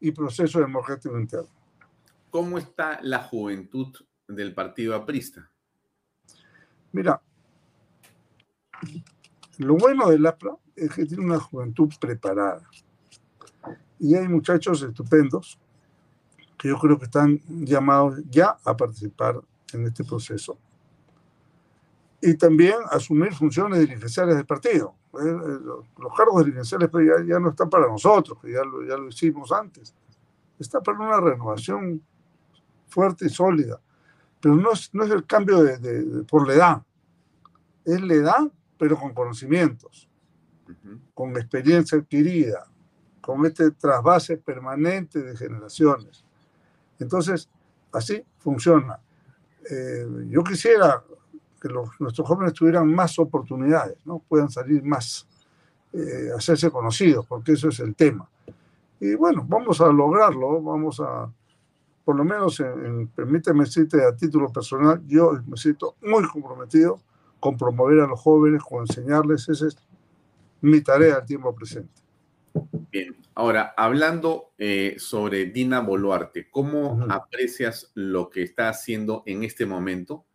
y 0.01 0.11
proceso 0.11 0.59
democrático 0.59 1.17
interno. 1.17 1.49
¿Cómo 2.29 2.57
está 2.57 2.99
la 3.01 3.23
juventud 3.23 3.95
del 4.27 4.53
partido 4.53 4.95
aprista? 4.95 5.49
Mira, 6.93 7.19
lo 9.57 9.75
bueno 9.75 10.09
del 10.09 10.25
APRA 10.25 10.55
es 10.75 10.93
que 10.93 11.05
tiene 11.05 11.25
una 11.25 11.39
juventud 11.39 11.91
preparada. 11.99 12.61
Y 13.99 14.15
hay 14.15 14.27
muchachos 14.27 14.81
estupendos 14.83 15.59
que 16.57 16.69
yo 16.69 16.77
creo 16.77 16.97
que 16.99 17.05
están 17.05 17.41
llamados 17.47 18.21
ya 18.29 18.57
a 18.63 18.77
participar 18.77 19.41
en 19.73 19.87
este 19.87 20.03
proceso. 20.03 20.57
Y 22.21 22.35
también 22.35 22.75
asumir 22.91 23.33
funciones 23.33 23.79
dirigenciales 23.79 24.35
del 24.35 24.45
partido. 24.45 24.95
Los 25.13 26.15
cargos 26.15 26.45
dirigenciales 26.45 26.89
pues, 26.89 27.07
ya, 27.07 27.25
ya 27.25 27.39
no 27.39 27.49
están 27.49 27.69
para 27.71 27.87
nosotros, 27.87 28.37
ya 28.43 28.63
lo, 28.63 28.85
ya 28.85 28.97
lo 28.97 29.07
hicimos 29.07 29.51
antes. 29.51 29.95
Está 30.59 30.79
para 30.79 30.99
una 30.99 31.19
renovación 31.19 32.01
fuerte 32.87 33.25
y 33.25 33.29
sólida. 33.29 33.81
Pero 34.43 34.55
no 34.55 34.73
es, 34.73 34.93
no 34.93 35.05
es 35.05 35.11
el 35.11 35.25
cambio 35.25 35.63
de, 35.63 35.77
de, 35.77 36.03
de, 36.03 36.23
por 36.25 36.45
la 36.45 36.53
edad. 36.53 36.83
Es 37.85 38.01
la 38.01 38.13
edad, 38.13 38.51
pero 38.77 38.99
con 38.99 39.13
conocimientos, 39.13 40.09
uh 40.67 40.71
-huh. 40.71 40.99
con 41.13 41.37
experiencia 41.37 41.97
adquirida, 41.97 42.67
con 43.21 43.45
este 43.45 43.71
trasvase 43.71 44.35
permanente 44.35 45.21
de 45.21 45.37
generaciones. 45.37 46.25
Entonces, 46.99 47.49
así 47.93 48.21
funciona 48.39 48.99
eh, 49.69 50.05
yo 50.29 50.43
quisiera 50.43 51.03
que 51.61 51.69
los, 51.69 51.89
nuestros 51.99 52.27
jóvenes 52.27 52.53
tuvieran 52.53 52.93
más 52.93 53.17
oportunidades, 53.19 53.97
¿no? 54.05 54.19
puedan 54.19 54.49
salir 54.49 54.83
más, 54.83 55.27
eh, 55.93 56.29
hacerse 56.35 56.69
conocidos, 56.69 57.25
porque 57.25 57.53
eso 57.53 57.69
es 57.69 57.79
el 57.79 57.95
tema. 57.95 58.29
Y 58.99 59.15
bueno, 59.15 59.45
vamos 59.47 59.79
a 59.81 59.87
lograrlo, 59.87 60.61
vamos 60.61 60.99
a, 60.99 61.31
por 62.03 62.15
lo 62.15 62.23
menos, 62.23 62.59
en, 62.59 62.85
en, 62.85 63.07
permíteme 63.07 63.63
decirte 63.63 64.03
a 64.03 64.15
título 64.15 64.51
personal, 64.51 65.01
yo 65.07 65.31
me 65.47 65.57
siento 65.57 65.95
muy 66.01 66.23
comprometido 66.27 67.01
con 67.39 67.57
promover 67.57 68.01
a 68.01 68.07
los 68.07 68.19
jóvenes, 68.19 68.63
con 68.63 68.81
enseñarles, 68.81 69.49
esa 69.49 69.67
es 69.67 69.77
mi 70.61 70.81
tarea 70.81 71.15
al 71.15 71.25
tiempo 71.25 71.53
presente. 71.53 72.01
Bien, 72.91 73.15
ahora 73.35 73.73
hablando 73.75 74.53
eh, 74.57 74.95
sobre 74.97 75.47
Dina 75.47 75.81
Boluarte, 75.81 76.49
¿cómo 76.49 76.93
uh 76.93 76.99
-huh. 76.99 77.07
aprecias 77.13 77.91
lo 77.95 78.29
que 78.29 78.43
está 78.43 78.69
haciendo 78.69 79.23
en 79.25 79.43
este 79.43 79.65
momento? 79.65 80.25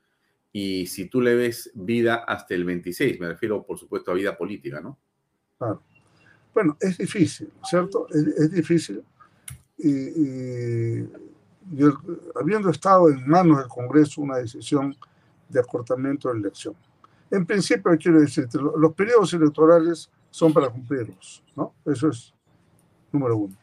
Y 0.53 0.87
si 0.87 1.09
tú 1.09 1.21
le 1.21 1.35
ves 1.35 1.71
vida 1.75 2.17
hasta 2.17 2.55
el 2.55 2.65
26, 2.65 3.21
me 3.21 3.29
refiero 3.29 3.65
por 3.65 3.79
supuesto 3.79 4.11
a 4.11 4.15
vida 4.15 4.37
política, 4.37 4.81
¿no? 4.81 4.99
Claro. 5.59 5.83
Bueno, 6.53 6.77
es 6.81 6.99
difícil, 6.99 7.51
¿cierto? 7.63 8.07
Es, 8.11 8.27
es 8.27 8.51
difícil. 8.51 9.03
Y, 9.79 9.91
y 9.91 11.09
yo, 11.73 11.93
habiendo 12.41 12.71
estado 12.71 13.09
en 13.09 13.27
manos 13.29 13.59
del 13.59 13.69
Congreso 13.69 14.21
una 14.21 14.37
decisión 14.37 14.97
de 15.49 15.61
acortamiento 15.61 16.29
de 16.29 16.39
elección. 16.39 16.75
En 17.31 17.45
principio, 17.45 17.97
quiero 17.99 18.21
decirte, 18.21 18.59
los 18.59 18.93
periodos 18.95 19.33
electorales 19.35 20.11
son 20.31 20.53
para 20.53 20.71
cumplirlos, 20.71 21.43
¿no? 21.57 21.75
Eso 21.85 22.09
es 22.09 22.35
número 23.13 23.37
uno. 23.37 23.57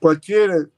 Cualquier 0.00 0.70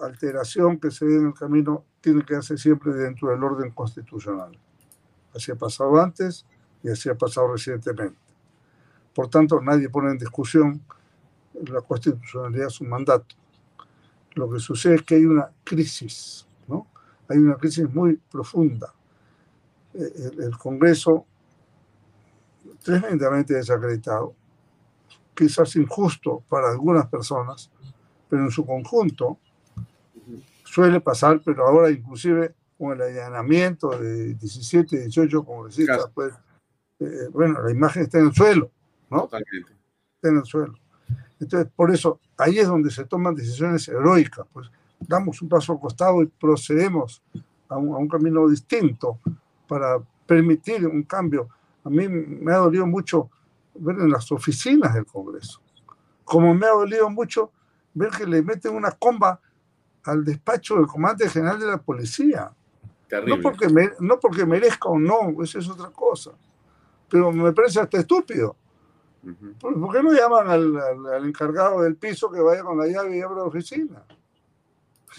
alteración 0.00 0.78
que 0.78 0.90
se 0.90 1.04
dé 1.04 1.16
en 1.16 1.26
el 1.28 1.34
camino 1.34 1.84
tiene 2.00 2.24
que 2.24 2.36
hacerse 2.36 2.62
siempre 2.62 2.92
dentro 2.92 3.30
del 3.30 3.42
orden 3.42 3.70
constitucional. 3.70 4.56
Así 5.34 5.50
ha 5.50 5.56
pasado 5.56 6.00
antes 6.00 6.46
y 6.82 6.88
así 6.88 7.08
ha 7.08 7.14
pasado 7.14 7.52
recientemente. 7.52 8.18
Por 9.14 9.28
tanto, 9.28 9.60
nadie 9.60 9.88
pone 9.88 10.10
en 10.10 10.18
discusión 10.18 10.82
la 11.54 11.80
constitucionalidad 11.80 12.64
de 12.66 12.70
su 12.70 12.84
mandato. 12.84 13.34
Lo 14.36 14.48
que 14.48 14.60
sucede 14.60 14.94
es 14.94 15.02
que 15.02 15.16
hay 15.16 15.24
una 15.24 15.50
crisis, 15.64 16.46
¿no? 16.68 16.86
Hay 17.28 17.38
una 17.38 17.56
crisis 17.56 17.92
muy 17.92 18.16
profunda. 18.30 18.94
El, 19.92 20.40
el 20.42 20.56
Congreso 20.56 21.26
tremendamente 22.86 23.54
desacreditado, 23.54 24.34
quizás 25.34 25.74
injusto 25.74 26.44
para 26.48 26.70
algunas 26.70 27.06
personas, 27.08 27.70
pero 28.28 28.44
en 28.44 28.50
su 28.50 28.64
conjunto 28.64 29.38
suele 30.64 31.00
pasar, 31.00 31.40
pero 31.44 31.66
ahora 31.66 31.90
inclusive 31.90 32.54
con 32.78 32.92
el 32.92 33.02
allanamiento 33.02 33.90
de 33.98 34.34
17, 34.34 35.00
18 35.00 35.44
congresistas, 35.44 35.96
claro. 35.96 36.12
pues, 36.14 36.34
eh, 37.00 37.28
bueno, 37.32 37.60
la 37.62 37.72
imagen 37.72 38.02
está 38.02 38.18
en 38.18 38.26
el 38.26 38.34
suelo, 38.34 38.70
¿no? 39.10 39.22
Totalmente. 39.22 39.72
Está 40.14 40.28
en 40.28 40.36
el 40.36 40.44
suelo. 40.44 40.74
Entonces, 41.40 41.70
por 41.74 41.90
eso, 41.92 42.20
ahí 42.38 42.58
es 42.58 42.66
donde 42.66 42.90
se 42.90 43.04
toman 43.04 43.34
decisiones 43.34 43.86
heroicas, 43.88 44.46
pues 44.52 44.70
damos 45.00 45.40
un 45.42 45.48
paso 45.48 45.72
al 45.72 45.80
costado 45.80 46.22
y 46.22 46.26
procedemos 46.26 47.22
a 47.68 47.76
un, 47.76 47.94
a 47.94 47.98
un 47.98 48.08
camino 48.08 48.48
distinto 48.48 49.18
para 49.68 49.98
permitir 50.26 50.86
un 50.86 51.02
cambio 51.02 51.48
a 51.86 51.88
mí 51.88 52.08
me 52.08 52.52
ha 52.52 52.56
dolido 52.56 52.84
mucho 52.84 53.30
ver 53.74 53.94
en 54.00 54.10
las 54.10 54.32
oficinas 54.32 54.92
del 54.92 55.06
Congreso, 55.06 55.60
como 56.24 56.52
me 56.52 56.66
ha 56.66 56.70
dolido 56.70 57.08
mucho 57.08 57.52
ver 57.94 58.10
que 58.10 58.26
le 58.26 58.42
meten 58.42 58.74
una 58.74 58.90
comba 58.90 59.40
al 60.02 60.24
despacho 60.24 60.74
del 60.74 60.88
comandante 60.88 61.28
general 61.28 61.60
de 61.60 61.66
la 61.66 61.78
policía. 61.78 62.50
No 63.24 63.40
porque, 63.40 63.68
me, 63.68 63.90
no 64.00 64.18
porque 64.18 64.44
merezca 64.44 64.88
o 64.88 64.98
no, 64.98 65.40
eso 65.44 65.60
es 65.60 65.68
otra 65.68 65.90
cosa. 65.90 66.32
Pero 67.08 67.30
me 67.30 67.52
parece 67.52 67.78
hasta 67.78 67.98
estúpido. 67.98 68.56
Uh 69.22 69.28
-huh. 69.28 69.58
¿Por, 69.58 69.92
qué 69.92 70.02
no 70.02 70.12
llaman 70.12 70.48
al, 70.48 70.76
al, 70.76 71.06
al, 71.06 71.26
encargado 71.26 71.82
del 71.82 71.96
piso 71.96 72.30
que 72.30 72.40
vaya 72.40 72.62
con 72.62 72.78
la 72.78 72.86
llave 72.86 73.16
y 73.16 73.20
abra 73.20 73.38
la 73.38 73.44
oficina? 73.44 74.04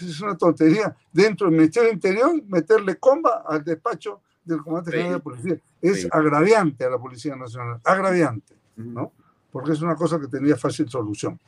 Es 0.00 0.20
una 0.20 0.36
tontería. 0.36 0.94
Dentro 1.12 1.46
del 1.48 1.56
Ministerio 1.56 1.88
del 1.88 1.96
Interior, 1.96 2.42
meterle 2.46 2.96
comba 2.96 3.42
al 3.46 3.64
despacho 3.64 4.20
del 4.44 4.62
comandante 4.62 4.92
general 4.92 5.14
de 5.14 5.20
policía. 5.20 5.60
Es 5.80 6.02
sí. 6.02 6.08
agraviante 6.10 6.84
a 6.84 6.90
la 6.90 6.98
Policía 6.98 7.36
Nacional, 7.36 7.80
agraviante, 7.84 8.54
¿no? 8.76 9.12
Porque 9.52 9.72
es 9.72 9.82
una 9.82 9.94
cosa 9.94 10.18
que 10.18 10.26
tenía 10.26 10.56
fácil 10.56 10.88
solución. 10.88 11.38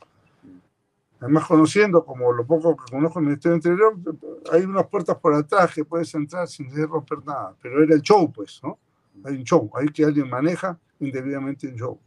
Además, 1.19 1.45
conociendo, 1.45 2.03
como 2.03 2.31
lo 2.31 2.45
poco 2.45 2.75
que 2.75 2.91
conozco 2.91 3.19
el 3.19 3.25
Ministerio 3.25 3.59
del 3.59 3.73
Interior, 3.75 4.17
hay 4.51 4.63
unas 4.63 4.87
puertas 4.87 5.17
por 5.17 5.33
atrás 5.33 5.73
que 5.73 5.85
puedes 5.85 6.13
entrar 6.15 6.47
sin 6.47 6.69
romper 6.87 7.23
nada, 7.25 7.53
pero 7.61 7.83
era 7.83 7.93
el 7.93 8.01
show, 8.01 8.31
pues, 8.31 8.59
¿no? 8.63 8.79
Hay 9.23 9.35
un 9.35 9.43
show, 9.43 9.69
hay 9.75 9.87
que 9.89 10.03
alguien 10.03 10.29
maneja 10.29 10.77
indebidamente 10.99 11.67
un 11.67 11.75
show. 11.75 11.99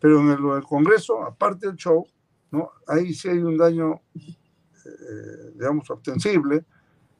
Pero 0.00 0.20
en 0.20 0.30
el, 0.30 0.56
el 0.56 0.62
Congreso, 0.62 1.24
aparte 1.24 1.66
del 1.66 1.76
show, 1.76 2.06
¿no? 2.50 2.70
ahí 2.86 3.12
sí 3.14 3.28
hay 3.28 3.38
un 3.38 3.56
daño, 3.56 4.00
eh, 4.14 5.52
digamos, 5.54 5.90
ostensible, 5.90 6.64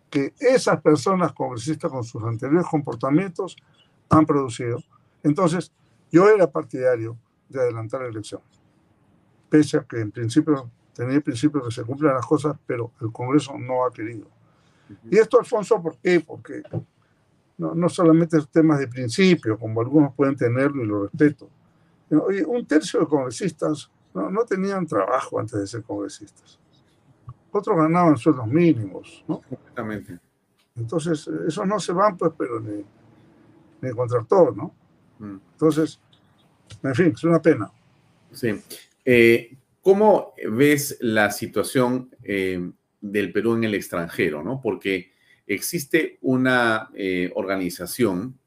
que 0.09 0.33
esas 0.39 0.81
personas 0.81 1.33
congresistas 1.33 1.91
con 1.91 2.05
sus 2.05 2.23
anteriores 2.23 2.67
comportamientos 2.69 3.57
han 4.09 4.25
producido. 4.25 4.79
Entonces, 5.23 5.73
yo 6.13 6.29
era 6.29 6.51
partidario 6.51 7.19
de 7.49 7.61
adelantar 7.61 8.03
la 8.03 8.09
elección, 8.09 8.41
pese 9.49 9.79
a 9.79 9.83
que 9.83 10.01
en 10.01 10.13
principio 10.13 10.71
tenía 10.95 11.17
el 11.17 11.23
principio 11.23 11.63
que 11.65 11.73
se 11.73 11.83
cumplan 11.83 12.15
las 12.15 12.27
cosas, 12.27 12.57
pero 12.67 12.93
el 13.01 13.11
Congreso 13.11 13.59
no 13.59 13.85
ha 13.85 13.91
querido. 13.91 14.29
Y 15.11 15.19
esto, 15.19 15.39
Alfonso, 15.39 15.83
¿por 15.83 15.97
qué? 15.99 16.21
Porque 16.21 16.63
no, 17.59 17.75
no 17.75 17.89
solamente 17.89 18.39
es 18.39 18.49
temas 18.49 18.79
de 18.79 18.87
principio, 18.87 19.59
como 19.59 19.81
algunos 19.81 20.15
pueden 20.15 20.37
tenerlo 20.37 20.85
y 20.85 20.87
lo 20.87 21.03
respeto. 21.05 21.49
Oye, 22.11 22.45
un 22.45 22.67
tercio 22.67 23.01
de 23.01 23.07
congresistas 23.07 23.91
no, 24.13 24.31
no 24.31 24.45
tenían 24.45 24.87
trabajo 24.87 25.41
antes 25.41 25.59
de 25.59 25.67
ser 25.67 25.83
congresistas. 25.83 26.59
Otros 27.51 27.77
ganaban 27.77 28.17
sueldos 28.17 28.47
mínimos, 28.47 29.25
¿no? 29.29 29.41
Exactamente. 29.51 30.19
Entonces, 30.77 31.29
esos 31.47 31.67
no 31.67 31.79
se 31.79 31.93
van, 31.93 32.17
pues, 32.17 32.33
pero 32.37 32.61
ni, 32.61 32.85
ni 33.81 33.91
contractor, 33.91 34.57
¿no? 34.57 34.75
Mm. 35.19 35.37
Entonces, 35.53 36.01
en 36.83 36.95
fin, 36.95 37.13
es 37.15 37.25
una 37.25 37.41
pena. 37.41 37.71
Sí. 38.33 38.61
Eh, 39.05 39.57
¿Cómo 39.81 40.33
ves 40.51 40.97
la 41.01 41.31
situación 41.31 42.11
eh, 42.23 42.71
del 43.01 43.33
Perú 43.33 43.55
en 43.55 43.65
el 43.65 43.75
extranjero? 43.75 44.43
¿no? 44.43 44.61
Porque 44.63 45.13
existe 45.47 46.19
una 46.23 46.89
eh, 46.95 47.31
organización 47.35 48.39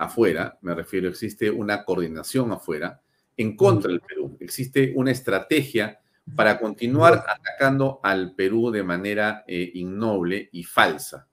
afuera, 0.00 0.58
me 0.62 0.74
refiero, 0.74 1.10
existe 1.10 1.50
una 1.50 1.84
coordinación 1.84 2.50
afuera 2.52 3.02
en 3.36 3.54
contra 3.54 3.90
del 3.90 4.00
Perú. 4.00 4.34
Existe 4.40 4.94
una 4.96 5.10
estrategia 5.10 6.00
para 6.34 6.58
continuar 6.58 7.22
atacando 7.28 8.00
al 8.02 8.34
Perú 8.34 8.70
de 8.70 8.82
manera 8.82 9.44
eh, 9.46 9.70
innoble 9.74 10.48
y 10.52 10.64
falsa. 10.64 11.28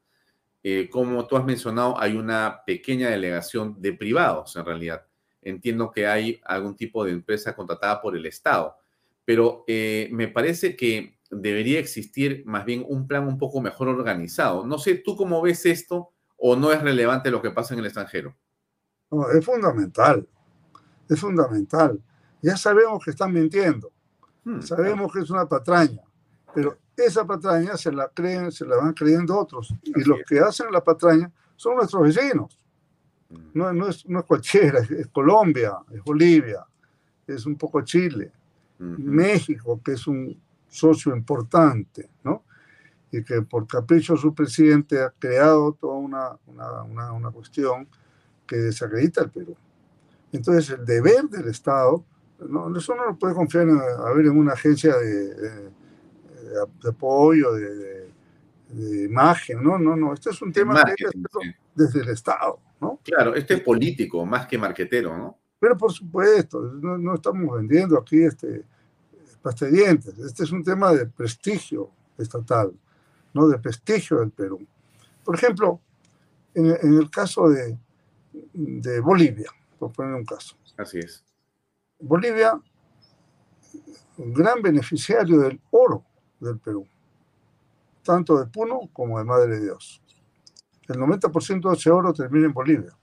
Eh, 0.61 0.89
como 0.91 1.25
tú 1.25 1.37
has 1.37 1.45
mencionado, 1.45 1.97
hay 1.97 2.17
una 2.17 2.61
pequeña 2.65 3.09
delegación 3.09 3.81
de 3.81 3.93
privados, 3.93 4.57
en 4.57 4.65
realidad. 4.65 5.05
Entiendo 5.41 5.89
que 5.89 6.05
hay 6.05 6.41
algún 6.43 6.75
tipo 6.75 7.05
de 7.05 7.11
empresa 7.11 7.55
contratada 7.55 8.01
por 8.01 8.17
el 8.17 8.25
Estado, 8.25 8.75
pero 9.23 9.63
eh, 9.65 10.09
me 10.11 10.27
parece 10.27 10.75
que 10.75 11.19
debería 11.29 11.79
existir 11.79 12.43
más 12.45 12.65
bien 12.65 12.83
un 12.85 13.07
plan 13.07 13.27
un 13.27 13.37
poco 13.37 13.61
mejor 13.61 13.87
organizado. 13.87 14.65
No 14.65 14.77
sé, 14.77 14.95
¿tú 14.95 15.15
cómo 15.15 15.41
ves 15.41 15.65
esto 15.65 16.09
o 16.35 16.57
no 16.57 16.73
es 16.73 16.81
relevante 16.81 17.31
lo 17.31 17.41
que 17.41 17.51
pasa 17.51 17.73
en 17.73 17.79
el 17.79 17.85
extranjero? 17.85 18.35
No, 19.11 19.29
es 19.29 19.45
fundamental, 19.45 20.27
es 21.07 21.19
fundamental. 21.19 22.01
Ya 22.41 22.57
sabemos 22.57 23.03
que 23.03 23.11
están 23.11 23.33
mintiendo, 23.33 23.91
sabemos 24.61 25.11
que 25.11 25.19
es 25.19 25.29
una 25.29 25.47
patraña, 25.47 26.01
pero 26.53 26.77
esa 26.95 27.25
patraña 27.25 27.77
se 27.77 27.91
la 27.91 28.09
creen, 28.09 28.51
se 28.51 28.65
la 28.65 28.77
van 28.77 28.93
creyendo 28.93 29.37
otros. 29.37 29.73
Y 29.83 30.03
los 30.03 30.19
que 30.27 30.39
hacen 30.39 30.71
la 30.71 30.83
patraña 30.83 31.31
son 31.55 31.75
nuestros 31.75 32.03
vecinos. 32.03 32.57
No, 33.53 33.73
no, 33.73 33.87
es, 33.87 34.07
no 34.07 34.19
es 34.19 34.25
cualquiera, 34.25 34.79
es, 34.79 34.89
es 34.89 35.07
Colombia, 35.07 35.77
es 35.91 36.01
Bolivia, 36.03 36.65
es 37.25 37.45
un 37.45 37.57
poco 37.57 37.81
Chile, 37.81 38.31
México, 38.79 39.81
que 39.83 39.93
es 39.93 40.07
un 40.07 40.39
socio 40.69 41.15
importante, 41.15 42.09
¿no? 42.23 42.43
Y 43.11 43.23
que 43.23 43.41
por 43.41 43.67
capricho 43.67 44.15
su 44.15 44.33
presidente 44.33 45.01
ha 45.01 45.13
creado 45.17 45.73
toda 45.73 45.95
una, 45.95 46.37
una, 46.45 46.83
una, 46.83 47.11
una 47.11 47.31
cuestión 47.31 47.87
que 48.47 48.55
desacredita 48.55 49.21
al 49.21 49.29
Perú. 49.29 49.55
Entonces, 50.31 50.69
el 50.71 50.85
deber 50.85 51.23
del 51.25 51.49
Estado, 51.49 52.03
no, 52.39 52.75
eso 52.77 52.95
no 52.95 53.05
lo 53.05 53.15
puede 53.17 53.33
confiar 53.33 53.67
en, 53.67 53.77
a 53.77 54.11
ver, 54.13 54.25
en 54.25 54.37
una 54.37 54.53
agencia 54.53 54.95
de, 54.97 55.33
de, 55.35 55.71
de 56.83 56.89
apoyo, 56.89 57.53
de, 57.53 57.75
de, 57.75 58.11
de 58.69 59.05
imagen, 59.05 59.63
no, 59.63 59.77
no, 59.77 59.95
no, 59.95 60.13
este 60.13 60.29
es 60.29 60.41
un 60.41 60.51
tema 60.51 60.83
que 60.95 61.05
hay 61.05 61.55
desde 61.73 62.01
el 62.01 62.09
Estado, 62.09 62.59
¿no? 62.81 62.99
Claro, 63.03 63.33
este 63.35 63.55
es 63.55 63.61
político 63.61 64.25
más 64.25 64.47
que 64.47 64.57
marquetero, 64.57 65.17
¿no? 65.17 65.37
Pero 65.59 65.77
por 65.77 65.91
supuesto, 65.91 66.61
no, 66.61 66.97
no 66.97 67.15
estamos 67.15 67.55
vendiendo 67.55 67.97
aquí 67.97 68.23
este 68.23 68.63
pastedientes, 69.41 70.17
este 70.19 70.43
es 70.43 70.51
un 70.51 70.63
tema 70.63 70.91
de 70.91 71.05
prestigio 71.05 71.89
estatal, 72.17 72.73
no 73.33 73.47
de 73.47 73.57
prestigio 73.57 74.19
del 74.19 74.31
Perú. 74.31 74.59
Por 75.23 75.35
ejemplo, 75.35 75.79
en, 76.53 76.65
en 76.65 76.93
el 76.95 77.09
caso 77.09 77.49
de, 77.49 77.77
de 78.53 78.99
Bolivia, 78.99 79.49
por 79.79 79.91
poner 79.91 80.13
un 80.13 80.25
caso. 80.25 80.57
Así 80.77 80.99
es. 80.99 81.23
Bolivia, 81.99 82.59
un 84.17 84.33
gran 84.33 84.61
beneficiario 84.61 85.39
del 85.39 85.59
oro 85.71 86.03
del 86.39 86.59
Perú, 86.59 86.87
tanto 88.03 88.37
de 88.39 88.45
Puno 88.47 88.81
como 88.93 89.17
de 89.17 89.25
Madre 89.25 89.57
de 89.57 89.63
Dios. 89.65 90.01
El 90.87 90.97
90% 90.97 91.69
de 91.69 91.75
ese 91.75 91.89
oro 91.89 92.13
termina 92.13 92.45
en 92.45 92.53
Bolivia. 92.53 92.95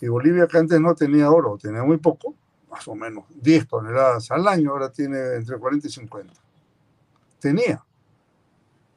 Y 0.00 0.08
Bolivia, 0.08 0.46
que 0.46 0.58
antes 0.58 0.80
no 0.80 0.94
tenía 0.94 1.30
oro, 1.30 1.58
tenía 1.58 1.82
muy 1.82 1.96
poco, 1.96 2.34
más 2.70 2.86
o 2.86 2.94
menos 2.94 3.24
10 3.30 3.66
toneladas 3.66 4.30
al 4.30 4.46
año, 4.46 4.70
ahora 4.70 4.90
tiene 4.90 5.18
entre 5.34 5.58
40 5.58 5.86
y 5.86 5.90
50. 5.90 6.34
Tenía. 7.40 7.84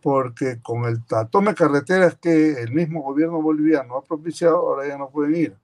Porque 0.02 0.60
con 0.62 0.86
el 0.86 1.04
tome 1.30 1.54
carreteras 1.54 2.18
que 2.18 2.54
el 2.54 2.72
mismo 2.72 3.04
gobierno 3.04 3.42
boliviano 3.42 3.98
ha 3.98 4.04
propiciado, 4.04 4.58
ahora 4.58 4.88
ya 4.88 4.98
no 4.98 5.10
pueden 5.10 5.36
ir. 5.36 5.58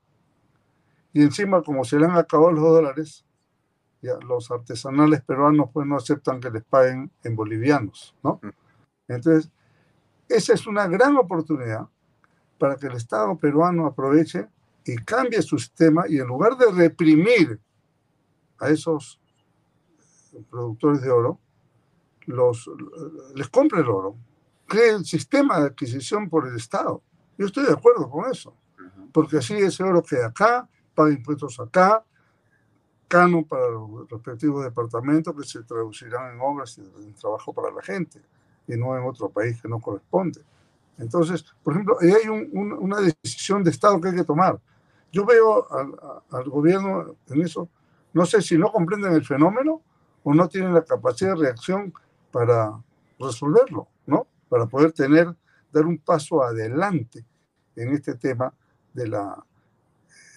Y 1.13 1.23
encima, 1.23 1.63
como 1.63 1.83
se 1.83 1.97
le 1.97 2.05
han 2.05 2.15
acabado 2.15 2.51
los 2.51 2.63
dólares, 2.63 3.25
ya 4.01 4.13
los 4.27 4.51
artesanales 4.51 5.21
peruanos 5.21 5.69
pues 5.73 5.87
no 5.87 5.95
aceptan 5.95 6.39
que 6.39 6.51
les 6.51 6.63
paguen 6.63 7.11
en 7.23 7.35
bolivianos, 7.35 8.15
¿no? 8.23 8.39
Entonces, 9.07 9.49
esa 10.29 10.53
es 10.53 10.67
una 10.67 10.87
gran 10.87 11.17
oportunidad 11.17 11.87
para 12.59 12.75
que 12.75 12.87
el 12.87 12.93
Estado 12.93 13.35
peruano 13.37 13.87
aproveche 13.87 14.47
y 14.85 14.95
cambie 14.97 15.41
su 15.41 15.57
sistema 15.57 16.05
y 16.07 16.19
en 16.19 16.27
lugar 16.27 16.57
de 16.57 16.71
reprimir 16.71 17.59
a 18.59 18.69
esos 18.69 19.19
productores 20.49 21.01
de 21.01 21.09
oro, 21.09 21.39
los, 22.25 22.69
les 23.35 23.47
compre 23.49 23.81
el 23.81 23.87
oro, 23.87 24.15
cree 24.67 24.91
el 24.91 25.05
sistema 25.05 25.59
de 25.59 25.67
adquisición 25.67 26.29
por 26.29 26.47
el 26.47 26.55
Estado. 26.55 27.01
Yo 27.37 27.45
estoy 27.45 27.65
de 27.65 27.73
acuerdo 27.73 28.09
con 28.09 28.29
eso, 28.29 28.53
porque 29.11 29.37
así 29.37 29.55
ese 29.55 29.83
oro 29.83 30.03
queda 30.03 30.27
acá, 30.27 30.67
paga 30.93 31.11
impuestos 31.11 31.59
acá, 31.59 32.03
cano 33.07 33.45
para 33.45 33.69
los 33.69 34.09
respectivos 34.09 34.63
departamentos 34.63 35.33
que 35.35 35.43
se 35.43 35.63
traducirán 35.63 36.33
en 36.33 36.41
obras 36.41 36.77
y 36.77 36.81
en 36.81 37.13
trabajo 37.13 37.53
para 37.53 37.71
la 37.71 37.81
gente, 37.81 38.21
y 38.67 38.75
no 38.75 38.97
en 38.97 39.03
otro 39.03 39.29
país 39.29 39.61
que 39.61 39.67
no 39.67 39.79
corresponde. 39.79 40.41
Entonces, 40.97 41.45
por 41.63 41.73
ejemplo, 41.73 41.97
ahí 42.01 42.11
hay 42.11 42.27
un, 42.27 42.49
un, 42.53 42.73
una 42.73 42.99
decisión 42.99 43.63
de 43.63 43.69
Estado 43.69 44.01
que 44.01 44.09
hay 44.09 44.15
que 44.15 44.23
tomar. 44.23 44.59
Yo 45.11 45.25
veo 45.25 45.71
al, 45.71 45.95
al 46.31 46.49
gobierno 46.49 47.15
en 47.27 47.41
eso 47.41 47.69
no 48.17 48.25
sé 48.25 48.41
si 48.41 48.57
no 48.57 48.71
comprenden 48.71 49.13
el 49.13 49.23
fenómeno 49.23 49.81
o 50.23 50.33
no 50.33 50.47
tienen 50.47 50.73
la 50.73 50.83
capacidad 50.83 51.35
de 51.35 51.43
reacción 51.43 51.93
para 52.31 52.71
resolverlo. 53.19 53.87
Para 54.49 54.65
poder 54.65 54.91
tener, 54.91 55.33
dar 55.71 55.85
un 55.85 55.97
paso 55.97 56.43
adelante 56.43 57.25
en 57.75 57.93
este 57.93 58.15
tema 58.15 58.53
de 58.93 59.07
la, 59.07 59.43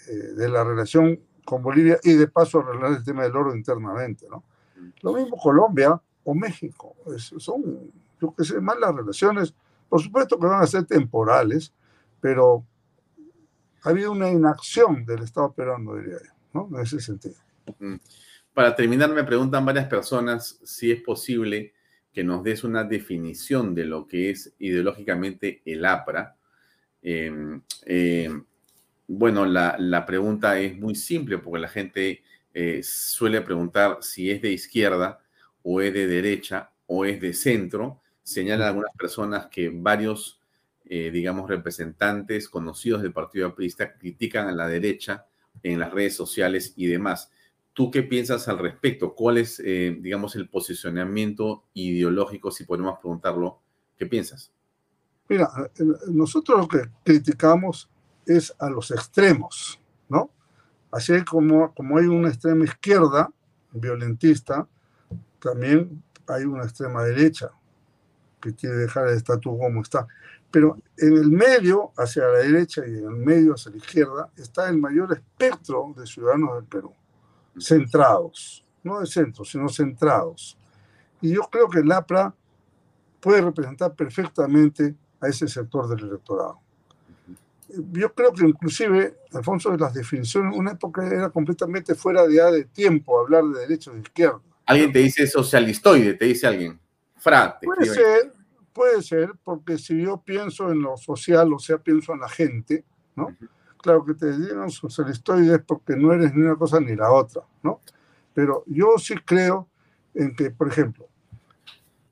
eh, 0.09 0.13
de 0.13 0.49
la 0.49 0.65
relación 0.65 1.21
con 1.45 1.63
Bolivia 1.63 1.99
y 2.03 2.13
de 2.13 2.29
paso 2.29 2.61
arreglar 2.61 2.93
el 2.93 3.05
tema 3.05 3.23
del 3.23 3.37
oro 3.37 3.55
internamente, 3.55 4.27
¿no? 4.29 4.45
Lo 5.03 5.15
mismo 5.15 5.37
Colombia 5.37 6.01
o 6.25 6.35
México, 6.35 6.95
es, 7.15 7.33
son, 7.39 7.91
yo 8.21 8.35
que 8.35 8.45
sé, 8.45 8.61
más 8.61 8.79
las 8.79 8.95
relaciones, 8.95 9.55
por 9.89 10.01
supuesto 10.01 10.39
que 10.39 10.47
van 10.47 10.63
a 10.63 10.67
ser 10.67 10.85
temporales, 10.85 11.73
pero 12.21 12.65
ha 13.83 13.89
habido 13.89 14.13
una 14.13 14.31
inacción 14.31 15.05
del 15.07 15.23
Estado 15.23 15.53
peruano, 15.53 15.97
diría 15.97 16.19
yo, 16.19 16.33
¿no? 16.53 16.77
En 16.77 16.83
ese 16.83 17.01
sentido. 17.01 17.37
Para 18.53 18.75
terminar, 18.75 19.11
me 19.11 19.25
preguntan 19.25 19.65
varias 19.65 19.87
personas 19.87 20.61
si 20.63 20.91
es 20.91 21.03
posible 21.03 21.73
que 22.13 22.25
nos 22.25 22.43
des 22.43 22.65
una 22.65 22.85
definición 22.85 23.75
de 23.75 23.85
lo 23.85 24.07
que 24.07 24.31
es 24.31 24.53
ideológicamente 24.59 25.63
el 25.65 25.85
APRA. 25.85 26.37
Eh, 27.03 27.61
eh, 27.87 28.31
bueno, 29.07 29.47
la, 29.47 29.77
la, 29.79 30.07
pregunta 30.07 30.59
es 30.59 30.77
muy 30.77 30.95
simple 30.95 31.39
porque 31.39 31.61
la 31.61 31.69
gente 31.69 32.23
eh, 32.53 32.83
suele 32.83 33.41
preguntar 33.41 33.99
si 34.01 34.31
es 34.31 34.43
de 34.43 34.53
izquierda 34.53 35.21
o 35.63 35.81
es 35.81 35.93
de 35.93 36.07
derecha 36.07 36.71
o 36.87 37.05
es 37.05 37.21
de 37.21 37.33
centro. 37.33 38.01
Señalan 38.23 38.69
algunas 38.69 38.95
personas 38.97 39.47
que 39.47 39.71
varios, 39.73 40.41
digamos, 40.85 41.49
representantes 41.49 42.49
conocidos 42.49 43.03
del 43.03 43.13
Partido 43.13 43.47
Aprista 43.47 43.93
critican 43.95 44.49
a 44.49 44.53
la 44.53 44.67
derecha 44.69 45.27
en 45.63 45.79
las 45.79 45.93
redes 45.93 46.15
sociales 46.15 46.73
y 46.77 46.87
demás. 46.87 47.31
¿Tú 47.73 47.91
qué 47.91 48.03
piensas 48.03 48.49
al 48.49 48.59
respecto? 48.59 49.15
¿Cuál 49.15 49.39
es, 49.39 49.61
eh, 49.65 49.97
digamos, 50.01 50.37
el 50.37 50.49
posicionamiento 50.49 51.65
ideológico, 51.75 52.51
si 52.51 52.65
podemos 52.65 52.99
preguntarlo? 52.99 53.61
¿Qué 53.97 54.07
piensas? 54.07 54.53
Mira, 55.29 55.49
nosotros 56.09 56.59
lo 56.59 56.69
que 56.69 56.91
criticamos 57.05 57.89
es 58.27 58.55
a 58.59 58.69
los 58.69 58.91
extremos, 58.91 59.81
¿no? 60.09 60.31
Así 60.91 61.25
como, 61.25 61.73
como 61.73 61.99
hay 61.99 62.07
una 62.07 62.29
extrema 62.29 62.65
izquierda 62.65 63.33
violentista, 63.73 64.67
también 65.41 66.03
hay 66.27 66.45
una 66.45 66.65
extrema 66.65 67.05
derecha 67.05 67.51
que 68.41 68.55
quiere 68.55 68.77
dejar 68.77 69.09
el 69.09 69.17
estatus 69.17 69.57
como 69.59 69.83
está. 69.83 70.07
Pero 70.51 70.79
en 70.97 71.17
el 71.17 71.31
medio, 71.31 71.93
hacia 71.97 72.25
la 72.25 72.39
derecha 72.39 72.83
y 72.87 72.91
en 72.91 73.05
el 73.05 73.17
medio, 73.17 73.55
hacia 73.55 73.71
la 73.71 73.79
izquierda, 73.79 74.31
está 74.37 74.69
el 74.69 74.79
mayor 74.79 75.13
espectro 75.13 75.95
de 75.97 76.07
ciudadanos 76.07 76.57
del 76.57 76.65
Perú, 76.65 76.95
centrados, 77.59 78.65
no 78.83 79.01
de 79.01 79.07
centro, 79.07 79.45
sino 79.45 79.69
centrados. 79.69 80.57
Y 81.21 81.35
yo 81.35 81.43
creo 81.51 81.69
que 81.69 81.81
el 81.81 81.93
APRA 81.93 82.35
puede 83.21 83.41
representar 83.43 83.95
perfectamente 83.95 84.95
a 85.21 85.29
ese 85.29 85.47
sector 85.49 85.89
del 85.89 86.09
electorado. 86.09 86.61
Yo 87.93 88.13
creo 88.15 88.33
que 88.33 88.47
inclusive, 88.47 89.19
Alfonso, 89.33 89.71
de 89.71 89.79
las 89.79 89.95
definiciones, 89.95 90.57
una 90.57 90.73
época 90.73 91.07
era 91.07 91.31
completamente 91.31 91.95
fuera 91.95 92.27
de, 92.27 92.43
de 92.53 92.65
tiempo 92.65 93.21
hablar 93.21 93.45
de 93.45 93.61
derecha 93.61 93.91
o 93.91 93.95
de 93.95 94.01
izquierda. 94.01 94.41
Alguien 94.67 94.93
te 94.93 95.01
dice 95.01 95.27
socialistoide, 95.27 96.15
te 96.15 96.25
dice 96.25 96.47
alguien. 96.47 96.81
Frate. 97.17 97.67
Puede 97.67 97.87
ser, 97.87 98.33
puede 98.73 99.03
ser, 99.03 99.33
porque 99.45 99.79
si 99.79 100.03
yo 100.03 100.21
pienso 100.21 100.71
en 100.73 100.83
lo 100.83 100.97
social, 100.97 101.53
o 101.53 101.59
sea, 101.59 101.79
pienso 101.79 102.13
en 102.15 102.21
la 102.21 102.29
gente, 102.29 102.85
¿no? 103.15 103.37
Claro 103.83 104.05
que 104.05 104.15
te 104.15 104.37
digan 104.37 104.71
socialistoide 104.71 105.55
es 105.55 105.63
porque 105.63 105.97
no 105.97 106.13
eres 106.13 106.35
ni 106.35 106.43
una 106.43 106.57
cosa 106.57 106.81
ni 106.81 106.95
la 106.95 107.11
otra, 107.11 107.43
¿no? 107.63 107.81
Pero 108.35 108.63
yo 108.67 108.99
sí 108.99 109.15
creo 109.25 109.69
en 110.15 110.35
que, 110.35 110.51
por 110.51 110.69
ejemplo, 110.69 111.09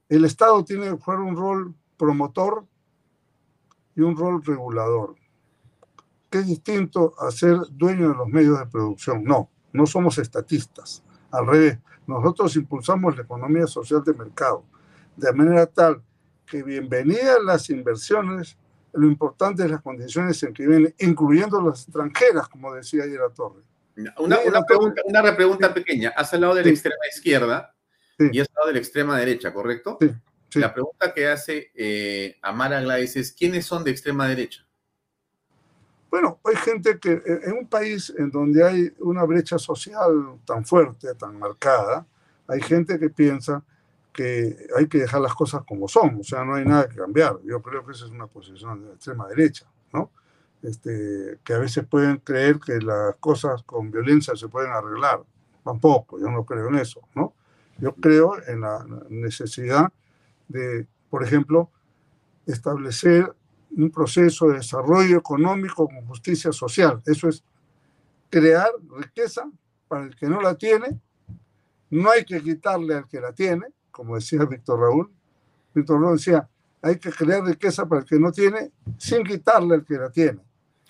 el 0.08 0.24
Estado 0.24 0.64
tiene 0.64 0.84
que 0.84 0.96
jugar 0.96 1.20
un 1.20 1.36
rol 1.36 1.74
promotor 1.98 2.64
y 3.94 4.00
un 4.00 4.16
rol 4.16 4.42
regulador, 4.42 5.16
que 6.30 6.38
es 6.38 6.46
distinto 6.46 7.14
a 7.18 7.30
ser 7.30 7.58
dueño 7.72 8.08
de 8.08 8.14
los 8.14 8.28
medios 8.28 8.58
de 8.58 8.66
producción. 8.66 9.24
No, 9.24 9.50
no 9.72 9.86
somos 9.86 10.16
estatistas. 10.18 11.02
Al 11.30 11.46
revés, 11.46 11.78
nosotros 12.06 12.56
impulsamos 12.56 13.14
la 13.16 13.24
economía 13.24 13.66
social 13.66 14.02
de 14.02 14.14
mercado, 14.14 14.64
de 15.16 15.32
manera 15.34 15.66
tal 15.66 16.02
que 16.46 16.62
bienvenidas 16.62 17.42
las 17.44 17.68
inversiones, 17.68 18.56
lo 18.92 19.06
importante 19.06 19.64
es 19.64 19.70
las 19.70 19.82
condiciones 19.82 20.42
en 20.42 20.52
que 20.52 20.66
vienen, 20.66 20.94
incluyendo 20.98 21.60
las 21.60 21.84
extranjeras, 21.84 22.48
como 22.48 22.74
decía 22.74 23.04
ayer 23.04 23.20
la 23.20 23.30
Torre. 23.30 23.62
Una, 24.18 24.38
una, 24.46 24.62
pregunta, 24.62 25.02
una 25.04 25.22
repregunta 25.22 25.74
pequeña. 25.74 26.10
Has 26.16 26.32
hablado 26.32 26.54
de 26.54 26.64
la 26.64 26.70
extrema 26.70 27.04
izquierda 27.12 27.74
y 28.18 28.38
has 28.38 28.48
hablado 28.48 28.68
de 28.68 28.72
la 28.74 28.78
extrema 28.78 29.18
derecha, 29.18 29.52
¿correcto? 29.52 29.98
Sí. 30.00 30.60
La 30.60 30.72
pregunta 30.72 31.12
que 31.12 31.28
hace 31.28 31.70
eh, 31.74 32.38
Amara 32.42 32.80
Gladys 32.80 33.16
es, 33.16 33.32
¿quiénes 33.32 33.66
son 33.66 33.84
de 33.84 33.90
extrema 33.90 34.26
derecha? 34.28 34.66
Bueno, 36.10 36.40
hay 36.44 36.56
gente 36.56 36.98
que 36.98 37.20
en 37.26 37.52
un 37.52 37.66
país 37.66 38.12
en 38.16 38.30
donde 38.30 38.64
hay 38.64 38.92
una 39.00 39.24
brecha 39.24 39.58
social 39.58 40.38
tan 40.46 40.64
fuerte, 40.64 41.14
tan 41.14 41.38
marcada, 41.38 42.06
hay 42.46 42.62
gente 42.62 42.98
que 42.98 43.10
piensa 43.10 43.62
que 44.18 44.66
hay 44.76 44.88
que 44.88 44.98
dejar 44.98 45.20
las 45.20 45.32
cosas 45.32 45.62
como 45.64 45.86
son, 45.86 46.18
o 46.18 46.24
sea, 46.24 46.44
no 46.44 46.56
hay 46.56 46.64
nada 46.64 46.88
que 46.88 46.96
cambiar. 46.96 47.38
Yo 47.44 47.62
creo 47.62 47.86
que 47.86 47.92
esa 47.92 48.06
es 48.06 48.10
una 48.10 48.26
posición 48.26 48.84
de 48.84 48.94
extrema 48.94 49.28
derecha, 49.28 49.70
¿no? 49.92 50.10
Este, 50.60 51.38
que 51.44 51.52
a 51.52 51.58
veces 51.58 51.86
pueden 51.86 52.16
creer 52.16 52.58
que 52.58 52.80
las 52.80 53.14
cosas 53.20 53.62
con 53.62 53.92
violencia 53.92 54.34
se 54.34 54.48
pueden 54.48 54.72
arreglar. 54.72 55.22
Tampoco, 55.62 56.18
yo 56.18 56.32
no 56.32 56.44
creo 56.44 56.66
en 56.66 56.78
eso, 56.78 57.00
¿no? 57.14 57.32
Yo 57.78 57.94
creo 57.94 58.34
en 58.48 58.62
la 58.62 58.84
necesidad 59.08 59.92
de, 60.48 60.88
por 61.10 61.22
ejemplo, 61.22 61.70
establecer 62.44 63.32
un 63.76 63.88
proceso 63.92 64.48
de 64.48 64.54
desarrollo 64.54 65.18
económico 65.18 65.86
con 65.86 66.04
justicia 66.08 66.50
social. 66.50 67.00
Eso 67.06 67.28
es 67.28 67.44
crear 68.30 68.72
riqueza 68.96 69.48
para 69.86 70.06
el 70.06 70.16
que 70.16 70.26
no 70.26 70.40
la 70.40 70.56
tiene. 70.56 71.00
No 71.90 72.10
hay 72.10 72.24
que 72.24 72.42
quitarle 72.42 72.94
al 72.96 73.06
que 73.06 73.20
la 73.20 73.32
tiene, 73.32 73.66
como 73.90 74.16
decía 74.16 74.44
Víctor 74.44 74.80
Raúl. 74.80 75.10
Víctor 75.74 76.00
Raúl 76.00 76.16
decía, 76.16 76.48
hay 76.82 76.98
que 76.98 77.10
crear 77.10 77.42
riqueza 77.44 77.86
para 77.86 78.02
el 78.02 78.06
que 78.06 78.18
no 78.18 78.32
tiene 78.32 78.70
sin 78.96 79.24
quitarle 79.24 79.74
al 79.74 79.84
que 79.84 79.94
la 79.94 80.10
tiene. 80.10 80.40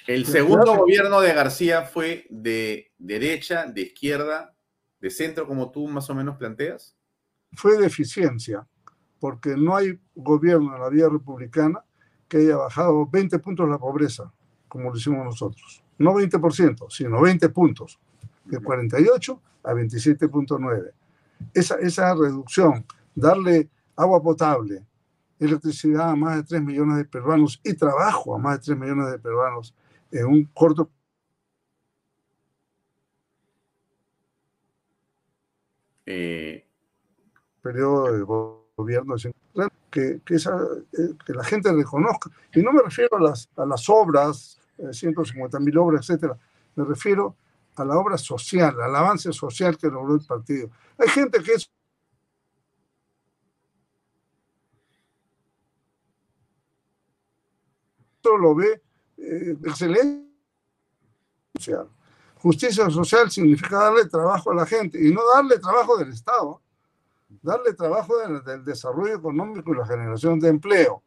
El 0.07 0.25
segundo 0.25 0.75
gobierno 0.77 1.21
de 1.21 1.35
García 1.35 1.83
fue 1.83 2.27
de 2.31 2.93
derecha, 2.99 3.67
de 3.67 3.83
izquierda, 3.83 4.55
de 5.01 5.11
centro, 5.11 5.47
como 5.47 5.71
tú 5.71 5.87
más 5.87 6.09
o 6.09 6.15
menos 6.15 6.37
planteas. 6.37 6.97
Fue 7.53 7.77
de 7.77 7.87
eficiencia, 7.87 8.67
porque 9.21 9.57
no 9.57 9.77
hay 9.77 9.99
gobierno 10.15 10.75
en 10.75 10.83
la 10.83 10.89
vía 10.89 11.09
republicana 11.09 11.85
que 12.27 12.39
haya 12.39 12.57
bajado 12.57 13.07
20 13.07 13.39
puntos 13.39 13.69
la 13.69 13.79
pobreza, 13.79 14.33
como 14.67 14.91
lo 14.91 14.97
hicimos 14.97 15.25
nosotros. 15.25 15.83
No 15.99 16.15
20%, 16.15 16.87
sino 16.91 17.21
20 17.21 17.49
puntos, 17.51 17.99
de 18.45 18.61
48 18.61 19.43
a 19.65 19.73
27.9. 19.73 20.93
Esa, 21.55 21.77
esa 21.77 22.15
reducción, 22.15 22.85
darle 23.15 23.69
agua 23.97 24.23
potable, 24.23 24.85
electricidad 25.39 26.11
a 26.11 26.17
más 26.17 26.37
de 26.37 26.43
3 26.45 26.63
millones 26.63 26.97
de 26.99 27.05
peruanos 27.05 27.61
y 27.65 27.75
trabajo 27.75 28.35
a 28.35 28.39
más 28.39 28.59
de 28.59 28.75
3 28.75 28.79
millones 28.79 29.11
de 29.11 29.19
peruanos 29.19 29.75
en 30.11 30.27
un 30.27 30.45
corto 30.47 30.91
eh, 36.07 36.65
periodo 37.61 38.13
de 38.13 38.23
gobierno 38.23 39.15
que, 39.91 40.21
que, 40.25 40.35
esa, 40.35 40.57
eh, 40.93 41.15
que, 41.25 41.33
la 41.35 41.45
gente 41.45 41.71
reconozca. 41.73 42.31
Y 42.55 42.63
no 42.63 42.73
me 42.73 42.83
refiero 42.83 43.17
a 43.19 43.21
las, 43.21 43.49
a 43.57 43.67
las 43.67 43.89
obras, 43.91 44.59
eh, 44.79 44.93
150 44.93 45.61
mil 45.61 45.77
obras, 45.77 46.09
etcétera. 46.09 46.39
Me 46.77 46.85
refiero 46.85 47.27
a 47.29 47.48
la 47.85 47.97
obra 47.97 48.19
social, 48.19 48.81
al 48.81 48.95
avance 48.95 49.33
social 49.33 49.77
que 49.77 49.89
logró 49.89 50.15
el 50.15 50.27
partido. 50.27 50.71
Hay 50.99 51.09
gente 51.09 51.43
que 51.43 51.53
es 51.53 51.71
lo 58.37 58.55
ve 58.55 58.83
eh, 59.17 59.57
excelente. 59.65 60.29
Justicia 62.37 62.89
social 62.91 63.31
significa 63.31 63.79
darle 63.79 64.07
trabajo 64.07 64.51
a 64.51 64.55
la 64.55 64.67
gente 64.67 64.99
y 65.03 65.13
no 65.13 65.23
darle 65.35 65.59
trabajo 65.59 65.97
del 65.97 66.11
Estado, 66.11 66.61
darle 67.43 67.73
trabajo 67.73 68.17
del, 68.19 68.45
del 68.45 68.65
desarrollo 68.65 69.17
económico 69.17 69.73
y 69.73 69.77
la 69.77 69.87
generación 69.87 70.39
de 70.39 70.49
empleo, 70.49 71.03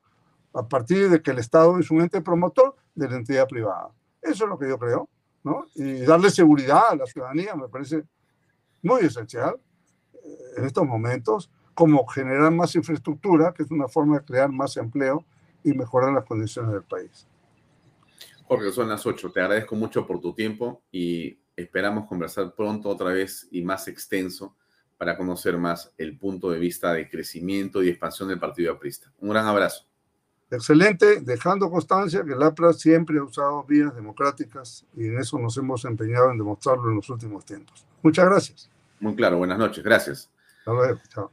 a 0.54 0.68
partir 0.68 1.10
de 1.10 1.22
que 1.22 1.32
el 1.32 1.40
Estado 1.40 1.80
es 1.80 1.90
un 1.90 2.02
ente 2.02 2.22
promotor 2.22 2.76
de 2.96 3.08
la 3.08 3.16
entidad 3.16 3.48
privada. 3.48 3.92
Eso 4.22 4.44
es 4.44 4.50
lo 4.50 4.60
que 4.60 4.68
yo 4.68 4.78
creo, 4.78 5.08
Y 5.76 6.02
darle 6.02 6.30
seguridad 6.30 6.90
a 6.92 6.96
la 6.96 7.06
ciudadanía 7.06 7.56
me 7.56 7.68
parece 7.68 8.04
muy 8.82 9.02
esencial 9.02 9.56
eh, 10.14 10.38
en 10.58 10.66
estos 10.66 10.86
momentos, 10.86 11.50
como 11.74 12.06
generar 12.08 12.52
más 12.52 12.76
infraestructura, 12.76 13.54
que 13.54 13.64
es 13.64 13.72
una 13.72 13.88
forma 13.88 14.20
de 14.20 14.26
crear 14.26 14.52
más 14.52 14.78
empleo 14.78 15.26
y 15.64 15.74
mejorar 15.74 16.14
las 16.14 16.26
condiciones 16.26 16.72
del 16.72 16.84
país. 16.84 17.28
Jorge, 18.46 18.72
son 18.72 18.90
las 18.90 19.06
8. 19.06 19.32
Te 19.32 19.42
agradezco 19.42 19.76
mucho 19.76 20.06
por 20.06 20.20
tu 20.20 20.34
tiempo 20.34 20.82
y 20.92 21.40
esperamos 21.56 22.08
conversar 22.08 22.54
pronto 22.54 22.90
otra 22.90 23.12
vez 23.12 23.48
y 23.52 23.62
más 23.62 23.88
extenso 23.88 24.56
para 24.98 25.18
conocer 25.18 25.58
más 25.58 25.94
el 25.98 26.18
punto 26.18 26.52
de 26.52 26.60
vista 26.60 26.94
de 26.94 27.10
crecimiento 27.10 27.82
y 27.82 27.90
expansión 27.90 28.30
del 28.30 28.40
Partido 28.40 28.74
Aprista. 28.74 29.12
Un 29.20 29.30
gran 29.30 29.48
abrazo. 29.48 29.86
Excelente, 30.52 31.22
dejando 31.22 31.72
constancia 31.72 32.26
que 32.26 32.34
el 32.34 32.44
APRA 32.44 32.74
siempre 32.74 33.18
ha 33.18 33.24
usado 33.24 33.64
vías 33.64 33.96
democráticas 33.96 34.86
y 34.98 35.06
en 35.06 35.18
eso 35.18 35.40
nos 35.40 35.56
hemos 35.58 35.86
empeñado 35.86 36.30
en 36.30 36.38
demostrarlo 36.38 36.90
en 36.90 36.98
los 36.98 37.10
últimos 37.10 37.46
tiempos. 37.46 37.86
Muchas 38.04 38.26
gracias. 38.26 38.70
Muy 39.00 39.16
claro, 39.16 39.38
buenas 39.38 39.58
noches, 39.58 39.82
gracias. 39.82 40.30
Hasta 40.60 40.74
luego, 40.74 41.00
chao. 41.08 41.32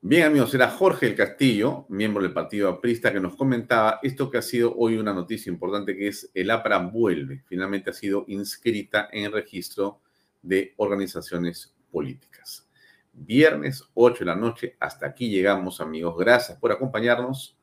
Bien, 0.00 0.24
amigos, 0.26 0.54
era 0.54 0.70
Jorge 0.70 1.06
el 1.06 1.16
Castillo, 1.16 1.86
miembro 1.88 2.22
del 2.22 2.32
Partido 2.32 2.68
Aprista, 2.68 3.12
que 3.12 3.18
nos 3.18 3.34
comentaba 3.34 3.98
esto 4.02 4.30
que 4.30 4.38
ha 4.38 4.42
sido 4.42 4.76
hoy 4.76 4.98
una 4.98 5.12
noticia 5.14 5.50
importante, 5.50 5.96
que 5.96 6.08
es 6.08 6.30
el 6.34 6.50
APRA 6.50 6.78
vuelve. 6.78 7.42
Finalmente 7.46 7.90
ha 7.90 7.94
sido 7.94 8.24
inscrita 8.28 9.08
en 9.10 9.24
el 9.24 9.32
registro 9.32 10.02
de 10.42 10.74
organizaciones 10.76 11.74
políticas. 11.90 12.68
Viernes, 13.12 13.82
8 13.94 14.20
de 14.20 14.24
la 14.26 14.36
noche, 14.36 14.76
hasta 14.78 15.06
aquí 15.06 15.30
llegamos, 15.30 15.80
amigos. 15.80 16.16
Gracias 16.16 16.58
por 16.58 16.70
acompañarnos. 16.70 17.57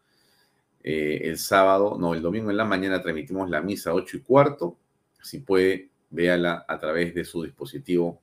Eh, 0.88 1.28
el 1.30 1.40
sábado, 1.40 1.98
no, 2.00 2.14
el 2.14 2.22
domingo 2.22 2.52
en 2.52 2.58
la 2.58 2.64
mañana 2.64 3.02
transmitimos 3.02 3.50
la 3.50 3.60
misa 3.60 3.92
8 3.92 4.18
y 4.18 4.20
cuarto. 4.20 4.78
Si 5.20 5.40
puede, 5.40 5.90
véala 6.12 6.64
a 6.68 6.78
través 6.78 7.16
de 7.16 7.26
su 7.26 7.42
dispositivo 7.42 8.22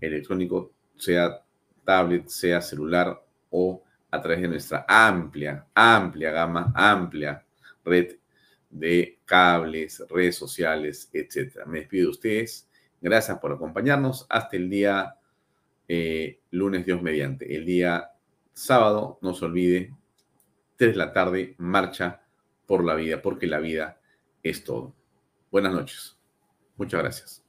electrónico, 0.00 0.72
sea 0.96 1.40
tablet, 1.84 2.26
sea 2.26 2.60
celular 2.60 3.22
o 3.50 3.84
a 4.10 4.20
través 4.20 4.42
de 4.42 4.48
nuestra 4.48 4.84
amplia, 4.88 5.64
amplia 5.72 6.32
gama, 6.32 6.72
amplia 6.74 7.44
red 7.84 8.16
de 8.68 9.20
cables, 9.24 10.02
redes 10.10 10.34
sociales, 10.34 11.08
etc. 11.12 11.64
Me 11.66 11.80
despido 11.80 12.06
de 12.06 12.10
ustedes. 12.10 12.68
Gracias 13.00 13.38
por 13.38 13.52
acompañarnos. 13.52 14.26
Hasta 14.28 14.56
el 14.56 14.68
día 14.68 15.14
eh, 15.86 16.40
lunes, 16.50 16.84
Dios 16.84 17.00
mediante. 17.00 17.54
El 17.54 17.64
día 17.64 18.10
sábado, 18.52 19.20
no 19.22 19.34
se 19.34 19.44
olvide, 19.44 19.94
3 20.82 20.94
de 20.94 20.98
la 20.98 21.12
tarde, 21.12 21.54
marcha 21.58 22.22
por 22.66 22.82
la 22.82 22.96
vida, 22.96 23.22
porque 23.22 23.46
la 23.46 23.60
vida 23.60 24.00
es 24.42 24.64
todo. 24.64 24.92
Buenas 25.48 25.72
noches. 25.72 26.16
Muchas 26.76 27.00
gracias. 27.00 27.42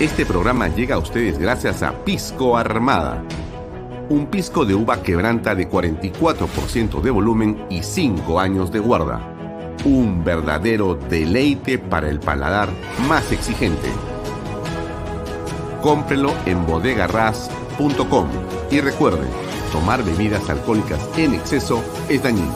Este 0.00 0.26
programa 0.26 0.66
llega 0.74 0.96
a 0.96 0.98
ustedes 0.98 1.38
gracias 1.38 1.84
a 1.84 2.04
Pisco 2.04 2.56
Armada. 2.56 3.24
Un 4.08 4.26
pisco 4.26 4.64
de 4.64 4.74
uva 4.74 5.00
quebranta 5.04 5.54
de 5.54 5.70
44% 5.70 7.00
de 7.00 7.10
volumen 7.12 7.64
y 7.70 7.84
5 7.84 8.40
años 8.40 8.72
de 8.72 8.80
guarda. 8.80 9.41
Un 9.84 10.22
verdadero 10.22 10.94
deleite 10.94 11.76
para 11.78 12.08
el 12.08 12.20
paladar 12.20 12.68
más 13.08 13.32
exigente. 13.32 13.88
Cómprelo 15.82 16.32
en 16.46 16.64
bodegarras.com 16.64 18.28
y 18.70 18.80
recuerde, 18.80 19.26
tomar 19.72 20.04
bebidas 20.04 20.48
alcohólicas 20.48 21.00
en 21.16 21.34
exceso 21.34 21.82
es 22.08 22.22
dañino. 22.22 22.54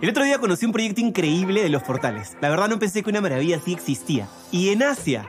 El 0.00 0.10
otro 0.10 0.24
día 0.24 0.38
conocí 0.38 0.66
un 0.66 0.72
proyecto 0.72 1.00
increíble 1.00 1.62
de 1.62 1.68
los 1.68 1.84
portales. 1.84 2.36
La 2.40 2.50
verdad 2.50 2.68
no 2.68 2.80
pensé 2.80 3.04
que 3.04 3.10
una 3.10 3.20
maravilla 3.20 3.58
así 3.58 3.72
existía. 3.72 4.26
Y 4.50 4.70
en 4.70 4.82
Asia. 4.82 5.28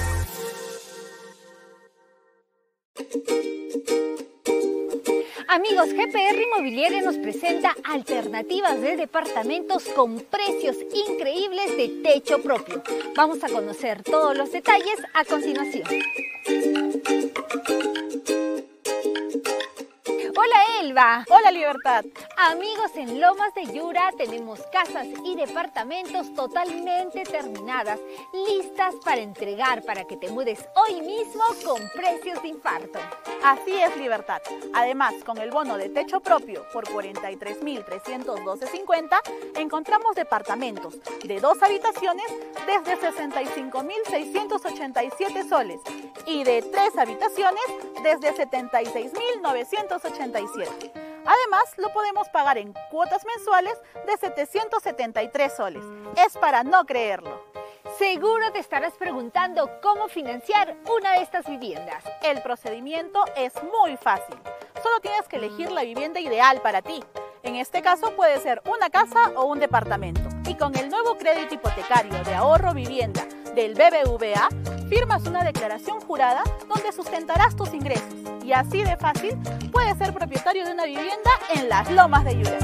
Amigos, 5.47 5.89
GPR 5.89 6.41
Inmobiliaria 6.41 7.01
nos 7.01 7.17
presenta 7.17 7.75
alternativas 7.83 8.79
de 8.79 8.95
departamentos 8.95 9.83
con 9.95 10.21
precios 10.21 10.77
increíbles 11.09 11.75
de 11.75 11.89
techo 12.03 12.41
propio. 12.41 12.81
Vamos 13.17 13.43
a 13.43 13.49
conocer 13.49 14.01
todos 14.01 14.37
los 14.37 14.49
detalles 14.51 14.97
a 15.13 15.25
continuación. 15.25 15.83
Hola 20.37 20.55
Elba. 20.79 21.25
Hola 21.29 21.51
Libertad. 21.51 22.05
Amigos, 22.37 22.95
en 22.95 23.19
Lomas 23.19 23.53
de 23.53 23.65
Yura 23.65 24.13
tenemos 24.17 24.61
casas 24.71 25.05
y 25.25 25.35
departamentos 25.35 26.33
totalmente 26.33 27.23
terminadas, 27.23 27.99
listas 28.47 28.95
para 29.03 29.19
entregar 29.19 29.83
para 29.83 30.05
que 30.05 30.15
te 30.15 30.29
mudes 30.29 30.65
hoy 30.75 31.01
mismo 31.01 31.43
con 31.65 31.81
precios 31.89 32.41
de 32.41 32.47
infarto. 32.47 32.99
Así 33.43 33.77
es 33.77 33.97
Libertad. 33.97 34.41
Además, 34.73 35.15
con 35.25 35.37
el 35.39 35.51
bono 35.51 35.77
de 35.77 35.89
techo 35.89 36.21
propio 36.21 36.65
por 36.71 36.87
43.312.50, 36.87 39.19
encontramos 39.55 40.15
departamentos 40.15 40.95
de 41.23 41.41
dos 41.41 41.61
habitaciones 41.61 42.27
desde 42.65 42.97
65.687 42.99 45.49
soles 45.49 45.81
y 46.25 46.45
de 46.45 46.61
tres 46.61 46.97
habitaciones 46.97 47.65
desde 48.03 48.31
76.987. 50.21 50.91
Además, 51.25 51.63
lo 51.77 51.89
podemos 51.93 52.27
pagar 52.29 52.57
en 52.57 52.73
cuotas 52.89 53.25
mensuales 53.25 53.77
de 54.05 54.17
773 54.17 55.55
soles. 55.55 55.83
Es 56.17 56.37
para 56.37 56.63
no 56.63 56.85
creerlo. 56.85 57.43
Seguro 57.97 58.51
te 58.51 58.59
estarás 58.59 58.93
preguntando 58.93 59.69
cómo 59.81 60.07
financiar 60.07 60.75
una 60.97 61.13
de 61.13 61.21
estas 61.21 61.45
viviendas. 61.45 62.03
El 62.23 62.41
procedimiento 62.41 63.23
es 63.35 63.53
muy 63.63 63.97
fácil. 63.97 64.37
Solo 64.81 64.99
tienes 65.01 65.27
que 65.27 65.35
elegir 65.35 65.71
la 65.71 65.83
vivienda 65.83 66.19
ideal 66.19 66.61
para 66.61 66.81
ti. 66.81 67.03
En 67.43 67.55
este 67.55 67.81
caso 67.81 68.15
puede 68.15 68.39
ser 68.39 68.61
una 68.65 68.89
casa 68.89 69.19
o 69.35 69.45
un 69.45 69.59
departamento. 69.59 70.21
Y 70.47 70.55
con 70.55 70.75
el 70.77 70.89
nuevo 70.89 71.17
crédito 71.17 71.55
hipotecario 71.55 72.23
de 72.23 72.33
ahorro 72.33 72.73
vivienda 72.73 73.25
del 73.55 73.73
BBVA, 73.73 74.47
firmas 74.89 75.25
una 75.25 75.43
declaración 75.43 75.99
jurada 76.01 76.43
donde 76.73 76.91
sustentarás 76.91 77.55
tus 77.55 77.73
ingresos. 77.73 78.13
Y 78.43 78.53
así 78.53 78.83
de 78.83 78.97
fácil 78.97 79.37
puedes 79.71 79.97
ser 79.97 80.13
propietario 80.13 80.65
de 80.65 80.73
una 80.73 80.85
vivienda 80.85 81.31
en 81.55 81.69
las 81.69 81.89
lomas 81.91 82.25
de 82.25 82.37
Yura. 82.37 82.57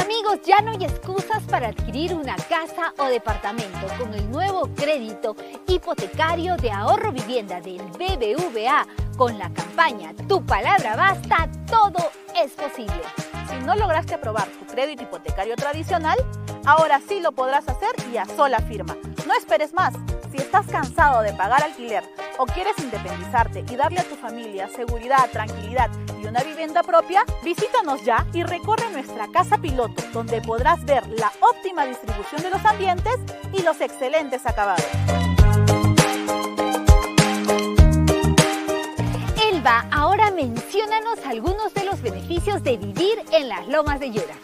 Amigos, 0.00 0.40
ya 0.44 0.60
no 0.60 0.72
hay 0.72 0.84
excusas 0.84 1.42
para 1.44 1.68
adquirir 1.68 2.14
una 2.14 2.36
casa 2.36 2.92
o 2.98 3.06
departamento 3.06 3.86
con 3.98 4.12
el 4.14 4.30
nuevo 4.30 4.68
crédito 4.74 5.36
hipotecario 5.66 6.56
de 6.56 6.70
ahorro 6.70 7.12
vivienda 7.12 7.60
del 7.60 7.82
BBVA. 7.82 8.86
Con 9.16 9.38
la 9.38 9.48
campaña 9.50 10.12
Tu 10.28 10.44
palabra 10.44 10.96
basta, 10.96 11.48
todo 11.68 12.10
es 12.34 12.52
posible. 12.52 13.02
Si 13.54 13.64
no 13.64 13.76
lograste 13.76 14.14
aprobar 14.14 14.48
tu 14.48 14.66
crédito 14.66 15.04
hipotecario 15.04 15.54
tradicional, 15.56 16.18
ahora 16.66 17.00
sí 17.06 17.20
lo 17.20 17.32
podrás 17.32 17.68
hacer 17.68 17.90
y 18.12 18.16
a 18.16 18.26
sola 18.26 18.58
firma. 18.58 18.96
No 19.26 19.34
esperes 19.38 19.72
más. 19.72 19.94
Si 20.30 20.38
estás 20.38 20.66
cansado 20.66 21.22
de 21.22 21.32
pagar 21.32 21.62
alquiler 21.62 22.02
o 22.38 22.46
quieres 22.46 22.76
independizarte 22.78 23.64
y 23.70 23.76
darle 23.76 24.00
a 24.00 24.04
tu 24.04 24.16
familia 24.16 24.68
seguridad, 24.68 25.30
tranquilidad 25.30 25.88
y 26.20 26.26
una 26.26 26.42
vivienda 26.42 26.82
propia, 26.82 27.24
visítanos 27.44 28.04
ya 28.04 28.26
y 28.32 28.42
recorre 28.42 28.90
nuestra 28.90 29.28
casa 29.28 29.58
piloto, 29.58 30.02
donde 30.12 30.40
podrás 30.40 30.84
ver 30.84 31.06
la 31.08 31.30
óptima 31.40 31.86
distribución 31.86 32.42
de 32.42 32.50
los 32.50 32.64
ambientes 32.64 33.16
y 33.52 33.62
los 33.62 33.80
excelentes 33.80 34.44
acabados. 34.46 34.84
Ahora 39.66 40.30
menciónanos 40.30 41.24
algunos 41.24 41.72
de 41.72 41.84
los 41.84 42.02
beneficios 42.02 42.62
de 42.62 42.76
vivir 42.76 43.24
en 43.32 43.48
las 43.48 43.66
lomas 43.66 43.98
de 43.98 44.10
Yura. 44.10 44.34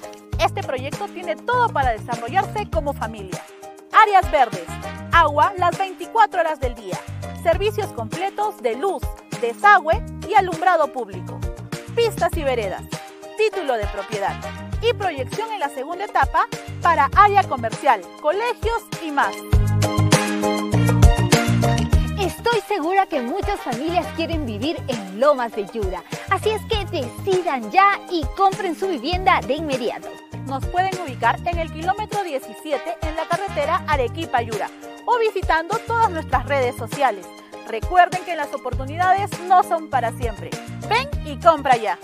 Este 0.43 0.63
proyecto 0.63 1.09
tiene 1.09 1.37
todo 1.37 1.69
para 1.69 1.91
desarrollarse 1.91 2.71
como 2.71 2.95
familia. 2.95 3.45
Áreas 3.93 4.31
verdes, 4.31 4.65
agua 5.13 5.53
las 5.59 5.77
24 5.77 6.41
horas 6.41 6.59
del 6.59 6.75
día, 6.75 6.99
servicios 7.43 7.93
completos 7.93 8.63
de 8.63 8.77
luz, 8.77 9.03
desagüe 9.43 10.03
y 10.27 10.35
alumbrado 10.35 10.91
público, 10.91 11.39
pistas 11.95 12.35
y 12.39 12.43
veredas, 12.43 12.85
título 13.37 13.75
de 13.75 13.87
propiedad 13.89 14.37
y 14.81 14.95
proyección 14.95 15.53
en 15.53 15.61
la 15.61 15.69
segunda 15.69 16.07
etapa 16.07 16.47
para 16.81 17.11
área 17.15 17.43
comercial, 17.43 18.01
colegios 18.23 18.83
y 19.05 19.11
más. 19.11 19.35
Estoy 22.37 22.61
segura 22.69 23.07
que 23.07 23.21
muchas 23.21 23.61
familias 23.61 24.07
quieren 24.15 24.47
vivir 24.47 24.81
en 24.87 25.19
Lomas 25.19 25.53
de 25.53 25.67
Yura, 25.67 26.05
así 26.31 26.51
es 26.51 26.63
que 26.67 26.85
decidan 26.87 27.71
ya 27.73 28.01
y 28.09 28.25
compren 28.37 28.79
su 28.79 28.87
vivienda 28.87 29.41
de 29.41 29.55
inmediato. 29.55 30.09
Nos 30.47 30.65
pueden 30.67 30.93
ubicar 31.01 31.41
en 31.45 31.59
el 31.59 31.73
kilómetro 31.73 32.23
17 32.23 32.99
en 33.03 33.17
la 33.17 33.27
carretera 33.27 33.85
Arequipa-Yura 33.89 34.71
o 35.07 35.19
visitando 35.19 35.77
todas 35.89 36.09
nuestras 36.11 36.47
redes 36.47 36.77
sociales. 36.77 37.27
Recuerden 37.67 38.25
que 38.25 38.37
las 38.37 38.55
oportunidades 38.55 39.31
no 39.49 39.65
son 39.65 39.91
para 39.91 40.13
siempre. 40.13 40.51
Ven 40.89 41.09
y 41.27 41.37
compra 41.41 41.77
ya. 41.77 41.99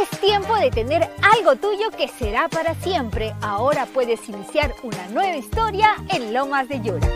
Es 0.00 0.20
tiempo 0.20 0.54
de 0.54 0.70
tener 0.70 1.10
algo 1.22 1.56
tuyo 1.56 1.90
que 1.90 2.06
será 2.06 2.48
para 2.48 2.74
siempre. 2.76 3.34
Ahora 3.42 3.86
puedes 3.86 4.28
iniciar 4.28 4.74
una 4.84 5.08
nueva 5.08 5.36
historia 5.36 5.96
en 6.08 6.32
Lomas 6.32 6.68
de 6.68 6.80
Yura. 6.80 7.08